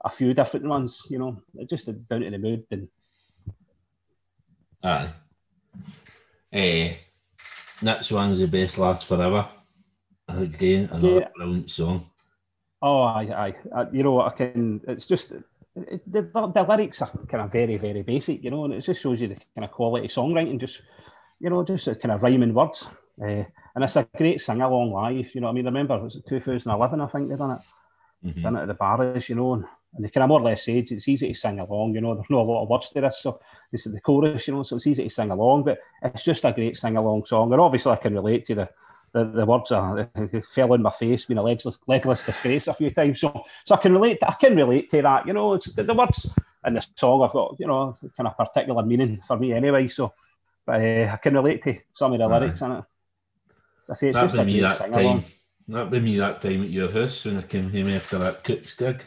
a 0.04 0.10
few 0.10 0.34
different 0.34 0.68
ones. 0.68 1.02
You 1.10 1.20
know, 1.20 1.42
just 1.70 1.88
down 1.88 2.22
to 2.22 2.30
the 2.30 2.38
mood 2.38 2.66
and. 2.72 2.88
Aye. 4.84 5.14
Eh, 6.52 6.96
next 7.82 8.12
one's 8.12 8.40
the 8.40 8.48
best 8.48 8.78
last 8.78 9.06
forever. 9.06 9.48
Again, 10.28 10.90
another 10.92 11.20
yeah. 11.20 11.28
brilliant 11.36 11.70
song. 11.70 12.10
Oh, 12.82 13.02
aye, 13.02 13.56
aye. 13.76 13.88
You 13.92 14.04
know, 14.04 14.22
I 14.22 14.30
can. 14.32 14.82
It's 14.88 15.06
just 15.06 15.34
the, 15.76 16.02
the, 16.08 16.66
lyrics 16.68 17.02
are 17.02 17.12
kind 17.30 17.44
of 17.44 17.52
very, 17.52 17.78
very 17.78 18.02
basic, 18.02 18.44
you 18.44 18.52
know, 18.52 18.66
and 18.66 18.74
it 18.74 18.82
just 18.82 19.02
shows 19.02 19.20
you 19.20 19.28
the 19.28 19.38
kind 19.56 19.66
of 19.66 19.72
quality 19.72 20.08
songwriting, 20.08 20.60
just, 20.60 20.82
you 21.40 21.50
know, 21.50 21.64
just 21.64 21.86
kind 21.86 22.12
of 22.12 22.22
rhyming 22.22 22.54
words. 22.54 22.88
Uh, 23.22 23.44
and 23.76 23.84
it's 23.84 23.96
a 23.96 24.08
great 24.18 24.42
sing 24.42 24.62
along 24.62 24.92
live, 24.92 25.34
you 25.34 25.42
know. 25.42 25.48
I 25.48 25.52
mean, 25.52 25.66
I 25.66 25.70
remember 25.70 25.96
it 25.96 26.04
was 26.04 26.18
2011, 26.28 27.02
I 27.02 27.08
think 27.08 27.30
they 27.30 27.36
done 27.36 27.52
it, 27.52 28.28
mm-hmm. 28.28 28.42
done 28.42 28.56
it 28.56 28.62
at 28.62 28.68
the 28.68 28.74
Barras, 28.74 29.30
you 29.30 29.36
know, 29.36 29.54
and, 29.54 29.66
and 29.96 30.06
they 30.06 30.22
of 30.22 30.28
more 30.28 30.40
or 30.40 30.44
less 30.44 30.66
said 30.66 30.92
it's 30.92 31.08
easy 31.08 31.30
to 31.30 31.40
sing 31.40 31.60
along, 31.60 31.96
you 31.96 32.02
know. 32.02 32.14
There's 32.14 32.30
not 32.30 32.42
a 32.42 32.44
lot 32.44 32.64
of 32.64 32.70
words 32.70 32.90
to 32.90 33.02
this, 33.02 33.22
so 33.22 33.40
this 33.72 33.86
is 33.86 33.94
the 33.94 34.02
chorus, 34.02 34.48
you 34.48 34.54
know, 34.54 34.64
so 34.64 34.76
it's 34.76 34.88
easy 34.88 35.04
to 35.04 35.10
sing 35.10 35.32
along, 35.32 35.64
but 35.64 35.80
it's 36.04 36.24
just 36.24 36.46
a 36.46 36.52
great 36.52 36.78
sing 36.78 36.98
along 36.98 37.26
song. 37.26 37.52
And 37.52 37.62
obviously, 37.62 37.92
I 37.92 37.96
can 37.96 38.14
relate 38.14 38.46
to 38.46 38.56
the 38.56 38.70
the, 39.14 39.26
the 39.26 39.46
words 39.46 39.72
are 39.72 40.10
fell 40.54 40.74
on 40.74 40.82
my 40.82 40.92
face, 40.92 41.26
being 41.26 41.38
a 41.38 41.44
legless, 41.44 41.80
legless 41.88 42.26
disgrace 42.26 42.68
a 42.68 42.74
few 42.74 42.92
times. 42.92 43.22
So, 43.22 43.44
so 43.66 43.76
I 43.76 43.80
can 43.80 43.94
relate. 43.94 44.20
To, 44.20 44.30
I 44.30 44.36
can 44.36 44.56
relate 44.56 44.90
to 44.92 45.02
that. 45.02 45.26
You 45.28 45.34
know, 45.34 45.54
it's 45.54 45.74
the, 45.74 45.84
the 45.84 45.94
words 45.94 46.28
in 46.66 46.74
the 46.76 46.86
song. 46.96 47.24
I've 47.24 47.34
got 47.34 47.56
you 47.60 47.68
know 47.68 47.98
kind 48.16 48.28
of 48.28 48.38
particular 48.38 48.84
meaning 48.84 49.22
for 49.28 49.38
me 49.38 49.54
anyway. 49.54 49.88
So, 49.88 50.14
but 50.66 50.82
uh, 50.82 51.12
I 51.14 51.18
can 51.18 51.34
relate 51.34 51.64
to 51.64 51.78
some 51.94 52.14
of 52.14 52.20
the 52.20 52.28
lyrics 52.28 52.62
in 52.62 52.72
it. 52.72 52.84
I 53.90 53.94
say 53.96 54.10
it's 54.10 54.16
that 54.16 54.24
just 54.26 54.36
a 54.36 54.46
me 54.46 54.60
that 54.60 54.94
time. 54.94 55.24
That 55.68 55.92
be 55.92 56.00
me 56.00 56.18
that 56.18 56.42
time 56.42 56.64
at 56.64 56.70
your 56.70 56.92
house 56.92 57.26
when 57.26 57.38
I 57.38 57.42
came 57.44 57.72
home 57.72 57.90
after 57.90 58.18
that 58.20 58.44
Kooks 58.44 58.78
gig. 58.78 59.04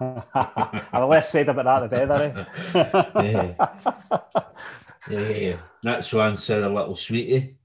I've 0.00 1.08
less 1.08 1.30
said 1.30 1.48
about 1.48 1.90
that 1.90 1.90
the 1.90 2.06
better. 2.06 2.46
Eh? 2.74 3.54
yeah. 5.10 5.28
yeah, 5.30 5.56
that's 5.82 6.12
one 6.12 6.34
said 6.34 6.62
a 6.62 6.68
little 6.68 6.96
sweetie. 6.96 7.56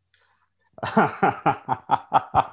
well, 0.96 2.52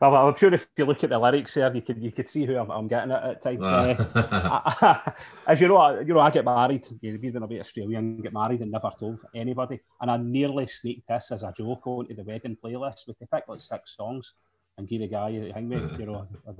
I'm 0.00 0.34
sure 0.36 0.52
if 0.54 0.66
you 0.76 0.86
look 0.86 1.04
at 1.04 1.10
the 1.10 1.18
lyrics 1.18 1.54
there, 1.54 1.74
you 1.74 1.82
could 1.82 2.02
you 2.02 2.10
could 2.10 2.28
see 2.28 2.46
who 2.46 2.56
I'm, 2.56 2.70
I'm 2.70 2.88
getting 2.88 3.12
at 3.12 3.22
at 3.22 3.42
times. 3.42 3.62
Uh, 3.62 5.12
as 5.46 5.60
you 5.60 5.68
know, 5.68 5.76
I, 5.76 6.00
you 6.00 6.14
know, 6.14 6.20
I 6.20 6.30
get 6.30 6.44
married. 6.44 6.86
You 7.02 7.12
know, 7.12 7.18
being 7.18 7.36
a 7.36 7.46
bit 7.46 7.60
Australian, 7.60 8.22
get 8.22 8.32
married 8.32 8.62
and 8.62 8.70
never 8.70 8.90
told 8.98 9.18
anybody. 9.34 9.80
And 10.00 10.10
I 10.10 10.16
nearly 10.16 10.66
sneaked 10.66 11.08
this 11.08 11.30
as 11.30 11.42
a 11.42 11.52
joke 11.56 11.86
onto 11.86 12.14
the 12.14 12.24
wedding 12.24 12.56
playlist. 12.62 13.06
We 13.06 13.14
could 13.14 13.30
pick 13.30 13.44
like 13.48 13.60
six 13.60 13.96
songs 13.96 14.32
and 14.78 14.88
give 14.88 15.00
the 15.00 15.08
guy 15.08 15.30
a 15.30 15.52
hang 15.52 15.68
me, 15.68 15.76
you 15.98 16.06
know, 16.06 16.26
a 16.46 16.52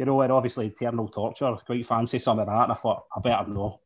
You 0.00 0.06
know, 0.06 0.22
and 0.22 0.32
obviously 0.32 0.68
eternal 0.68 1.08
torture. 1.08 1.54
Quite 1.66 1.86
fancy 1.86 2.18
some 2.18 2.38
of 2.38 2.46
that. 2.46 2.62
And 2.62 2.72
I 2.72 2.74
thought 2.74 3.04
I 3.14 3.20
better 3.20 3.50
know. 3.50 3.80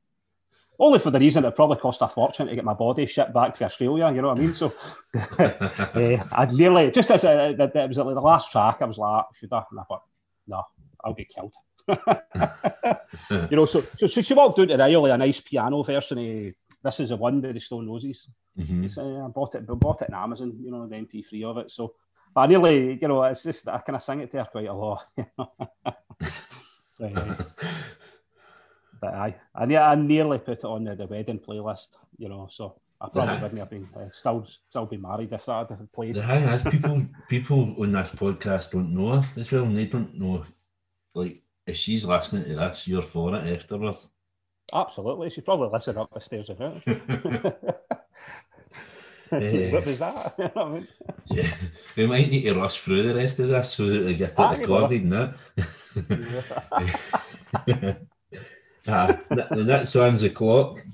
only 0.78 1.00
for 1.00 1.10
the 1.10 1.18
reason 1.18 1.44
it 1.44 1.56
probably 1.56 1.76
cost 1.78 2.02
a 2.02 2.08
fortune 2.08 2.46
to 2.46 2.54
get 2.54 2.64
my 2.64 2.72
body 2.72 3.04
shipped 3.06 3.34
back 3.34 3.52
to 3.54 3.64
Australia. 3.64 4.12
You 4.14 4.22
know 4.22 4.28
what 4.28 4.38
I 4.38 4.40
mean? 4.40 4.54
So 4.54 4.72
uh, 5.40 6.24
I'd 6.30 6.52
nearly 6.52 6.92
just 6.92 7.10
as 7.10 7.24
a, 7.24 7.50
it 7.50 7.88
was 7.88 7.98
like 7.98 8.14
the 8.14 8.20
last 8.20 8.52
track, 8.52 8.80
I 8.80 8.84
was 8.84 8.96
like, 8.96 9.24
should 9.34 9.52
I? 9.52 9.64
And 9.68 9.80
I 9.80 9.82
thought, 9.82 10.02
no, 10.46 10.62
I'll 11.04 11.14
get 11.14 11.30
killed. 11.30 11.52
you 13.50 13.56
know, 13.56 13.66
so, 13.66 13.84
so 13.96 14.06
so 14.06 14.20
she 14.20 14.34
walked 14.34 14.60
out 14.60 14.68
to 14.68 14.76
the 14.76 14.84
aisle 14.84 15.06
a 15.06 15.18
nice 15.18 15.40
piano 15.40 15.82
version 15.82 16.18
of 16.18 16.54
"This 16.84 17.00
Is 17.00 17.08
the 17.08 17.16
One" 17.16 17.40
by 17.40 17.50
the 17.50 17.60
Stone 17.60 17.88
Roses. 17.88 18.28
Mm-hmm. 18.56 19.00
Uh, 19.00 19.26
I 19.26 19.28
bought 19.30 19.56
it, 19.56 19.66
bought 19.66 20.02
it 20.02 20.14
on 20.14 20.22
Amazon. 20.22 20.60
You 20.62 20.70
know, 20.70 20.86
the 20.86 20.94
MP3 20.94 21.42
of 21.44 21.58
it. 21.58 21.72
So 21.72 21.94
I 22.36 22.46
nearly, 22.46 22.98
you 23.00 23.08
know, 23.08 23.22
it's 23.24 23.42
just 23.42 23.68
I 23.68 23.78
kind 23.78 23.96
of 23.96 24.02
sing 24.02 24.20
it 24.20 24.30
to 24.32 24.38
her 24.38 24.48
quite 24.50 24.68
a 24.68 24.72
lot. 24.72 25.04
You 25.16 25.26
know? 25.38 25.52
Uh, 27.00 27.34
but 29.00 29.14
I, 29.14 29.36
I, 29.54 29.64
I 29.64 29.94
nearly 29.94 30.38
put 30.38 30.58
it 30.58 30.64
on 30.64 30.84
the, 30.84 30.94
the 30.94 31.06
wedding 31.06 31.38
playlist. 31.38 31.88
You 32.18 32.28
know, 32.28 32.48
so 32.50 32.80
I 33.00 33.08
probably 33.08 33.42
wouldn't 33.42 33.58
have 33.58 33.70
been 33.70 33.88
uh, 33.96 34.08
still 34.12 34.46
still 34.68 34.86
be 34.86 34.96
married 34.96 35.32
if 35.32 35.46
that 35.46 35.68
had 35.68 35.92
played. 35.92 36.14
The 36.14 36.26
thing 36.26 36.44
is, 36.44 36.62
people 36.62 37.06
people 37.28 37.74
on 37.78 37.92
this 37.92 38.10
podcast 38.10 38.70
don't 38.70 38.94
know 38.94 39.22
as 39.36 39.52
well, 39.52 39.64
and 39.64 39.76
they 39.76 39.86
don't 39.86 40.14
know 40.14 40.44
like 41.14 41.42
if 41.66 41.76
she's 41.76 42.04
listening 42.04 42.44
to 42.44 42.56
this, 42.56 42.88
you're 42.88 43.02
for 43.02 43.34
it 43.34 43.52
afterwards. 43.54 44.08
Absolutely, 44.72 45.30
she's 45.30 45.44
probably 45.44 45.68
listening 45.72 45.98
up 45.98 46.12
the 46.12 46.20
stairs 46.20 46.50
of 46.50 46.60
it. 46.60 47.56
what 49.30 49.86
was 49.86 49.98
that? 49.98 50.34
you 50.38 50.44
know 50.56 50.62
I 50.62 50.68
mean? 50.70 50.88
Yeah, 51.26 51.54
we 51.96 52.06
might 52.06 52.30
need 52.30 52.42
to 52.42 52.54
rush 52.54 52.80
through 52.80 53.08
the 53.08 53.14
rest 53.14 53.38
of 53.38 53.48
this 53.48 53.72
so 53.72 53.86
that 53.86 54.04
we 54.04 54.14
get 54.14 54.38
it 54.38 54.58
recorded 54.58 55.10
that. 55.10 55.34
ah, 58.88 59.18
the 59.30 59.46
the 59.50 59.64
next 59.64 59.94
one's 59.94 60.20
the 60.20 60.30
clock. 60.30 60.84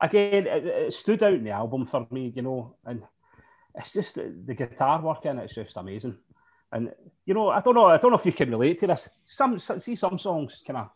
Again, 0.00 0.46
it, 0.46 0.66
it 0.66 0.92
stood 0.92 1.22
out 1.22 1.34
in 1.34 1.44
the 1.44 1.50
album 1.50 1.86
for 1.86 2.06
me, 2.10 2.32
you 2.34 2.42
know, 2.42 2.76
and 2.84 3.02
it's 3.74 3.92
just 3.92 4.14
the, 4.14 4.34
the 4.44 4.54
guitar 4.54 5.00
work 5.00 5.24
in 5.26 5.38
it's 5.38 5.54
just 5.54 5.76
amazing. 5.76 6.16
And 6.72 6.92
you 7.24 7.34
know, 7.34 7.48
I 7.48 7.60
don't 7.60 7.74
know, 7.74 7.86
I 7.86 7.98
don't 7.98 8.10
know 8.10 8.18
if 8.18 8.26
you 8.26 8.32
can 8.32 8.50
relate 8.50 8.80
to 8.80 8.86
this. 8.86 9.08
Some 9.24 9.60
see 9.60 9.96
some 9.96 10.18
songs 10.18 10.62
kind 10.66 10.78
of, 10.78 10.90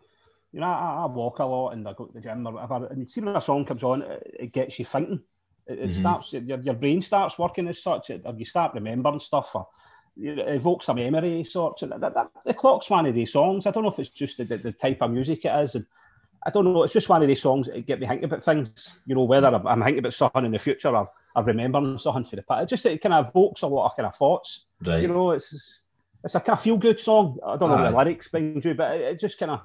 you 0.52 0.60
know, 0.60 0.66
I, 0.66 1.02
I 1.02 1.06
walk 1.06 1.38
a 1.38 1.44
lot 1.44 1.70
and 1.70 1.86
I 1.86 1.92
go 1.92 2.06
to 2.06 2.12
the 2.12 2.20
gym 2.20 2.46
or 2.46 2.52
whatever, 2.52 2.86
and 2.86 3.08
see 3.08 3.20
when 3.20 3.36
a 3.36 3.40
song 3.40 3.64
comes 3.64 3.82
on, 3.82 4.02
it, 4.02 4.36
it 4.40 4.52
gets 4.52 4.78
you 4.78 4.84
thinking. 4.84 5.22
It, 5.68 5.78
it 5.78 5.90
Mhm. 5.90 5.94
starts 5.98 6.32
your, 6.32 6.60
your 6.60 6.74
brain 6.74 7.02
starts 7.02 7.38
working 7.38 7.68
as 7.68 7.82
such, 7.82 8.10
it, 8.10 8.22
or 8.24 8.34
you 8.34 8.44
start 8.44 8.74
remembering 8.74 9.20
stuff, 9.20 9.54
or 9.54 9.66
it 10.20 10.38
evokes 10.38 10.88
a 10.88 10.94
memory 10.94 11.40
of 11.42 11.48
sorts. 11.48 11.82
And 11.82 11.92
that, 11.92 12.14
that, 12.14 12.30
the 12.44 12.54
clock's 12.54 12.90
one 12.90 13.06
of 13.06 13.14
these 13.14 13.32
songs. 13.32 13.66
I 13.66 13.70
don't 13.70 13.84
know 13.84 13.90
if 13.90 13.98
it's 13.98 14.08
just 14.10 14.38
the, 14.38 14.44
the, 14.44 14.58
the 14.58 14.72
type 14.72 14.98
of 15.02 15.10
music 15.10 15.44
it 15.44 15.54
is, 15.62 15.74
and 15.74 15.86
I 16.46 16.50
don't 16.50 16.64
know. 16.64 16.82
It's 16.84 16.92
just 16.92 17.08
one 17.08 17.22
of 17.22 17.28
these 17.28 17.42
songs 17.42 17.66
that 17.66 17.86
get 17.86 18.00
me 18.00 18.06
thinking 18.06 18.24
about 18.24 18.44
things. 18.44 18.98
You 19.06 19.14
know, 19.14 19.24
whether 19.24 19.48
I'm, 19.48 19.66
I'm 19.66 19.82
thinking 19.82 19.98
about 20.00 20.14
something 20.14 20.44
in 20.44 20.52
the 20.52 20.58
future 20.58 20.88
or 20.96 21.10
I'm 21.36 21.44
remembering 21.44 21.98
something 21.98 22.24
for 22.24 22.36
the 22.36 22.42
past. 22.42 22.64
It 22.64 22.68
just 22.74 22.86
it 22.86 23.02
kind 23.02 23.12
of 23.14 23.28
evokes 23.28 23.62
a 23.62 23.66
lot 23.66 23.86
of 23.86 23.96
kind 23.96 24.06
of 24.06 24.14
thoughts. 24.16 24.64
Right. 24.84 25.02
You 25.02 25.08
know, 25.08 25.32
it's 25.32 25.80
it's 26.24 26.34
a 26.34 26.40
kind 26.40 26.56
of 26.56 26.62
feel 26.62 26.76
good 26.76 26.98
song. 26.98 27.38
I 27.46 27.56
don't 27.56 27.68
know 27.70 27.76
Aye. 27.76 27.90
the 27.90 27.96
lyrics 27.96 28.28
behind 28.28 28.64
you, 28.64 28.74
but 28.74 28.96
it, 28.96 29.00
it 29.02 29.20
just 29.20 29.38
kind 29.38 29.50
of 29.52 29.60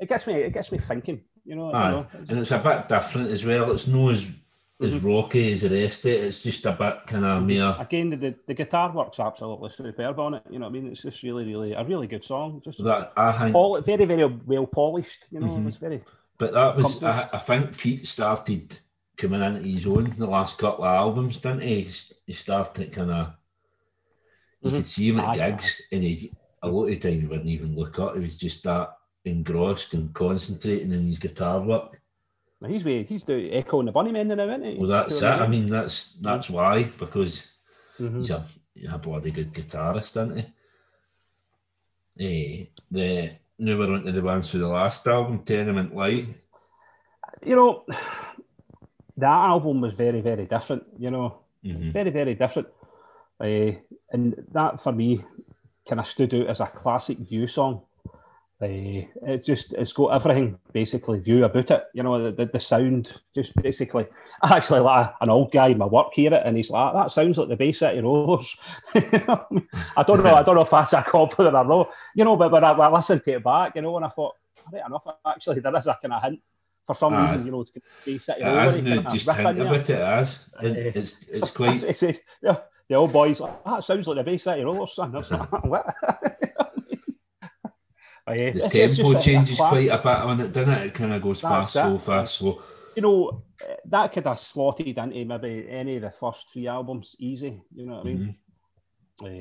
it 0.00 0.08
gets 0.08 0.26
me 0.26 0.34
it 0.34 0.52
gets 0.52 0.70
me 0.70 0.78
thinking. 0.78 1.22
You 1.44 1.56
know, 1.56 1.68
you 1.68 1.72
know 1.72 2.06
it's- 2.12 2.28
and 2.28 2.38
it's 2.40 2.50
a 2.50 2.58
bit 2.58 2.88
different 2.88 3.30
as 3.30 3.44
well. 3.44 3.72
It's 3.72 3.88
not 3.88 4.12
as 4.12 4.30
as 4.80 4.92
Mhm. 4.94 5.04
rocky 5.04 5.52
as 5.52 5.62
the 5.62 5.70
rest 5.70 6.04
of 6.04 6.12
it. 6.12 6.24
It's 6.24 6.42
just 6.42 6.64
a 6.66 6.72
bit 6.72 7.06
kind 7.06 7.24
of 7.24 7.42
mere. 7.44 7.74
again 7.78 8.10
the, 8.10 8.34
the, 8.46 8.54
guitar 8.54 8.92
works 8.92 9.18
absolutely 9.18 9.70
superb 9.70 10.18
on 10.20 10.34
it. 10.34 10.42
You 10.50 10.58
know 10.60 10.66
what 10.66 10.76
I 10.76 10.80
mean? 10.80 10.92
It's 10.92 11.02
just 11.02 11.22
really, 11.22 11.44
really 11.44 11.72
a 11.72 11.84
really 11.84 12.06
good 12.06 12.24
song. 12.24 12.62
Just 12.64 12.82
That 12.84 13.12
I 13.16 13.32
think, 13.36 13.52
pol- 13.52 13.80
very, 13.80 14.04
very 14.04 14.24
well 14.24 14.66
polished. 14.66 15.26
You 15.32 15.40
know, 15.40 15.48
Mhm. 15.48 15.68
it's 15.68 15.78
very 15.78 16.00
but 16.38 16.52
that 16.52 16.76
was 16.76 17.02
I. 17.02 17.28
I 17.32 17.38
think 17.38 17.76
Pete 17.76 18.06
started 18.06 18.78
coming 19.16 19.42
into 19.42 19.60
his 19.62 19.84
own 19.88 20.14
the 20.16 20.26
last 20.28 20.56
couple 20.58 20.84
of 20.84 20.94
albums, 20.94 21.38
didn't 21.38 21.62
he? 21.62 21.88
He 22.26 22.32
started 22.32 22.92
kind 22.92 23.10
of. 23.10 23.32
You 24.62 24.70
could 24.70 24.86
see 24.86 25.08
him 25.08 25.18
at 25.20 25.34
gigs, 25.34 25.82
and 25.90 26.02
he 26.04 26.32
a 26.62 26.68
lot 26.68 26.84
of 26.84 26.88
the 26.90 26.96
time 26.98 27.20
he 27.20 27.26
wouldn't 27.26 27.48
even 27.48 27.74
look 27.74 27.98
up. 27.98 28.14
He 28.14 28.20
was 28.20 28.36
just 28.36 28.62
that 28.64 28.96
engrossed 29.24 29.94
and 29.94 30.12
concentrating 30.14 30.92
in 30.92 31.06
his 31.06 31.18
guitar 31.18 31.60
work. 31.60 32.00
He's 32.66 32.84
way 32.84 33.04
he's 33.04 33.22
doing 33.22 33.52
Echo 33.52 33.78
and 33.78 33.88
the 33.88 33.92
Bunnymen 33.92 34.26
now, 34.26 34.48
isn't 34.48 34.64
he? 34.64 34.78
Well, 34.78 34.88
that's 34.88 35.22
it. 35.22 35.24
I 35.24 35.46
mean, 35.46 35.66
that's 35.68 36.14
that's 36.14 36.50
why 36.50 36.84
because 36.84 37.52
Mhm. 38.00 38.18
he's 38.18 38.30
a, 38.30 38.44
a 38.92 38.98
bloody 38.98 39.30
good 39.30 39.52
guitarist, 39.52 40.10
isn't 40.16 40.36
he? 40.38 40.46
Eh, 42.20 42.66
the 42.90 43.30
now 43.60 43.76
we're 43.78 43.92
on 43.92 44.04
to 44.04 44.12
the 44.12 44.22
ones 44.22 44.50
for 44.50 44.58
the 44.58 44.66
last 44.68 45.06
album, 45.06 45.44
Tenement 45.44 45.94
Light. 45.94 46.26
you 47.44 47.54
know, 47.54 47.84
that 49.16 49.26
album 49.28 49.80
was 49.80 49.94
very, 49.94 50.20
very 50.20 50.46
different. 50.46 50.84
You 50.98 51.10
know, 51.10 51.38
Mhm. 51.64 51.92
very, 51.92 52.10
very 52.10 52.34
different. 52.34 52.68
Uh, 53.40 53.72
and 54.12 54.34
that 54.52 54.80
for 54.82 54.90
me 54.92 55.24
kind 55.88 56.00
of 56.00 56.06
stood 56.06 56.34
out 56.34 56.48
as 56.48 56.60
a 56.60 56.66
classic 56.66 57.18
View 57.18 57.46
song. 57.46 57.82
Uh, 58.60 58.66
it 58.66 59.44
just 59.44 59.72
it's 59.74 59.92
got 59.92 60.08
everything 60.08 60.58
basically 60.72 61.20
View 61.20 61.44
about 61.44 61.70
it. 61.70 61.84
You 61.94 62.02
know, 62.02 62.24
the, 62.24 62.32
the, 62.32 62.46
the 62.52 62.60
sound 62.60 63.12
just 63.34 63.54
basically. 63.54 64.06
I 64.42 64.56
actually 64.56 64.80
like 64.80 65.12
an 65.20 65.30
old 65.30 65.52
guy 65.52 65.68
in 65.68 65.78
my 65.78 65.86
work 65.86 66.12
hear 66.12 66.34
it, 66.34 66.42
and 66.44 66.56
he's 66.56 66.70
like, 66.70 66.92
"That 66.92 67.12
sounds 67.12 67.38
like 67.38 67.48
the 67.48 67.56
Bay 67.56 67.72
City 67.72 68.00
Rollers." 68.00 68.56
You 68.94 69.02
I 69.96 70.02
don't 70.02 70.24
know. 70.24 70.34
I 70.34 70.42
don't 70.42 70.56
know 70.56 70.62
if 70.62 70.70
that's 70.70 70.92
a 70.92 71.02
compliment 71.02 71.54
or 71.54 71.64
not. 71.64 71.90
You 72.16 72.24
know, 72.24 72.36
but 72.36 72.50
when 72.50 72.64
I, 72.64 72.72
when 72.72 72.88
I 72.88 72.90
listened 72.96 73.22
to 73.24 73.32
it 73.34 73.44
back, 73.44 73.76
you 73.76 73.82
know, 73.82 73.96
and 73.96 74.04
I 74.04 74.08
thought, 74.08 74.34
right 74.72 74.82
enough. 74.86 75.04
Actually, 75.26 75.60
there 75.60 75.76
is 75.76 75.86
a 75.86 75.96
kind 76.00 76.14
of 76.14 76.22
hint 76.22 76.40
for 76.86 76.94
some 76.96 77.14
Aye. 77.14 77.30
reason. 77.30 77.46
You 77.46 77.52
know, 77.52 77.60
it's 77.60 77.70
It 78.28 78.42
hasn't 78.42 78.86
kind 78.86 79.00
it 79.00 79.06
of 79.06 79.12
just 79.12 79.26
think 79.26 79.58
about 79.58 79.90
it 79.90 79.90
as 79.90 80.50
and 80.60 80.76
Eh. 80.76 80.92
it's 80.94 81.24
it's 81.28 81.50
quite 81.58 81.82
It's, 81.82 82.02
it's, 82.02 82.20
yeah, 82.42 82.56
the 82.88 82.96
old 82.96 83.12
boys 83.12 83.40
like 83.40 83.64
that 83.64 83.84
sounds 83.84 84.06
like 84.08 84.16
the 84.16 84.24
Bay 84.24 84.38
City 84.38 84.62
Rollers 84.62 84.94
son. 84.94 85.12
I 88.28 88.32
was 88.32 88.40
like, 88.40 88.40
what? 88.40 88.40
But 88.40 88.40
yeah, 88.40 88.50
the 88.50 88.56
it's- 88.58 88.74
it's 88.74 88.96
tempo 88.96 89.12
just 89.14 89.26
a- 89.26 89.30
a 89.30 89.34
changes 89.34 89.56
class- 89.58 89.70
quite 89.70 89.88
a 89.90 89.98
bit 89.98 90.06
on 90.06 90.40
it, 90.40 90.52
doesn't 90.52 90.74
it? 90.74 90.86
It 90.86 90.94
kind 90.94 91.12
of 91.12 91.22
goes 91.22 91.40
That's 91.40 91.72
fast, 91.72 91.76
it. 91.76 91.80
slow, 91.80 91.98
fast, 91.98 92.34
slow. 92.34 92.62
You 92.96 93.02
know, 93.02 93.42
eh, 93.66 93.74
that 93.86 94.12
could 94.12 94.26
have 94.26 94.40
slotted 94.40 94.86
into 94.98 95.24
maybe 95.24 95.66
any 95.68 95.96
of 95.96 96.02
the 96.02 96.10
first 96.10 96.46
three 96.52 96.66
albums 96.66 97.14
easy. 97.18 97.60
You 97.74 97.86
know 97.86 97.94
what 97.96 98.00
I 98.00 98.04
mean? 98.04 98.18
Mhm. 98.18 98.34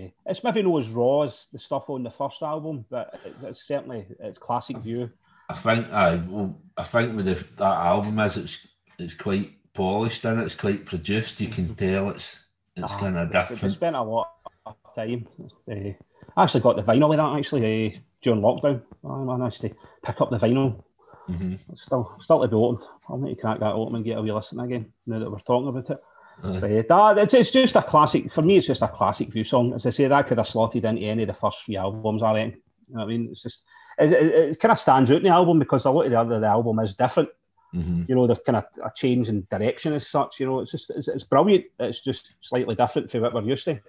Eh, 0.07 0.09
it's 0.25 0.43
maybe 0.43 0.61
not 0.63 0.77
as 0.83 0.89
raw 0.89 1.21
as 1.21 1.47
the 1.53 1.59
stuff 1.59 1.89
on 1.89 2.03
the 2.03 2.09
first 2.11 2.41
album, 2.41 2.85
but 2.89 3.19
it's 3.43 3.67
certainly 3.67 4.05
it's 4.19 4.37
classic 4.39 4.77
view. 4.77 5.11
I 5.49 5.55
think 5.55 5.91
I 5.91 6.15
well, 6.15 6.55
I 6.77 6.83
think 6.83 7.15
with 7.15 7.25
the, 7.25 7.35
that 7.57 7.77
album 7.77 8.19
is 8.19 8.37
it's 8.37 8.67
it's 8.99 9.13
quite 9.13 9.51
polished 9.73 10.25
and 10.25 10.39
it's 10.41 10.55
quite 10.55 10.85
produced. 10.85 11.39
You 11.41 11.47
can 11.49 11.73
tell 11.75 12.09
it's 12.09 12.39
it's 12.75 12.93
Ah, 12.93 12.99
kind 12.99 13.17
of 13.17 13.27
different. 13.27 13.49
different. 13.49 13.73
spent 13.75 13.95
a 13.95 14.01
lot 14.01 14.29
of 14.65 14.75
time. 14.95 15.27
Eh, 15.69 15.93
I 16.35 16.43
actually 16.43 16.61
got 16.61 16.75
the 16.75 16.83
vinyl 16.83 17.11
of 17.11 17.17
that 17.17 17.37
actually 17.39 17.95
uh, 17.95 17.99
during 18.21 18.41
lockdown. 18.41 18.81
I 19.09 19.37
managed 19.37 19.61
to 19.61 19.69
pick 20.03 20.21
up 20.21 20.29
the 20.29 20.37
vinyl 20.37 20.83
hmm 21.27 21.55
It's 21.71 21.83
still 21.83 22.15
still 22.21 22.41
to 22.41 22.47
be 22.47 22.55
opened. 22.55 22.87
I'll 23.09 23.17
need 23.17 23.35
to 23.35 23.41
crack 23.41 23.59
that 23.59 23.73
open 23.73 23.95
and 23.95 24.05
get 24.05 24.17
a 24.17 24.21
wee 24.21 24.31
listen 24.31 24.59
again 24.59 24.93
now 25.05 25.19
that 25.19 25.29
we're 25.29 25.39
talking 25.39 25.67
about 25.67 25.89
it. 25.89 26.03
Aye. 26.43 26.83
But, 26.87 26.91
uh, 26.91 27.13
that, 27.13 27.23
it's, 27.23 27.33
it's 27.33 27.51
just 27.51 27.75
a 27.75 27.81
classic 27.81 28.31
for 28.31 28.41
me. 28.41 28.57
It's 28.57 28.67
just 28.67 28.81
a 28.81 28.87
classic 28.87 29.29
view 29.33 29.43
song. 29.43 29.73
As 29.73 29.85
I 29.85 29.89
say, 29.89 30.07
that 30.07 30.27
could 30.27 30.37
have 30.37 30.47
slotted 30.47 30.85
into 30.85 31.01
any 31.01 31.23
of 31.23 31.27
the 31.27 31.33
first 31.33 31.63
three 31.65 31.77
albums. 31.77 32.23
I 32.23 32.33
reckon. 32.33 32.61
You 32.89 32.95
know 32.95 32.99
what 33.01 33.03
I 33.03 33.07
mean, 33.07 33.27
it's 33.31 33.43
just 33.43 33.63
it, 33.97 34.11
it, 34.13 34.33
it 34.51 34.59
kind 34.59 34.71
of 34.71 34.79
stands 34.79 35.11
out 35.11 35.17
in 35.17 35.23
the 35.23 35.29
album 35.29 35.59
because 35.59 35.85
a 35.85 35.91
lot 35.91 36.05
of 36.05 36.11
the 36.11 36.19
other 36.19 36.39
the 36.39 36.47
album 36.47 36.79
is 36.79 36.95
different. 36.95 37.29
hmm 37.73 38.03
You 38.07 38.15
know, 38.15 38.27
there's 38.27 38.39
kind 38.45 38.55
of 38.57 38.65
a 38.81 38.91
change 38.95 39.27
in 39.27 39.45
direction 39.51 39.93
as 39.93 40.07
such. 40.07 40.39
You 40.39 40.45
know, 40.45 40.61
it's 40.61 40.71
just 40.71 40.89
it's, 40.91 41.09
it's 41.09 41.25
brilliant. 41.25 41.65
It's 41.79 41.99
just 41.99 42.33
slightly 42.41 42.75
different 42.75 43.11
from 43.11 43.21
what 43.21 43.33
we're 43.33 43.41
used 43.41 43.65
to. 43.65 43.79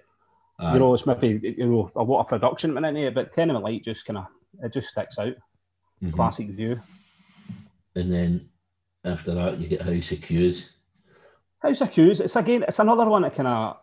Aye. 0.59 0.73
You 0.73 0.79
know, 0.79 0.93
it's 0.93 1.05
maybe 1.05 1.55
you 1.57 1.65
know 1.65 1.91
a 1.95 2.03
lot 2.03 2.21
of 2.21 2.27
production 2.27 2.77
into 2.77 3.07
it, 3.07 3.15
but 3.15 3.31
Tenement 3.31 3.63
Light 3.63 3.85
just 3.85 4.05
kind 4.05 4.17
of 4.17 4.25
it 4.61 4.73
just 4.73 4.89
sticks 4.89 5.17
out. 5.17 5.33
Mhm. 6.03 6.13
Classic 6.13 6.49
view. 6.49 6.79
And 7.95 8.11
then 8.11 8.49
after 9.03 9.33
that, 9.33 9.57
you 9.57 9.67
get 9.67 9.81
House 9.81 10.11
of 10.11 10.21
Cues. 10.21 10.73
House 11.59 11.81
Accused, 11.81 12.21
it's 12.21 12.35
again, 12.35 12.63
it's 12.63 12.79
another 12.79 13.05
one 13.05 13.21
that 13.23 13.35
kind 13.35 13.47
of 13.47 13.77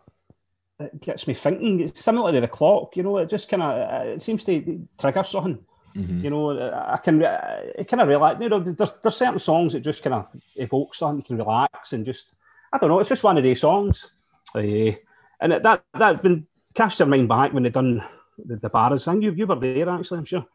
it 0.79 1.01
gets 1.01 1.27
me 1.27 1.33
thinking. 1.33 1.79
It's 1.81 2.03
similar 2.03 2.31
to 2.31 2.41
the 2.41 2.47
clock, 2.47 2.95
you 2.95 3.03
know. 3.03 3.17
It 3.17 3.29
just 3.29 3.49
kind 3.49 3.63
of 3.63 4.05
it 4.07 4.21
seems 4.21 4.43
to 4.45 4.87
trigger 4.99 5.23
something. 5.23 5.63
Mhm. 5.95 6.23
You 6.23 6.29
know, 6.29 6.51
I 6.59 6.97
can 6.97 7.21
it 7.23 7.87
kind 7.87 8.01
of 8.01 8.07
relax. 8.07 8.39
You 8.41 8.49
know, 8.49 8.59
there's 8.59 8.91
there's 9.01 9.15
certain 9.15 9.39
songs 9.39 9.73
that 9.73 9.79
just 9.79 10.03
kind 10.03 10.13
of 10.13 10.27
evoke 10.55 10.93
something. 10.93 11.17
You 11.19 11.23
can 11.23 11.37
relax 11.37 11.93
and 11.93 12.05
just 12.05 12.33
I 12.71 12.77
don't 12.77 12.89
know. 12.89 12.99
It's 12.99 13.09
just 13.09 13.23
one 13.23 13.37
of 13.37 13.43
these 13.43 13.61
songs, 13.61 14.11
uh, 14.55 14.59
and 14.59 15.51
that 15.51 15.83
that 15.93 16.21
been 16.21 16.45
cast 16.77 16.99
your 16.99 17.07
mind 17.07 17.27
back 17.27 17.53
when 17.53 17.63
they 17.63 17.69
done 17.69 18.03
the, 18.37 18.55
the 18.57 18.69
Barras. 18.69 19.07
And 19.07 19.23
you 19.23 19.31
you 19.31 19.47
were 19.47 19.59
there 19.59 19.89
actually, 19.89 20.19
I'm 20.19 20.25
sure. 20.25 20.45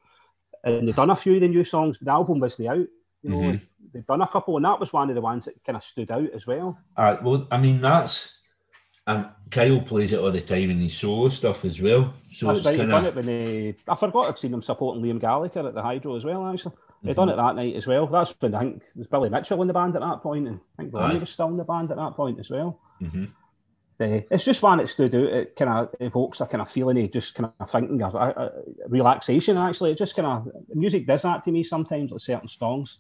And 0.65 0.89
they 0.89 0.93
done 0.93 1.11
a 1.11 1.17
few 1.17 1.35
of 1.35 1.41
the 1.41 1.49
new 1.49 1.65
songs. 1.65 1.99
The 2.01 2.11
album 2.11 2.41
was 2.41 2.57
the 2.57 2.69
out. 2.69 2.87
You 3.23 3.31
know, 3.31 3.37
Mhm. 3.37 3.61
they've 3.93 4.07
done 4.07 4.23
a 4.23 4.29
couple, 4.29 4.57
and 4.57 4.65
that 4.65 4.81
was 4.81 4.93
one 4.93 5.09
of 5.11 5.15
the 5.15 5.21
ones 5.21 5.45
that 5.45 5.63
kind 5.65 5.77
of 5.77 5.85
stood 5.85 6.11
out 6.11 6.31
as 6.35 6.47
well. 6.47 6.79
Aye, 6.97 7.19
well, 7.23 7.47
I 7.51 7.59
mean 7.59 7.81
that's 7.81 8.39
and 9.07 9.27
Kyle 9.51 9.81
plays 9.81 10.13
it 10.13 10.21
all 10.21 10.31
the 10.31 10.41
time 10.41 10.71
in 10.71 10.79
his 10.79 10.97
solo 10.97 11.29
stuff 11.29 11.65
as 11.65 11.83
well. 11.83 12.15
So 12.31 12.49
That's 12.49 12.59
it's 12.61 12.67
right. 12.69 12.77
Kind 12.79 12.91
done 12.91 13.05
it 13.05 13.09
of 13.09 13.17
when 13.17 13.27
they, 13.27 13.75
I 13.89 13.97
forgot 13.97 14.29
I'd 14.29 14.39
seen 14.39 14.55
him 14.55 14.63
supporting 14.63 15.03
Liam 15.03 15.21
Gallagher 15.21 15.67
at 15.67 15.75
the 15.75 15.83
Hydro 15.83 16.17
as 16.17 16.25
well. 16.25 16.47
Actually, 16.47 16.75
They 17.03 17.13
done 17.13 17.29
it 17.29 17.37
that 17.37 17.57
night 17.57 17.75
as 17.75 17.87
well. 17.89 18.07
That's 18.07 18.33
when 18.39 18.55
I 18.55 18.61
think 18.61 18.83
there's 18.95 19.09
Billy 19.09 19.29
Mitchell 19.29 19.61
in 19.63 19.67
the 19.69 19.75
band 19.75 19.97
at 19.97 20.03
that 20.03 20.23
point, 20.23 20.47
and 20.47 20.61
I 20.79 20.83
think 20.83 20.95
Ronnie 20.95 21.19
was 21.19 21.31
still 21.31 21.49
in 21.49 21.57
the 21.57 21.65
band 21.65 21.91
at 21.91 21.97
that 21.97 22.15
point 22.15 22.39
as 22.39 22.49
well. 22.49 22.79
hmm 23.01 23.25
Uh, 24.03 24.21
it's 24.31 24.45
just 24.45 24.63
one 24.63 24.79
that 24.79 24.89
stood 24.89 25.15
out. 25.15 25.25
It 25.25 25.57
kind 25.57 25.71
of 25.71 25.95
evokes 26.01 26.41
a 26.41 26.47
kind 26.47 26.61
of 26.61 26.71
feeling 26.71 27.05
of 27.05 27.13
just 27.13 27.35
kind 27.35 27.53
of 27.61 27.71
thinking 27.71 28.03
of 28.03 28.15
uh, 28.15 28.19
uh, 28.19 28.51
relaxation. 28.89 29.57
Actually, 29.57 29.93
it 29.93 29.99
just 29.99 30.17
kind 30.17 30.27
of 30.27 30.49
music 30.75 31.07
does 31.07 31.23
that 31.23 31.45
to 31.45 31.53
me 31.53 31.63
sometimes. 31.63 32.11
Like 32.11 32.21
certain 32.21 32.49
songs, 32.49 32.99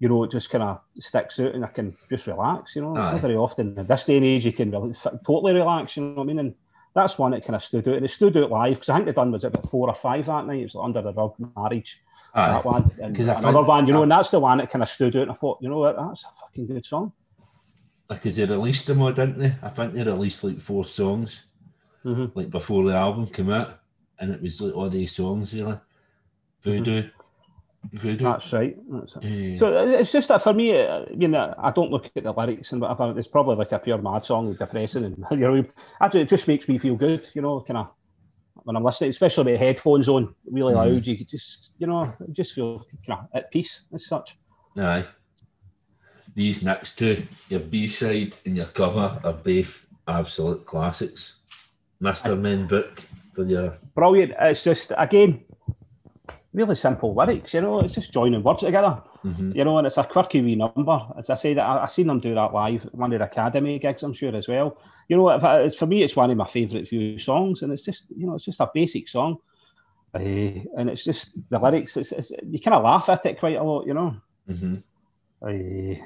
you 0.00 0.08
know, 0.08 0.24
it 0.24 0.30
just 0.30 0.50
kind 0.50 0.64
of 0.64 0.80
sticks 0.96 1.38
out, 1.40 1.54
and 1.54 1.64
I 1.64 1.68
can 1.68 1.96
just 2.10 2.26
relax. 2.26 2.74
You 2.74 2.82
know, 2.82 2.96
it's 2.96 3.12
not 3.12 3.20
very 3.22 3.36
often 3.36 3.78
in 3.78 3.86
this 3.86 4.04
day 4.04 4.16
and 4.16 4.26
age 4.26 4.46
you 4.46 4.52
can 4.52 4.70
really, 4.70 4.90
f- 4.90 5.20
totally 5.26 5.52
relax. 5.52 5.96
You 5.96 6.04
know 6.04 6.14
what 6.14 6.22
I 6.22 6.26
mean? 6.26 6.38
And 6.38 6.54
that's 6.94 7.18
one 7.18 7.32
that 7.32 7.44
kind 7.44 7.56
of 7.56 7.62
stood 7.62 7.86
out, 7.88 7.96
and 7.96 8.04
it 8.04 8.10
stood 8.10 8.36
out 8.36 8.50
live 8.50 8.74
because 8.74 8.88
I 8.88 8.96
think 8.96 9.06
they 9.06 9.12
done 9.12 9.32
was 9.32 9.44
about 9.44 9.70
four 9.70 9.88
or 9.88 9.94
five 9.94 10.26
that 10.26 10.46
night. 10.46 10.60
It 10.60 10.64
was 10.64 10.74
like 10.74 10.84
under 10.84 11.02
the 11.02 11.12
rug 11.12 11.34
marriage. 11.56 12.02
Aye. 12.34 12.48
That 12.48 12.64
one, 12.64 12.90
and 13.00 13.18
another 13.18 13.62
one, 13.62 13.86
you 13.86 13.92
know, 13.92 14.02
and 14.02 14.12
that's 14.12 14.30
the 14.30 14.38
one 14.38 14.58
that 14.58 14.70
kind 14.70 14.82
of 14.82 14.90
stood 14.90 15.16
out. 15.16 15.22
And 15.22 15.30
I 15.30 15.34
thought, 15.34 15.58
you 15.62 15.68
know 15.68 15.78
what, 15.78 15.96
that's 15.96 16.24
a 16.24 16.28
fucking 16.40 16.66
good 16.66 16.84
song. 16.84 17.12
Because 18.08 18.36
they 18.36 18.44
released 18.46 18.86
them 18.86 19.02
all, 19.02 19.12
didn't 19.12 19.38
they? 19.38 19.54
I 19.62 19.68
think 19.68 19.92
they 19.92 20.02
released 20.02 20.42
like 20.42 20.60
four 20.60 20.84
songs, 20.86 21.44
Mhm. 22.04 22.32
like 22.34 22.50
before 22.50 22.84
the 22.84 22.94
album 22.94 23.26
came 23.26 23.50
out, 23.50 23.80
and 24.18 24.30
it 24.30 24.40
was 24.40 24.60
like 24.60 24.74
all 24.74 24.88
these 24.88 25.14
songs, 25.14 25.54
really. 25.54 25.78
Voodoo, 26.62 27.02
voodoo. 27.92 28.24
That's 28.24 28.52
right. 28.52 28.76
That's 28.90 29.16
it. 29.16 29.58
So 29.58 29.76
uh, 29.78 29.84
it's 29.86 30.10
just 30.12 30.28
that 30.28 30.42
for 30.42 30.54
me, 30.54 30.80
uh, 30.80 31.04
you 31.16 31.28
know, 31.28 31.54
I 31.58 31.70
don't 31.70 31.90
look 31.90 32.10
at 32.16 32.22
the 32.24 32.32
lyrics 32.32 32.72
and 32.72 32.80
whatever. 32.80 33.16
It's 33.18 33.28
probably 33.28 33.56
like 33.56 33.72
a 33.72 33.78
pure 33.78 33.98
mad 33.98 34.24
song, 34.24 34.54
depressing, 34.54 35.04
and 35.04 35.24
you 35.30 35.36
know, 35.36 35.64
actually, 36.00 36.22
it 36.22 36.28
just 36.28 36.48
makes 36.48 36.66
me 36.66 36.78
feel 36.78 36.96
good. 36.96 37.28
You 37.34 37.42
know, 37.42 37.60
kind 37.60 37.78
of 37.78 37.88
when 38.64 38.74
I'm 38.74 38.84
listening, 38.84 39.10
especially 39.10 39.52
with 39.52 39.60
headphones 39.60 40.08
on, 40.08 40.34
really 40.50 40.72
Mhm. 40.72 40.76
loud. 40.76 41.06
You 41.06 41.24
just, 41.24 41.70
you 41.78 41.86
know, 41.86 42.12
just 42.32 42.54
feel 42.54 42.84
kind 43.06 43.20
of 43.20 43.26
at 43.34 43.50
peace 43.52 43.82
as 43.94 44.06
such. 44.06 44.36
Aye. 44.76 45.04
These 46.38 46.62
next 46.62 46.96
two, 47.00 47.26
your 47.48 47.58
B 47.58 47.88
side 47.88 48.32
and 48.46 48.56
your 48.56 48.66
cover, 48.66 49.18
are 49.24 49.32
both 49.32 49.86
absolute 50.06 50.64
classics. 50.64 51.34
Mister 51.98 52.36
Men 52.36 52.68
book 52.68 53.02
for 53.34 53.42
your 53.42 53.76
Brilliant. 53.96 54.34
It's 54.38 54.62
just 54.62 54.92
again, 54.96 55.42
really 56.52 56.76
simple 56.76 57.12
lyrics. 57.12 57.54
You 57.54 57.62
know, 57.62 57.80
it's 57.80 57.94
just 57.94 58.12
joining 58.12 58.44
words 58.44 58.60
together. 58.60 59.02
Mhm. 59.24 59.52
You 59.52 59.64
know, 59.64 59.78
and 59.78 59.86
it's 59.88 59.98
a 59.98 60.04
quirky 60.04 60.40
wee 60.40 60.54
number. 60.54 61.00
As 61.18 61.28
I 61.28 61.34
said, 61.34 61.58
I, 61.58 61.82
I 61.82 61.86
seen 61.88 62.06
them 62.06 62.20
do 62.20 62.36
that 62.36 62.54
live, 62.54 62.88
one 62.92 63.12
of 63.12 63.18
the 63.18 63.24
Academy 63.24 63.80
gigs, 63.80 64.04
I'm 64.04 64.14
sure 64.14 64.36
as 64.36 64.46
well. 64.46 64.78
You 65.08 65.16
know, 65.16 65.30
it's, 65.64 65.74
for 65.74 65.86
me, 65.86 66.04
it's 66.04 66.14
one 66.14 66.30
of 66.30 66.36
my 66.36 66.46
favourite 66.46 66.86
few 66.86 67.18
songs, 67.18 67.62
and 67.62 67.72
it's 67.72 67.82
just, 67.82 68.04
you 68.16 68.28
know, 68.28 68.36
it's 68.36 68.44
just 68.44 68.60
a 68.60 68.70
basic 68.72 69.08
song, 69.08 69.38
uh, 70.14 70.20
and 70.20 70.88
it's 70.88 71.02
just 71.02 71.30
the 71.50 71.58
lyrics. 71.58 71.96
It's, 71.96 72.12
it's 72.12 72.30
you 72.48 72.60
kind 72.60 72.76
of 72.76 72.84
laugh 72.84 73.08
at 73.08 73.26
it 73.26 73.40
quite 73.40 73.56
a 73.56 73.64
lot, 73.64 73.88
you 73.88 73.94
know. 73.94 74.14
Mhm. 74.48 74.84
Uh, 75.42 76.04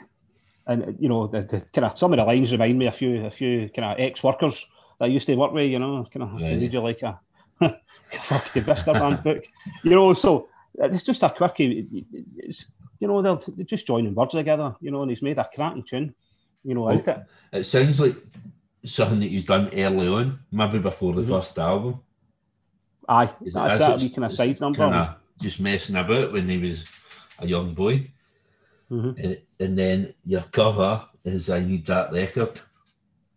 and 0.67 0.97
you 1.01 1.09
know, 1.09 1.27
the, 1.27 1.43
the 1.43 1.61
kind 1.75 1.85
of 1.87 1.99
some 1.99 2.13
of 2.13 2.19
the 2.19 2.25
lines 2.25 2.53
remind 2.53 2.79
me 2.79 2.87
a 2.87 2.93
few, 2.93 3.27
a 3.27 3.31
few 3.31 3.69
kind 3.75 3.93
of 3.93 4.01
ex-workers 4.05 4.65
that 4.99 5.07
I 5.07 5.09
used 5.09 5.27
to 5.27 5.35
work 5.35 5.53
with. 5.53 5.71
You 5.71 5.79
know, 5.79 6.07
kind 6.13 6.23
of 6.23 6.33
Right. 6.41 6.59
read 6.61 6.73
you 6.73 6.81
like 6.81 7.03
a 7.61 7.79
fucking 8.23 8.67
Mister 8.67 8.95
Man 8.95 9.21
book. 9.23 9.45
You 9.83 9.91
know, 9.91 10.15
so 10.15 10.49
it's 10.75 11.03
just 11.03 11.23
a 11.23 11.31
quirky. 11.31 11.87
It's, 12.37 12.67
you 13.01 13.09
know, 13.09 13.23
they're, 13.23 13.39
they're 13.57 13.65
just 13.67 13.87
joining 13.87 14.15
words 14.15 14.33
together. 14.35 14.77
You 14.81 14.91
know, 14.91 15.03
and 15.03 15.11
he's 15.11 15.23
made 15.23 15.39
a 15.39 15.49
cracking 15.55 15.85
tune. 15.85 16.15
You 16.65 16.75
know, 16.75 16.89
out 16.89 17.09
it. 17.09 17.19
It 17.53 17.65
sounds 17.65 17.99
like 18.01 18.17
something 18.85 19.21
that 19.21 19.31
he's 19.31 19.45
done 19.45 19.71
early 19.75 20.09
on, 20.09 20.41
maybe 20.51 20.79
before 20.79 21.13
the 21.13 21.23
Mhm. 21.23 21.29
first 21.29 21.59
album. 21.59 22.01
Aye, 23.09 23.35
Is 23.45 23.53
that's 23.55 23.79
that 23.79 24.15
kind 24.15 24.25
of 24.25 24.33
side 24.33 24.61
number. 24.61 24.83
kinda 24.85 25.17
just 25.41 25.61
messing 25.61 25.97
about 25.97 26.33
when 26.33 26.49
he 26.49 26.59
was 26.59 26.85
a 27.41 27.47
young 27.47 27.75
boy. 27.75 28.11
Mhm. 28.93 29.24
And, 29.24 29.38
and 29.59 29.78
then 29.78 30.14
your 30.24 30.43
cover 30.53 31.05
is 31.24 31.49
I 31.51 31.61
Need 31.64 31.86
That 31.86 32.12
Record. 32.12 32.61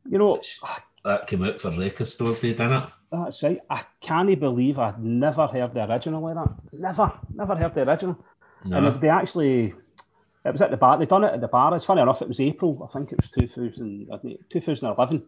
You 0.09 0.17
know, 0.17 0.33
which- 0.33 0.59
That 1.03 1.27
came 1.27 1.43
out 1.43 1.61
for 1.61 1.69
Record 1.71 2.07
Store 2.07 2.33
Day, 2.33 2.53
didn't 2.53 2.71
it? 2.73 2.89
that's 3.11 3.41
right. 3.43 3.61
I 3.69 3.83
can't 4.01 4.37
believe 4.39 4.77
I'd 4.79 5.01
never 5.01 5.47
heard 5.47 5.73
the 5.73 5.89
original 5.89 6.21
like 6.21 6.35
that. 6.35 6.53
Never, 6.73 7.13
never 7.33 7.55
heard 7.55 7.73
the 7.75 7.87
original. 7.87 8.17
No. 8.65 8.77
And 8.77 8.99
they 9.01 9.07
actually, 9.09 9.73
it 10.43 10.51
was 10.51 10.61
at 10.61 10.71
the 10.71 10.77
bar. 10.77 10.97
They 10.97 11.05
done 11.05 11.23
it 11.23 11.33
at 11.33 11.39
the 11.41 11.47
bar. 11.47 11.73
It's 11.75 11.85
funny 11.85 12.01
enough. 12.01 12.21
It 12.21 12.27
was 12.27 12.41
April. 12.41 12.89
I 12.89 12.91
think 12.97 13.13
it 13.13 13.21
was 13.21 13.29
2000, 13.29 14.09
I 14.11 14.17
think 14.17 14.39
2011. 14.49 15.23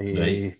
Uh, 0.00 0.02
Right. 0.20 0.58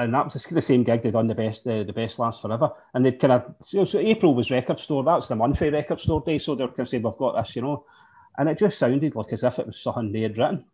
And 0.00 0.14
that 0.14 0.24
was 0.32 0.42
the 0.44 0.60
same 0.62 0.84
gig 0.84 1.02
they'd 1.02 1.12
done 1.12 1.26
the 1.26 1.34
best, 1.34 1.64
the, 1.64 1.84
the 1.84 1.92
best 1.92 2.18
last 2.18 2.42
forever. 2.42 2.70
And 2.94 3.04
they'd 3.04 3.20
kind 3.20 3.32
of 3.32 3.54
so, 3.62 3.84
so 3.84 3.98
April 3.98 4.34
was 4.34 4.50
record 4.50 4.80
store. 4.80 5.04
That's 5.04 5.28
the 5.28 5.36
monthly 5.36 5.70
record 5.70 6.00
store 6.00 6.22
day. 6.24 6.38
So 6.38 6.54
they're 6.54 6.68
kind 6.68 6.80
of 6.80 6.88
saying 6.88 7.02
we've 7.02 7.16
got 7.18 7.36
this, 7.42 7.54
you 7.56 7.62
know. 7.62 7.84
And 8.38 8.48
it 8.48 8.58
just 8.58 8.78
sounded 8.78 9.14
like 9.14 9.32
as 9.32 9.44
if 9.44 9.58
it 9.58 9.66
was 9.66 9.80
something 9.80 10.12
they 10.12 10.22
had 10.22 10.38
written. 10.38 10.64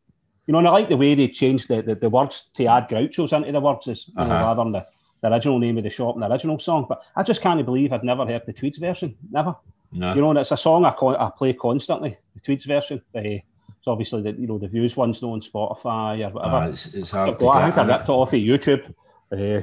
You 0.47 0.53
know, 0.53 0.59
and 0.59 0.69
I 0.69 0.71
like 0.71 0.89
the 0.89 0.97
way 0.97 1.15
they 1.15 1.29
changed 1.29 1.69
the, 1.69 1.83
the, 1.83 1.95
the 1.97 2.09
words 2.11 2.47
to 2.55 2.67
add 2.67 2.89
grouchos 2.89 3.33
into 3.33 3.51
the 3.53 3.61
words, 3.61 3.89
as, 3.89 4.07
you 4.09 4.15
know, 4.15 4.23
Uh-huh. 4.23 4.33
rather 4.35 4.63
than 4.63 4.73
the, 4.73 4.87
the 5.23 5.33
original 5.33 5.59
name 5.59 5.77
of 5.79 5.85
the 5.85 5.91
shop 5.91 6.15
and 6.15 6.23
the 6.23 6.31
original 6.31 6.59
song. 6.59 6.87
But 6.89 7.03
I 7.17 7.23
just 7.23 7.41
can't 7.43 7.65
believe 7.67 7.93
I'd 7.93 8.05
never 8.05 8.25
heard 8.25 8.43
the 8.47 8.53
Tweeds 8.53 8.79
version. 8.79 9.17
Never 9.31 9.57
no. 9.93 10.15
you 10.15 10.21
know, 10.21 10.31
and 10.31 10.39
it's 10.39 10.53
a 10.53 10.57
song 10.57 10.85
I, 10.85 10.93
con- 10.97 11.17
I 11.17 11.31
play 11.37 11.53
constantly. 11.55 12.17
The 12.35 12.41
Tweeds 12.41 12.65
version. 12.67 13.03
Uh, 13.15 13.41
so 13.83 13.93
obviously 13.93 14.21
the 14.23 14.33
you 14.33 14.49
know 14.49 14.59
the 14.59 14.67
views 14.67 14.97
ones 14.97 15.23
no 15.23 15.33
on 15.33 15.41
Spotify 15.41 16.27
or 16.27 16.31
whatever. 16.31 16.57
Ah, 16.57 16.67
it's, 16.67 16.93
it's 16.95 17.13
hard 17.13 17.41
Well, 17.41 17.51
I 17.51 17.65
think 17.67 17.79
I 17.79 17.87
ripped 17.87 18.09
it 18.09 18.11
off 18.11 18.33
of 18.33 18.41
YouTube 18.41 18.93
uh, 19.33 19.63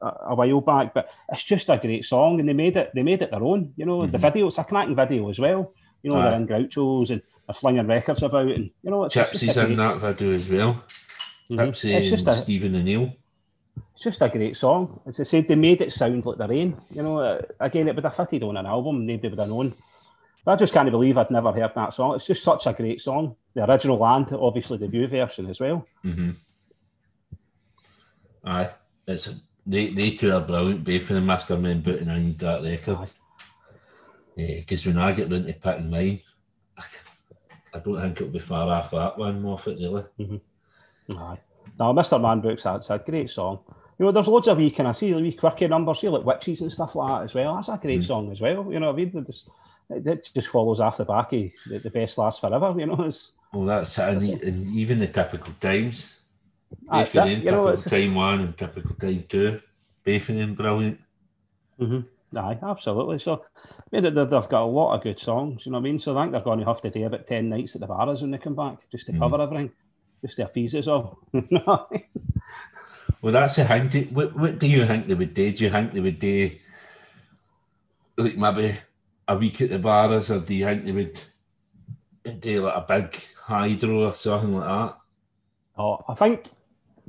a, 0.00 0.34
while 0.34 0.60
back, 0.60 0.94
but 0.94 1.08
it's 1.30 1.44
just 1.44 1.68
a 1.68 1.78
great 1.78 2.04
song, 2.04 2.40
and 2.40 2.48
they 2.48 2.52
made 2.52 2.76
it 2.76 2.90
they 2.94 3.02
made 3.02 3.22
it 3.22 3.30
their 3.30 3.42
own. 3.42 3.72
You 3.76 3.86
know, 3.86 4.06
the 4.06 4.18
Mhm. 4.18 4.22
video 4.22 4.48
it's 4.48 4.58
a 4.58 4.64
cracking 4.64 4.96
video 4.96 5.28
as 5.30 5.38
well. 5.38 5.72
You 6.02 6.12
know, 6.12 6.20
Aye. 6.20 6.30
they're 6.30 6.40
in 6.40 6.46
Groucho's 6.46 7.10
and 7.10 7.22
they're 7.46 7.54
slinging 7.54 7.86
records 7.86 8.22
about, 8.22 8.48
and 8.48 8.70
you 8.82 8.90
know, 8.90 9.04
it's, 9.04 9.16
it's 9.16 9.30
Gypsy's 9.42 9.56
a 9.56 9.66
in 9.68 9.76
that 9.76 9.98
video 9.98 10.32
as 10.32 10.48
well. 10.50 10.82
Mhm. 11.50 11.58
Gypsy 11.58 11.94
It's 11.94 12.10
just 12.10 12.26
and 12.26 12.36
a 12.36 12.40
Stephen 12.42 12.74
O'Neill. 12.74 13.12
it's 13.94 14.02
just 14.04 14.22
a 14.22 14.28
great 14.28 14.56
song. 14.56 15.00
As 15.06 15.20
I 15.20 15.22
said, 15.22 15.46
they 15.48 15.54
made 15.54 15.80
it 15.80 15.92
sound 15.92 16.26
like 16.26 16.38
the 16.38 16.48
rain. 16.48 16.76
You 16.90 17.02
know, 17.02 17.18
uh, 17.18 17.42
again, 17.60 17.88
it 17.88 17.94
would 17.94 18.04
have 18.04 18.16
fitted 18.16 18.42
on 18.42 18.56
an 18.56 18.66
album. 18.66 19.06
Nobody 19.06 19.28
would 19.28 19.38
have 19.38 19.48
known. 19.48 19.74
But 20.44 20.52
I 20.52 20.56
just 20.56 20.72
can't 20.72 20.90
believe 20.90 21.18
I'd 21.18 21.30
never 21.30 21.50
heard 21.52 21.72
that 21.74 21.94
song. 21.94 22.14
It's 22.14 22.26
just 22.26 22.42
such 22.44 22.66
a 22.66 22.72
great 22.72 23.00
song. 23.00 23.36
The 23.54 23.68
original 23.68 24.04
and 24.06 24.30
obviously 24.32 24.78
the 24.78 24.86
view 24.88 25.06
version 25.08 25.46
as 25.50 25.60
well. 25.60 25.86
hmm 26.02 26.30
Aye, 28.44 28.70
it's 29.06 29.30
they 29.66 29.88
they 29.88 30.10
two 30.12 30.32
are 30.32 30.40
brilliant. 30.40 30.84
Both 30.84 31.02
of 31.10 31.16
them, 31.16 31.26
Master 31.26 31.56
Men, 31.56 31.82
and 31.86 32.10
I 32.10 32.18
need 32.18 32.38
that 32.40 32.62
record. 32.62 33.08
Because 34.36 34.86
when 34.86 34.98
I 34.98 35.12
get 35.12 35.30
round 35.30 35.46
to 35.46 35.52
picking 35.54 35.90
mine, 35.90 36.20
I, 36.76 36.84
I 37.74 37.78
don't 37.78 38.00
think 38.00 38.20
it'll 38.20 38.32
be 38.32 38.38
far 38.38 38.68
off 38.68 38.90
that 38.90 39.16
one, 39.16 39.42
Moffat. 39.42 39.78
Really. 39.78 40.04
Aye. 41.10 41.38
No, 41.78 41.92
Mr. 41.92 42.20
Man 42.20 42.40
Books, 42.40 42.62
that's 42.64 42.90
a 42.90 42.98
great 42.98 43.30
song. 43.30 43.60
You 43.98 44.04
know, 44.06 44.12
there's 44.12 44.28
loads 44.28 44.48
of 44.48 44.58
wee 44.58 44.70
kind 44.70 44.88
of 44.88 44.96
see 44.96 45.12
wee 45.14 45.32
quirky 45.32 45.66
numbers, 45.66 46.00
see 46.00 46.08
like 46.08 46.24
witches 46.24 46.60
and 46.60 46.72
stuff 46.72 46.94
like 46.94 47.08
that 47.20 47.24
as 47.24 47.34
well. 47.34 47.56
That's 47.56 47.68
a 47.68 47.78
great 47.80 48.00
Mm. 48.00 48.06
song 48.06 48.30
as 48.32 48.40
well. 48.40 48.70
You 48.70 48.78
know, 48.78 48.92
what 48.92 49.00
I 49.00 49.04
mean, 49.04 49.16
It 49.16 49.26
just, 49.26 49.48
it, 49.88 50.30
just 50.34 50.48
follows 50.48 50.80
off 50.80 50.98
the 50.98 51.04
back 51.06 51.32
of 51.32 51.50
the, 51.66 51.78
the 51.78 51.90
best 51.90 52.18
lasts 52.18 52.40
forever. 52.40 52.74
You 52.78 52.86
know, 52.86 53.02
it's 53.06 53.32
Well, 53.54 53.64
that's 53.64 53.96
it. 53.98 54.04
And, 54.08 54.42
and 54.42 54.66
even 54.76 54.98
the 54.98 55.08
typical 55.08 55.54
times. 55.60 56.12
That's 56.90 57.14
Both 57.14 57.22
of 57.24 57.28
it, 57.30 57.34
them, 57.34 57.42
you 57.42 57.50
know, 57.50 57.76
typical 57.76 57.90
time 57.98 58.14
one 58.14 58.40
and 58.40 58.56
typical 58.58 58.94
time 58.96 59.24
two. 59.28 59.60
Them 60.04 60.54
brilliant. 60.54 61.00
Mm-hmm. 61.80 62.38
Aye, 62.38 62.58
absolutely. 62.62 63.18
So, 63.18 63.44
I 63.64 63.68
mean, 63.92 64.02
they- 64.04 64.10
they've 64.10 64.30
got 64.30 64.52
a 64.52 64.64
lot 64.64 64.94
of 64.94 65.02
good 65.02 65.18
songs, 65.18 65.64
you 65.66 65.72
know 65.72 65.78
what 65.78 65.82
I 65.86 65.90
mean? 65.90 65.98
So 66.00 66.16
I 66.16 66.22
think 66.22 66.32
they're 66.32 66.40
going 66.42 66.60
to 66.60 66.64
have 66.66 66.80
to 66.82 66.90
do 66.90 67.06
about 67.06 67.26
10 67.26 67.48
nights 67.48 67.74
at 67.74 67.80
the 67.80 67.86
Barras 67.86 68.20
when 68.22 68.30
they 68.30 68.38
come 68.38 68.54
back, 68.54 68.78
just 68.90 69.06
to 69.06 69.12
Mhm. 69.12 69.18
cover 69.18 69.40
everything, 69.42 69.70
just 70.24 70.36
to 70.36 70.44
appease 70.44 70.74
us 70.74 70.86
all. 70.88 71.18
Well, 73.22 73.32
that's 73.32 73.58
a 73.58 73.64
hint. 73.64 74.12
What, 74.12 74.38
what 74.38 74.58
do 74.58 74.66
you 74.68 74.86
think 74.86 75.08
they 75.08 75.14
would 75.14 75.34
do? 75.34 75.50
Do 75.50 75.64
you 75.64 75.70
think 75.70 75.92
they 75.92 76.00
would 76.00 76.18
do 76.18 76.50
like 78.16 78.36
maybe 78.36 78.76
a 79.26 79.36
week 79.36 79.60
at 79.62 79.70
the 79.70 79.78
Barras, 79.78 80.30
or 80.30 80.40
do 80.40 80.54
you 80.54 80.64
think 80.66 80.84
they 80.84 80.92
would 80.92 81.20
do 82.40 82.62
like 82.66 82.74
a 82.76 82.84
big 82.86 83.20
hydro 83.36 84.06
or 84.08 84.14
something 84.14 84.54
like 84.56 84.68
that? 84.68 84.96
oh, 85.78 86.04
I 86.08 86.14
think, 86.14 86.50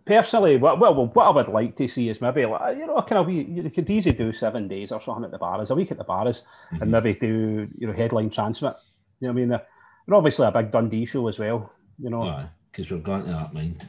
personally, 0.08 0.58
what, 0.58 0.80
well, 0.80 1.06
what 1.08 1.26
I 1.26 1.30
would 1.30 1.50
like 1.50 1.76
to 1.78 1.88
see 1.88 2.10
is 2.10 2.22
maybe, 2.22 2.46
like, 2.46 2.78
you 2.78 2.88
know, 2.88 3.02
kind 3.02 3.20
of, 3.20 3.28
we, 3.28 3.44
you 3.44 3.70
could 3.70 3.90
easily 3.90 4.16
do 4.16 4.32
seven 4.34 4.68
days 4.68 4.92
or 4.92 5.02
something 5.02 5.26
at 5.26 5.32
the 5.32 5.38
Barras, 5.38 5.70
a 5.70 5.76
week 5.76 5.92
at 5.92 5.98
the 5.98 6.04
Barras, 6.04 6.44
Mhm. 6.72 6.82
and 6.82 6.92
maybe 6.92 7.14
do, 7.14 7.68
you 7.78 7.88
know, 7.88 7.94
headline 7.94 8.30
TRNSMT. 8.30 8.76
You 9.20 9.28
know 9.28 9.34
what 9.34 9.42
I 9.42 9.46
mean? 9.46 9.52
Uh, 9.54 9.60
And 10.08 10.16
obviously 10.16 10.48
a 10.48 10.52
big 10.52 10.72
Dundee 10.72 11.06
show 11.06 11.28
as 11.28 11.38
well, 11.38 11.70
you 12.00 12.10
know. 12.10 12.24
Because 12.72 12.90
we've 12.90 13.04
to 13.04 13.32
that 13.34 13.54
mind. 13.54 13.86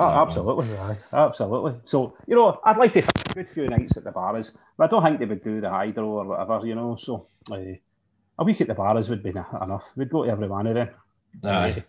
Oh, 0.00 0.04
absolutely, 0.22 0.78
aye, 0.78 0.96
absolutely. 1.12 1.74
So, 1.84 2.16
you 2.26 2.34
know, 2.34 2.60
I'd 2.64 2.78
like 2.78 2.92
to 2.94 3.00
have 3.02 3.10
a 3.30 3.34
good 3.34 3.48
few 3.50 3.68
nights 3.68 3.96
at 3.98 4.04
the 4.04 4.10
Barras, 4.12 4.52
but 4.78 4.84
I 4.84 4.86
don't 4.86 5.02
think 5.02 5.18
they 5.18 5.26
would 5.26 5.44
do 5.44 5.60
the 5.60 5.68
hydro 5.68 6.06
or 6.06 6.24
whatever, 6.24 6.64
you 6.66 6.74
know. 6.74 6.96
So, 6.96 7.26
uh, 7.52 7.56
a 8.38 8.44
week 8.44 8.60
at 8.62 8.68
the 8.68 8.74
Barras 8.74 9.10
would 9.10 9.22
be 9.22 9.30
enough. 9.30 9.84
We'd 9.96 10.08
go 10.10 10.24
to 10.24 10.30
every 10.30 10.48
one 10.48 10.66
of 10.68 10.74
them. 10.76 10.88
Aye. 11.42 11.84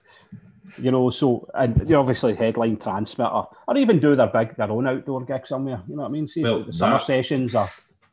You 0.77 0.91
know, 0.91 1.09
so, 1.09 1.47
and 1.53 1.77
you 1.81 1.93
know, 1.95 1.99
obviously 2.01 2.35
headline 2.35 2.77
transmitter, 2.77 3.29
or, 3.29 3.77
even 3.77 3.99
do 3.99 4.15
their 4.15 4.27
big, 4.27 4.55
their 4.55 4.71
own 4.71 4.87
outdoor 4.87 5.23
gig 5.25 5.45
somewhere, 5.47 5.81
you 5.87 5.95
know 5.95 6.03
what 6.03 6.09
I 6.09 6.11
mean? 6.11 6.27
See, 6.27 6.43
Well, 6.43 6.63
the 6.63 6.73
summer 6.73 6.97
that- 6.97 7.03
sessions 7.05 7.55
or, 7.55 7.67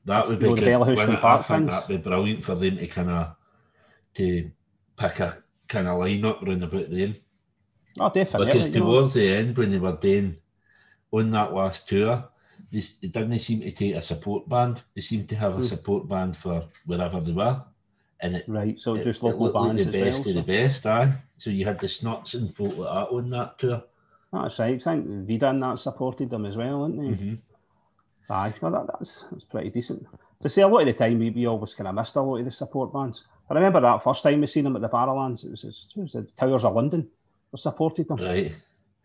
That 0.05 0.29
would 0.29 0.39
be 0.39 0.49
know, 0.49 0.55
good. 0.57 0.65
Bellahouston 0.65 0.97
wouldn't? 0.97 1.21
Park 1.21 1.51
I 1.51 1.59
think 1.59 1.71
that'd 1.71 1.89
be 1.89 1.97
brilliant 1.97 2.45
for 2.45 2.55
them 2.55 2.77
to 2.77 2.87
kind 2.89 3.11
of 3.11 3.37
to 4.15 4.51
pick 4.97 5.21
a 5.21 5.43
kind 5.69 5.89
of 5.89 5.99
lineup 5.99 6.47
round 6.47 6.63
about 6.65 6.91
then. 6.91 7.17
Oh, 8.01 8.11
definitely. 8.11 8.47
Because 8.47 8.69
you 8.75 8.81
know. 8.81 8.87
towards 8.87 9.15
the 9.15 9.29
end, 9.29 9.57
when 9.57 9.71
they 9.71 9.79
were 9.79 9.97
doing 9.97 10.37
on 11.13 11.31
that 11.31 11.53
last 11.55 11.89
tour, 11.89 12.25
they, 12.71 12.81
they 13.03 13.09
didn't 13.09 13.39
seem 13.39 13.61
to 13.61 13.71
take 13.71 13.95
a 13.95 14.01
support 14.03 14.49
band. 14.49 14.83
They 14.95 15.01
seemed 15.03 15.29
to 15.31 15.37
have 15.37 15.53
a 15.55 15.57
Hmm. 15.59 15.63
support 15.63 16.09
band 16.09 16.37
for 16.37 16.65
wherever 16.87 17.21
they 17.21 17.33
were, 17.33 17.63
and 18.23 18.37
it, 18.37 18.45
Right, 18.49 18.81
so 18.81 18.95
it, 18.95 19.05
just 19.05 19.23
local 19.23 19.45
looked 19.47 19.55
like 19.57 19.77
bands 19.77 19.87
the 19.87 19.93
best 19.93 20.25
well. 20.27 20.39
of 20.39 20.47
the 20.47 20.53
so- 20.55 20.69
best. 20.69 20.87
Aye, 20.87 21.13
so 21.39 21.51
you 21.51 21.65
had 21.65 21.79
the 21.81 21.89
Snuts 21.89 22.35
and 22.35 22.55
folk 22.55 22.77
like 22.79 22.89
that 22.89 23.15
on 23.15 23.29
that 23.31 23.59
tour. 23.59 23.83
That's 24.33 24.59
right. 24.59 24.75
I 24.75 24.79
think 24.79 25.07
Vida 25.29 25.51
and 25.51 25.63
that 25.63 25.79
supported 25.79 26.31
them 26.31 26.47
as 26.47 26.57
well, 26.57 26.89
didn't 26.89 27.11
they? 27.19 27.25
hmm 27.27 27.35
Aye, 28.31 28.55
well, 28.63 28.73
that, 28.73 28.87
that's 28.99 29.25
that's 29.31 29.45
pretty 29.45 29.69
decent. 29.71 30.07
To 30.41 30.49
say 30.49 30.63
a 30.63 30.69
lot 30.69 30.81
of 30.81 30.87
the 30.87 30.93
time, 30.95 31.19
we, 31.19 31.31
we 31.31 31.47
always 31.47 31.75
kind 31.75 31.87
of 31.89 31.95
missed 31.95 32.17
a 32.17 32.23
lot 32.23 32.39
of 32.39 32.45
the 32.47 32.51
support 32.51 32.93
bands. 32.93 33.25
I 33.51 33.55
remember 33.55 33.81
that 33.83 34.03
first 34.03 34.23
time 34.23 34.41
we 34.41 34.47
seen 34.47 34.65
them 34.65 34.75
at 34.77 34.83
the 34.83 34.89
Barrowlands. 34.89 35.45
It 35.45 35.51
was, 35.51 35.65
it 35.65 36.01
was 36.01 36.13
the 36.13 36.23
Towers 36.39 36.65
of 36.65 36.75
London 36.75 37.07
that 37.51 37.59
supported 37.59 38.09
them. 38.09 38.17
Right. 38.19 38.55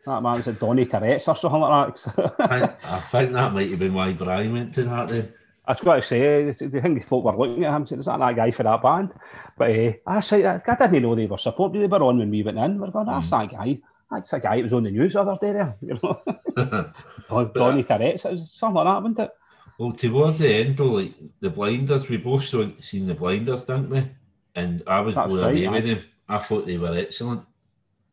That 0.05 0.21
man 0.23 0.37
was 0.37 0.47
at 0.47 0.59
Donny 0.59 0.85
Tourette's 0.85 1.27
or 1.27 1.35
something 1.35 1.59
like 1.59 1.95
that. 1.95 2.35
I, 2.39 2.95
I 2.95 2.99
think 3.01 3.33
that 3.33 3.53
might 3.53 3.69
have 3.69 3.79
been 3.79 3.93
why 3.93 4.13
Brian 4.13 4.53
went 4.53 4.73
to 4.75 4.83
that 4.83 5.09
then. 5.09 5.33
I 5.67 5.73
was 5.73 5.81
going 5.81 6.01
to 6.01 6.07
say, 6.07 6.21
eh, 6.21 6.53
the 6.57 6.81
thing 6.81 7.03
folk 7.03 7.25
were 7.25 7.35
looking 7.35 7.65
at 7.65 7.75
him, 7.75 7.85
saying, 7.85 7.99
is 7.99 8.05
that 8.05 8.19
that 8.19 8.35
guy 8.37 8.51
for 8.51 8.63
that 8.63 8.81
band? 8.81 9.11
But 9.57 9.71
uh, 9.71 9.91
I, 10.07 10.21
said, 10.21 10.45
I 10.45 10.75
didn't 10.75 11.03
know 11.03 11.13
they 11.13 11.25
were 11.25 11.37
supporting. 11.37 11.81
They 11.81 11.87
were 11.87 12.03
on 12.03 12.19
when 12.19 12.31
we 12.31 12.41
went 12.41 12.57
in. 12.57 12.79
We're 12.79 12.91
going, 12.91 13.07
that's 13.07 13.29
mm. 13.29 13.49
that 13.49 13.57
guy. 13.57 13.79
That's 14.09 14.31
a 14.31 14.39
guy 14.39 14.57
that 14.57 14.63
was 14.63 14.73
on 14.73 14.83
the 14.83 14.91
news 14.91 15.13
the 15.13 15.21
other 15.21 15.37
day 15.41 15.51
there. 15.51 15.75
You 15.81 15.99
know, 16.01 16.21
Don- 17.29 17.51
Donny 17.53 17.83
Tourette's. 17.83 18.23
It 18.23 18.31
was 18.31 18.51
something 18.51 18.75
like 18.75 18.85
that, 18.85 19.03
wasn't 19.03 19.19
it? 19.19 19.31
Well, 19.77 19.91
towards 19.91 20.39
the 20.39 20.53
end, 20.53 20.77
though, 20.77 20.93
like 20.93 21.13
the 21.41 21.49
blinders, 21.49 22.07
we 22.07 22.17
both 22.17 22.45
saw, 22.45 22.65
seen 22.79 23.05
the 23.05 23.13
blinders, 23.13 23.65
didn't 23.65 23.89
we? 23.89 24.09
And 24.55 24.81
I 24.87 25.01
was 25.01 25.15
That's 25.15 25.27
blown 25.27 25.43
right, 25.43 25.51
away 25.51 25.67
aye. 25.67 25.71
with 25.71 25.85
them. 25.85 26.03
I 26.29 26.37
thought 26.39 26.65
they 26.65 26.77
were 26.77 26.97
excellent. 26.97 27.43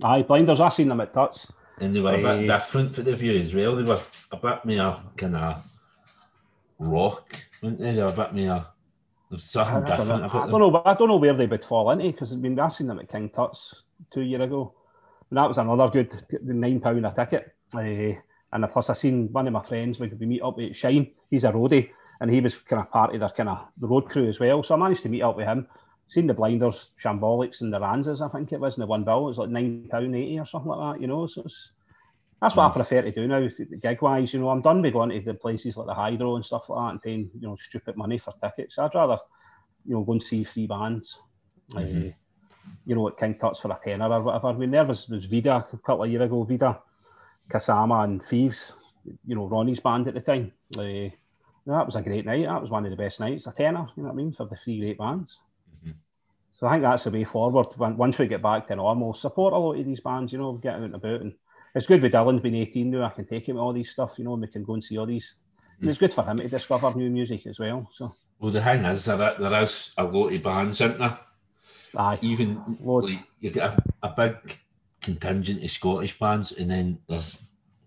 Aye, 0.03 0.23
Blinders, 0.23 0.61
I 0.61 0.69
seen 0.69 0.89
them 0.89 1.01
at 1.01 1.13
Tuts. 1.13 1.47
And 1.81 1.95
they 1.95 2.01
were 2.01 2.15
a 2.15 2.19
bit 2.19 2.51
eh. 2.51 2.55
different 2.55 2.95
for 2.95 3.03
the 3.03 3.17
view 3.17 3.41
as 3.41 3.55
well. 3.55 3.77
They 3.77 3.83
were 3.83 4.01
a 4.33 4.37
bit 4.37 4.65
more 4.65 5.03
kind 5.17 5.37
of 5.37 5.74
rock, 6.79 7.37
weren't 7.63 7.79
they? 7.79 7.93
They 7.93 8.03
were 8.03 8.09
a 8.09 8.13
bit 8.13 8.35
more. 8.35 8.67
There's 9.31 9.57
I 9.57 9.65
something 9.65 9.85
don't, 9.85 9.99
different 9.99 10.23
know, 10.33 10.41
I 10.41 10.51
don't 10.51 10.61
know. 10.61 10.83
I 10.85 10.95
don't 10.95 11.09
know 11.09 11.17
where 11.17 11.35
they 11.35 11.47
would 11.47 11.65
fall 11.65 11.91
into 11.91 12.13
because 12.13 12.33
I 12.33 12.37
mean 12.37 12.59
I 12.59 12.69
seen 12.69 12.87
them 12.87 12.99
at 12.99 13.11
King 13.11 13.31
Tut's 13.31 13.83
two 14.13 14.21
year 14.21 14.43
ago, 14.43 14.75
and 15.31 15.39
that 15.39 15.49
was 15.49 15.59
another 15.59 15.89
good 15.89 16.25
nine 16.43 16.81
pound 16.81 17.07
a 17.07 17.13
ticket. 17.13 17.55
Uh, 17.75 18.21
and 18.53 18.71
plus, 18.71 18.91
I 18.91 18.95
seen 18.95 19.33
one 19.33 19.47
of 19.47 19.53
my 19.53 19.65
friends 19.65 19.99
we 19.99 20.09
we 20.09 20.27
meet 20.27 20.43
up 20.43 20.57
with 20.57 20.77
Shine. 20.77 21.11
He's 21.31 21.45
a 21.45 21.53
roadie, 21.53 21.91
and 22.21 22.31
he 22.31 22.41
was 22.41 22.57
kind 22.57 22.81
of 22.81 22.91
part 22.91 23.15
of 23.15 23.21
their 23.21 23.29
kind 23.31 23.49
of 23.49 23.67
the 23.79 23.89
road 23.89 24.09
crew 24.09 24.29
as 24.29 24.39
well. 24.39 24.63
So 24.63 24.75
I 24.75 24.79
managed 24.79 25.03
to 25.03 25.09
meet 25.09 25.23
up 25.23 25.37
with 25.37 25.47
him. 25.47 25.67
Seen 26.07 26.27
the 26.27 26.35
Blinders, 26.35 26.93
Shambolics, 27.03 27.63
and 27.63 27.73
the 27.73 27.81
Ranzas. 27.81 28.21
I 28.21 28.29
think 28.29 28.53
it 28.53 28.61
was 28.61 28.77
in 28.77 28.83
the 28.83 28.87
one 28.87 29.05
bill. 29.05 29.27
It 29.27 29.31
was 29.31 29.39
like 29.39 29.49
nine 29.49 29.89
pound 29.91 30.15
eighty 30.15 30.39
or 30.39 30.47
something 30.47 30.71
like 30.71 30.97
that. 30.97 31.01
You 31.01 31.09
know, 31.09 31.27
so 31.27 31.43
it's, 31.45 31.71
that's 32.41 32.57
what 32.57 32.71
I 32.71 32.75
prefer 32.75 33.03
to 33.03 33.11
do 33.13 33.27
now, 33.27 33.49
gig 33.81 34.03
wise. 34.03 34.35
You 34.35 34.41
know, 34.41 34.51
I'm 34.51 34.63
done 34.63 34.83
with 34.83 34.93
going 34.93 35.11
to 35.11 35.21
the 35.21 35.35
places 35.35 35.77
like 35.77 35.87
the 35.87 35.95
Hydro 35.95 36.37
and 36.37 36.45
stuff 36.45 36.69
like 36.69 36.79
that 36.79 36.91
and 36.91 37.03
paying 37.03 37.31
you 37.39 37.49
know 37.49 37.57
stupid 37.61 37.97
money 37.97 38.19
for 38.19 38.35
tickets. 38.43 38.79
I'd 38.79 38.95
rather 38.95 39.19
you 39.87 39.95
know 39.95 40.03
go 40.03 40.13
and 40.13 40.23
see 40.23 40.45
three 40.45 40.67
bands. 40.67 41.19
Mhm. 41.71 42.11
Uh, 42.11 42.13
you 42.87 42.95
know, 42.95 43.09
at 43.09 43.19
King 43.19 43.35
Tut's 43.39 43.61
for 43.61 43.71
a 43.71 43.79
tenner 43.83 44.11
or 44.11 44.23
whatever. 44.23 44.49
I 44.49 44.53
mean, 44.55 44.71
there 44.71 44.85
was, 44.85 45.09
was 45.09 45.27
Vida 45.27 45.67
a 45.73 45.77
couple 45.79 46.05
of 46.05 46.11
years 46.11 46.23
ago, 46.23 46.45
Vida, 46.45 46.81
Kasama 47.51 48.05
and 48.05 48.25
Thieves, 48.25 48.73
you 49.27 49.35
know, 49.35 49.47
Ronnie's 49.47 49.81
band 49.81 50.09
at 50.09 50.15
the 50.15 50.21
time. 50.21 50.53
Uh, 50.77 51.11
that 51.67 51.87
was 51.87 51.97
a 51.97 52.03
great 52.03 52.27
night. 52.27 52.47
That 52.47 52.61
was 52.61 52.71
one 52.71 52.85
of 52.85 52.91
the 52.91 52.97
best 52.97 53.21
nights. 53.21 53.47
A 53.47 53.53
tenner, 53.53 53.89
you 53.97 54.03
know 54.03 54.09
what 54.09 54.15
I 54.15 54.17
mean, 54.17 54.33
for 54.33 54.47
the 54.47 54.57
three 54.57 54.81
great 54.81 54.99
bands. 54.99 55.41
Mhm. 55.85 55.95
So 56.53 56.67
I 56.67 56.73
think 56.73 56.83
that's 56.83 57.05
the 57.05 57.11
way 57.11 57.25
forward. 57.25 57.67
Once 57.77 58.19
we 58.19 58.29
get 58.29 58.43
back 58.43 58.69
to 58.69 58.77
normal, 58.77 59.15
support 59.15 59.53
a 59.53 59.59
lot 59.59 59.79
of 59.79 59.85
these 59.85 60.01
bands, 60.01 60.33
you 60.33 60.39
know, 60.39 60.55
get 60.55 60.75
out 60.75 60.83
and 60.83 60.95
about. 60.95 61.21
And 61.21 61.35
it's 61.75 61.87
good 61.87 62.03
with 62.03 62.13
Dylan's 62.13 62.41
been 62.41 62.55
18 62.55 62.91
now. 62.91 63.05
I 63.05 63.11
can 63.11 63.27
take 63.27 63.49
him 63.49 63.59
all 63.59 63.73
these 63.73 63.91
stuff, 63.91 64.15
you 64.19 64.25
know, 64.25 64.35
and 64.35 64.43
we 64.43 64.49
can 64.49 64.65
go 64.65 64.75
and 64.75 64.85
see 64.85 64.97
all 64.99 65.07
these. 65.07 65.35
And 65.81 65.91
it's 65.91 65.99
good 65.99 66.13
for 66.15 66.25
him 66.25 66.39
to 66.39 66.49
discover 66.49 66.93
new 66.95 67.11
music 67.11 67.47
as 67.47 67.59
well. 67.59 67.89
So, 67.95 68.15
Well, 68.39 68.53
the 68.53 68.63
thing 68.63 68.85
is, 68.85 69.05
there, 69.07 69.17
there 69.39 69.63
is 69.63 69.93
a 69.99 70.05
lot 70.05 70.33
of 70.33 70.43
bands, 70.43 70.81
isn't 70.81 70.99
there? 70.99 71.19
aye. 71.97 72.19
Even 72.23 72.61
Loads. 72.81 73.11
like, 73.13 73.21
you 73.41 73.51
get 73.51 73.65
a, 73.71 73.83
a 74.03 74.11
big 74.11 74.59
contingent 75.01 75.63
of 75.65 75.71
Scottish 75.71 76.19
bands, 76.19 76.53
and 76.53 76.71
then 76.71 76.99
there's 77.09 77.37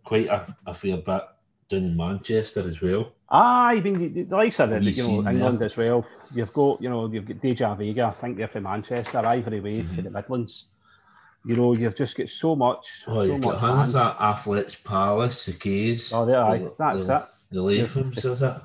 quite 0.04 0.28
a, 0.28 0.56
a 0.66 0.74
fair 0.74 0.98
bit 0.98 1.24
down 1.70 1.84
in 1.84 1.98
Manchester 1.98 2.68
as 2.68 2.82
well. 2.82 3.12
Ah, 3.30 3.68
I 3.68 3.80
mean, 3.82 4.14
the, 4.14 4.36
likes 4.36 4.60
of 4.62 4.70
you 4.72 4.80
know, 4.80 4.92
seen 4.92 5.24
there? 5.24 5.34
England 5.34 5.62
as 5.62 5.76
well. 5.76 6.06
You've 6.34 6.54
got, 6.54 6.82
you 6.82 6.90
know, 6.90 7.08
you've 7.12 7.28
got 7.28 7.42
Deja 7.42 7.76
Vega, 7.76 8.06
I 8.06 8.12
think 8.22 8.38
they're 8.38 8.48
from 8.48 8.64
Manchester, 8.64 9.20
Ivory 9.20 9.60
Wave 9.60 9.90
for 9.90 10.02
Mhm. 10.02 10.04
the 10.06 10.10
Midlands. 10.12 10.66
You 11.48 11.56
know, 11.56 11.74
you've 11.74 11.96
just 11.96 12.18
got 12.18 12.30
so 12.30 12.56
much, 12.58 13.04
Oh, 13.08 13.14
so 13.14 13.24
you've 13.24 13.42
got 13.42 13.54
much 13.54 13.62
hands 13.62 13.78
bands. 13.78 13.94
that 13.94 14.18
Athletes 14.20 14.76
Palace, 14.76 15.46
the 15.46 15.54
Keys. 15.54 16.12
Oh, 16.12 16.26
there, 16.26 16.44
aye, 16.44 16.68
that's 16.78 17.08
the, 17.08 17.16
it. 17.16 17.26
The 17.52 17.62
Lathams, 17.62 18.18
is 18.18 18.42
it? 18.42 18.56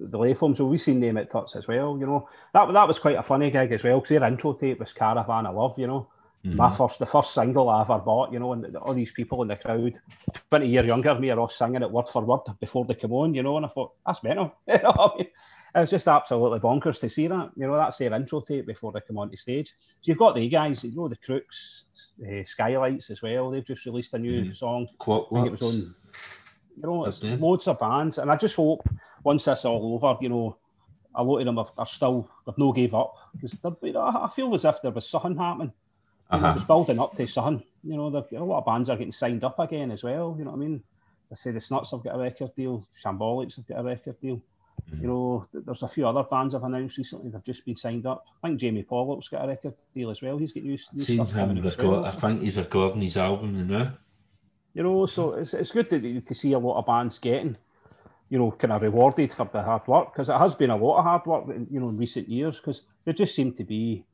The 0.00 0.18
Lathams, 0.18 0.56
so 0.56 0.66
we've 0.66 0.82
seen 0.82 0.98
them 0.98 1.18
at 1.18 1.30
Tuts 1.30 1.54
as 1.54 1.68
well, 1.68 1.96
you 2.00 2.04
know. 2.06 2.28
That 2.52 2.72
that 2.72 2.88
was 2.88 2.98
quite 2.98 3.16
a 3.16 3.22
funny 3.22 3.52
gig 3.52 3.70
as 3.70 3.84
well, 3.84 4.00
because 4.00 4.18
their 4.18 4.24
intro 4.28 4.54
tape 4.54 4.80
was 4.80 4.92
Caravan 4.92 5.46
of 5.46 5.54
Love, 5.54 5.78
you 5.78 5.86
know. 5.86 6.08
My 6.52 6.68
Mhm. 6.68 6.76
first, 6.76 6.98
the 6.98 7.06
first 7.06 7.32
single 7.32 7.68
I 7.68 7.82
ever 7.82 7.98
bought, 7.98 8.32
you 8.32 8.40
know, 8.40 8.52
and 8.54 8.76
all 8.76 8.94
these 8.94 9.12
people 9.12 9.42
in 9.42 9.48
the 9.48 9.56
crowd, 9.56 9.94
20 10.50 10.66
year 10.66 10.84
younger 10.84 11.14
me, 11.14 11.30
are 11.30 11.38
all 11.38 11.48
singing 11.48 11.82
it 11.82 11.90
word 11.90 12.08
for 12.08 12.24
word 12.24 12.40
before 12.60 12.84
they 12.86 12.94
come 12.94 13.12
on, 13.12 13.34
you 13.34 13.42
know, 13.44 13.56
and 13.56 13.66
I 13.66 13.68
thought, 13.68 13.92
that's 14.04 14.22
mental. 14.24 14.52
You 14.66 14.78
know 14.82 14.90
I 14.90 15.16
mean? 15.18 15.26
It 15.76 15.80
was 15.80 15.90
just 15.90 16.08
absolutely 16.08 16.58
bonkers 16.58 16.98
to 17.00 17.10
see 17.10 17.26
that. 17.26 17.50
You 17.54 17.66
know, 17.66 17.76
that's 17.76 17.98
their 17.98 18.14
intro 18.14 18.40
tape 18.40 18.66
before 18.66 18.92
they 18.92 19.00
come 19.06 19.18
onto 19.18 19.36
stage. 19.36 19.68
So 20.00 20.10
you've 20.10 20.18
got 20.18 20.34
the 20.34 20.48
guys, 20.48 20.82
you 20.82 20.96
know, 20.96 21.06
the 21.06 21.16
Crooks, 21.16 21.84
uh, 22.26 22.44
Skylights 22.46 23.10
as 23.10 23.20
well. 23.20 23.50
They've 23.50 23.66
just 23.66 23.84
released 23.84 24.14
a 24.14 24.18
new 24.18 24.46
Mhm. 24.46 24.56
song. 24.56 24.88
I 25.00 25.34
think 25.34 25.46
it 25.46 25.50
was 25.50 25.60
on, 25.60 25.94
you 26.76 26.82
know, 26.82 27.04
it's 27.04 27.22
Okay. 27.22 27.36
loads 27.36 27.68
of 27.68 27.78
bands. 27.78 28.16
And 28.16 28.30
I 28.32 28.36
just 28.36 28.56
hope 28.56 28.88
once 29.22 29.44
this 29.44 29.66
all 29.66 29.94
over, 30.02 30.16
you 30.22 30.30
know, 30.30 30.56
a 31.14 31.22
lot 31.22 31.40
of 31.40 31.44
them 31.44 31.58
are, 31.58 31.70
are 31.76 31.86
still, 31.86 32.26
they've 32.46 32.56
no 32.56 32.72
gave 32.72 32.94
up. 32.94 33.14
Because 33.34 33.58
you 33.82 33.92
know, 33.92 34.00
I 34.00 34.30
feel 34.34 34.54
as 34.54 34.64
if 34.64 34.80
there 34.80 34.92
was 34.92 35.06
something 35.10 35.36
happening. 35.36 35.74
You 36.32 36.40
know, 36.40 36.46
Uh-huh. 36.46 36.58
it's 36.58 36.66
building 36.66 37.00
up 37.00 37.16
to 37.16 37.26
something. 37.26 37.62
You 37.82 37.96
know, 37.98 38.06
a 38.06 38.44
lot 38.44 38.58
of 38.60 38.64
bands 38.64 38.88
are 38.88 38.96
getting 38.96 39.12
signed 39.12 39.44
up 39.44 39.58
again 39.58 39.90
as 39.90 40.02
well. 40.02 40.36
You 40.38 40.46
know 40.46 40.52
what 40.52 40.56
I 40.56 40.60
mean? 40.60 40.82
I 41.30 41.34
say 41.34 41.50
the 41.50 41.60
Snuts 41.60 41.90
have 41.90 42.02
got 42.02 42.14
a 42.14 42.18
record 42.18 42.54
deal, 42.56 42.88
Shambolics 43.04 43.56
have 43.56 43.66
got 43.66 43.80
a 43.80 43.82
record 43.82 44.18
deal. 44.22 44.40
Mhm. 44.90 45.02
You 45.02 45.08
know, 45.08 45.46
there's 45.52 45.82
a 45.82 45.88
few 45.88 46.06
other 46.06 46.22
bands 46.22 46.54
I've 46.54 46.62
announced 46.62 46.98
recently 46.98 47.30
they've 47.30 47.44
just 47.44 47.64
been 47.64 47.76
signed 47.76 48.06
up. 48.06 48.24
I 48.42 48.48
think 48.48 48.60
Jamie 48.60 48.82
Pollock's 48.82 49.28
got 49.28 49.44
a 49.44 49.48
record 49.48 49.74
deal 49.94 50.10
as 50.10 50.22
well. 50.22 50.38
He's 50.38 50.52
getting 50.52 50.70
used 50.70 50.92
new 50.94 51.02
Seen 51.02 51.26
him 51.26 51.62
record. 51.62 51.84
well. 51.86 52.04
I 52.04 52.10
think 52.10 52.42
he's 52.42 52.56
recording 52.56 53.02
his 53.02 53.16
album 53.16 53.66
now. 53.66 53.92
You 54.74 54.82
know, 54.82 55.06
so 55.06 55.32
it's, 55.34 55.54
it's 55.54 55.72
good 55.72 55.88
to, 55.90 56.20
to 56.20 56.34
see 56.34 56.52
a 56.52 56.58
lot 56.58 56.78
of 56.78 56.86
bands 56.86 57.18
getting, 57.18 57.56
you 58.28 58.38
know, 58.38 58.50
kind 58.52 58.72
of 58.72 58.82
rewarded 58.82 59.32
for 59.32 59.48
the 59.52 59.62
hard 59.62 59.86
work 59.88 60.12
because 60.12 60.28
it 60.28 60.38
has 60.38 60.54
been 60.54 60.70
a 60.70 60.76
lot 60.76 60.98
of 60.98 61.04
hard 61.04 61.26
work, 61.26 61.48
in, 61.48 61.66
you 61.70 61.80
know, 61.80 61.88
in 61.88 61.96
recent 61.96 62.28
years 62.28 62.58
because 62.58 62.82
there 63.04 63.14
just 63.14 63.34
seemed 63.34 63.56
to 63.56 63.64
be 63.64 64.04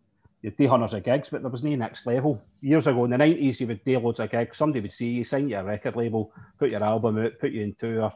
you'd 0.42 0.56
do 0.56 0.68
hundreds 0.68 0.94
of 0.94 1.04
gigs, 1.04 1.28
but 1.30 1.42
there 1.42 1.50
was 1.50 1.64
no 1.64 1.74
next 1.74 2.06
level. 2.06 2.42
Years 2.60 2.86
ago 2.86 3.04
in 3.04 3.10
the 3.10 3.18
nineties, 3.18 3.60
you 3.60 3.66
would 3.68 3.84
do 3.84 3.98
loads 3.98 4.20
of 4.20 4.30
gigs. 4.30 4.56
Somebody 4.56 4.80
would 4.80 4.92
see 4.92 5.08
you, 5.08 5.24
sign 5.24 5.48
you 5.48 5.56
a 5.56 5.64
record 5.64 5.96
label, 5.96 6.32
put 6.58 6.70
your 6.70 6.82
album 6.82 7.18
out, 7.18 7.38
put 7.40 7.52
you 7.52 7.62
in 7.62 7.74
tour. 7.74 8.12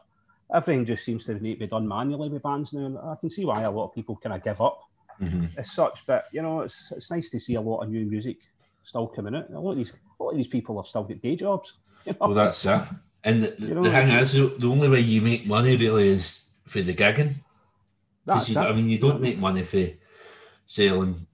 Everything 0.53 0.85
just 0.85 1.03
seems 1.03 1.25
to 1.25 1.33
need 1.35 1.55
to 1.55 1.59
be 1.59 1.67
done 1.67 1.87
manually 1.87 2.29
with 2.29 2.43
bands 2.43 2.73
now. 2.73 2.85
And 2.85 2.97
I 2.97 3.15
can 3.19 3.29
see 3.29 3.45
why 3.45 3.63
a 3.63 3.71
lot 3.71 3.89
of 3.89 3.95
people 3.95 4.15
kind 4.17 4.35
of 4.35 4.43
give 4.43 4.61
up 4.61 4.79
hmm 5.19 5.45
as 5.57 5.71
such. 5.71 6.03
But 6.07 6.25
you 6.31 6.41
know, 6.41 6.61
it's 6.61 6.91
it's 6.95 7.11
nice 7.11 7.29
to 7.31 7.39
see 7.39 7.55
a 7.55 7.61
lot 7.61 7.81
of 7.81 7.89
new 7.89 8.05
music 8.05 8.37
still 8.83 9.07
coming 9.07 9.35
out. 9.35 9.49
A 9.49 9.59
lot 9.59 9.71
of 9.71 9.77
these 9.77 9.93
a 10.19 10.23
lot 10.23 10.31
of 10.31 10.37
these 10.37 10.47
people 10.47 10.77
have 10.81 10.87
still 10.87 11.03
got 11.03 11.21
day 11.21 11.35
jobs. 11.35 11.73
You 12.05 12.13
know? 12.13 12.27
Well, 12.27 12.35
that's 12.35 12.65
it. 12.65 12.81
And 13.23 13.41
the, 13.41 13.47
the, 13.59 13.67
You 13.67 13.75
know, 13.75 13.83
the 13.83 13.89
thing 13.91 14.09
is, 14.11 14.33
the, 14.33 14.67
only 14.67 14.87
way 14.87 15.01
you 15.01 15.21
make 15.21 15.45
money 15.45 15.75
really 15.75 16.07
is 16.07 16.47
for 16.65 16.81
the 16.81 16.93
gigging. 16.93 17.33
That's 18.25 18.47
Because 18.47 18.49
you, 18.49 18.67
it. 18.67 18.71
I 18.71 18.73
mean, 18.73 18.89
you 18.89 18.97
don't 18.97 19.21
make 19.21 19.37
money 19.37 19.63
for 19.63 19.89
selling 20.65 21.26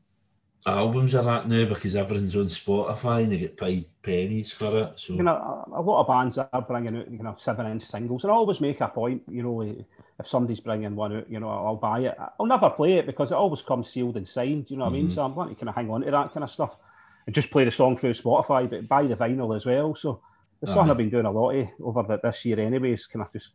albums 0.65 1.15
are 1.15 1.23
that 1.23 1.47
now 1.47 1.65
because 1.65 1.95
everything's 1.95 2.35
on 2.35 2.45
Spotify 2.45 3.23
and 3.23 3.31
they 3.31 3.37
get 3.37 3.57
paid 3.57 3.85
pennies 4.01 4.51
for 4.51 4.77
it. 4.79 4.99
So 4.99 5.13
you 5.13 5.23
know, 5.23 5.65
a, 5.71 5.79
a 5.79 5.81
lot 5.81 6.01
of 6.01 6.07
bands 6.07 6.37
are 6.37 6.61
bringing 6.61 6.97
out, 6.97 7.11
you 7.11 7.23
know, 7.23 7.35
seven-inch 7.37 7.83
singles, 7.83 8.23
and 8.23 8.31
I 8.31 8.35
always 8.35 8.61
make 8.61 8.81
a 8.81 8.87
point, 8.87 9.23
you 9.27 9.43
know, 9.43 9.61
if 9.61 10.27
somebody's 10.27 10.59
bringing 10.59 10.95
one 10.95 11.15
out, 11.17 11.29
you 11.29 11.39
know, 11.39 11.49
I'll 11.49 11.75
buy 11.75 12.01
it. 12.01 12.17
I'll 12.39 12.45
never 12.45 12.69
play 12.69 12.93
it 12.93 13.05
because 13.05 13.31
it 13.31 13.35
always 13.35 13.61
comes 13.61 13.89
sealed 13.89 14.17
and 14.17 14.27
signed. 14.27 14.69
You 14.69 14.77
know 14.77 14.85
what 14.85 14.91
I 14.91 14.93
mean? 14.93 15.09
Mhm. 15.09 15.15
So 15.15 15.25
I'm 15.25 15.33
going 15.33 15.49
to 15.49 15.55
kind 15.55 15.69
of 15.69 15.75
hang 15.75 15.89
on 15.89 16.01
to 16.01 16.11
that 16.11 16.33
kind 16.33 16.43
of 16.43 16.51
stuff 16.51 16.77
and 17.25 17.33
just 17.33 17.51
play 17.51 17.63
the 17.65 17.71
song 17.71 17.97
through 17.97 18.13
Spotify, 18.13 18.69
but 18.69 18.87
buy 18.87 19.07
the 19.07 19.15
vinyl 19.15 19.55
as 19.55 19.65
well. 19.65 19.95
So 19.95 20.21
it's 20.61 20.73
something 20.73 20.91
I've 20.91 20.97
been 20.97 21.09
doing 21.09 21.25
a 21.25 21.31
lot 21.31 21.51
of 21.51 21.67
over 21.81 22.03
the, 22.03 22.19
this 22.21 22.45
year, 22.45 22.59
anyways. 22.59 23.07
Kind 23.07 23.25
of 23.25 23.33
just 23.33 23.49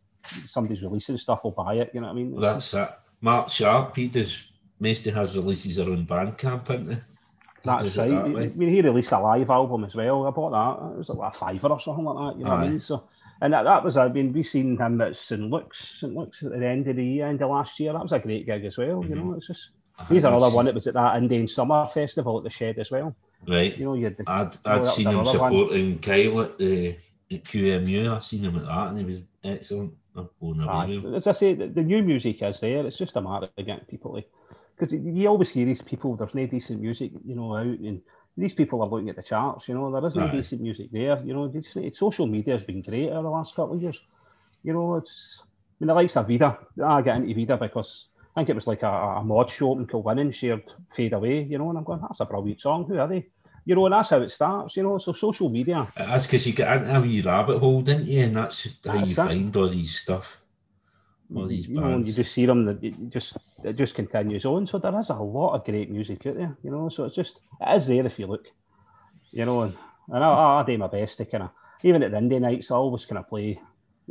somebody's 0.50 0.82
releasing 0.82 1.16
stuff, 1.18 1.40
I'll 1.44 1.52
buy 1.52 1.74
it. 1.76 1.90
You 1.94 2.00
know 2.00 2.08
what 2.08 2.12
I 2.12 2.16
mean? 2.16 2.38
that's 2.38 2.74
it. 2.74 2.90
Mark 3.20 3.48
Sharp, 3.50 3.96
he 3.96 4.08
does 4.08 4.50
most 4.80 5.06
of 5.06 5.14
his 5.14 5.36
releases 5.36 5.78
are 5.78 5.90
on 5.90 6.06
Bandcamp, 6.06 6.70
isn't 6.70 6.94
he? 6.94 7.00
That's 7.64 7.96
right. 7.96 8.10
That 8.10 8.24
I 8.24 8.46
mean, 8.48 8.72
he 8.72 8.80
released 8.80 9.12
a 9.12 9.18
live 9.18 9.50
album 9.50 9.84
as 9.84 9.94
well. 9.94 10.26
I 10.26 10.30
bought 10.30 10.52
that. 10.52 10.94
It 10.94 10.98
was 10.98 11.08
like 11.08 11.34
a 11.34 11.38
fiver 11.38 11.68
or 11.68 11.80
something 11.80 12.04
like 12.04 12.34
that. 12.34 12.38
You 12.38 12.44
know 12.44 12.52
Aye. 12.52 12.54
what 12.54 12.64
I 12.64 12.68
mean? 12.68 12.80
So, 12.80 13.04
and 13.40 13.52
that, 13.52 13.64
that 13.64 13.84
was, 13.84 13.96
I 13.96 14.08
mean, 14.08 14.32
we 14.32 14.42
seen 14.42 14.76
him 14.76 15.00
at 15.00 15.16
St. 15.16 15.50
Luke's, 15.50 15.98
St. 16.00 16.14
Luke's 16.14 16.42
at 16.42 16.50
the 16.50 16.66
end 16.66 16.88
of 16.88 16.96
the 16.96 17.04
year, 17.04 17.26
end 17.26 17.42
of 17.42 17.50
last 17.50 17.78
year. 17.80 17.92
That 17.92 18.02
was 18.02 18.12
a 18.12 18.18
great 18.18 18.46
gig 18.46 18.64
as 18.64 18.78
well. 18.78 19.02
Mm-hmm. 19.02 19.10
You 19.10 19.16
know, 19.16 19.34
it's 19.34 19.48
just, 19.48 19.70
he's 20.08 20.24
another 20.24 20.54
one 20.54 20.66
that 20.66 20.74
was 20.74 20.86
at 20.86 20.94
that 20.94 21.16
Indian 21.16 21.48
Summer 21.48 21.88
Festival 21.92 22.38
at 22.38 22.44
the 22.44 22.50
Shed 22.50 22.78
as 22.78 22.90
well. 22.90 23.14
Right. 23.46 23.76
You 23.76 23.84
know, 23.84 23.94
you 23.94 24.14
I'd, 24.26 24.56
I'd 24.64 24.84
seen 24.84 25.08
him 25.08 25.24
supporting 25.24 25.90
one. 25.90 25.98
Kyle 25.98 26.40
at 26.40 26.58
the 26.58 26.96
at 27.30 27.44
QMU. 27.44 28.16
I 28.16 28.18
seen 28.20 28.44
him 28.44 28.56
at 28.56 28.66
that 28.66 28.88
and 28.88 28.98
he 28.98 29.04
was 29.04 29.20
excellent. 29.44 29.94
Aye. 30.16 31.00
As 31.14 31.28
I 31.28 31.32
say, 31.32 31.54
the, 31.54 31.68
the, 31.68 31.82
new 31.82 32.02
music 32.02 32.42
is 32.42 32.60
there. 32.60 32.84
It's 32.84 32.98
just 32.98 33.14
a 33.14 33.20
matter 33.20 33.48
of 33.56 33.66
getting 33.66 33.84
people 33.84 34.16
to 34.16 34.24
because 34.78 34.92
you 34.92 35.26
always 35.26 35.50
hear 35.50 35.66
these 35.66 35.82
people. 35.82 36.16
There's 36.16 36.34
no 36.34 36.46
decent 36.46 36.80
music, 36.80 37.10
you 37.24 37.34
know, 37.34 37.56
out, 37.56 37.64
and 37.66 38.00
these 38.36 38.54
people 38.54 38.82
are 38.82 38.88
looking 38.88 39.08
at 39.10 39.16
the 39.16 39.22
charts. 39.22 39.68
You 39.68 39.74
know, 39.74 39.90
there 39.90 40.06
isn't 40.06 40.20
right. 40.20 40.32
decent 40.32 40.60
music 40.60 40.90
there. 40.92 41.20
You 41.24 41.34
know, 41.34 41.48
just, 41.48 41.76
social 41.96 42.26
media 42.26 42.54
has 42.54 42.64
been 42.64 42.82
great 42.82 43.10
over 43.10 43.22
the 43.22 43.30
last 43.30 43.54
couple 43.54 43.74
of 43.74 43.82
years. 43.82 44.00
You 44.62 44.72
know, 44.72 44.96
it's 44.96 45.42
I 45.42 45.44
mean 45.80 45.88
the 45.88 45.94
likes 45.94 46.16
of 46.16 46.28
Vida. 46.28 46.58
I 46.84 47.02
get 47.02 47.16
into 47.16 47.34
Vida 47.34 47.56
because 47.56 48.08
I 48.36 48.40
think 48.40 48.50
it 48.50 48.56
was 48.56 48.66
like 48.66 48.82
a, 48.82 48.90
a 48.90 49.24
mod 49.24 49.50
show 49.50 49.76
and 49.76 49.88
Kilwinning 49.88 50.32
shared 50.32 50.72
Fade 50.92 51.12
Away. 51.12 51.42
You 51.42 51.58
know, 51.58 51.68
and 51.70 51.78
I'm 51.78 51.84
going, 51.84 52.00
that's 52.00 52.20
a 52.20 52.24
brilliant 52.24 52.60
song. 52.60 52.84
Who 52.86 52.98
are 52.98 53.08
they? 53.08 53.26
You 53.64 53.74
know, 53.74 53.86
and 53.86 53.92
that's 53.92 54.10
how 54.10 54.20
it 54.22 54.30
starts. 54.30 54.76
You 54.76 54.84
know, 54.84 54.98
so 54.98 55.12
social 55.12 55.48
media. 55.48 55.88
That's 55.96 56.26
because 56.26 56.46
you 56.46 56.52
get 56.52 56.76
into 56.76 56.96
a 56.96 57.00
wee 57.00 57.20
rabbit 57.20 57.58
hole, 57.58 57.82
didn't 57.82 58.06
you? 58.06 58.22
And 58.22 58.36
that's 58.36 58.64
how 58.86 58.94
that's 58.94 59.08
you 59.08 59.12
it. 59.12 59.26
find 59.26 59.56
all 59.56 59.68
these 59.68 59.98
stuff 59.98 60.38
all 61.34 61.46
these 61.46 61.68
you 61.68 61.80
know, 61.80 61.98
you 61.98 62.12
just 62.12 62.32
see 62.32 62.46
them 62.46 62.64
that 62.64 62.82
it 62.82 62.94
just 63.10 63.36
it 63.62 63.76
just 63.76 63.94
continues 63.94 64.44
on. 64.44 64.66
So 64.66 64.78
there 64.78 64.98
is 64.98 65.10
a 65.10 65.14
lot 65.14 65.54
of 65.54 65.64
great 65.64 65.90
music 65.90 66.26
out 66.26 66.36
there, 66.36 66.56
you 66.62 66.70
know. 66.70 66.88
So 66.88 67.04
it's 67.04 67.16
just 67.16 67.40
it 67.60 67.76
is 67.76 67.86
there 67.86 68.06
if 68.06 68.18
you 68.18 68.26
look, 68.26 68.46
you 69.30 69.44
know. 69.44 69.62
And, 69.62 69.74
and 70.08 70.24
I, 70.24 70.60
I 70.60 70.64
do 70.66 70.78
my 70.78 70.86
best 70.86 71.18
to 71.18 71.26
kind 71.26 71.44
of 71.44 71.50
even 71.82 72.02
at 72.02 72.10
the 72.10 72.16
indie 72.16 72.40
nights, 72.40 72.70
I 72.70 72.76
always 72.76 73.04
kind 73.04 73.18
of 73.18 73.28
play. 73.28 73.60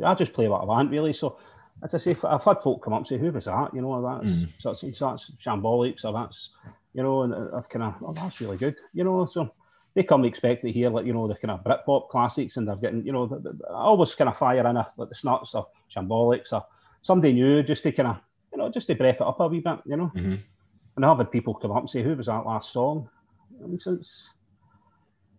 I 0.04 0.14
just 0.14 0.32
play 0.32 0.48
what 0.48 0.62
I 0.62 0.64
want 0.64 0.90
really. 0.90 1.12
So 1.12 1.38
as 1.82 1.94
I 1.94 1.98
say, 1.98 2.16
I've 2.24 2.44
had 2.44 2.62
folk 2.62 2.82
come 2.82 2.92
up 2.92 3.00
and 3.00 3.06
say, 3.06 3.18
"Who 3.18 3.32
was 3.32 3.46
that?" 3.46 3.74
You 3.74 3.82
know, 3.82 4.00
that's 4.02 4.32
mm. 4.32 4.48
so, 4.58 4.70
that's, 4.70 4.98
so 4.98 5.10
that's 5.10 5.32
shambolics 5.44 6.04
or 6.04 6.12
that's 6.12 6.50
you 6.94 7.02
know, 7.02 7.22
and 7.22 7.34
I've 7.54 7.68
kind 7.68 7.84
of 7.84 7.94
oh, 8.02 8.12
that's 8.12 8.40
really 8.40 8.56
good, 8.56 8.76
you 8.94 9.04
know. 9.04 9.26
So 9.26 9.52
they 9.94 10.02
come 10.02 10.24
expect 10.24 10.62
to 10.62 10.72
hear 10.72 10.90
like 10.90 11.06
you 11.06 11.12
know 11.12 11.28
the 11.28 11.34
kind 11.34 11.50
of 11.50 11.64
Britpop 11.64 12.08
classics, 12.10 12.56
and 12.56 12.66
they're 12.66 12.76
getting 12.76 13.04
you 13.04 13.12
know 13.12 13.42
I 13.70 13.72
always 13.72 14.14
kind 14.14 14.28
of 14.28 14.36
fire 14.36 14.66
in 14.66 14.76
a, 14.76 14.88
like 14.96 15.08
the 15.08 15.14
snuts 15.14 15.54
or 15.54 15.66
shambolics 15.94 16.52
or 16.52 16.64
somebody 17.08 17.32
new 17.32 17.62
just 17.62 17.82
to 17.82 17.92
kind 17.92 18.10
of, 18.10 18.16
you 18.52 18.58
know, 18.58 18.70
just 18.70 18.86
to 18.86 18.94
break 18.94 19.16
it 19.16 19.22
up 19.22 19.40
a 19.40 19.48
wee 19.48 19.60
bit, 19.60 19.78
you 19.86 19.96
know. 19.96 20.12
Mm-hmm. 20.14 20.36
And 20.96 21.06
I've 21.06 21.18
had 21.18 21.32
people 21.32 21.54
come 21.54 21.72
up 21.72 21.80
and 21.80 21.90
say, 21.90 22.02
"Who 22.02 22.14
was 22.14 22.26
that 22.26 22.46
last 22.46 22.72
song?" 22.72 23.08
And 23.62 23.80
so 23.80 23.98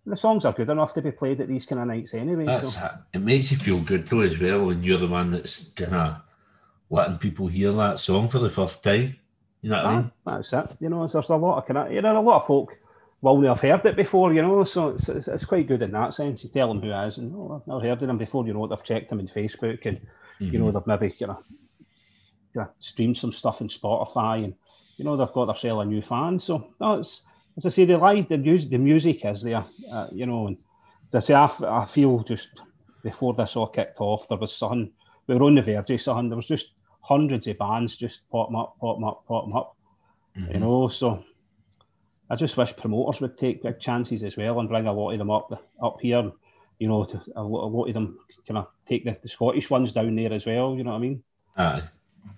the 0.06 0.18
songs 0.18 0.46
are 0.46 0.54
good 0.54 0.70
enough 0.70 0.94
to 0.96 1.02
be 1.02 1.12
played 1.12 1.40
at 1.40 1.48
these 1.48 1.66
kind 1.66 1.82
of 1.82 1.88
nights 1.88 2.14
anyway. 2.14 2.46
That's 2.46 2.74
so. 2.74 2.90
It 3.14 3.22
makes 3.22 3.52
you 3.52 3.58
feel 3.58 3.80
good 3.80 4.08
though 4.08 4.22
as 4.22 4.40
well 4.40 4.66
when 4.66 4.84
you're 4.84 4.98
the 4.98 5.08
one 5.08 5.30
that's 5.30 5.70
kind 5.70 5.96
of 5.96 6.18
letting 6.90 7.20
people 7.20 7.48
hear 7.48 7.72
that 7.74 8.00
song 8.00 8.28
for 8.28 8.40
the 8.40 8.50
first 8.50 8.84
time. 8.84 9.16
You 9.62 9.70
know 9.70 9.78
what 9.78 9.86
ah, 9.86 9.90
I 9.90 9.96
mean? 9.96 10.12
That's 10.26 10.54
it. 10.54 10.78
You 10.80 10.90
know, 10.90 11.08
there's 11.08 11.30
a 11.30 11.36
lot 11.36 11.58
of 11.60 11.68
kind 11.68 11.78
of, 11.78 11.92
you 11.92 12.02
know, 12.02 12.20
a 12.20 12.22
lot 12.22 12.42
of 12.42 12.48
folk 12.48 12.78
Well, 13.22 13.38
will 13.38 13.54
have 13.54 13.60
heard 13.60 13.86
it 13.86 13.98
before, 13.98 14.34
you 14.34 14.42
know, 14.42 14.64
so 14.64 14.90
it's, 14.90 15.10
it's, 15.10 15.28
it's, 15.28 15.46
quite 15.46 15.68
good 15.68 15.82
in 15.82 15.92
that 15.92 16.14
sense. 16.14 16.42
You 16.44 16.50
tell 16.50 16.70
them 16.70 16.82
who 16.82 16.92
it 16.92 17.08
is, 17.08 17.18
and 17.18 17.36
oh, 17.36 17.62
I've 17.62 17.68
never 17.68 17.82
heard 17.82 18.02
of 18.02 18.08
them 18.08 18.18
before, 18.18 18.48
you 18.48 18.54
know, 18.54 18.66
they've 18.66 18.84
checked 18.84 19.10
them 19.10 19.20
in 19.20 19.28
Facebook 19.28 19.86
and 19.86 20.00
Mm-hmm. 20.42 20.54
You 20.54 20.60
know, 20.60 20.72
they've 20.72 20.88
maybe 20.88 21.16
you 21.18 21.28
know, 21.28 21.44
you 22.54 22.62
know, 22.62 22.70
streamed 22.80 23.18
some 23.18 23.34
stuff 23.34 23.62
in 23.62 23.68
Spotify, 23.68 24.44
and 24.44 24.54
you 24.98 25.06
know 25.06 25.18
they've 25.18 25.34
got 25.34 25.46
themselves 25.46 25.84
a 25.84 25.86
new 25.86 26.02
fan. 26.02 26.40
So 26.40 26.74
no, 26.80 27.00
as 27.00 27.22
I 27.66 27.70
say, 27.70 27.86
the 27.86 27.98
live 27.98 28.30
the 28.30 28.38
music, 28.38 28.70
the 28.70 28.78
music 28.78 29.26
is 29.26 29.42
there. 29.42 29.66
Uh, 29.92 30.08
you 30.12 30.26
know, 30.26 30.48
and 30.48 30.58
as 31.10 31.16
I 31.16 31.20
say, 31.20 31.34
I, 31.34 31.82
I 31.82 31.86
feel 31.86 32.24
just 32.24 32.50
before 33.04 33.34
this 33.34 33.56
all 33.56 33.68
kicked 33.68 34.00
off, 34.00 34.28
there 34.28 34.38
was 34.38 34.56
something. 34.56 34.92
We 35.28 35.36
were 35.36 35.44
on 35.44 35.56
the 35.56 35.62
verge 35.62 35.92
of 35.92 36.02
something. 36.02 36.30
There 36.30 36.38
was 36.38 36.48
just 36.48 36.72
hundreds 37.02 37.48
of 37.48 37.58
bands 37.58 37.98
just 37.98 38.22
pop 38.32 38.54
up, 38.56 38.76
pop 38.80 39.04
up, 39.04 39.24
pop 39.28 39.56
up. 39.56 39.78
Mm-hmm. 40.38 40.54
You 40.54 40.60
know, 40.60 40.88
so 40.88 41.24
I 42.30 42.36
just 42.36 42.58
wish 42.58 42.76
promoters 42.76 43.22
would 43.22 43.38
take 43.38 43.64
big 43.64 43.80
chances 43.80 44.24
as 44.24 44.38
well 44.38 44.60
and 44.60 44.70
bring 44.70 44.88
a 44.88 44.94
lot 44.94 45.12
of 45.12 45.18
them 45.18 45.32
up 45.32 45.52
up 45.82 45.98
here. 46.02 46.32
You 46.80 46.88
know, 46.88 47.04
to, 47.04 47.22
a, 47.36 47.44
lot, 47.44 47.66
a 47.66 47.70
lot 47.70 47.88
of 47.88 47.94
them 47.94 48.18
kind 48.48 48.58
of 48.58 48.68
take 48.88 49.06
the, 49.06 49.18
the 49.22 49.30
Scottish 49.30 49.70
ones 49.70 49.92
down 49.92 50.16
there 50.16 50.34
as 50.34 50.46
well. 50.46 50.76
You 50.76 50.84
know 50.84 50.92
what 50.92 50.98
I 50.98 51.02
mean? 51.02 51.24
Aye. 51.58 51.84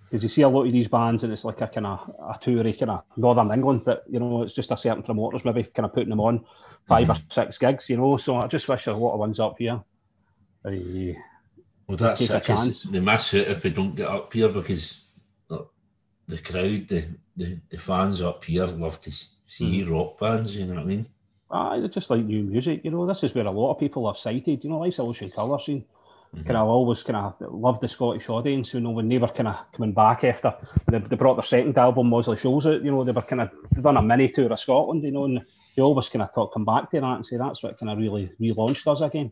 Because 0.10 0.24
you 0.24 0.30
see 0.30 0.42
a 0.42 0.50
lot 0.50 0.66
of 0.66 0.74
these 0.74 0.88
bands 0.88 1.24
and 1.24 1.32
it's 1.32 1.46
like 1.46 1.62
a 1.62 1.68
kind 1.68 1.88
of 1.88 2.00
a 2.20 2.38
toury 2.44 2.78
kind 2.78 2.92
of 2.92 3.04
Northern 3.16 3.52
England, 3.52 3.84
but 3.86 4.04
you 4.10 4.20
know 4.20 4.44
it's 4.44 4.54
just 4.54 4.72
a 4.72 4.78
certain 4.78 5.04
promoters 5.04 5.46
maybe 5.46 5.64
kind 5.64 5.86
of 5.86 5.94
putting 5.94 6.10
them 6.10 6.20
on 6.20 6.44
5 6.88 7.04
mm-hmm. 7.04 7.12
or 7.12 7.16
six 7.30 7.58
gigs. 7.58 7.90
You 7.90 7.98
know, 7.98 8.18
so 8.18 8.36
I 8.36 8.48
just 8.48 8.68
wish 8.68 8.86
there 8.86 8.94
a 8.94 8.98
lot 8.98 9.14
of 9.14 9.20
ones 9.20 9.40
up 9.40 9.56
here. 9.58 9.82
Uh, 10.66 11.14
well, 11.88 11.98
that's 11.98 12.22
it, 12.22 12.92
they 12.92 13.00
miss 13.00 13.34
it 13.34 13.48
if 13.48 13.62
they 13.62 13.70
don't 13.70 13.96
get 13.96 14.08
up 14.08 14.32
here 14.32 14.50
because 14.50 15.02
look, 15.50 15.74
the 16.28 16.38
crowd, 16.38 16.88
the, 16.88 17.06
the, 17.36 17.60
the 17.70 17.78
fans 17.78 18.22
up 18.22 18.46
here 18.46 18.66
love 18.66 19.00
to 19.02 19.12
see 19.12 19.82
mm. 19.82 19.90
rock 19.90 20.20
bands. 20.20 20.56
You 20.56 20.66
know 20.66 20.76
what 20.76 20.84
I 20.84 20.86
mean? 20.86 21.06
I 21.52 21.88
just 21.88 22.10
like 22.10 22.24
new 22.24 22.44
music. 22.44 22.82
You 22.84 22.92
know, 22.92 23.06
this 23.06 23.24
is 23.24 23.36
where 23.36 23.46
a 23.46 23.52
lot 23.52 23.74
of 23.74 23.80
people 23.80 24.06
are 24.06 24.16
cited. 24.16 24.64
You 24.64 24.70
know, 24.70 24.80
like 24.80 24.98
Ocean 25.00 25.32
Colour 25.32 25.60
scene. 25.60 25.84
Mm-hmm. 26.34 26.46
Kind 26.46 26.58
of 26.58 26.68
always 26.68 27.04
kind 27.04 27.18
of 27.18 27.36
loved 27.54 27.82
the 27.82 27.90
Scottish 27.90 28.30
audience. 28.30 28.74
You 28.74 28.80
know, 28.80 28.92
when 28.92 29.10
they 29.10 29.18
were 29.18 29.28
kind 29.28 29.50
of 29.50 29.58
coming 29.76 29.92
back 29.92 30.24
after 30.24 30.54
they, 30.90 31.00
they 31.00 31.16
brought 31.18 31.36
their 31.36 31.44
second 31.44 31.78
album, 31.78 32.08
Moseley 32.08 32.38
Shoals, 32.38 32.66
You 32.66 32.80
know, 32.80 33.04
they 33.04 33.12
were 33.12 33.22
kind 33.22 33.42
of 33.42 33.50
done 33.82 33.98
a 33.98 34.02
mini 34.02 34.30
tour 34.30 34.52
of 34.52 34.60
Scotland. 34.60 35.04
You 35.04 35.12
know, 35.12 35.26
and 35.26 35.42
they 35.76 35.82
always 35.82 36.10
kind 36.10 36.22
of 36.22 36.34
talk 36.34 36.54
come 36.54 36.66
back 36.66 36.90
to 36.92 37.02
that 37.02 37.16
and 37.16 37.26
say 37.26 37.38
that's 37.38 37.62
what 37.64 37.78
kind 37.78 37.90
of 37.90 37.98
really 37.98 38.32
relaunched 38.40 38.88
us 38.88 39.02
again 39.02 39.32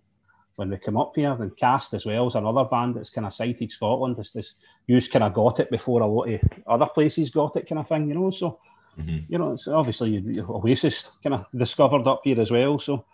when 0.57 0.69
we 0.69 0.77
come 0.77 0.97
up 0.97 1.13
here. 1.15 1.31
And 1.31 1.55
Cast 1.55 1.93
as 1.93 2.05
well 2.05 2.27
is 2.27 2.35
another 2.35 2.65
band 2.65 2.95
that's 2.95 3.11
kind 3.11 3.27
of 3.27 3.33
cited 3.33 3.71
Scotland. 3.71 4.17
It's 4.19 4.31
this 4.31 4.55
you 4.87 5.01
kind 5.01 5.23
of 5.23 5.33
got 5.33 5.61
it 5.61 5.71
before 5.71 6.01
a 6.01 6.07
lot 6.07 6.29
of 6.29 6.41
other 6.67 6.87
places 6.87 7.29
got 7.29 7.55
it 7.55 7.69
kind 7.69 7.79
of 7.79 7.87
thing. 7.87 8.09
You 8.09 8.15
know, 8.15 8.31
so. 8.31 8.59
Mm-hmm. 8.99 9.31
You 9.31 9.37
know, 9.37 9.53
it's 9.53 9.67
obviously 9.67 10.39
Oasis 10.41 11.11
kind 11.23 11.35
of 11.35 11.45
discovered 11.55 12.07
up 12.07 12.21
here 12.23 12.39
as 12.39 12.51
well. 12.51 12.79
So 12.79 13.05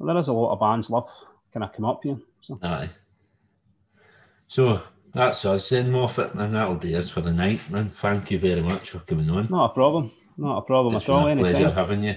there 0.00 0.18
is 0.18 0.28
a 0.28 0.32
lot 0.32 0.52
of 0.52 0.60
bands 0.60 0.90
love 0.90 1.08
kind 1.52 1.64
of 1.64 1.72
come 1.72 1.84
up 1.84 2.00
here. 2.02 2.18
So. 2.40 2.58
Aye. 2.62 2.90
So 4.48 4.82
that's 5.14 5.44
us 5.44 5.68
then, 5.68 5.90
Moffat, 5.90 6.34
and 6.34 6.54
that'll 6.54 6.76
do 6.76 6.96
us 6.96 7.10
for 7.10 7.20
the 7.20 7.32
night. 7.32 7.60
And 7.72 7.94
thank 7.94 8.30
you 8.30 8.38
very 8.38 8.62
much 8.62 8.90
for 8.90 9.00
coming 9.00 9.30
on. 9.30 9.48
Not 9.50 9.70
a 9.70 9.74
problem. 9.74 10.10
Not 10.36 10.58
a 10.58 10.62
problem 10.62 10.96
it's 10.96 11.04
at 11.04 11.10
all. 11.10 11.28
A 11.28 11.36
pleasure 11.36 11.70
having 11.70 12.04
you. 12.04 12.16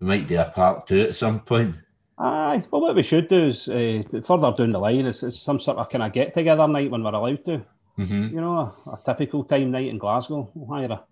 We 0.00 0.06
might 0.06 0.28
do 0.28 0.38
a 0.38 0.44
part 0.44 0.86
two 0.86 1.00
at 1.00 1.16
some 1.16 1.40
point. 1.40 1.74
Aye, 2.18 2.64
well, 2.70 2.80
what 2.80 2.96
we 2.96 3.02
should 3.02 3.28
do 3.28 3.46
is 3.46 3.68
uh, 3.68 4.02
further 4.24 4.52
down 4.56 4.72
the 4.72 4.78
line 4.78 5.06
is, 5.06 5.22
is 5.22 5.40
some 5.40 5.60
sort 5.60 5.78
of 5.78 5.88
kind 5.88 6.02
of 6.02 6.12
get 6.12 6.34
together 6.34 6.66
night 6.66 6.90
when 6.90 7.02
we're 7.02 7.14
allowed 7.14 7.44
to. 7.44 7.64
Mm-hmm. 7.98 8.34
You 8.34 8.40
know, 8.40 8.74
a, 8.86 8.90
a, 8.90 9.00
typical 9.04 9.44
time 9.44 9.70
night 9.70 9.88
in 9.88 9.98
Glasgow. 9.98 10.50
We'll 10.54 10.68
hire 10.68 10.90
a 10.90 11.02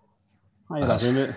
a 0.70 0.98
room 0.98 1.18
out. 1.18 1.34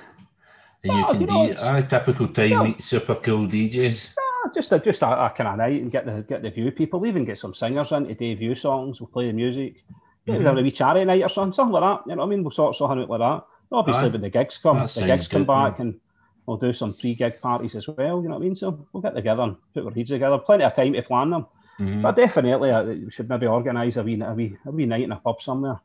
And 0.82 0.94
you 0.94 1.06
oh, 1.06 1.12
can 1.12 1.22
you 1.22 1.28
do 1.28 1.56
a 1.60 1.84
typical 1.84 2.28
time 2.30 2.50
you 2.50 2.64
meet 2.64 2.82
super 2.82 3.16
cool 3.16 3.48
DJs 3.48 4.10
just 4.54 4.72
a 4.72 4.80
just 4.80 5.02
a, 5.02 5.08
a, 5.08 5.34
kind 5.36 5.50
of 5.50 5.58
night 5.58 5.82
and 5.82 5.92
get 5.92 6.06
the 6.06 6.24
get 6.28 6.42
the 6.42 6.50
view 6.50 6.72
people. 6.72 7.06
even 7.06 7.26
get 7.26 7.40
some 7.40 7.54
singers 7.54 7.92
in 7.92 8.08
to 8.08 8.36
view 8.36 8.56
songs. 8.56 9.00
We'll 9.00 9.08
play 9.08 9.28
the 9.28 9.34
music. 9.34 9.84
Maybe 10.26 10.44
mm-hmm. 10.44 10.58
a 10.58 10.62
wee 10.62 10.72
charity 10.72 11.06
night 11.06 11.24
or 11.24 11.30
something, 11.30 11.54
something 11.54 11.74
like 11.74 11.84
that. 11.84 12.10
You 12.10 12.16
know 12.16 12.22
what 12.22 12.28
I 12.28 12.30
mean? 12.30 12.44
We'll 12.44 12.52
sort 12.52 12.76
something 12.76 13.00
out 13.00 13.10
like 13.10 13.20
that. 13.20 13.46
Obviously, 13.72 14.06
Aye. 14.06 14.12
when 14.12 14.22
the 14.22 14.30
gigs 14.30 14.58
come, 14.58 14.78
that 14.80 14.90
the 14.90 15.06
gigs 15.06 15.28
come 15.28 15.46
back, 15.46 15.80
man. 15.80 15.88
and 15.88 16.00
we'll 16.46 16.58
do 16.58 16.74
some 16.74 16.94
pre-gig 16.94 17.42
parties 17.42 17.76
as 17.76 17.88
well. 17.88 18.22
You 18.22 18.30
know 18.30 18.36
what 18.36 18.42
I 18.42 18.46
mean? 18.46 18.56
So 18.56 18.86
we'll 18.92 19.02
get 19.02 19.16
together 19.16 19.44
and 19.44 19.56
put 19.74 19.86
our 19.86 19.92
heads 19.92 20.10
together. 20.10 20.38
Plenty 20.38 20.64
of 20.64 20.76
time 20.76 20.94
to 20.94 21.02
plan 21.02 21.30
them. 21.30 21.46
Mm-hmm. 21.80 22.02
But 22.02 22.16
definitely, 22.16 22.72
uh, 22.72 22.84
we 22.84 23.12
should 23.12 23.30
maybe 23.30 23.48
organise 23.48 23.98
a 23.98 24.04
wee, 24.04 24.22
a 24.22 24.34
wee 24.34 24.58
a 24.66 24.72
wee 24.72 24.86
night 24.86 25.04
in 25.04 25.12
a 25.12 25.16
pub 25.18 25.42
somewhere. 25.42 25.80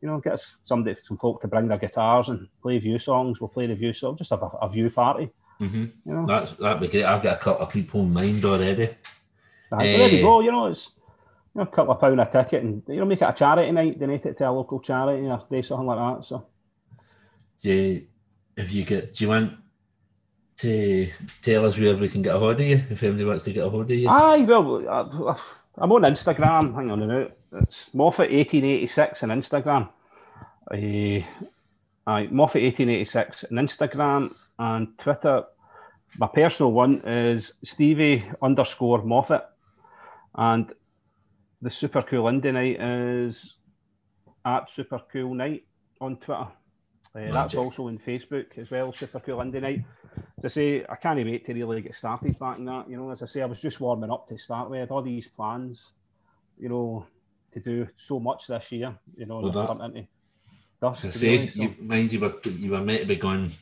You 0.00 0.08
know, 0.08 0.20
get 0.20 0.40
somebody, 0.64 0.96
some 1.02 1.18
folk 1.18 1.40
to 1.40 1.48
bring 1.48 1.68
their 1.68 1.78
guitars 1.78 2.28
and 2.28 2.48
play 2.62 2.78
view 2.78 2.98
songs. 2.98 3.40
We'll 3.40 3.48
play 3.48 3.66
the 3.66 3.74
view 3.74 3.92
song, 3.92 4.16
just 4.16 4.30
have 4.30 4.42
a, 4.42 4.50
a 4.62 4.68
view 4.68 4.90
party. 4.90 5.30
Mm-hmm. 5.60 5.84
You 6.04 6.12
know? 6.14 6.26
That's 6.26 6.52
that'd 6.52 6.80
be 6.80 6.88
great. 6.88 7.04
I've 7.04 7.22
got 7.22 7.36
a 7.36 7.40
couple 7.40 7.66
of 7.66 7.72
people 7.72 8.00
in 8.00 8.12
mind 8.12 8.44
already. 8.44 8.88
uh, 9.72 9.78
there 9.78 10.08
you 10.08 10.22
go. 10.22 10.40
You 10.40 10.52
know, 10.52 10.66
it's 10.66 10.90
you 11.54 11.60
know, 11.60 11.62
a 11.62 11.66
couple 11.66 11.94
of 11.94 12.00
pound 12.00 12.20
a 12.20 12.26
ticket, 12.26 12.62
and 12.62 12.82
you 12.86 12.96
know, 12.96 13.04
make 13.04 13.22
it 13.22 13.28
a 13.28 13.32
charity 13.32 13.70
night. 13.72 13.98
Donate 13.98 14.26
it 14.26 14.38
to 14.38 14.48
a 14.48 14.50
local 14.50 14.80
charity 14.80 15.26
or 15.26 15.44
do 15.50 15.62
something 15.62 15.86
like 15.86 16.18
that. 16.18 16.24
So, 16.26 16.46
yeah, 17.62 17.98
if 18.56 18.72
you 18.72 18.84
get, 18.84 19.14
do 19.14 19.24
you 19.24 19.30
want 19.30 19.54
to 20.58 21.10
tell 21.42 21.66
us 21.66 21.78
where 21.78 21.96
we 21.96 22.08
can 22.08 22.22
get 22.22 22.34
a 22.34 22.38
hold 22.38 22.60
of 22.60 22.66
you 22.66 22.82
if 22.90 23.02
anybody 23.02 23.24
wants 23.24 23.44
to 23.44 23.52
get 23.52 23.66
a 23.66 23.70
hold 23.70 23.90
of 23.90 23.96
you? 23.96 24.08
Aye, 24.08 24.42
well, 24.42 24.88
I, 24.88 25.40
I'm 25.78 25.92
on 25.92 26.02
Instagram. 26.02 26.74
Hang 26.74 26.90
on 26.90 27.02
a 27.02 27.06
minute. 27.06 27.37
It's 27.52 27.88
Moffat1886 27.94 29.22
on 29.22 29.30
Instagram. 29.30 29.88
Uh, 30.70 31.24
aye, 32.06 32.26
Moffat1886 32.26 33.44
on 33.50 33.66
Instagram 33.66 34.34
and 34.58 34.98
Twitter. 34.98 35.44
My 36.18 36.26
personal 36.26 36.72
one 36.72 37.00
is 37.06 37.54
Stevie 37.64 38.24
underscore 38.42 39.02
Moffat, 39.02 39.48
and 40.34 40.72
the 41.62 41.70
Super 41.70 42.02
Cool 42.02 42.24
Indie 42.24 42.52
Night 42.52 42.80
is 42.80 43.54
at 44.44 44.70
Super 44.70 45.00
Cool 45.10 45.34
Night 45.34 45.64
on 46.00 46.16
Twitter. 46.16 46.48
Uh, 47.14 47.32
that's 47.32 47.54
also 47.54 47.88
on 47.88 47.98
Facebook 47.98 48.58
as 48.58 48.70
well, 48.70 48.92
Super 48.92 49.20
Cool 49.20 49.38
Indie 49.38 49.62
Night. 49.62 49.84
As 50.36 50.44
I 50.44 50.48
say, 50.48 50.84
I 50.86 50.96
can't 50.96 51.24
wait 51.24 51.46
to 51.46 51.54
really 51.54 51.80
get 51.80 51.94
started 51.94 52.38
back 52.38 52.58
in 52.58 52.66
that. 52.66 52.90
You 52.90 52.98
know, 52.98 53.10
as 53.10 53.22
I 53.22 53.26
say, 53.26 53.40
I 53.40 53.46
was 53.46 53.60
just 53.60 53.80
warming 53.80 54.10
up 54.10 54.26
to 54.28 54.38
start 54.38 54.68
with. 54.70 54.90
all 54.90 55.02
these 55.02 55.28
plans, 55.28 55.92
you 56.58 56.68
know, 56.68 57.06
to 57.52 57.60
do 57.60 57.88
so 57.96 58.18
much 58.18 58.46
this 58.46 58.72
year. 58.72 58.96
You 59.16 59.26
know, 59.26 59.40
well, 59.40 59.52
that, 59.52 59.84
into 59.84 60.06
dust. 60.80 61.04
I 61.04 61.10
say, 61.10 61.36
really, 61.38 61.50
so. 61.50 61.62
you, 61.62 61.74
mind 61.80 62.12
you 62.12 62.20
were 62.20 62.34
you 62.44 62.70
were 62.70 62.80
meant 62.80 63.00
to 63.00 63.06
be 63.06 63.16
going 63.16 63.52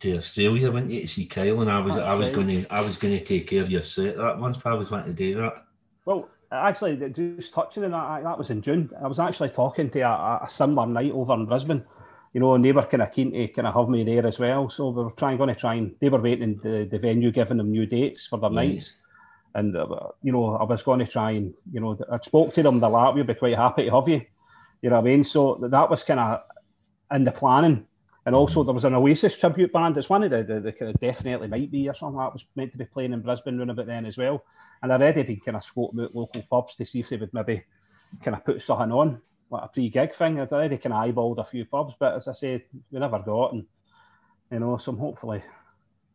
to 0.00 0.16
Australia, 0.16 0.70
weren't 0.70 0.90
you, 0.90 1.02
to 1.02 1.08
see 1.08 1.26
Kyle? 1.26 1.60
And 1.60 1.70
I 1.70 1.80
was 1.80 1.94
That's 1.94 2.06
I 2.06 2.14
was 2.14 2.28
right. 2.28 2.36
going 2.36 2.64
to 2.64 2.72
I 2.72 2.80
was 2.80 2.96
going 2.96 3.18
to 3.18 3.24
take 3.24 3.46
care 3.46 3.62
of 3.62 3.70
your 3.70 3.82
set 3.82 4.16
that 4.16 4.38
month. 4.38 4.66
I 4.66 4.74
was 4.74 4.90
wanting 4.90 5.14
to 5.14 5.16
do 5.16 5.40
that. 5.40 5.64
Well, 6.04 6.28
actually, 6.50 6.96
just 7.10 7.52
touching 7.52 7.84
on 7.84 7.90
that, 7.90 8.22
that 8.24 8.38
was 8.38 8.50
in 8.50 8.62
June. 8.62 8.90
I 9.02 9.06
was 9.08 9.18
actually 9.18 9.50
talking 9.50 9.90
to 9.90 10.00
a, 10.00 10.40
a 10.44 10.46
similar 10.48 10.86
night 10.86 11.12
over 11.12 11.34
in 11.34 11.46
Brisbane 11.46 11.84
you 12.32 12.40
know, 12.40 12.54
and 12.54 12.64
they 12.64 12.72
were 12.72 12.82
kind 12.82 13.02
of 13.02 13.12
keen 13.12 13.32
to 13.32 13.48
kind 13.48 13.66
of 13.66 13.74
have 13.74 13.88
me 13.88 14.04
there 14.04 14.26
as 14.26 14.38
well. 14.38 14.68
So 14.68 14.90
we 14.90 15.04
were 15.04 15.10
trying, 15.12 15.38
going 15.38 15.54
to 15.54 15.54
try 15.54 15.74
and 15.74 15.94
they 16.00 16.08
were 16.08 16.20
waiting 16.20 16.60
the, 16.62 16.86
the 16.90 16.98
venue 16.98 17.32
giving 17.32 17.56
them 17.56 17.70
new 17.70 17.86
dates 17.86 18.26
for 18.26 18.38
their 18.38 18.50
mm. 18.50 18.54
nights. 18.54 18.94
And, 19.54 19.76
uh, 19.76 19.86
you 20.22 20.32
know, 20.32 20.56
I 20.56 20.64
was 20.64 20.82
going 20.82 21.00
to 21.00 21.06
try 21.06 21.32
and, 21.32 21.54
you 21.72 21.80
know, 21.80 21.98
I 22.10 22.18
spoke 22.20 22.54
to 22.54 22.62
them, 22.62 22.80
the 22.80 22.88
lap, 22.88 23.14
we'd 23.14 23.26
be 23.26 23.34
quite 23.34 23.56
happy 23.56 23.86
to 23.86 23.90
have 23.90 24.08
you. 24.08 24.22
You 24.82 24.90
know 24.90 24.96
what 24.96 25.08
I 25.08 25.10
mean? 25.10 25.24
So 25.24 25.58
that 25.60 25.90
was 25.90 26.04
kind 26.04 26.20
of 26.20 26.42
in 27.12 27.24
the 27.24 27.32
planning. 27.32 27.86
And 28.26 28.34
also 28.34 28.62
there 28.62 28.74
was 28.74 28.84
an 28.84 28.94
Oasis 28.94 29.38
tribute 29.38 29.72
band. 29.72 29.96
It's 29.96 30.10
one 30.10 30.22
of 30.22 30.30
the, 30.30 30.42
the, 30.44 30.60
the 30.60 30.72
kind 30.72 30.94
of 30.94 31.00
definitely 31.00 31.48
might 31.48 31.70
be 31.70 31.88
or 31.88 31.94
something 31.94 32.18
that 32.18 32.32
was 32.32 32.44
meant 32.56 32.72
to 32.72 32.78
be 32.78 32.84
playing 32.84 33.14
in 33.14 33.22
Brisbane 33.22 33.58
around 33.58 33.70
about 33.70 33.86
then 33.86 34.06
as 34.06 34.18
well. 34.18 34.44
And 34.82 34.92
I'd 34.92 35.00
already 35.00 35.22
been 35.22 35.40
kind 35.40 35.56
of 35.56 35.64
scoping 35.64 36.04
out 36.04 36.14
local 36.14 36.42
pubs 36.42 36.76
to 36.76 36.84
see 36.84 37.00
if 37.00 37.08
they 37.08 37.16
would 37.16 37.32
maybe 37.32 37.64
kind 38.22 38.36
of 38.36 38.44
put 38.44 38.62
something 38.62 38.92
on 38.92 39.20
like 39.50 39.64
a 39.64 39.68
pre-gig 39.68 40.14
thing. 40.14 40.40
I'd 40.40 40.52
already 40.52 40.78
kind 40.78 40.92
of 40.92 41.14
eyeballed 41.14 41.38
a 41.38 41.44
few 41.44 41.64
pubs, 41.64 41.94
but 41.98 42.14
as 42.14 42.28
I 42.28 42.32
said, 42.32 42.62
we 42.90 42.98
never 42.98 43.18
got, 43.18 43.52
and 43.54 43.64
you 44.50 44.58
know, 44.58 44.76
so 44.78 44.92
hopefully 44.92 45.42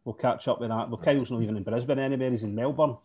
we'll 0.05 0.14
catch 0.14 0.47
up 0.47 0.60
with 0.60 0.69
that. 0.69 0.89
Well, 0.89 1.01
Kyle's 1.03 1.31
not 1.31 1.41
even 1.41 1.57
in 1.57 1.64
Brisbane 1.64 1.99
anymore; 1.99 2.31
he's 2.31 2.43
in 2.43 2.55
Melbourne. 2.55 2.97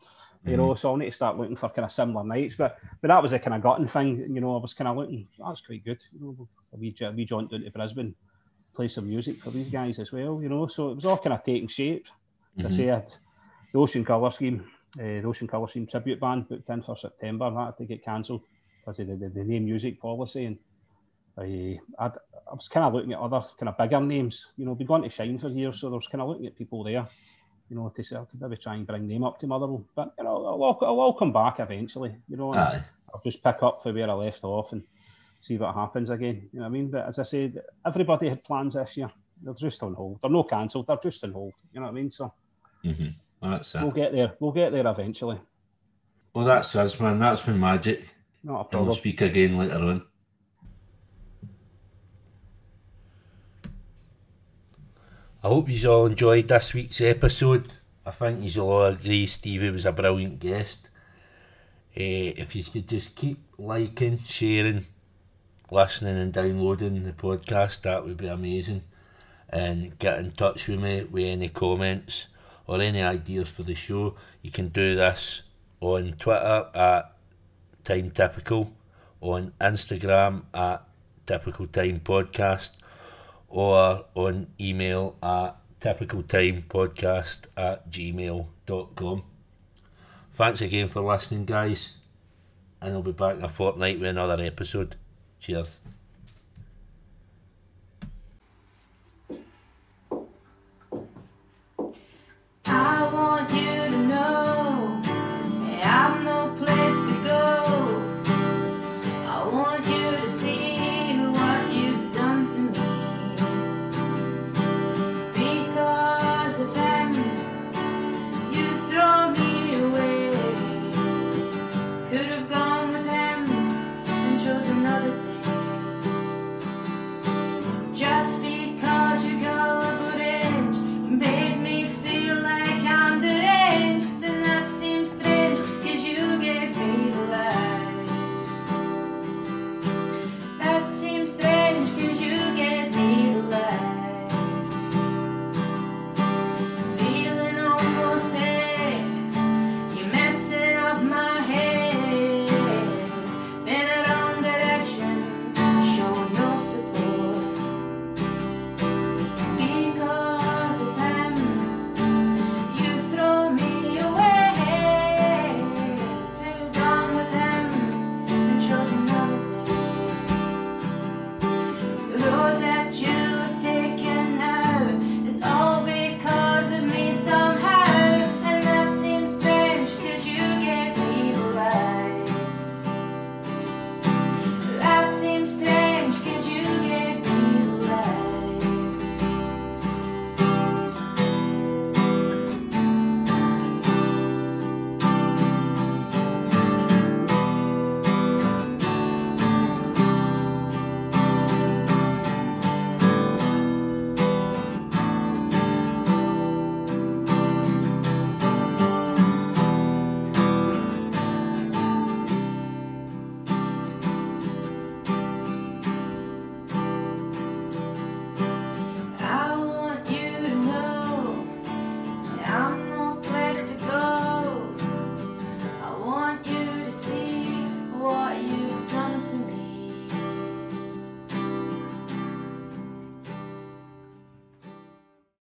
You 0.45 0.57
know, 0.57 0.69
mm-hmm. 0.69 0.79
so 0.79 0.91
I'll 0.91 0.97
need 0.97 1.11
to 1.11 1.13
start 1.13 1.37
looking 1.37 1.57
for 1.57 1.69
kind 1.69 1.85
of 1.85 1.93
similar 1.93 2.25
nights. 2.25 2.55
But 2.57 2.79
but 3.01 3.09
that 3.09 3.23
was 3.23 3.33
a 3.33 3.39
kind 3.39 3.55
of 3.55 3.63
gutting 3.63 3.89
thing. 3.89 4.25
You 4.35 4.41
know, 4.41 4.57
I 4.57 4.61
was 4.61 4.73
kind 4.73 4.89
of 4.89 4.97
looking. 4.97 5.27
That's 5.39 5.61
quite 5.61 5.85
good. 5.85 6.01
You 6.13 6.21
know, 6.39 6.49
we 6.73 6.95
we 7.15 7.25
joined 7.25 7.51
down 7.51 7.63
to 7.63 7.71
Brisbane, 7.71 8.15
play 8.75 8.89
some 8.89 9.09
music 9.09 9.43
for 9.43 9.51
these 9.51 9.69
guys 9.69 9.99
as 9.99 10.13
well. 10.13 10.41
You 10.41 10.49
know, 10.49 10.67
so 10.69 10.91
it 10.91 10.97
was 10.97 11.07
all 11.07 11.19
kind 11.19 11.35
of 11.35 11.45
taking 11.45 11.69
shape. 11.69 12.07
Mm-hmm. 12.57 12.67
I 12.67 12.77
said, 12.77 13.15
the 13.73 13.79
Ocean 13.79 14.05
Colour 14.05 14.31
Scene, 14.31 14.65
uh, 14.99 15.03
the 15.03 15.25
Ocean 15.25 15.49
Colour 15.49 15.69
Scene 15.69 15.87
tribute 15.87 16.21
band 16.21 16.49
booked 16.49 16.71
in 16.71 16.83
for 16.83 16.97
September. 16.97 17.51
That 17.51 17.67
had 17.67 17.77
to 17.79 17.85
get 17.85 18.05
cancelled 18.05 18.43
because 18.81 19.01
of 19.01 19.09
the, 19.09 19.17
the, 19.17 19.29
the 19.29 19.45
name 19.45 19.65
music 19.65 20.01
policy. 20.01 20.47
And 20.47 20.59
I, 21.37 21.79
I'd, 21.99 22.13
I 22.51 22.55
was 22.55 22.69
kind 22.69 22.87
of 22.87 22.95
looking 22.95 23.13
at 23.13 23.19
other 23.19 23.43
kind 23.59 23.69
of 23.69 23.77
bigger 23.77 24.01
names. 24.01 24.47
You 24.57 24.67
know, 24.67 24.75
been 24.75 24.87
going 24.87 25.03
to 25.03 25.11
Shine 25.11 25.39
for 25.39 25.49
years, 25.49 25.81
so 25.81 25.89
I 25.89 25.97
was 25.97 26.07
kind 26.07 26.23
of 26.23 26.29
looking 26.29 26.47
at 26.47 26.57
people 26.57 26.85
there. 26.85 27.09
You 27.71 27.77
know, 27.77 27.89
to 27.95 28.03
say 28.05 28.17
I 28.17 28.25
could 28.25 28.41
maybe 28.41 28.57
try 28.57 28.77
and 28.77 28.87
bring 28.87 29.07
them 29.07 29.25
up 29.25 29.39
to 29.41 29.47
Motherwell, 29.47 29.85
but 29.95 30.15
you 30.19 30.25
know, 30.25 30.47
I'll, 30.47 30.79
I'll, 30.83 31.01
I'll 31.01 31.13
come 31.13 31.33
back 31.33 31.61
eventually. 31.61 32.15
You 32.29 32.37
know, 32.37 32.55
I'll 32.55 33.21
just 33.25 33.43
pick 33.43 33.63
up 33.63 33.83
for 33.83 33.93
where 33.93 34.11
I 34.11 34.15
left 34.15 34.43
off 34.45 34.73
and 34.73 34.83
see 35.41 35.59
what 35.59 35.75
happens 35.75 36.11
again. 36.11 36.49
You 36.53 36.61
know 36.61 36.65
what 36.65 36.71
I 36.71 36.73
mean? 36.73 36.91
But 36.91 37.07
as 37.07 37.19
I 37.19 37.23
said, 37.25 37.63
everybody 37.87 38.29
had 38.29 38.43
plans 38.45 38.75
this 38.75 38.97
year. 38.97 39.11
They're 39.43 39.55
just 39.55 39.83
on 39.83 39.95
hold. 39.95 40.21
They're 40.21 40.31
no 40.31 40.43
cancelled. 40.43 40.87
They're 40.87 40.97
just 41.03 41.23
on 41.25 41.33
hold. 41.33 41.53
You 41.73 41.81
know 41.81 41.87
what 41.87 41.93
I 41.93 41.95
mean? 41.95 42.11
So 42.11 42.33
mm-hmm. 42.85 43.51
that's 43.51 43.75
it. 43.75 43.83
We'll 43.83 43.93
get 43.93 44.13
there. 44.13 44.33
We'll 44.41 44.53
get 44.53 44.73
there 44.73 44.87
eventually. 44.87 45.39
Well, 46.35 46.45
that's 46.45 46.75
us, 46.75 46.99
man. 46.99 47.19
That's 47.19 47.43
been 47.43 47.61
magic. 47.61 48.09
Not 48.43 48.53
a 48.53 48.65
problem. 48.65 48.79
And 48.81 48.87
we'll 48.89 48.97
speak 48.97 49.21
again 49.21 49.59
later 49.59 49.77
on. 49.77 50.07
I 55.49 55.51
hope 55.51 55.71
you 55.71 55.91
all 55.91 56.05
enjoyed 56.05 56.47
this 56.47 56.75
week's 56.75 57.01
episode. 57.01 57.73
I 58.05 58.11
think 58.11 58.55
you 58.55 58.61
all 58.61 58.85
agree 58.85 59.25
Stevie 59.25 59.71
was 59.71 59.87
a 59.87 59.93
brilliant 59.93 60.41
guest. 60.41 60.91
Uh, 61.97 62.37
if 62.37 62.55
you 62.55 62.63
could 62.63 62.87
just 62.87 63.17
keep 63.17 63.39
liking, 63.57 64.19
sharing, 64.19 64.85
listening, 65.71 66.19
and 66.19 66.35
downloading 66.35 67.03
the 67.03 67.13
podcast, 67.13 67.81
that 67.81 68.05
would 68.05 68.19
be 68.19 68.27
amazing. 68.27 68.83
And 69.49 69.99
get 69.99 70.19
in 70.19 70.33
touch 70.33 70.69
with 70.69 70.81
me 70.81 71.05
with 71.05 71.25
any 71.25 71.49
comments 71.49 72.29
or 72.67 72.83
any 72.83 73.01
ideas 73.01 73.49
for 73.49 73.63
the 73.63 73.75
show. 73.75 74.17
You 74.43 74.51
can 74.51 74.69
do 74.69 74.97
this 74.97 75.45
on 75.81 76.13
Twitter 76.19 76.67
at 76.75 77.17
Time 77.85 78.11
Typical, 78.11 78.71
on 79.23 79.55
Instagram 79.59 80.43
at 80.53 80.83
Typical 81.25 81.69
Time 81.69 82.01
Podcast, 82.01 82.73
or 83.49 84.05
on 84.15 84.49
email 84.61 85.17
at 85.23 85.57
typicaltimepodcast 85.81 87.41
at 87.57 87.91
gmail.com. 87.91 89.23
Thanks 90.35 90.61
again 90.61 90.89
for 90.89 91.03
listening, 91.03 91.45
guys, 91.45 91.95
and 92.81 92.95
I'll 92.95 93.03
be 93.03 93.13
back 93.13 93.37
in 93.37 93.45
a 93.45 93.49
fortnight 93.49 93.99
with 93.99 94.09
another 94.09 94.43
episode. 94.43 94.97
Cheers. 95.41 95.81